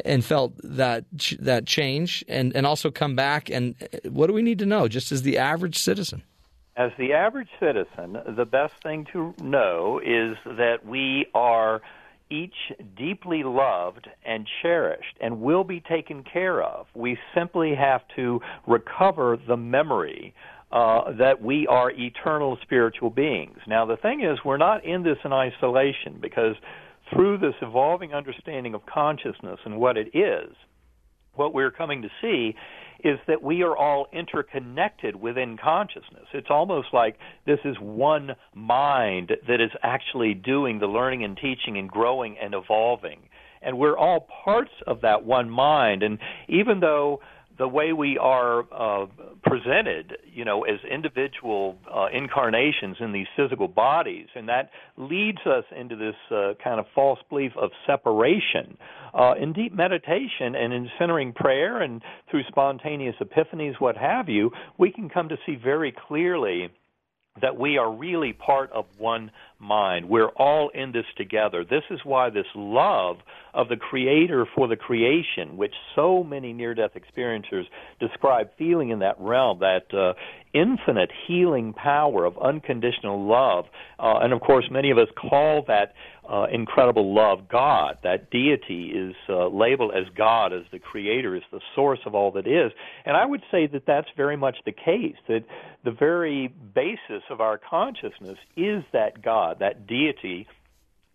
and 0.06 0.24
felt 0.24 0.54
that 0.64 1.06
that 1.40 1.66
change 1.66 2.24
and 2.28 2.56
and 2.56 2.66
also 2.66 2.92
come 2.92 3.16
back 3.16 3.50
and 3.50 3.76
uh, 3.82 4.10
what 4.10 4.28
do 4.28 4.34
we 4.34 4.42
need 4.42 4.60
to 4.60 4.66
know 4.66 4.88
just 4.88 5.12
as 5.12 5.24
the 5.24 5.38
average 5.38 5.78
citizen? 5.78 6.24
As 6.76 6.92
the 6.98 7.12
average 7.12 7.50
citizen, 7.60 8.18
the 8.26 8.46
best 8.46 8.74
thing 8.82 9.06
to 9.12 9.34
know 9.42 10.00
is 10.00 10.38
that 10.46 10.86
we 10.86 11.26
are 11.34 11.82
each 12.30 12.54
deeply 12.98 13.44
loved 13.44 14.08
and 14.26 14.48
cherished 14.62 15.18
and 15.20 15.42
will 15.42 15.64
be 15.64 15.80
taken 15.80 16.24
care 16.24 16.62
of. 16.62 16.88
We 16.94 17.18
simply 17.36 17.74
have 17.76 18.02
to 18.16 18.42
recover 18.68 19.38
the 19.48 19.58
memory 19.58 20.34
uh, 20.72 21.14
that 21.18 21.42
we 21.42 21.66
are 21.68 21.90
eternal 21.92 22.58
spiritual 22.62 23.10
beings. 23.10 23.58
Now, 23.68 23.86
the 23.86 23.98
thing 23.98 24.22
is, 24.22 24.38
we're 24.46 24.58
not 24.58 24.86
in 24.86 25.04
this 25.04 25.18
in 25.26 25.34
isolation 25.34 26.20
because 26.22 26.56
through 27.12 27.40
this 27.40 27.56
evolving 27.62 28.14
understanding 28.14 28.76
of 28.76 28.86
consciousness 28.86 29.60
and 29.66 29.80
what 29.80 29.98
it 29.98 30.16
is, 30.16 30.56
what 31.34 31.54
we're 31.54 31.72
coming 31.72 32.04
to 32.04 32.10
see 32.22 32.56
is 33.04 33.20
that 33.28 33.42
we 33.42 33.64
are 33.64 33.76
all 33.76 34.08
interconnected 34.12 35.16
within 35.16 35.58
consciousness. 35.58 36.26
It's 36.34 36.50
almost 36.50 36.88
like 36.94 37.18
this 37.46 37.60
is 37.66 37.76
one 37.80 38.32
mind 38.54 39.32
that 39.48 39.62
is 39.62 39.72
actually 39.84 40.34
doing 40.34 40.80
the 40.80 40.88
learning 40.88 41.24
and 41.24 41.38
teaching 41.38 41.78
and 41.78 41.90
growing 41.90 42.38
and 42.38 42.54
evolving. 42.54 43.20
And 43.62 43.78
we're 43.78 43.98
all 43.98 44.28
parts 44.44 44.72
of 44.88 45.02
that 45.02 45.26
one 45.26 45.50
mind. 45.50 46.04
And 46.04 46.20
even 46.48 46.80
though 46.80 47.20
the 47.60 47.68
way 47.68 47.92
we 47.92 48.18
are 48.18 48.62
uh, 48.72 49.06
presented, 49.44 50.18
you 50.34 50.46
know, 50.46 50.64
as 50.64 50.80
individual 50.90 51.78
uh, 51.94 52.08
incarnations 52.12 52.96
in 53.02 53.12
these 53.12 53.28
physical 53.36 53.68
bodies, 53.68 54.28
and 54.34 54.48
that 54.48 54.72
leads 54.98 55.40
us 55.46 55.66
into 55.78 55.98
this 55.98 56.16
uh, 56.32 56.54
kind 56.64 56.80
of 56.80 56.86
false 56.96 57.20
belief 57.30 57.52
of 57.62 57.70
separation. 57.86 58.78
Uh, 59.14 59.34
in 59.40 59.52
deep 59.52 59.74
meditation 59.74 60.56
and 60.56 60.72
in 60.72 60.90
centering 60.98 61.34
prayer 61.34 61.82
and 61.82 62.02
through 62.32 62.44
spontaneous 62.48 63.16
epiphanies, 63.22 63.74
what 63.80 63.98
have 63.98 64.30
you, 64.30 64.52
we 64.78 64.90
can 64.90 65.10
come 65.10 65.28
to 65.28 65.36
see 65.46 65.56
very 65.62 65.94
clearly 66.08 66.70
that 67.42 67.58
we 67.58 67.78
are 67.78 67.92
really 67.92 68.34
part 68.34 68.72
of 68.72 68.86
one 68.98 69.32
mind. 69.60 70.10
We're 70.10 70.30
all 70.30 70.70
in 70.74 70.92
this 70.92 71.06
together. 71.18 71.64
This 71.64 71.84
is 71.90 72.00
why 72.04 72.30
this 72.30 72.46
love 72.56 73.18
of 73.54 73.68
the 73.68 73.76
Creator 73.76 74.46
for 74.56 74.68
the 74.68 74.76
creation, 74.76 75.58
which 75.58 75.74
so 75.96 76.24
many 76.24 76.54
near 76.54 76.74
death 76.74 76.92
experiencers 76.96 77.64
describe 78.00 78.50
feeling 78.58 78.90
in 78.90 79.00
that 79.00 79.16
realm, 79.20 79.60
that 79.60 79.94
uh, 79.94 80.14
infinite 80.54 81.12
healing 81.28 81.74
power 81.74 82.26
of 82.26 82.38
unconditional 82.38 83.28
love. 83.28 83.66
Uh, 84.00 84.20
and 84.22 84.34
of 84.34 84.42
course, 84.42 84.66
many 84.72 84.92
of 84.92 84.98
us 84.98 85.08
call 85.16 85.64
that 85.68 85.94
uh, 86.32 86.46
incredible 86.52 87.14
love 87.14 87.50
God. 87.50 87.98
That 88.04 88.30
deity 88.30 88.92
is 88.96 89.16
uh, 89.28 89.48
labeled 89.48 89.94
as 89.96 90.06
God, 90.16 90.54
as 90.54 90.62
the 90.72 90.78
creator, 90.78 91.36
as 91.36 91.42
the 91.52 91.60
source 91.76 92.00
of 92.06 92.14
all 92.14 92.32
that 92.34 92.46
is. 92.46 92.72
And 93.06 93.18
I 93.18 93.26
would 93.26 93.42
say 93.50 93.66
that 93.68 93.84
that's 93.88 94.08
very 94.16 94.38
much 94.38 94.58
the 94.66 94.72
case, 94.72 95.16
that 95.28 95.44
the 95.84 95.92
very 95.92 96.54
basis 96.76 97.24
of 97.32 97.42
our 97.42 97.58
consciousness 97.58 98.38
is 98.56 98.84
that 98.94 99.24
God, 99.24 99.49
that 99.58 99.88
deity 99.88 100.48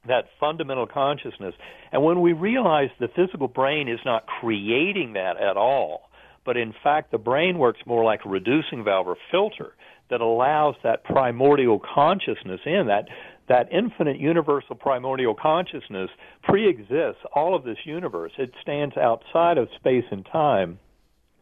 that 0.07 0.27
fundamental 0.39 0.87
consciousness. 0.87 1.55
And 1.93 2.03
when 2.05 2.21
we 2.21 2.33
realize 2.33 2.91
the 3.01 3.09
physical 3.09 3.49
brain 3.49 3.89
is 3.89 4.01
not 4.05 4.27
creating 4.27 5.15
that 5.15 5.39
at 5.39 5.57
all, 5.57 6.11
but 6.45 6.57
in 6.57 6.75
fact 6.83 7.11
the 7.11 7.19
brain 7.19 7.59
works 7.59 7.81
more 7.87 8.05
like 8.05 8.21
a 8.25 8.29
reducing 8.29 8.85
valve 8.85 9.07
or 9.07 9.17
filter 9.31 9.73
that 10.11 10.21
allows 10.21 10.75
that 10.83 11.05
primordial 11.05 11.81
consciousness 11.95 12.61
in 12.67 12.87
that 12.89 13.07
that 13.47 13.69
infinite 13.73 14.19
universal 14.19 14.75
primordial 14.75 15.35
consciousness 15.35 16.11
pre-exists 16.43 17.23
all 17.35 17.55
of 17.55 17.65
this 17.65 17.79
universe 17.85 18.33
it 18.39 18.53
stands 18.61 18.97
outside 18.97 19.59
of 19.59 19.69
space 19.77 20.05
and 20.11 20.27
time 20.31 20.79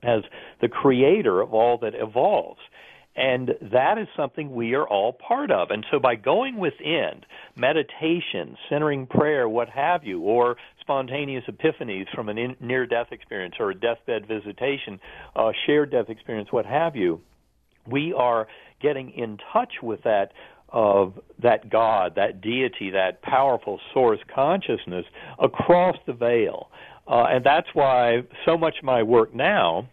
as 0.02 0.22
the 0.60 0.68
creator 0.68 1.40
of 1.40 1.54
all 1.54 1.78
that 1.78 1.94
evolves 1.94 2.60
and 3.14 3.51
that 3.72 3.98
is 3.98 4.09
something 4.16 4.55
we 4.55 4.74
are 4.74 4.89
all 4.89 5.12
part 5.12 5.51
of. 5.51 5.70
And 5.70 5.84
so 5.90 5.98
by 5.98 6.14
going 6.14 6.59
within, 6.59 7.24
meditation, 7.56 8.56
centering 8.70 9.06
prayer, 9.06 9.48
what 9.48 9.68
have 9.68 10.05
you, 10.05 10.20
or 10.20 10.56
spontaneous 10.80 11.44
epiphanies 11.47 12.06
from 12.14 12.28
a 12.30 12.34
near 12.60 12.86
death 12.86 13.09
experience 13.10 13.56
or 13.60 13.70
a 13.70 13.74
deathbed 13.74 14.26
visitation, 14.26 14.98
uh, 15.36 15.52
shared 15.66 15.90
death 15.90 16.09
experience, 16.09 16.48
what 16.51 16.64
have 16.64 16.97
you, 16.97 17.20
we 17.86 18.12
are 18.12 18.48
getting 18.80 19.10
in 19.10 19.39
touch 19.52 19.74
with 19.82 20.02
that 20.05 20.32
of 20.70 21.12
that 21.43 21.68
God, 21.68 22.14
that 22.16 22.40
deity, 22.40 22.90
that 22.90 23.20
powerful 23.20 23.78
source 23.93 24.20
consciousness 24.34 25.05
across 25.39 25.97
the 26.06 26.14
veil. 26.14 26.70
Uh, 27.06 27.24
and 27.28 27.44
that's 27.44 27.68
why 27.74 28.22
so 28.47 28.56
much 28.56 28.76
of 28.78 28.84
my 28.84 29.02
work 29.02 29.34
now 29.34 29.86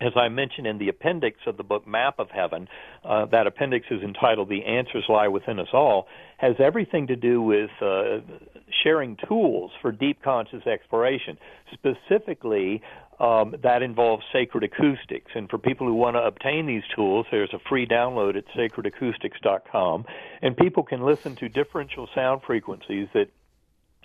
as 0.00 0.12
I 0.16 0.28
mentioned 0.28 0.66
in 0.66 0.78
the 0.78 0.88
appendix 0.88 1.38
of 1.46 1.56
the 1.56 1.62
book 1.62 1.86
Map 1.86 2.18
of 2.18 2.30
Heaven, 2.30 2.68
uh, 3.04 3.26
that 3.26 3.46
appendix 3.46 3.86
is 3.90 4.02
entitled 4.02 4.48
The 4.48 4.64
Answers 4.64 5.04
Lie 5.08 5.28
Within 5.28 5.58
Us 5.58 5.68
All, 5.72 6.06
has 6.38 6.54
everything 6.58 7.06
to 7.06 7.16
do 7.16 7.40
with 7.40 7.70
uh, 7.80 8.18
sharing 8.82 9.16
tools 9.26 9.70
for 9.80 9.92
deep 9.92 10.22
conscious 10.22 10.66
exploration. 10.66 11.38
Specifically, 11.72 12.82
um, 13.18 13.54
that 13.62 13.82
involves 13.82 14.24
sacred 14.32 14.64
acoustics. 14.64 15.32
And 15.34 15.48
for 15.48 15.56
people 15.56 15.86
who 15.86 15.94
want 15.94 16.16
to 16.16 16.20
obtain 16.20 16.66
these 16.66 16.82
tools, 16.94 17.26
there's 17.30 17.54
a 17.54 17.58
free 17.68 17.86
download 17.86 18.36
at 18.36 18.44
sacredacoustics.com. 18.48 20.04
And 20.42 20.56
people 20.56 20.82
can 20.82 21.02
listen 21.02 21.36
to 21.36 21.48
differential 21.48 22.08
sound 22.14 22.42
frequencies 22.46 23.08
that 23.14 23.28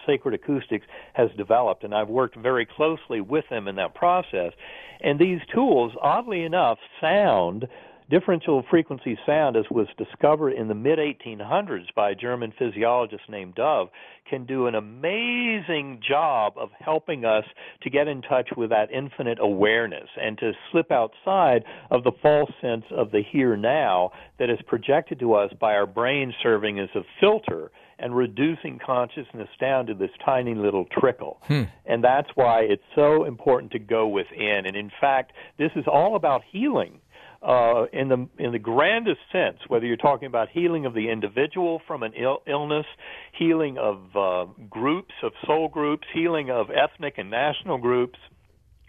Sacred 0.06 0.34
Acoustics 0.34 0.86
has 1.14 1.30
developed, 1.38 1.84
and 1.84 1.94
I've 1.94 2.10
worked 2.10 2.36
very 2.36 2.65
closely 2.65 3.22
with 3.22 3.45
them 3.49 3.68
in 3.68 3.76
that 3.76 3.95
process. 3.95 4.53
And 5.02 5.19
these 5.19 5.40
tools, 5.53 5.94
oddly 6.02 6.44
enough, 6.44 6.78
sound 6.99 7.68
differential 8.11 8.64
frequency 8.69 9.18
sound, 9.26 9.56
as 9.56 9.64
was 9.72 9.88
discovered 9.98 10.52
in 10.52 10.68
the 10.68 10.76
mid 10.76 10.99
1800s 10.99 11.86
by 11.95 12.11
a 12.11 12.15
German 12.15 12.53
physiologist 12.60 13.23
named 13.30 13.56
Dove, 13.56 13.88
can 14.30 14.45
do 14.45 14.68
an 14.68 14.76
amazing 14.76 16.02
job 16.06 16.53
of 16.57 16.69
helping 16.80 17.23
us 17.23 17.45
to 17.82 17.90
get 17.90 18.10
in 18.10 18.22
touch 18.22 18.49
with 18.56 18.69
that 18.69 18.91
infinite 18.91 19.40
awareness 19.41 20.10
and 20.22 20.38
to 20.38 20.52
slip 20.72 20.91
outside 20.91 21.64
of 21.90 22.03
the 22.03 22.11
false 22.22 22.52
sense 22.61 22.86
of 22.91 23.11
the 23.11 23.23
here 23.32 23.56
now 23.56 24.11
that 24.38 24.49
is 24.49 24.60
projected 24.68 25.18
to 25.19 25.34
us 25.34 25.52
by 25.60 25.73
our 25.73 25.88
brain 25.88 26.34
serving 26.44 26.80
as 26.80 26.90
a 26.95 27.02
filter 27.19 27.72
and 28.02 28.15
reducing 28.15 28.80
consciousness 28.84 29.48
down 29.60 29.86
to 29.86 29.94
this 29.94 30.10
tiny 30.26 30.56
little 30.56 30.86
trickle. 30.86 31.40
Hmm. 31.44 31.64
And 31.86 32.03
that's 32.03 32.30
why 32.36 32.61
it's 32.61 32.84
so 32.95 33.23
important 33.26 33.72
to 33.73 33.80
go 33.80 34.07
within. 34.07 34.64
And 34.65 34.76
in 34.76 34.91
fact, 34.99 35.34
this 35.57 35.72
is 35.76 35.86
all 35.88 36.15
about 36.15 36.41
healing. 36.52 36.99
Uh, 37.44 37.86
in 37.91 38.07
the 38.07 38.28
in 38.38 38.52
the 38.52 38.60
grandest 38.60 39.19
sense, 39.32 39.57
whether 39.68 39.84
you're 39.84 39.98
talking 39.98 40.28
about 40.28 40.48
healing 40.49 40.86
of 40.86 40.94
the 40.94 41.10
individual 41.10 41.82
from 41.88 42.03
an 42.03 42.14
Ill- 42.14 42.44
illness, 42.45 42.86
healing 43.32 43.80
of 43.80 44.15
uh, 44.15 44.45
groups 44.69 45.15
of 45.23 45.32
soul 45.48 45.68
groups, 45.68 46.07
healing 46.14 46.52
of 46.52 46.68
ethnic 46.69 47.15
and 47.18 47.32
national 47.32 47.80
groups, 47.80 48.19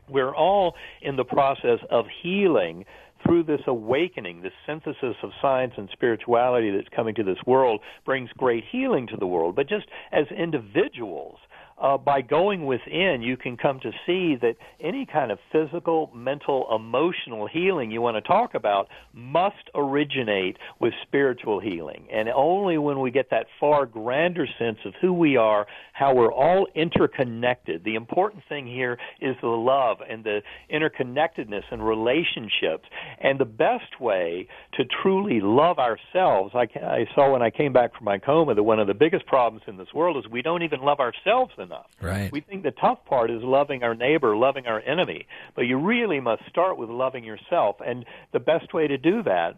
we're 0.07 0.35
all 0.35 0.75
in 1.01 1.17
the 1.17 1.25
process 1.25 1.79
of 1.91 2.05
healing 2.23 2.85
through 3.25 3.45
this 3.45 3.61
awakening, 3.67 4.43
this 4.43 4.53
synthesis 4.67 5.17
of 5.23 5.31
science 5.41 5.75
and 5.77 5.89
spirituality 5.93 6.71
that's 6.71 6.89
coming 6.95 7.15
to 7.15 7.23
this 7.23 7.39
world 7.47 7.81
brings 8.05 8.31
great 8.37 8.65
healing 8.71 9.07
to 9.09 9.17
the 9.17 9.27
world. 9.27 9.57
But 9.57 9.69
just 9.69 9.87
as 10.13 10.27
individuals, 10.37 11.39
uh, 11.83 11.99
by 11.99 12.23
going 12.23 12.65
within, 12.65 13.23
you 13.23 13.37
can 13.37 13.57
come 13.57 13.81
to 13.81 13.91
see 14.07 14.37
that 14.41 14.55
any 14.81 15.05
kind 15.05 15.33
of 15.33 15.39
physical, 15.51 16.13
mental, 16.15 16.69
emotional 16.73 17.49
healing 17.49 17.91
you 17.91 18.01
want 18.01 18.17
to 18.17 18.21
talk 18.21 18.55
about 18.55 18.87
must 19.13 19.69
originate 19.75 20.57
with 20.79 20.93
spiritual 21.03 21.59
healing. 21.59 22.07
And 22.13 22.29
only 22.29 22.79
when 22.79 23.01
we 23.01 23.11
get 23.11 23.31
that 23.31 23.47
far 23.59 23.85
grander 23.85 24.47
sense 24.61 24.79
of 24.85 24.95
who 25.01 25.13
we 25.13 25.37
are, 25.37 25.67
how 25.93 26.15
we're 26.15 26.33
all 26.33 26.69
interconnected. 26.77 27.83
The 27.83 27.97
important 27.97 28.45
thing 28.49 28.65
here 28.65 28.97
is 29.21 29.35
the 29.41 29.49
love 29.49 29.99
and 30.09 30.23
the 30.23 30.43
interconnectedness 30.73 31.65
and 31.73 31.85
relationships. 31.85 32.89
And 33.21 33.41
the 33.41 33.45
best 33.45 34.01
way 34.01 34.47
to 34.75 34.85
truly 35.03 35.41
love 35.41 35.81
ourselves, 35.81 36.55
I, 36.55 36.69
I 36.81 37.07
saw 37.17 37.33
when 37.33 37.43
I 37.43 37.51
came 37.51 37.73
back 37.73 37.97
from 37.97 38.05
my 38.05 38.19
coma 38.19 38.55
that 38.55 38.63
one 38.63 38.79
of 38.79 38.87
the 38.87 38.95
biggest 38.95 39.27
problems 39.27 39.65
in 39.67 39.77
this 39.79 39.93
world 39.93 40.17
is 40.17 40.31
we 40.31 40.43
don't 40.43 40.63
even 40.63 40.81
love 40.81 41.01
ourselves 41.01 41.53
enough. 41.59 41.72
Right. 42.01 42.31
We 42.33 42.41
think 42.41 42.63
the 42.63 42.73
tough 42.73 43.05
part 43.05 43.31
is 43.31 43.43
loving 43.43 43.83
our 43.83 43.95
neighbor, 43.95 44.37
loving 44.37 44.67
our 44.67 44.81
enemy, 44.81 45.27
but 45.55 45.63
you 45.63 45.79
really 45.79 46.21
must 46.21 46.43
start 46.49 46.77
with 46.79 46.91
loving 46.91 47.25
yourself. 47.25 47.77
And 47.85 48.05
the 48.33 48.41
best 48.41 48.73
way 48.75 48.89
to 48.89 48.99
do 48.99 49.23
that 49.25 49.57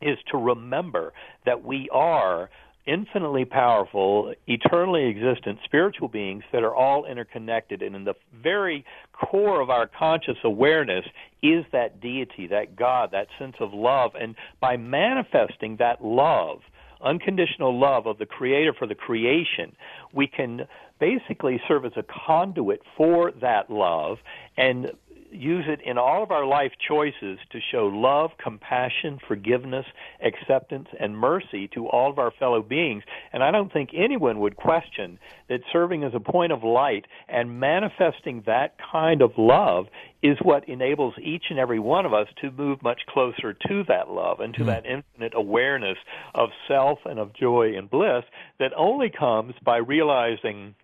is 0.00 0.18
to 0.30 0.38
remember 0.38 1.12
that 1.44 1.64
we 1.64 1.88
are 1.92 2.50
infinitely 2.86 3.44
powerful, 3.44 4.32
eternally 4.46 5.06
existent 5.08 5.58
spiritual 5.64 6.08
beings 6.08 6.42
that 6.52 6.62
are 6.62 6.74
all 6.74 7.04
interconnected. 7.04 7.82
And 7.82 7.94
in 7.94 8.04
the 8.04 8.14
very 8.42 8.84
core 9.12 9.60
of 9.60 9.68
our 9.68 9.86
conscious 9.86 10.38
awareness 10.42 11.04
is 11.42 11.64
that 11.72 12.00
deity, 12.00 12.46
that 12.46 12.76
God, 12.76 13.10
that 13.12 13.28
sense 13.38 13.56
of 13.60 13.74
love. 13.74 14.12
And 14.18 14.34
by 14.60 14.78
manifesting 14.78 15.76
that 15.76 16.02
love, 16.02 16.60
unconditional 17.02 17.78
love 17.78 18.06
of 18.06 18.18
the 18.18 18.26
Creator 18.26 18.72
for 18.78 18.86
the 18.86 18.94
creation, 18.94 19.76
we 20.12 20.26
can 20.26 20.66
basically 21.00 21.60
serve 21.68 21.84
as 21.84 21.92
a 21.96 22.04
conduit 22.26 22.80
for 22.96 23.32
that 23.40 23.70
love 23.70 24.18
and 24.56 24.92
use 25.30 25.64
it 25.68 25.80
in 25.84 25.98
all 25.98 26.22
of 26.22 26.30
our 26.30 26.46
life 26.46 26.72
choices 26.86 27.38
to 27.50 27.60
show 27.72 27.86
love, 27.86 28.30
compassion, 28.42 29.18
forgiveness, 29.26 29.86
acceptance, 30.24 30.88
and 30.98 31.16
mercy 31.16 31.68
to 31.68 31.86
all 31.88 32.10
of 32.10 32.18
our 32.18 32.30
fellow 32.30 32.62
beings. 32.62 33.02
And 33.32 33.42
I 33.42 33.50
don't 33.50 33.72
think 33.72 33.90
anyone 33.94 34.40
would 34.40 34.56
question 34.56 35.18
that 35.48 35.60
serving 35.72 36.04
as 36.04 36.12
a 36.14 36.20
point 36.20 36.52
of 36.52 36.64
light 36.64 37.06
and 37.28 37.60
manifesting 37.60 38.42
that 38.46 38.76
kind 38.92 39.22
of 39.22 39.32
love 39.36 39.86
is 40.22 40.36
what 40.42 40.68
enables 40.68 41.14
each 41.22 41.44
and 41.50 41.58
every 41.58 41.78
one 41.78 42.04
of 42.04 42.12
us 42.12 42.28
to 42.40 42.50
move 42.50 42.82
much 42.82 43.02
closer 43.08 43.52
to 43.52 43.84
that 43.88 44.10
love 44.10 44.40
and 44.40 44.54
to 44.54 44.60
hmm. 44.60 44.66
that 44.66 44.86
infinite 44.86 45.32
awareness 45.34 45.98
of 46.34 46.50
self 46.66 46.98
and 47.04 47.18
of 47.18 47.32
joy 47.34 47.76
and 47.76 47.90
bliss 47.90 48.24
that 48.58 48.72
only 48.76 49.10
comes 49.10 49.54
by 49.64 49.76
realizing 49.76 50.74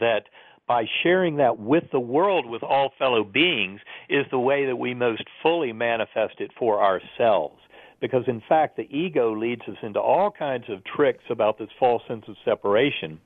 that 0.00 0.24
by 0.66 0.84
sharing 1.02 1.36
that 1.36 1.58
with 1.58 1.84
the 1.92 2.00
world, 2.00 2.46
with 2.46 2.62
all 2.62 2.92
fellow 2.98 3.24
beings, 3.24 3.80
is 4.08 4.24
the 4.30 4.38
way 4.38 4.66
that 4.66 4.76
we 4.76 4.94
most 4.94 5.24
fully 5.42 5.72
manifest 5.72 6.40
it 6.40 6.50
for 6.58 6.82
ourselves. 6.82 7.60
Because 8.00 8.24
in 8.26 8.42
fact, 8.48 8.76
the 8.76 8.88
ego 8.94 9.34
leads 9.34 9.62
us 9.62 9.76
into 9.82 10.00
all 10.00 10.30
kinds 10.30 10.64
of 10.68 10.82
tricks 10.84 11.24
about 11.30 11.58
this 11.58 11.68
false 11.78 12.02
sense 12.08 12.24
of 12.28 12.36
separation. 12.44 13.20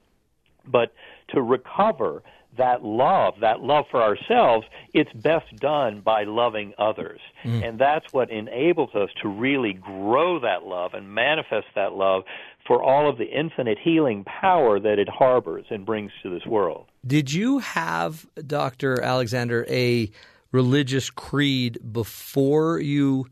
But 0.67 0.93
to 1.31 1.43
recover 1.43 2.23
that 2.57 2.85
love, 2.85 3.35
that 3.41 3.61
love 3.61 3.85
for 3.91 4.03
ourselves, 4.03 4.67
it's 4.95 5.13
best 5.13 5.55
done 5.57 6.01
by 6.01 6.25
loving 6.25 6.73
others. 6.79 7.21
Mm. 7.45 7.69
And 7.69 7.79
that's 7.79 8.13
what 8.13 8.31
enables 8.31 8.95
us 8.95 9.11
to 9.23 9.29
really 9.29 9.75
grow 9.75 10.41
that 10.41 10.65
love 10.65 10.95
and 10.95 11.13
manifest 11.15 11.67
that 11.75 11.93
love 11.93 12.25
for 12.69 12.83
all 12.83 13.09
of 13.09 13.17
the 13.17 13.25
infinite 13.25 13.79
healing 13.83 14.25
power 14.25 14.79
that 14.79 14.99
it 14.99 15.09
harbors 15.09 15.65
and 15.71 15.87
brings 15.87 16.13
to 16.23 16.29
this 16.29 16.45
world. 16.47 16.87
Did 17.05 17.33
you 17.33 17.61
have, 17.61 18.27
Dr. 18.47 19.01
Alexander, 19.01 19.65
a 19.71 20.11
religious 20.53 21.09
creed 21.09 21.79
before 21.93 22.79
you 22.79 23.27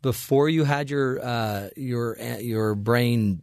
before 0.00 0.48
you 0.48 0.64
had 0.64 0.90
your 0.90 1.24
uh, 1.24 1.68
your 1.76 2.18
your 2.40 2.74
brain 2.74 3.42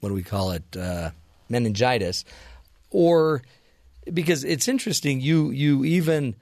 what 0.00 0.10
do 0.10 0.14
we 0.14 0.22
call 0.22 0.52
it 0.52 0.76
uh, 0.76 1.10
meningitis 1.48 2.24
or 2.90 3.42
because 4.12 4.44
it's 4.44 4.68
interesting 4.68 5.20
you 5.20 5.50
you 5.50 5.84
even 5.84 6.34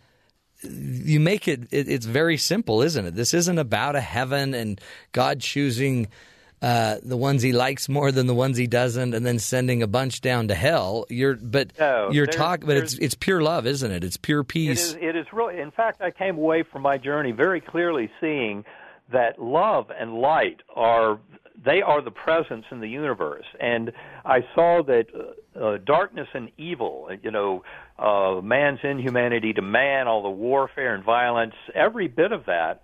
you 0.62 1.18
make 1.18 1.48
it, 1.48 1.62
it, 1.72 1.88
it's 1.88 2.06
very 2.06 2.36
simple 2.36 2.82
isn't 2.82 3.06
it 3.06 3.14
this 3.14 3.34
isn't 3.34 3.58
about 3.58 3.96
a 3.96 4.00
heaven 4.00 4.54
and 4.54 4.80
god 5.12 5.40
choosing 5.40 6.06
uh, 6.62 6.96
the 7.02 7.16
ones 7.16 7.42
he 7.42 7.52
likes 7.52 7.88
more 7.88 8.10
than 8.10 8.26
the 8.26 8.34
ones 8.34 8.56
he 8.56 8.66
doesn't 8.66 9.12
and 9.12 9.26
then 9.26 9.38
sending 9.38 9.82
a 9.82 9.86
bunch 9.86 10.20
down 10.20 10.48
to 10.48 10.54
hell 10.54 11.04
you're 11.10 11.34
but 11.34 11.72
No, 11.78 12.10
you're 12.10 12.26
talking 12.26 12.66
but 12.66 12.76
it's 12.76 12.94
it's 12.94 13.14
pure 13.14 13.42
love 13.42 13.66
isn't 13.66 13.90
it 13.90 14.02
it's 14.04 14.16
pure 14.16 14.44
peace 14.44 14.90
is, 14.90 14.98
it 15.00 15.16
is 15.16 15.26
really, 15.32 15.60
in 15.60 15.70
fact, 15.70 16.00
I 16.00 16.10
came 16.10 16.36
away 16.36 16.62
from 16.62 16.82
my 16.82 16.98
journey 16.98 17.32
very 17.32 17.60
clearly 17.60 18.10
seeing 18.20 18.64
that 19.10 19.40
love 19.40 19.90
and 19.90 20.14
light 20.14 20.60
are 20.74 21.18
they 21.64 21.82
are 21.82 22.02
the 22.02 22.10
presence 22.10 22.64
in 22.72 22.80
the 22.80 22.88
universe, 22.88 23.44
and 23.60 23.92
I 24.24 24.40
saw 24.52 24.82
that 24.82 25.06
uh, 25.14 25.58
uh, 25.58 25.78
darkness 25.78 26.26
and 26.34 26.50
evil, 26.58 27.08
you 27.22 27.30
know, 27.30 27.62
uh, 27.98 28.40
man's 28.42 28.80
inhumanity 28.82 29.52
to 29.52 29.62
man, 29.62 30.08
all 30.08 30.24
the 30.24 30.30
warfare 30.30 30.92
and 30.92 31.04
violence, 31.04 31.54
every 31.72 32.08
bit 32.08 32.32
of 32.32 32.46
that. 32.46 32.82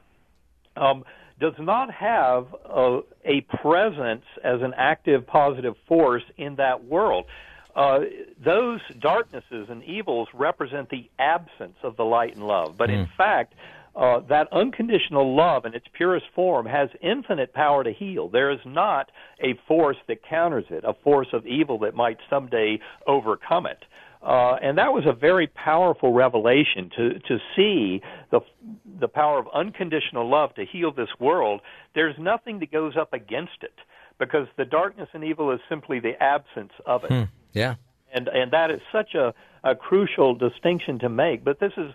Um, 0.77 1.05
does 1.40 1.55
not 1.59 1.93
have 1.93 2.47
a, 2.65 3.01
a 3.24 3.40
presence 3.60 4.24
as 4.43 4.60
an 4.62 4.74
active 4.77 5.27
positive 5.27 5.74
force 5.86 6.24
in 6.36 6.56
that 6.56 6.85
world. 6.85 7.27
Uh, 7.77 8.01
those 8.44 8.81
darknesses 8.98 9.69
and 9.69 9.85
evils 9.85 10.28
represent 10.35 10.89
the 10.90 11.09
absence 11.19 11.77
of 11.85 11.97
the 11.97 12.05
light 12.05 12.35
and 12.35 12.44
love. 12.44 12.77
But 12.77 12.90
in 12.90 13.09
fact, 13.16 13.55
uh, 13.94 14.20
that 14.28 14.48
unconditional 14.52 15.35
love 15.35 15.65
in 15.65 15.74
its 15.74 15.86
purest 15.93 16.27
form 16.35 16.66
has 16.66 16.89
infinite 17.02 17.52
power 17.52 17.82
to 17.82 17.93
heal. 17.93 18.28
There 18.28 18.51
is 18.51 18.60
not 18.65 19.10
a 19.40 19.55
force 19.66 19.97
that 20.06 20.24
counters 20.24 20.66
it, 20.70 20.85
a 20.85 20.94
force 21.05 21.28
of 21.32 21.47
evil 21.47 21.78
that 21.81 21.94
might 21.94 22.19
someday 22.31 22.81
overcome 23.06 23.66
it. 23.66 23.85
Uh, 24.23 24.57
and 24.61 24.78
that 24.78 24.93
was 24.93 25.05
a 25.07 25.12
very 25.12 25.47
powerful 25.47 26.12
revelation 26.12 26.90
to 26.97 27.19
to 27.20 27.39
see 27.55 28.03
the 28.31 28.40
the 29.01 29.09
power 29.09 29.39
of 29.39 29.47
unconditional 29.55 30.28
love 30.28 30.55
to 30.55 30.65
heal 30.65 30.93
this 30.93 31.09
world. 31.20 31.61
There's 31.95 32.16
nothing 32.19 32.59
that 32.61 32.73
goes 32.73 32.97
up 32.97 33.12
against 33.12 33.62
it 33.62 33.74
because 34.19 34.49
the 34.57 34.65
darkness 34.65 35.09
and 35.12 35.23
evil 35.23 35.53
is 35.53 35.61
simply 35.69 36.01
the 36.01 36.20
absence 36.20 36.73
of 36.85 37.05
it 37.05 37.28
yeah 37.53 37.77
and 38.12 38.28
and 38.28 38.53
that 38.53 38.70
is 38.70 38.81
such 38.93 39.15
a, 39.15 39.35
a 39.65 39.74
crucial 39.74 40.35
distinction 40.35 40.99
to 41.01 41.09
make. 41.09 41.45
But 41.45 41.61
this 41.61 41.73
is 41.77 41.93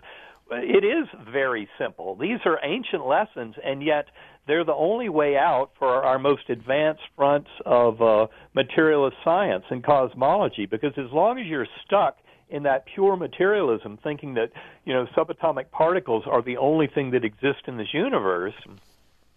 it 0.50 0.84
is 0.84 1.08
very 1.32 1.68
simple. 1.78 2.16
These 2.16 2.40
are 2.44 2.58
ancient 2.62 3.06
lessons, 3.06 3.54
and 3.64 3.82
yet 3.82 4.06
they're 4.46 4.64
the 4.64 4.74
only 4.74 5.08
way 5.08 5.36
out 5.36 5.70
for 5.78 6.04
our 6.04 6.18
most 6.18 6.50
advanced 6.50 7.02
fronts 7.16 7.48
of 7.64 8.00
uh, 8.02 8.26
materialist 8.54 9.16
science 9.24 9.64
and 9.70 9.82
cosmology. 9.82 10.66
Because 10.66 10.92
as 10.98 11.10
long 11.12 11.38
as 11.38 11.46
you're 11.46 11.66
stuck 11.84 12.18
in 12.50 12.64
that 12.64 12.84
pure 12.94 13.16
materialism, 13.16 13.98
thinking 14.02 14.34
that 14.34 14.50
you 14.84 14.92
know 14.92 15.06
subatomic 15.16 15.70
particles 15.70 16.24
are 16.26 16.42
the 16.42 16.58
only 16.58 16.86
thing 16.86 17.10
that 17.12 17.24
exist 17.24 17.62
in 17.66 17.76
this 17.76 17.92
universe, 17.92 18.54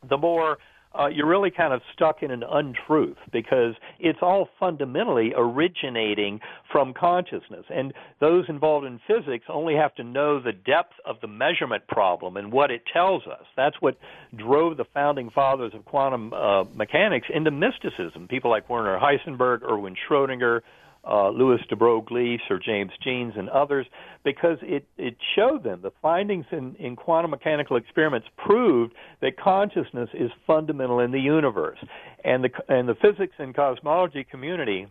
the 0.08 0.18
more 0.18 0.58
uh, 0.98 1.08
you're 1.08 1.28
really 1.28 1.52
kind 1.52 1.74
of 1.74 1.82
stuck 1.94 2.24
in 2.24 2.32
an 2.32 2.44
untruth 2.50 3.18
because 3.32 3.76
it's 4.00 4.20
all 4.22 4.50
fundamentally 4.60 5.34
originating 5.36 6.40
from 6.72 6.94
consciousness. 6.94 7.66
And 7.70 7.94
those 8.20 8.46
involved 8.50 8.86
in 8.86 9.00
physics 9.08 9.46
only 9.50 9.76
have 9.76 9.94
to 9.96 10.04
know 10.04 10.42
the 10.42 10.54
depth 10.54 10.94
of 11.06 11.18
the 11.22 11.28
measurement 11.28 11.88
problem 11.88 12.38
and 12.38 12.52
what 12.52 12.72
it 12.72 12.84
tells 12.92 13.24
us. 13.28 13.46
That's 13.56 13.76
what 13.80 13.98
drove 14.36 14.78
the 14.78 14.86
founding 14.94 15.30
fathers 15.30 15.74
of 15.74 15.86
quantum 15.86 16.34
uh, 16.34 16.64
mechanics 16.76 17.28
into 17.34 17.52
mysticism. 17.52 18.28
People 18.28 18.52
like 18.52 18.70
Werner 18.70 19.00
Heisenberg, 19.00 19.64
Erwin 19.64 19.96
Schrödinger, 20.10 20.62
uh, 21.10 21.30
Louis 21.30 21.60
de 21.70 21.76
Broglie, 21.76 22.40
Sir 22.48 22.60
James 22.64 22.92
Jeans, 23.04 23.34
and 23.38 23.50
others, 23.50 23.86
because 24.24 24.58
it, 24.62 24.86
it 24.98 25.16
showed 25.36 25.64
them 25.64 25.82
the 25.82 25.92
findings 26.02 26.46
in, 26.52 26.76
in 26.76 26.96
quantum 26.96 27.32
mechanical 27.32 27.78
experiments 27.78 28.28
proved 28.38 28.94
that 29.22 29.40
consciousness 29.40 30.10
is 30.14 30.32
fundamental 30.46 31.00
in 31.00 31.12
the 31.12 31.20
universe. 31.20 31.80
And 32.24 32.44
the, 32.44 32.50
and 32.68 32.90
the 32.90 32.96
physics 32.96 33.36
and 33.40 33.56
cosmology 33.56 34.26
community 34.30 34.88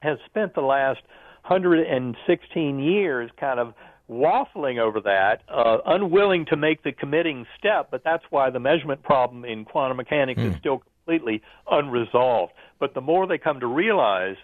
has 0.00 0.18
spent 0.26 0.54
the 0.54 0.60
last 0.60 1.00
116 1.46 2.78
years 2.78 3.30
kind 3.38 3.58
of 3.58 3.74
waffling 4.10 4.78
over 4.78 5.00
that, 5.00 5.42
uh, 5.48 5.78
unwilling 5.86 6.44
to 6.46 6.56
make 6.56 6.82
the 6.82 6.92
committing 6.92 7.46
step, 7.58 7.88
but 7.90 8.02
that's 8.04 8.24
why 8.30 8.50
the 8.50 8.58
measurement 8.58 9.02
problem 9.02 9.44
in 9.44 9.64
quantum 9.64 9.96
mechanics 9.96 10.40
mm. 10.40 10.46
is 10.46 10.52
hmm. 10.54 10.58
still 10.58 10.82
completely 11.06 11.42
unresolved. 11.70 12.52
But 12.80 12.94
the 12.94 13.00
more 13.00 13.26
they 13.26 13.38
come 13.38 13.60
to 13.60 13.66
realize 13.66 14.36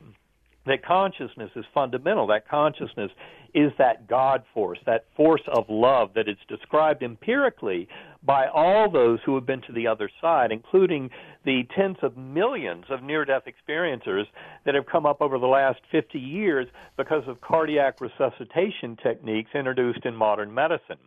that 0.66 0.84
consciousness 0.84 1.50
is 1.56 1.64
fundamental. 1.72 2.26
That 2.26 2.48
consciousness 2.48 3.10
is 3.54 3.72
that 3.78 4.06
God 4.06 4.42
force, 4.52 4.78
that 4.86 5.06
force 5.16 5.42
of 5.48 5.64
love 5.68 6.10
that 6.14 6.28
is 6.28 6.36
described 6.48 7.02
empirically 7.02 7.88
by 8.22 8.48
all 8.48 8.90
those 8.90 9.20
who 9.24 9.34
have 9.36 9.46
been 9.46 9.62
to 9.62 9.72
the 9.72 9.86
other 9.86 10.10
side, 10.20 10.52
including 10.52 11.10
the 11.44 11.62
tens 11.74 11.96
of 12.02 12.16
millions 12.16 12.84
of 12.90 13.02
near 13.02 13.24
death 13.24 13.44
experiencers 13.46 14.24
that 14.64 14.74
have 14.74 14.86
come 14.86 15.06
up 15.06 15.22
over 15.22 15.38
the 15.38 15.46
last 15.46 15.80
50 15.90 16.18
years 16.18 16.66
because 16.96 17.22
of 17.28 17.40
cardiac 17.40 18.00
resuscitation 18.00 18.96
techniques 19.02 19.50
introduced 19.54 20.04
in 20.04 20.14
modern 20.14 20.52
medicine. 20.52 20.98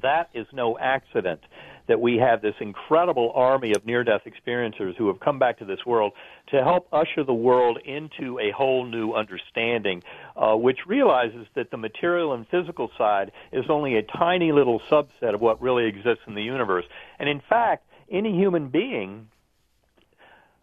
That 0.00 0.30
is 0.34 0.46
no 0.52 0.78
accident 0.78 1.40
that 1.88 2.00
we 2.00 2.16
have 2.16 2.42
this 2.42 2.54
incredible 2.60 3.32
army 3.34 3.72
of 3.74 3.84
near 3.84 4.04
death 4.04 4.22
experiencers 4.26 4.96
who 4.96 5.08
have 5.08 5.20
come 5.20 5.38
back 5.38 5.58
to 5.58 5.64
this 5.64 5.84
world 5.84 6.12
to 6.48 6.62
help 6.62 6.86
usher 6.92 7.24
the 7.24 7.34
world 7.34 7.78
into 7.84 8.38
a 8.38 8.50
whole 8.50 8.84
new 8.84 9.12
understanding, 9.12 10.02
uh, 10.36 10.54
which 10.54 10.78
realizes 10.86 11.46
that 11.54 11.70
the 11.70 11.76
material 11.76 12.32
and 12.32 12.46
physical 12.48 12.90
side 12.96 13.32
is 13.52 13.64
only 13.68 13.96
a 13.96 14.02
tiny 14.02 14.52
little 14.52 14.80
subset 14.90 15.34
of 15.34 15.40
what 15.40 15.60
really 15.60 15.86
exists 15.86 16.22
in 16.26 16.34
the 16.34 16.42
universe. 16.42 16.84
And 17.18 17.28
in 17.28 17.40
fact, 17.48 17.86
any 18.10 18.36
human 18.36 18.68
being 18.68 19.28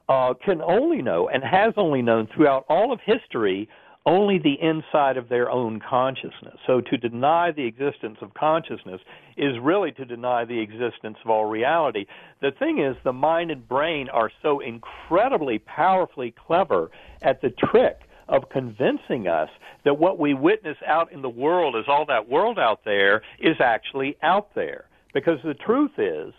uh, 0.07 0.33
can 0.43 0.61
only 0.61 1.01
know 1.01 1.29
and 1.29 1.43
has 1.43 1.73
only 1.77 2.01
known 2.01 2.27
throughout 2.33 2.65
all 2.67 2.91
of 2.91 2.99
history 3.05 3.69
only 4.09 4.39
the 4.39 4.57
inside 4.59 5.17
of 5.17 5.29
their 5.29 5.51
own 5.51 5.79
consciousness. 5.79 6.57
So 6.65 6.81
to 6.81 6.97
deny 6.97 7.51
the 7.51 7.65
existence 7.65 8.17
of 8.21 8.33
consciousness 8.33 8.99
is 9.37 9.59
really 9.61 9.91
to 9.93 10.03
deny 10.03 10.45
the 10.45 10.59
existence 10.59 11.17
of 11.23 11.29
all 11.29 11.45
reality. 11.45 12.07
The 12.41 12.49
thing 12.49 12.79
is, 12.79 12.95
the 13.03 13.13
mind 13.13 13.51
and 13.51 13.67
brain 13.67 14.09
are 14.09 14.31
so 14.41 14.61
incredibly 14.61 15.59
powerfully 15.59 16.31
clever 16.31 16.89
at 17.21 17.41
the 17.41 17.51
trick 17.51 17.99
of 18.27 18.49
convincing 18.49 19.27
us 19.27 19.49
that 19.85 19.99
what 19.99 20.17
we 20.17 20.33
witness 20.33 20.77
out 20.87 21.11
in 21.11 21.21
the 21.21 21.29
world 21.29 21.75
is 21.75 21.85
all 21.87 22.05
that 22.07 22.27
world 22.27 22.57
out 22.57 22.81
there 22.85 23.21
is 23.39 23.57
actually 23.59 24.17
out 24.23 24.55
there. 24.55 24.85
Because 25.13 25.37
the 25.43 25.53
truth 25.53 25.91
is, 25.99 26.33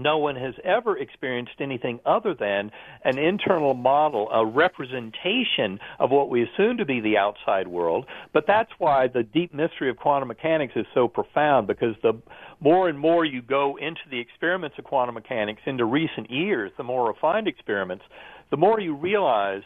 no 0.00 0.18
one 0.18 0.36
has 0.36 0.54
ever 0.64 0.96
experienced 0.96 1.52
anything 1.60 2.00
other 2.04 2.34
than 2.34 2.70
an 3.04 3.18
internal 3.18 3.74
model, 3.74 4.28
a 4.30 4.44
representation 4.44 5.78
of 5.98 6.10
what 6.10 6.30
we 6.30 6.42
assume 6.42 6.78
to 6.78 6.84
be 6.84 7.00
the 7.00 7.16
outside 7.16 7.68
world. 7.68 8.06
But 8.32 8.44
that's 8.46 8.70
why 8.78 9.08
the 9.08 9.22
deep 9.22 9.54
mystery 9.54 9.90
of 9.90 9.96
quantum 9.96 10.28
mechanics 10.28 10.72
is 10.76 10.86
so 10.94 11.08
profound 11.08 11.66
because 11.66 11.94
the 12.02 12.14
more 12.60 12.88
and 12.88 12.98
more 12.98 13.24
you 13.24 13.42
go 13.42 13.76
into 13.76 14.00
the 14.10 14.18
experiments 14.18 14.76
of 14.78 14.84
quantum 14.84 15.14
mechanics 15.14 15.62
into 15.66 15.84
recent 15.84 16.30
years, 16.30 16.72
the 16.76 16.84
more 16.84 17.06
refined 17.08 17.48
experiments, 17.48 18.04
the 18.50 18.56
more 18.56 18.80
you 18.80 18.94
realize 18.94 19.62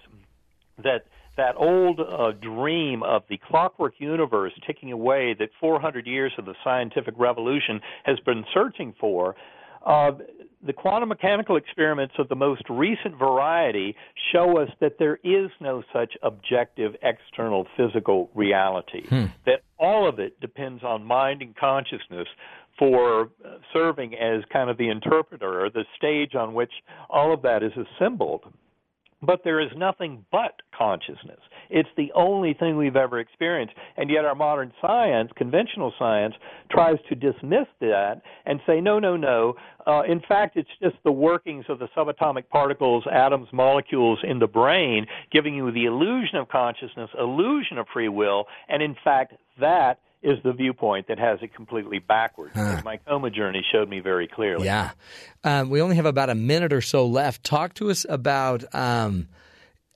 that 0.83 1.05
that 1.37 1.57
old 1.57 2.01
uh, 2.01 2.31
dream 2.33 3.03
of 3.03 3.23
the 3.29 3.39
clockwork 3.49 3.95
universe 3.99 4.53
ticking 4.67 4.93
away 4.93 5.35
that 5.39 5.49
400 5.61 6.07
years 6.07 6.33
of 6.39 6.45
the 6.45 6.55
scientific 6.63 7.15
revolution 7.17 7.81
has 8.05 8.19
been 8.21 8.45
searching 8.55 8.95
for 9.01 9.35
uh, 9.85 10.13
the 10.67 10.73
quantum 10.73 11.09
mechanical 11.11 11.57
experiments 11.57 12.15
of 12.19 12.29
the 12.29 12.35
most 12.35 12.63
recent 12.71 13.19
variety 13.19 13.95
show 14.33 14.59
us 14.59 14.71
that 14.81 14.99
there 14.99 15.19
is 15.23 15.51
no 15.61 15.83
such 15.93 16.15
objective 16.23 16.95
external 17.03 17.67
physical 17.77 18.31
reality. 18.35 19.07
Hmm. 19.07 19.27
That 19.45 19.63
all 19.79 20.09
of 20.09 20.19
it 20.19 20.41
depends 20.41 20.83
on 20.83 21.05
mind 21.05 21.43
and 21.43 21.55
consciousness 21.55 22.29
for 22.79 23.31
serving 23.73 24.15
as 24.15 24.43
kind 24.53 24.71
of 24.71 24.79
the 24.79 24.89
interpreter 24.89 25.65
or 25.65 25.71
the 25.71 25.85
stage 25.97 26.35
on 26.35 26.55
which 26.55 26.73
all 27.09 27.33
of 27.33 27.43
that 27.43 27.63
is 27.63 27.73
assembled. 27.77 28.45
But 29.27 29.43
there 29.45 29.61
is 29.61 29.71
nothing 29.77 30.25
but 30.31 30.61
consciousness. 30.77 31.41
It's 31.71 31.89
the 31.97 32.13
only 32.15 32.55
thing 32.55 32.77
we've 32.77 32.97
ever 32.97 33.19
experienced. 33.19 33.75
And 33.97 34.11
yet 34.11 34.25
our 34.25 34.35
modern 34.35 34.73
science, 34.81 35.31
conventional 35.37 35.93
science, 35.99 36.35
tries 36.71 36.99
to 37.09 37.15
dismiss 37.15 37.67
that 37.81 38.23
and 38.47 38.61
say, 38.67 38.81
no, 38.81 38.99
no, 38.99 39.17
no. 39.17 39.55
Uh, 39.87 40.03
in 40.09 40.21
fact, 40.21 40.57
it's 40.57 40.69
just 40.83 40.97
the 41.05 41.13
workings 41.13 41.65
of 41.69 41.79
the 41.79 41.89
subatomic 41.97 42.49
particles, 42.49 43.05
atoms, 43.11 43.49
molecules 43.53 44.19
in 44.23 44.39
the 44.39 44.47
brain 44.47 45.07
giving 45.31 45.55
you 45.55 45.71
the 45.73 45.85
illusion 45.85 46.37
of 46.37 46.49
consciousness, 46.49 47.11
illusion 47.19 47.79
of 47.79 47.87
free 47.93 48.09
will. 48.09 48.47
And 48.69 48.83
in 48.83 48.97
fact, 49.05 49.35
that 49.61 50.01
is 50.25 50.43
the 50.43 50.53
viewpoint 50.53 51.09
that 51.09 51.19
has 51.19 51.39
it 51.43 51.55
completely 51.55 51.99
backwards. 51.99 52.55
Huh. 52.55 52.81
My 52.85 52.97
coma 52.97 53.31
journey 53.31 53.65
showed 53.71 53.89
me 53.89 54.01
very 54.01 54.27
clearly. 54.27 54.65
Yeah. 54.65 54.93
Um, 55.45 55.69
we 55.69 55.83
only 55.83 55.97
have 55.97 56.07
about 56.07 56.31
a 56.31 56.35
minute 56.35 56.73
or 56.73 56.81
so 56.81 57.07
left. 57.07 57.45
Talk 57.45 57.75
to 57.75 57.91
us 57.91 58.07
about. 58.09 58.65
Um, 58.75 59.29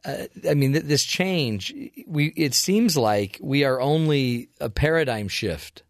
uh, 0.05 0.27
I 0.49 0.55
mean, 0.55 0.75
th- 0.75 0.85
this 0.85 1.03
change. 1.03 1.75
We 2.07 2.27
it 2.37 2.55
seems 2.55 2.97
like 2.97 3.39
we 3.41 3.65
are 3.65 3.81
only 3.81 4.51
a 4.61 4.71
paradigm 4.71 5.29
shift 5.29 5.83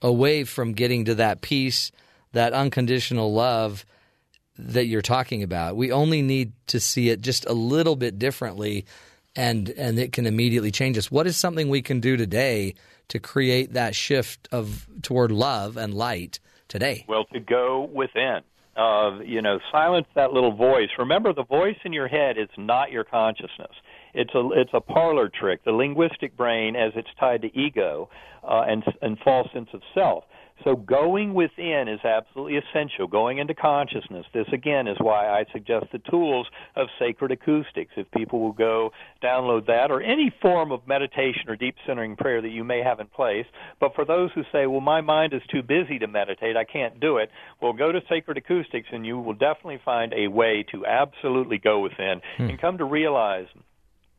away 0.00 0.44
from 0.44 0.72
getting 0.72 1.04
to 1.04 1.14
that 1.16 1.42
peace, 1.42 1.92
that 2.32 2.52
unconditional 2.54 3.32
love 3.32 3.84
that 4.58 4.86
you're 4.86 5.02
talking 5.02 5.42
about. 5.42 5.76
We 5.76 5.92
only 5.92 6.22
need 6.22 6.52
to 6.68 6.80
see 6.80 7.10
it 7.10 7.20
just 7.20 7.46
a 7.46 7.52
little 7.52 7.94
bit 7.94 8.18
differently, 8.18 8.86
and 9.36 9.68
and 9.70 9.98
it 9.98 10.12
can 10.12 10.26
immediately 10.26 10.70
change 10.70 10.96
us. 10.98 11.10
What 11.10 11.26
is 11.26 11.36
something 11.36 11.68
we 11.68 11.82
can 11.82 12.00
do 12.00 12.16
today 12.16 12.74
to 13.12 13.18
create 13.18 13.74
that 13.74 13.94
shift 13.94 14.48
of 14.50 14.88
toward 15.02 15.30
love 15.30 15.76
and 15.76 15.92
light 15.92 16.40
today? 16.66 17.04
Well, 17.06 17.26
to 17.26 17.40
go 17.40 17.90
within. 17.92 18.40
Uh, 18.74 19.20
you 19.22 19.42
know, 19.42 19.58
silence 19.70 20.06
that 20.14 20.32
little 20.32 20.56
voice. 20.56 20.88
Remember, 20.98 21.34
the 21.34 21.44
voice 21.44 21.76
in 21.84 21.92
your 21.92 22.08
head 22.08 22.38
is 22.38 22.48
not 22.56 22.90
your 22.90 23.04
consciousness. 23.04 23.74
It's 24.14 24.34
a 24.34 24.48
it's 24.54 24.70
a 24.72 24.80
parlor 24.80 25.28
trick. 25.28 25.62
The 25.62 25.72
linguistic 25.72 26.34
brain, 26.38 26.74
as 26.74 26.92
it's 26.96 27.08
tied 27.20 27.42
to 27.42 27.54
ego 27.54 28.08
uh, 28.42 28.64
and 28.66 28.82
and 29.02 29.18
false 29.18 29.48
sense 29.52 29.68
of 29.74 29.82
self. 29.94 30.24
So 30.64 30.76
going 30.76 31.34
within 31.34 31.88
is 31.88 32.00
absolutely 32.04 32.58
essential. 32.58 33.06
Going 33.06 33.38
into 33.38 33.54
consciousness. 33.54 34.26
This 34.32 34.46
again 34.52 34.86
is 34.86 34.96
why 35.00 35.28
I 35.28 35.44
suggest 35.52 35.86
the 35.92 35.98
tools 35.98 36.46
of 36.76 36.88
sacred 36.98 37.32
acoustics. 37.32 37.92
If 37.96 38.10
people 38.10 38.40
will 38.40 38.52
go 38.52 38.90
download 39.22 39.66
that 39.66 39.90
or 39.90 40.00
any 40.00 40.32
form 40.40 40.72
of 40.72 40.86
meditation 40.86 41.48
or 41.48 41.56
deep 41.56 41.76
centering 41.86 42.16
prayer 42.16 42.40
that 42.42 42.50
you 42.50 42.64
may 42.64 42.82
have 42.82 43.00
in 43.00 43.06
place. 43.06 43.46
But 43.80 43.94
for 43.94 44.04
those 44.04 44.30
who 44.34 44.42
say, 44.52 44.66
well, 44.66 44.80
my 44.80 45.00
mind 45.00 45.32
is 45.34 45.42
too 45.50 45.62
busy 45.62 45.98
to 45.98 46.06
meditate, 46.06 46.56
I 46.56 46.64
can't 46.64 47.00
do 47.00 47.18
it, 47.18 47.30
well, 47.60 47.72
go 47.72 47.92
to 47.92 48.00
sacred 48.08 48.38
acoustics 48.38 48.88
and 48.92 49.06
you 49.06 49.18
will 49.18 49.34
definitely 49.34 49.80
find 49.84 50.12
a 50.12 50.28
way 50.28 50.64
to 50.72 50.86
absolutely 50.86 51.58
go 51.58 51.80
within 51.80 52.20
hmm. 52.36 52.44
and 52.44 52.60
come 52.60 52.78
to 52.78 52.84
realize 52.84 53.46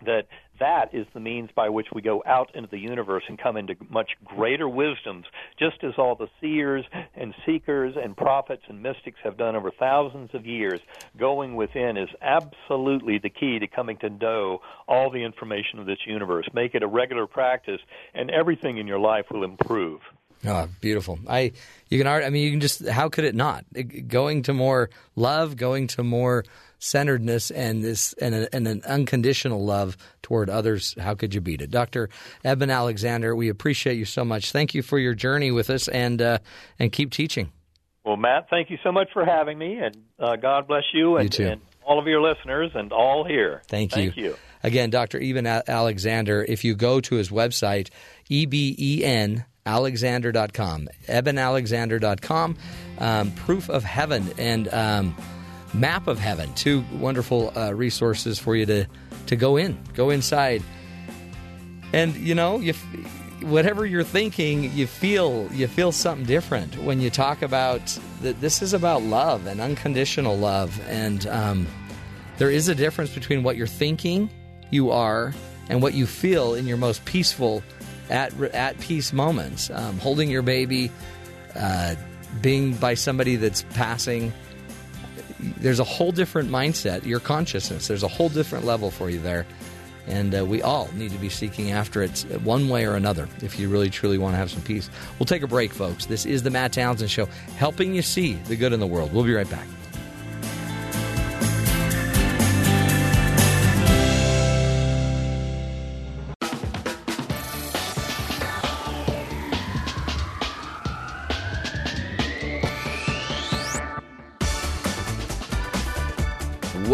that 0.06 0.28
that 0.60 0.94
is 0.94 1.06
the 1.14 1.20
means 1.20 1.50
by 1.56 1.70
which 1.70 1.88
we 1.94 2.02
go 2.02 2.24
out 2.26 2.56
into 2.56 2.70
the 2.70 2.78
universe 2.78 3.24
and 3.28 3.40
come 3.40 3.58
into 3.58 3.76
much 3.90 4.12
greater 4.24 4.70
wisdoms, 4.70 5.26
just 5.58 5.84
as 5.84 5.94
all 5.98 6.16
the 6.16 6.30
seers 6.40 6.86
and 7.16 7.34
seekers 7.46 7.96
and 8.02 8.16
prophets 8.16 8.64
and 8.68 8.82
mystics 8.82 9.20
have 9.24 9.38
done 9.38 9.56
over 9.56 9.72
thousands 9.72 10.30
of 10.34 10.46
years. 10.46 10.80
Going 11.18 11.56
within 11.56 11.98
is 11.98 12.10
absolutely 12.22 13.18
the 13.18 13.30
key 13.30 13.60
to 13.60 13.68
coming 13.68 13.98
to 13.98 14.10
know 14.10 14.62
all 14.88 15.10
the 15.10 15.24
information 15.24 15.80
of 15.80 15.86
this 15.86 16.00
universe. 16.06 16.48
Make 16.54 16.76
it 16.76 16.84
a 16.84 16.88
regular 16.88 17.28
practice, 17.28 17.82
and 18.14 18.30
everything 18.30 18.78
in 18.78 18.88
your 18.88 19.00
life 19.00 19.26
will 19.32 19.44
improve. 19.44 20.02
Oh, 20.46 20.68
beautiful! 20.82 21.20
I 21.28 21.54
you 21.88 21.98
can 21.98 22.06
art. 22.06 22.26
I 22.26 22.30
mean, 22.30 22.44
you 22.44 22.52
can 22.52 22.60
just. 22.60 22.86
How 22.86 23.08
could 23.08 23.24
it 23.24 23.34
not? 23.34 23.64
Going 24.08 24.44
to 24.44 24.54
more 24.54 24.90
love, 25.16 25.56
going 25.56 25.88
to 25.88 26.04
more 26.04 26.44
centeredness 26.84 27.49
and 27.51 27.84
this 27.84 28.14
and, 28.14 28.35
a, 28.35 28.55
and, 28.55 28.68
an 28.68 28.81
unconditional 28.85 29.64
love 29.64 29.97
toward 30.22 30.49
others. 30.49 30.95
How 30.99 31.15
could 31.15 31.34
you 31.34 31.41
beat 31.41 31.61
it, 31.61 31.72
Doctor 31.72 32.10
Eben 32.43 32.69
Alexander? 32.69 33.35
We 33.35 33.49
appreciate 33.49 33.97
you 33.97 34.05
so 34.05 34.26
much. 34.26 34.51
Thank 34.51 34.73
you 34.73 34.84
for 34.84 34.99
your 34.99 35.14
journey 35.14 35.51
with 35.51 35.69
us, 35.69 35.88
and 35.88 36.22
uh, 36.22 36.39
and 36.80 36.91
keep 36.91 37.11
teaching. 37.11 37.51
Well, 38.05 38.18
Matt, 38.18 38.49
thank 38.49 38.69
you 38.69 38.77
so 38.84 38.91
much 38.91 39.07
for 39.14 39.26
having 39.26 39.57
me, 39.57 39.77
and 39.77 39.97
uh, 40.19 40.35
God 40.35 40.68
bless 40.68 40.84
you 40.93 41.18
and, 41.18 41.31
too. 41.31 41.47
and 41.47 41.61
all 41.85 41.99
of 41.99 42.07
your 42.07 42.22
listeners 42.22 42.72
and 42.76 42.91
all 42.91 43.23
here. 43.23 43.61
Thank 43.68 43.95
you. 43.95 44.11
Thank 44.11 44.18
you. 44.18 44.35
Again, 44.61 44.89
Dr. 44.89 45.22
Eben 45.22 45.45
Alexander, 45.45 46.45
if 46.47 46.64
you 46.64 46.76
go 46.76 47.01
to 47.01 47.15
his 47.15 47.30
website, 47.30 47.89
E 48.30 48.43
E-B-E-N, 48.43 49.45
alexander.com, 49.65 50.88
ebenalexander.com, 51.07 52.57
um, 52.99 53.31
Proof 53.31 53.69
of 53.69 53.84
Heaven 53.84 54.34
and 54.38 54.73
um, 54.73 55.15
Map 55.74 56.08
of 56.08 56.20
Heaven, 56.20 56.54
two 56.54 56.84
wonderful 56.94 57.52
uh, 57.58 57.74
resources 57.74 58.38
for 58.40 58.56
you 58.56 58.66
to, 58.68 58.86
to 59.28 59.36
go 59.36 59.58
in, 59.58 59.78
go 59.94 60.12
inside. 60.12 60.62
And, 61.94 62.16
you 62.16 62.36
know, 62.36 62.60
you, 62.60 62.72
f- 62.72 63.44
whatever 63.44 63.86
you're 63.86 64.04
thinking, 64.04 64.72
you 64.72 64.88
feel 64.88 65.50
you 65.52 65.68
feel 65.68 65.91
something 65.91 66.26
different 66.26 66.78
when 66.78 67.02
you 67.02 67.10
talk 67.10 67.41
about 67.41 67.82
that. 68.22 68.40
This 68.41 68.62
is 68.62 68.74
about 68.74 69.04
love 69.04 69.48
and 69.48 69.60
unconditional 69.60 70.38
love, 70.38 70.80
and 70.88 71.28
um, 71.28 71.68
there 72.38 72.50
is 72.50 72.70
a 72.70 72.76
difference 72.76 73.14
between 73.14 73.44
what 73.44 73.58
you're 73.58 73.68
thinking 73.68 74.30
you 74.72 74.91
are 74.91 75.34
and 75.70 75.82
what 75.82 75.94
you 75.94 76.06
feel 76.06 76.56
in 76.56 76.68
your 76.68 76.78
most 76.78 77.06
peaceful, 77.06 77.64
at 78.10 78.34
at 78.54 78.80
peace 78.80 79.14
moments. 79.14 79.70
Um, 79.70 80.00
holding 80.00 80.30
your 80.30 80.41
baby, 80.41 80.91
uh, 81.56 81.95
being 82.41 82.76
by 82.76 82.94
somebody 82.95 83.36
that's 83.36 83.64
passing. 83.74 84.34
There's 85.57 85.80
a 85.80 85.84
whole 85.84 86.11
different 86.11 86.49
mindset. 86.49 87.06
Your 87.06 87.20
consciousness. 87.20 87.88
There's 87.88 88.03
a 88.03 88.07
whole 88.07 88.30
different 88.30 88.65
level 88.65 88.91
for 88.91 89.10
you 89.10 89.20
there. 89.20 89.45
And 90.06 90.36
uh, 90.36 90.45
we 90.45 90.61
all 90.61 90.90
need 90.95 91.11
to 91.11 91.18
be 91.18 91.30
seeking 91.30 91.72
after 91.72 92.02
it 92.02 92.26
one 92.44 92.68
way 92.68 92.86
or 92.86 92.95
another 92.95 93.30
if 93.41 93.57
you 93.57 93.70
really 93.70 93.90
truly 93.90 94.18
want 94.18 94.34
to 94.34 94.38
have 94.38 94.52
some 94.52 94.61
peace. 94.61 94.90
We'll 95.18 95.26
take 95.26 95.44
a 95.44 95.48
break, 95.48 95.72
folks. 95.72 96.07
This 96.07 96.26
is 96.26 96.44
the 96.44 96.49
Matt 96.49 96.74
Townsend 96.74 97.10
Show, 97.10 97.28
helping 97.56 97.95
you 97.95 98.02
see 98.02 98.34
the 98.34 98.57
good 98.57 98.74
in 98.74 98.82
the 98.82 98.88
world. 98.88 99.14
We'll 99.14 99.24
be 99.24 99.34
right 99.34 99.49
back. 99.49 99.65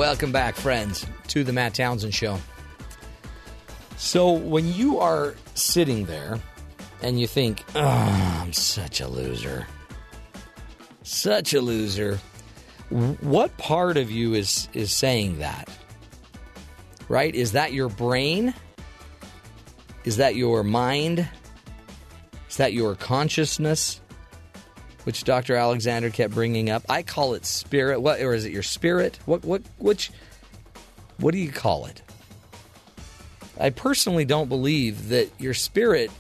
Welcome 0.10 0.32
back, 0.32 0.56
friends, 0.56 1.06
to 1.28 1.44
the 1.44 1.54
Matt 1.54 1.76
Townsend 1.76 2.16
Show. 2.16 2.40
So, 3.98 4.32
when 4.32 4.74
you 4.74 4.98
are 4.98 5.36
sitting 5.54 6.06
there 6.06 6.40
and 7.04 7.20
you 7.20 7.28
think, 7.28 7.64
I'm 7.76 8.52
such 8.52 9.02
a 9.02 9.08
loser, 9.08 9.68
such 11.04 11.54
a 11.54 11.62
loser, 11.62 12.18
what 12.90 13.56
part 13.60 13.98
of 13.98 14.10
you 14.10 14.34
is, 14.34 14.68
is 14.74 14.92
saying 14.92 15.38
that? 15.38 15.70
Right? 17.08 17.36
Is 17.36 17.52
that 17.52 17.72
your 17.74 17.90
brain? 17.90 18.56
Is 20.06 20.18
that 20.18 20.36
your 20.36 20.64
mind? 20.64 21.30
Is 22.50 22.58
that 22.58 22.74
your 22.74 22.96
consciousness? 22.96 24.02
Which 25.06 25.24
Dr. 25.24 25.56
Alexander 25.56 26.10
kept 26.10 26.34
bringing 26.34 26.70
up. 26.70 26.84
I 26.90 27.04
call 27.04 27.34
it 27.34 27.46
spirit. 27.46 28.02
What 28.02 28.22
or 28.22 28.34
is 28.34 28.46
it 28.46 28.52
your 28.52 28.64
spirit? 28.64 29.18
What 29.26 29.44
what 29.46 29.62
which 29.78 30.12
what 31.18 31.32
do 31.32 31.38
you 31.38 31.52
call 31.52 31.86
it? 31.86 32.02
I 33.60 33.72
personally 33.72 34.26
don't 34.26 34.48
believe 34.48 35.10
that 35.10 35.30
your 35.38 35.54
spirit, 35.54 36.12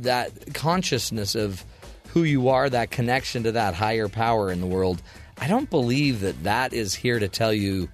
that 0.00 0.54
consciousness 0.54 1.34
of 1.34 1.64
who 2.08 2.24
you 2.24 2.48
are, 2.48 2.68
that 2.68 2.90
connection 2.90 3.44
to 3.44 3.52
that 3.52 3.74
higher 3.74 4.08
power 4.08 4.50
in 4.50 4.60
the 4.60 4.66
world, 4.66 5.02
I 5.38 5.48
don't 5.48 5.70
believe 5.70 6.20
that 6.20 6.42
that 6.44 6.72
is 6.74 6.94
here 6.94 7.18
to 7.18 7.28
tell 7.28 7.52
you 7.52 7.88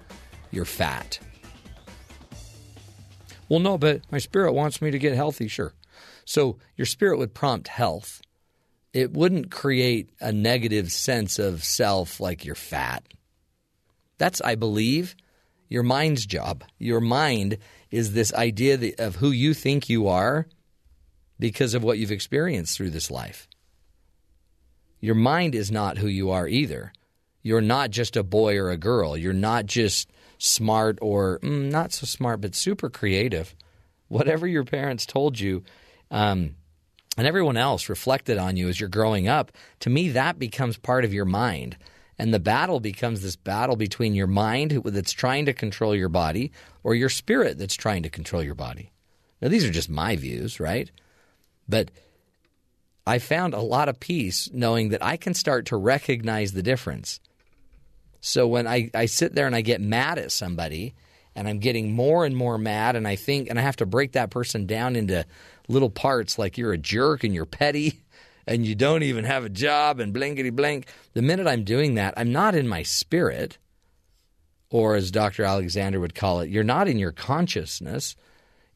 you're 0.51 0.65
fat. 0.65 1.19
Well, 3.47 3.59
no, 3.59 3.77
but 3.77 4.01
my 4.11 4.17
spirit 4.17 4.53
wants 4.53 4.81
me 4.81 4.91
to 4.91 4.99
get 4.99 5.15
healthy, 5.15 5.47
sure. 5.47 5.73
So 6.25 6.57
your 6.75 6.85
spirit 6.85 7.19
would 7.19 7.33
prompt 7.33 7.67
health. 7.67 8.21
It 8.95 9.11
wouldn't 9.11 9.51
create 9.51 10.11
a 10.21 10.31
negative 10.31 10.89
sense 10.89 11.37
of 11.37 11.65
self 11.65 12.21
like 12.21 12.45
you're 12.45 12.55
fat. 12.55 13.03
That's, 14.17 14.39
I 14.39 14.55
believe, 14.55 15.17
your 15.67 15.83
mind's 15.83 16.25
job. 16.25 16.63
Your 16.79 17.01
mind 17.01 17.57
is 17.91 18.13
this 18.13 18.33
idea 18.33 18.93
of 18.97 19.17
who 19.17 19.31
you 19.31 19.53
think 19.53 19.89
you 19.89 20.07
are 20.07 20.47
because 21.37 21.73
of 21.73 21.83
what 21.83 21.97
you've 21.97 22.09
experienced 22.09 22.77
through 22.77 22.91
this 22.91 23.11
life. 23.11 23.49
Your 25.01 25.15
mind 25.15 25.55
is 25.55 25.69
not 25.69 25.97
who 25.97 26.07
you 26.07 26.31
are 26.31 26.47
either. 26.47 26.93
You're 27.41 27.59
not 27.59 27.89
just 27.89 28.15
a 28.15 28.23
boy 28.23 28.57
or 28.57 28.69
a 28.69 28.77
girl. 28.77 29.17
You're 29.17 29.33
not 29.33 29.65
just 29.65 30.09
smart 30.37 30.99
or 31.01 31.39
mm, 31.39 31.69
not 31.69 31.91
so 31.91 32.05
smart, 32.05 32.39
but 32.39 32.55
super 32.55 32.89
creative. 32.89 33.57
Whatever 34.07 34.47
your 34.47 34.63
parents 34.63 35.05
told 35.05 35.37
you, 35.37 35.65
um, 36.11 36.55
and 37.17 37.27
everyone 37.27 37.57
else 37.57 37.89
reflected 37.89 38.37
on 38.37 38.57
you 38.57 38.67
as 38.67 38.79
you're 38.79 38.89
growing 38.89 39.27
up, 39.27 39.51
to 39.81 39.89
me, 39.89 40.09
that 40.09 40.37
becomes 40.37 40.77
part 40.77 41.05
of 41.05 41.13
your 41.13 41.25
mind. 41.25 41.77
And 42.17 42.33
the 42.33 42.39
battle 42.39 42.79
becomes 42.79 43.21
this 43.21 43.35
battle 43.35 43.75
between 43.75 44.15
your 44.15 44.27
mind 44.27 44.81
that's 44.85 45.11
trying 45.11 45.45
to 45.45 45.53
control 45.53 45.95
your 45.95 46.09
body 46.09 46.51
or 46.83 46.95
your 46.95 47.09
spirit 47.09 47.57
that's 47.57 47.75
trying 47.75 48.03
to 48.03 48.09
control 48.09 48.41
your 48.41 48.55
body. 48.55 48.91
Now, 49.41 49.49
these 49.49 49.65
are 49.65 49.71
just 49.71 49.89
my 49.89 50.15
views, 50.15 50.59
right? 50.59 50.89
But 51.67 51.91
I 53.05 53.19
found 53.19 53.53
a 53.53 53.59
lot 53.59 53.89
of 53.89 53.99
peace 53.99 54.49
knowing 54.51 54.89
that 54.89 55.03
I 55.03 55.17
can 55.17 55.33
start 55.33 55.67
to 55.67 55.77
recognize 55.77 56.53
the 56.53 56.63
difference. 56.63 57.19
So 58.21 58.47
when 58.47 58.65
I, 58.65 58.89
I 58.93 59.05
sit 59.05 59.35
there 59.35 59.45
and 59.45 59.55
I 59.55 59.61
get 59.61 59.81
mad 59.81 60.17
at 60.17 60.31
somebody 60.31 60.95
and 61.35 61.47
I'm 61.47 61.59
getting 61.59 61.91
more 61.91 62.25
and 62.25 62.35
more 62.35 62.57
mad 62.57 62.95
and 62.95 63.07
I 63.07 63.17
think 63.17 63.49
and 63.49 63.59
I 63.59 63.61
have 63.61 63.75
to 63.77 63.85
break 63.85 64.13
that 64.13 64.31
person 64.31 64.65
down 64.65 64.95
into 64.95 65.25
little 65.67 65.89
parts 65.89 66.37
like 66.37 66.57
you're 66.57 66.73
a 66.73 66.77
jerk 66.77 67.23
and 67.23 67.33
you're 67.33 67.45
petty 67.45 68.01
and 68.47 68.65
you 68.65 68.75
don't 68.75 69.03
even 69.03 69.25
have 69.25 69.45
a 69.45 69.49
job 69.49 69.99
and 69.99 70.13
blankety 70.13 70.49
blank. 70.49 70.87
The 71.13 71.21
minute 71.21 71.47
I'm 71.47 71.63
doing 71.63 71.95
that, 71.95 72.13
I'm 72.17 72.31
not 72.31 72.55
in 72.55 72.67
my 72.67 72.83
spirit, 72.83 73.57
or 74.69 74.95
as 74.95 75.11
Dr. 75.11 75.43
Alexander 75.43 75.99
would 75.99 76.15
call 76.15 76.41
it, 76.41 76.49
you're 76.49 76.63
not 76.63 76.87
in 76.87 76.99
your 76.99 77.11
consciousness. 77.11 78.15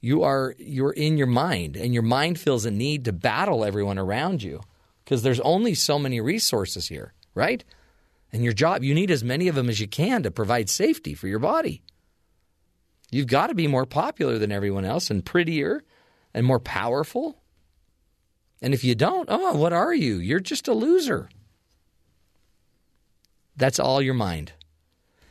You 0.01 0.23
are 0.23 0.55
you're 0.57 0.93
in 0.93 1.17
your 1.17 1.27
mind, 1.27 1.75
and 1.75 1.93
your 1.93 2.03
mind 2.03 2.39
feels 2.39 2.65
a 2.65 2.71
need 2.71 3.05
to 3.05 3.13
battle 3.13 3.65
everyone 3.65 3.97
around 3.97 4.41
you 4.41 4.61
because 5.03 5.23
there's 5.23 5.41
only 5.41 5.73
so 5.73 5.99
many 5.99 6.21
resources 6.21 6.87
here, 6.87 7.13
right? 7.35 7.63
And 8.31 8.43
your 8.43 8.53
job, 8.53 8.83
you 8.83 8.93
need 8.93 9.11
as 9.11 9.23
many 9.23 9.47
of 9.47 9.55
them 9.55 9.69
as 9.69 9.79
you 9.79 9.87
can 9.87 10.23
to 10.23 10.31
provide 10.31 10.69
safety 10.69 11.15
for 11.15 11.27
your 11.27 11.39
body. 11.39 11.81
You've 13.11 13.27
got 13.27 13.47
to 13.47 13.55
be 13.55 13.67
more 13.67 13.85
popular 13.85 14.37
than 14.37 14.51
everyone 14.51 14.85
else 14.85 15.09
and 15.09 15.25
prettier 15.25 15.83
and 16.33 16.45
more 16.45 16.59
powerful. 16.59 17.41
And 18.61 18.73
if 18.73 18.83
you 18.83 18.95
don't, 18.95 19.27
oh, 19.31 19.55
what 19.55 19.73
are 19.73 19.93
you? 19.93 20.17
You're 20.17 20.39
just 20.39 20.67
a 20.67 20.73
loser. 20.73 21.29
That's 23.55 23.79
all 23.79 24.01
your 24.01 24.13
mind. 24.13 24.53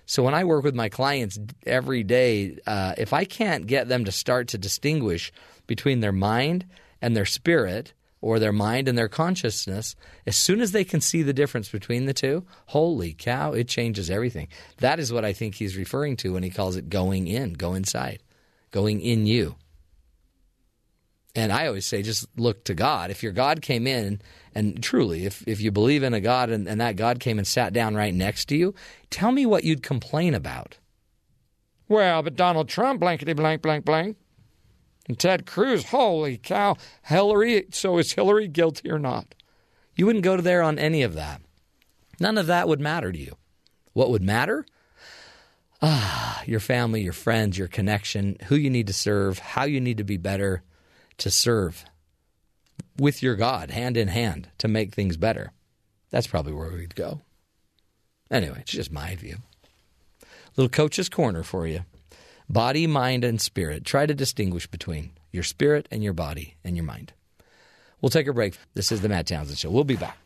So 0.06 0.22
when 0.22 0.34
I 0.34 0.44
work 0.44 0.64
with 0.64 0.74
my 0.74 0.88
clients 0.88 1.38
every 1.66 2.02
day, 2.02 2.58
uh, 2.66 2.94
if 2.96 3.12
I 3.12 3.24
can't 3.24 3.66
get 3.66 3.88
them 3.88 4.06
to 4.06 4.12
start 4.12 4.48
to 4.48 4.58
distinguish 4.58 5.32
between 5.66 6.00
their 6.00 6.12
mind 6.12 6.66
and 7.02 7.14
their 7.14 7.26
spirit, 7.26 7.92
or 8.20 8.38
their 8.38 8.52
mind 8.52 8.88
and 8.88 8.98
their 8.98 9.08
consciousness, 9.08 9.94
as 10.26 10.36
soon 10.36 10.60
as 10.60 10.72
they 10.72 10.84
can 10.84 11.00
see 11.00 11.22
the 11.22 11.32
difference 11.32 11.68
between 11.68 12.06
the 12.06 12.14
two, 12.14 12.44
holy 12.66 13.14
cow, 13.14 13.52
it 13.52 13.68
changes 13.68 14.10
everything. 14.10 14.48
That 14.78 14.98
is 14.98 15.12
what 15.12 15.24
I 15.24 15.32
think 15.32 15.54
he's 15.54 15.76
referring 15.76 16.16
to 16.18 16.32
when 16.32 16.42
he 16.42 16.50
calls 16.50 16.76
it 16.76 16.88
going 16.88 17.28
in, 17.28 17.52
go 17.52 17.74
inside, 17.74 18.22
going 18.70 19.00
in 19.00 19.26
you. 19.26 19.56
And 21.38 21.52
I 21.52 21.68
always 21.68 21.86
say, 21.86 22.02
just 22.02 22.26
look 22.36 22.64
to 22.64 22.74
God. 22.74 23.12
If 23.12 23.22
your 23.22 23.30
God 23.30 23.62
came 23.62 23.86
in, 23.86 24.20
and 24.56 24.82
truly, 24.82 25.24
if, 25.24 25.46
if 25.46 25.60
you 25.60 25.70
believe 25.70 26.02
in 26.02 26.12
a 26.12 26.20
God 26.20 26.50
and, 26.50 26.66
and 26.66 26.80
that 26.80 26.96
God 26.96 27.20
came 27.20 27.38
and 27.38 27.46
sat 27.46 27.72
down 27.72 27.94
right 27.94 28.12
next 28.12 28.46
to 28.46 28.56
you, 28.56 28.74
tell 29.08 29.30
me 29.30 29.46
what 29.46 29.62
you'd 29.62 29.84
complain 29.84 30.34
about. 30.34 30.78
Well, 31.88 32.24
but 32.24 32.34
Donald 32.34 32.68
Trump, 32.68 32.98
blankety 32.98 33.34
blank, 33.34 33.62
blank, 33.62 33.84
blank. 33.84 34.16
And 35.06 35.16
Ted 35.16 35.46
Cruz, 35.46 35.84
holy 35.84 36.38
cow, 36.38 36.74
Hillary, 37.02 37.66
so 37.70 37.98
is 37.98 38.14
Hillary 38.14 38.48
guilty 38.48 38.90
or 38.90 38.98
not? 38.98 39.36
You 39.94 40.06
wouldn't 40.06 40.24
go 40.24 40.34
to 40.34 40.42
there 40.42 40.62
on 40.62 40.76
any 40.76 41.04
of 41.04 41.14
that. 41.14 41.40
None 42.18 42.36
of 42.36 42.48
that 42.48 42.66
would 42.66 42.80
matter 42.80 43.12
to 43.12 43.18
you. 43.18 43.36
What 43.92 44.10
would 44.10 44.24
matter? 44.24 44.66
Ah, 45.80 46.42
your 46.46 46.58
family, 46.58 47.02
your 47.02 47.12
friends, 47.12 47.56
your 47.56 47.68
connection, 47.68 48.38
who 48.46 48.56
you 48.56 48.70
need 48.70 48.88
to 48.88 48.92
serve, 48.92 49.38
how 49.38 49.66
you 49.66 49.80
need 49.80 49.98
to 49.98 50.04
be 50.04 50.16
better 50.16 50.64
to 51.18 51.30
serve 51.30 51.84
with 52.98 53.22
your 53.22 53.36
God, 53.36 53.70
hand 53.70 53.96
in 53.96 54.08
hand, 54.08 54.48
to 54.58 54.68
make 54.68 54.94
things 54.94 55.16
better. 55.16 55.52
That's 56.10 56.26
probably 56.26 56.52
where 56.52 56.70
we'd 56.70 56.94
go. 56.94 57.20
Anyway, 58.30 58.58
it's 58.60 58.72
just 58.72 58.92
my 58.92 59.14
view. 59.14 59.36
Little 60.56 60.68
coach's 60.68 61.08
corner 61.08 61.42
for 61.42 61.66
you. 61.66 61.84
Body, 62.48 62.86
mind, 62.86 63.24
and 63.24 63.40
spirit. 63.40 63.84
Try 63.84 64.06
to 64.06 64.14
distinguish 64.14 64.66
between 64.66 65.12
your 65.30 65.42
spirit 65.42 65.86
and 65.90 66.02
your 66.02 66.14
body 66.14 66.56
and 66.64 66.76
your 66.76 66.84
mind. 66.84 67.12
We'll 68.00 68.10
take 68.10 68.26
a 68.26 68.32
break. 68.32 68.56
This 68.74 68.90
is 68.90 69.00
the 69.00 69.08
Matt 69.08 69.26
Townsend 69.26 69.58
Show. 69.58 69.70
We'll 69.70 69.84
be 69.84 69.96
back. 69.96 70.16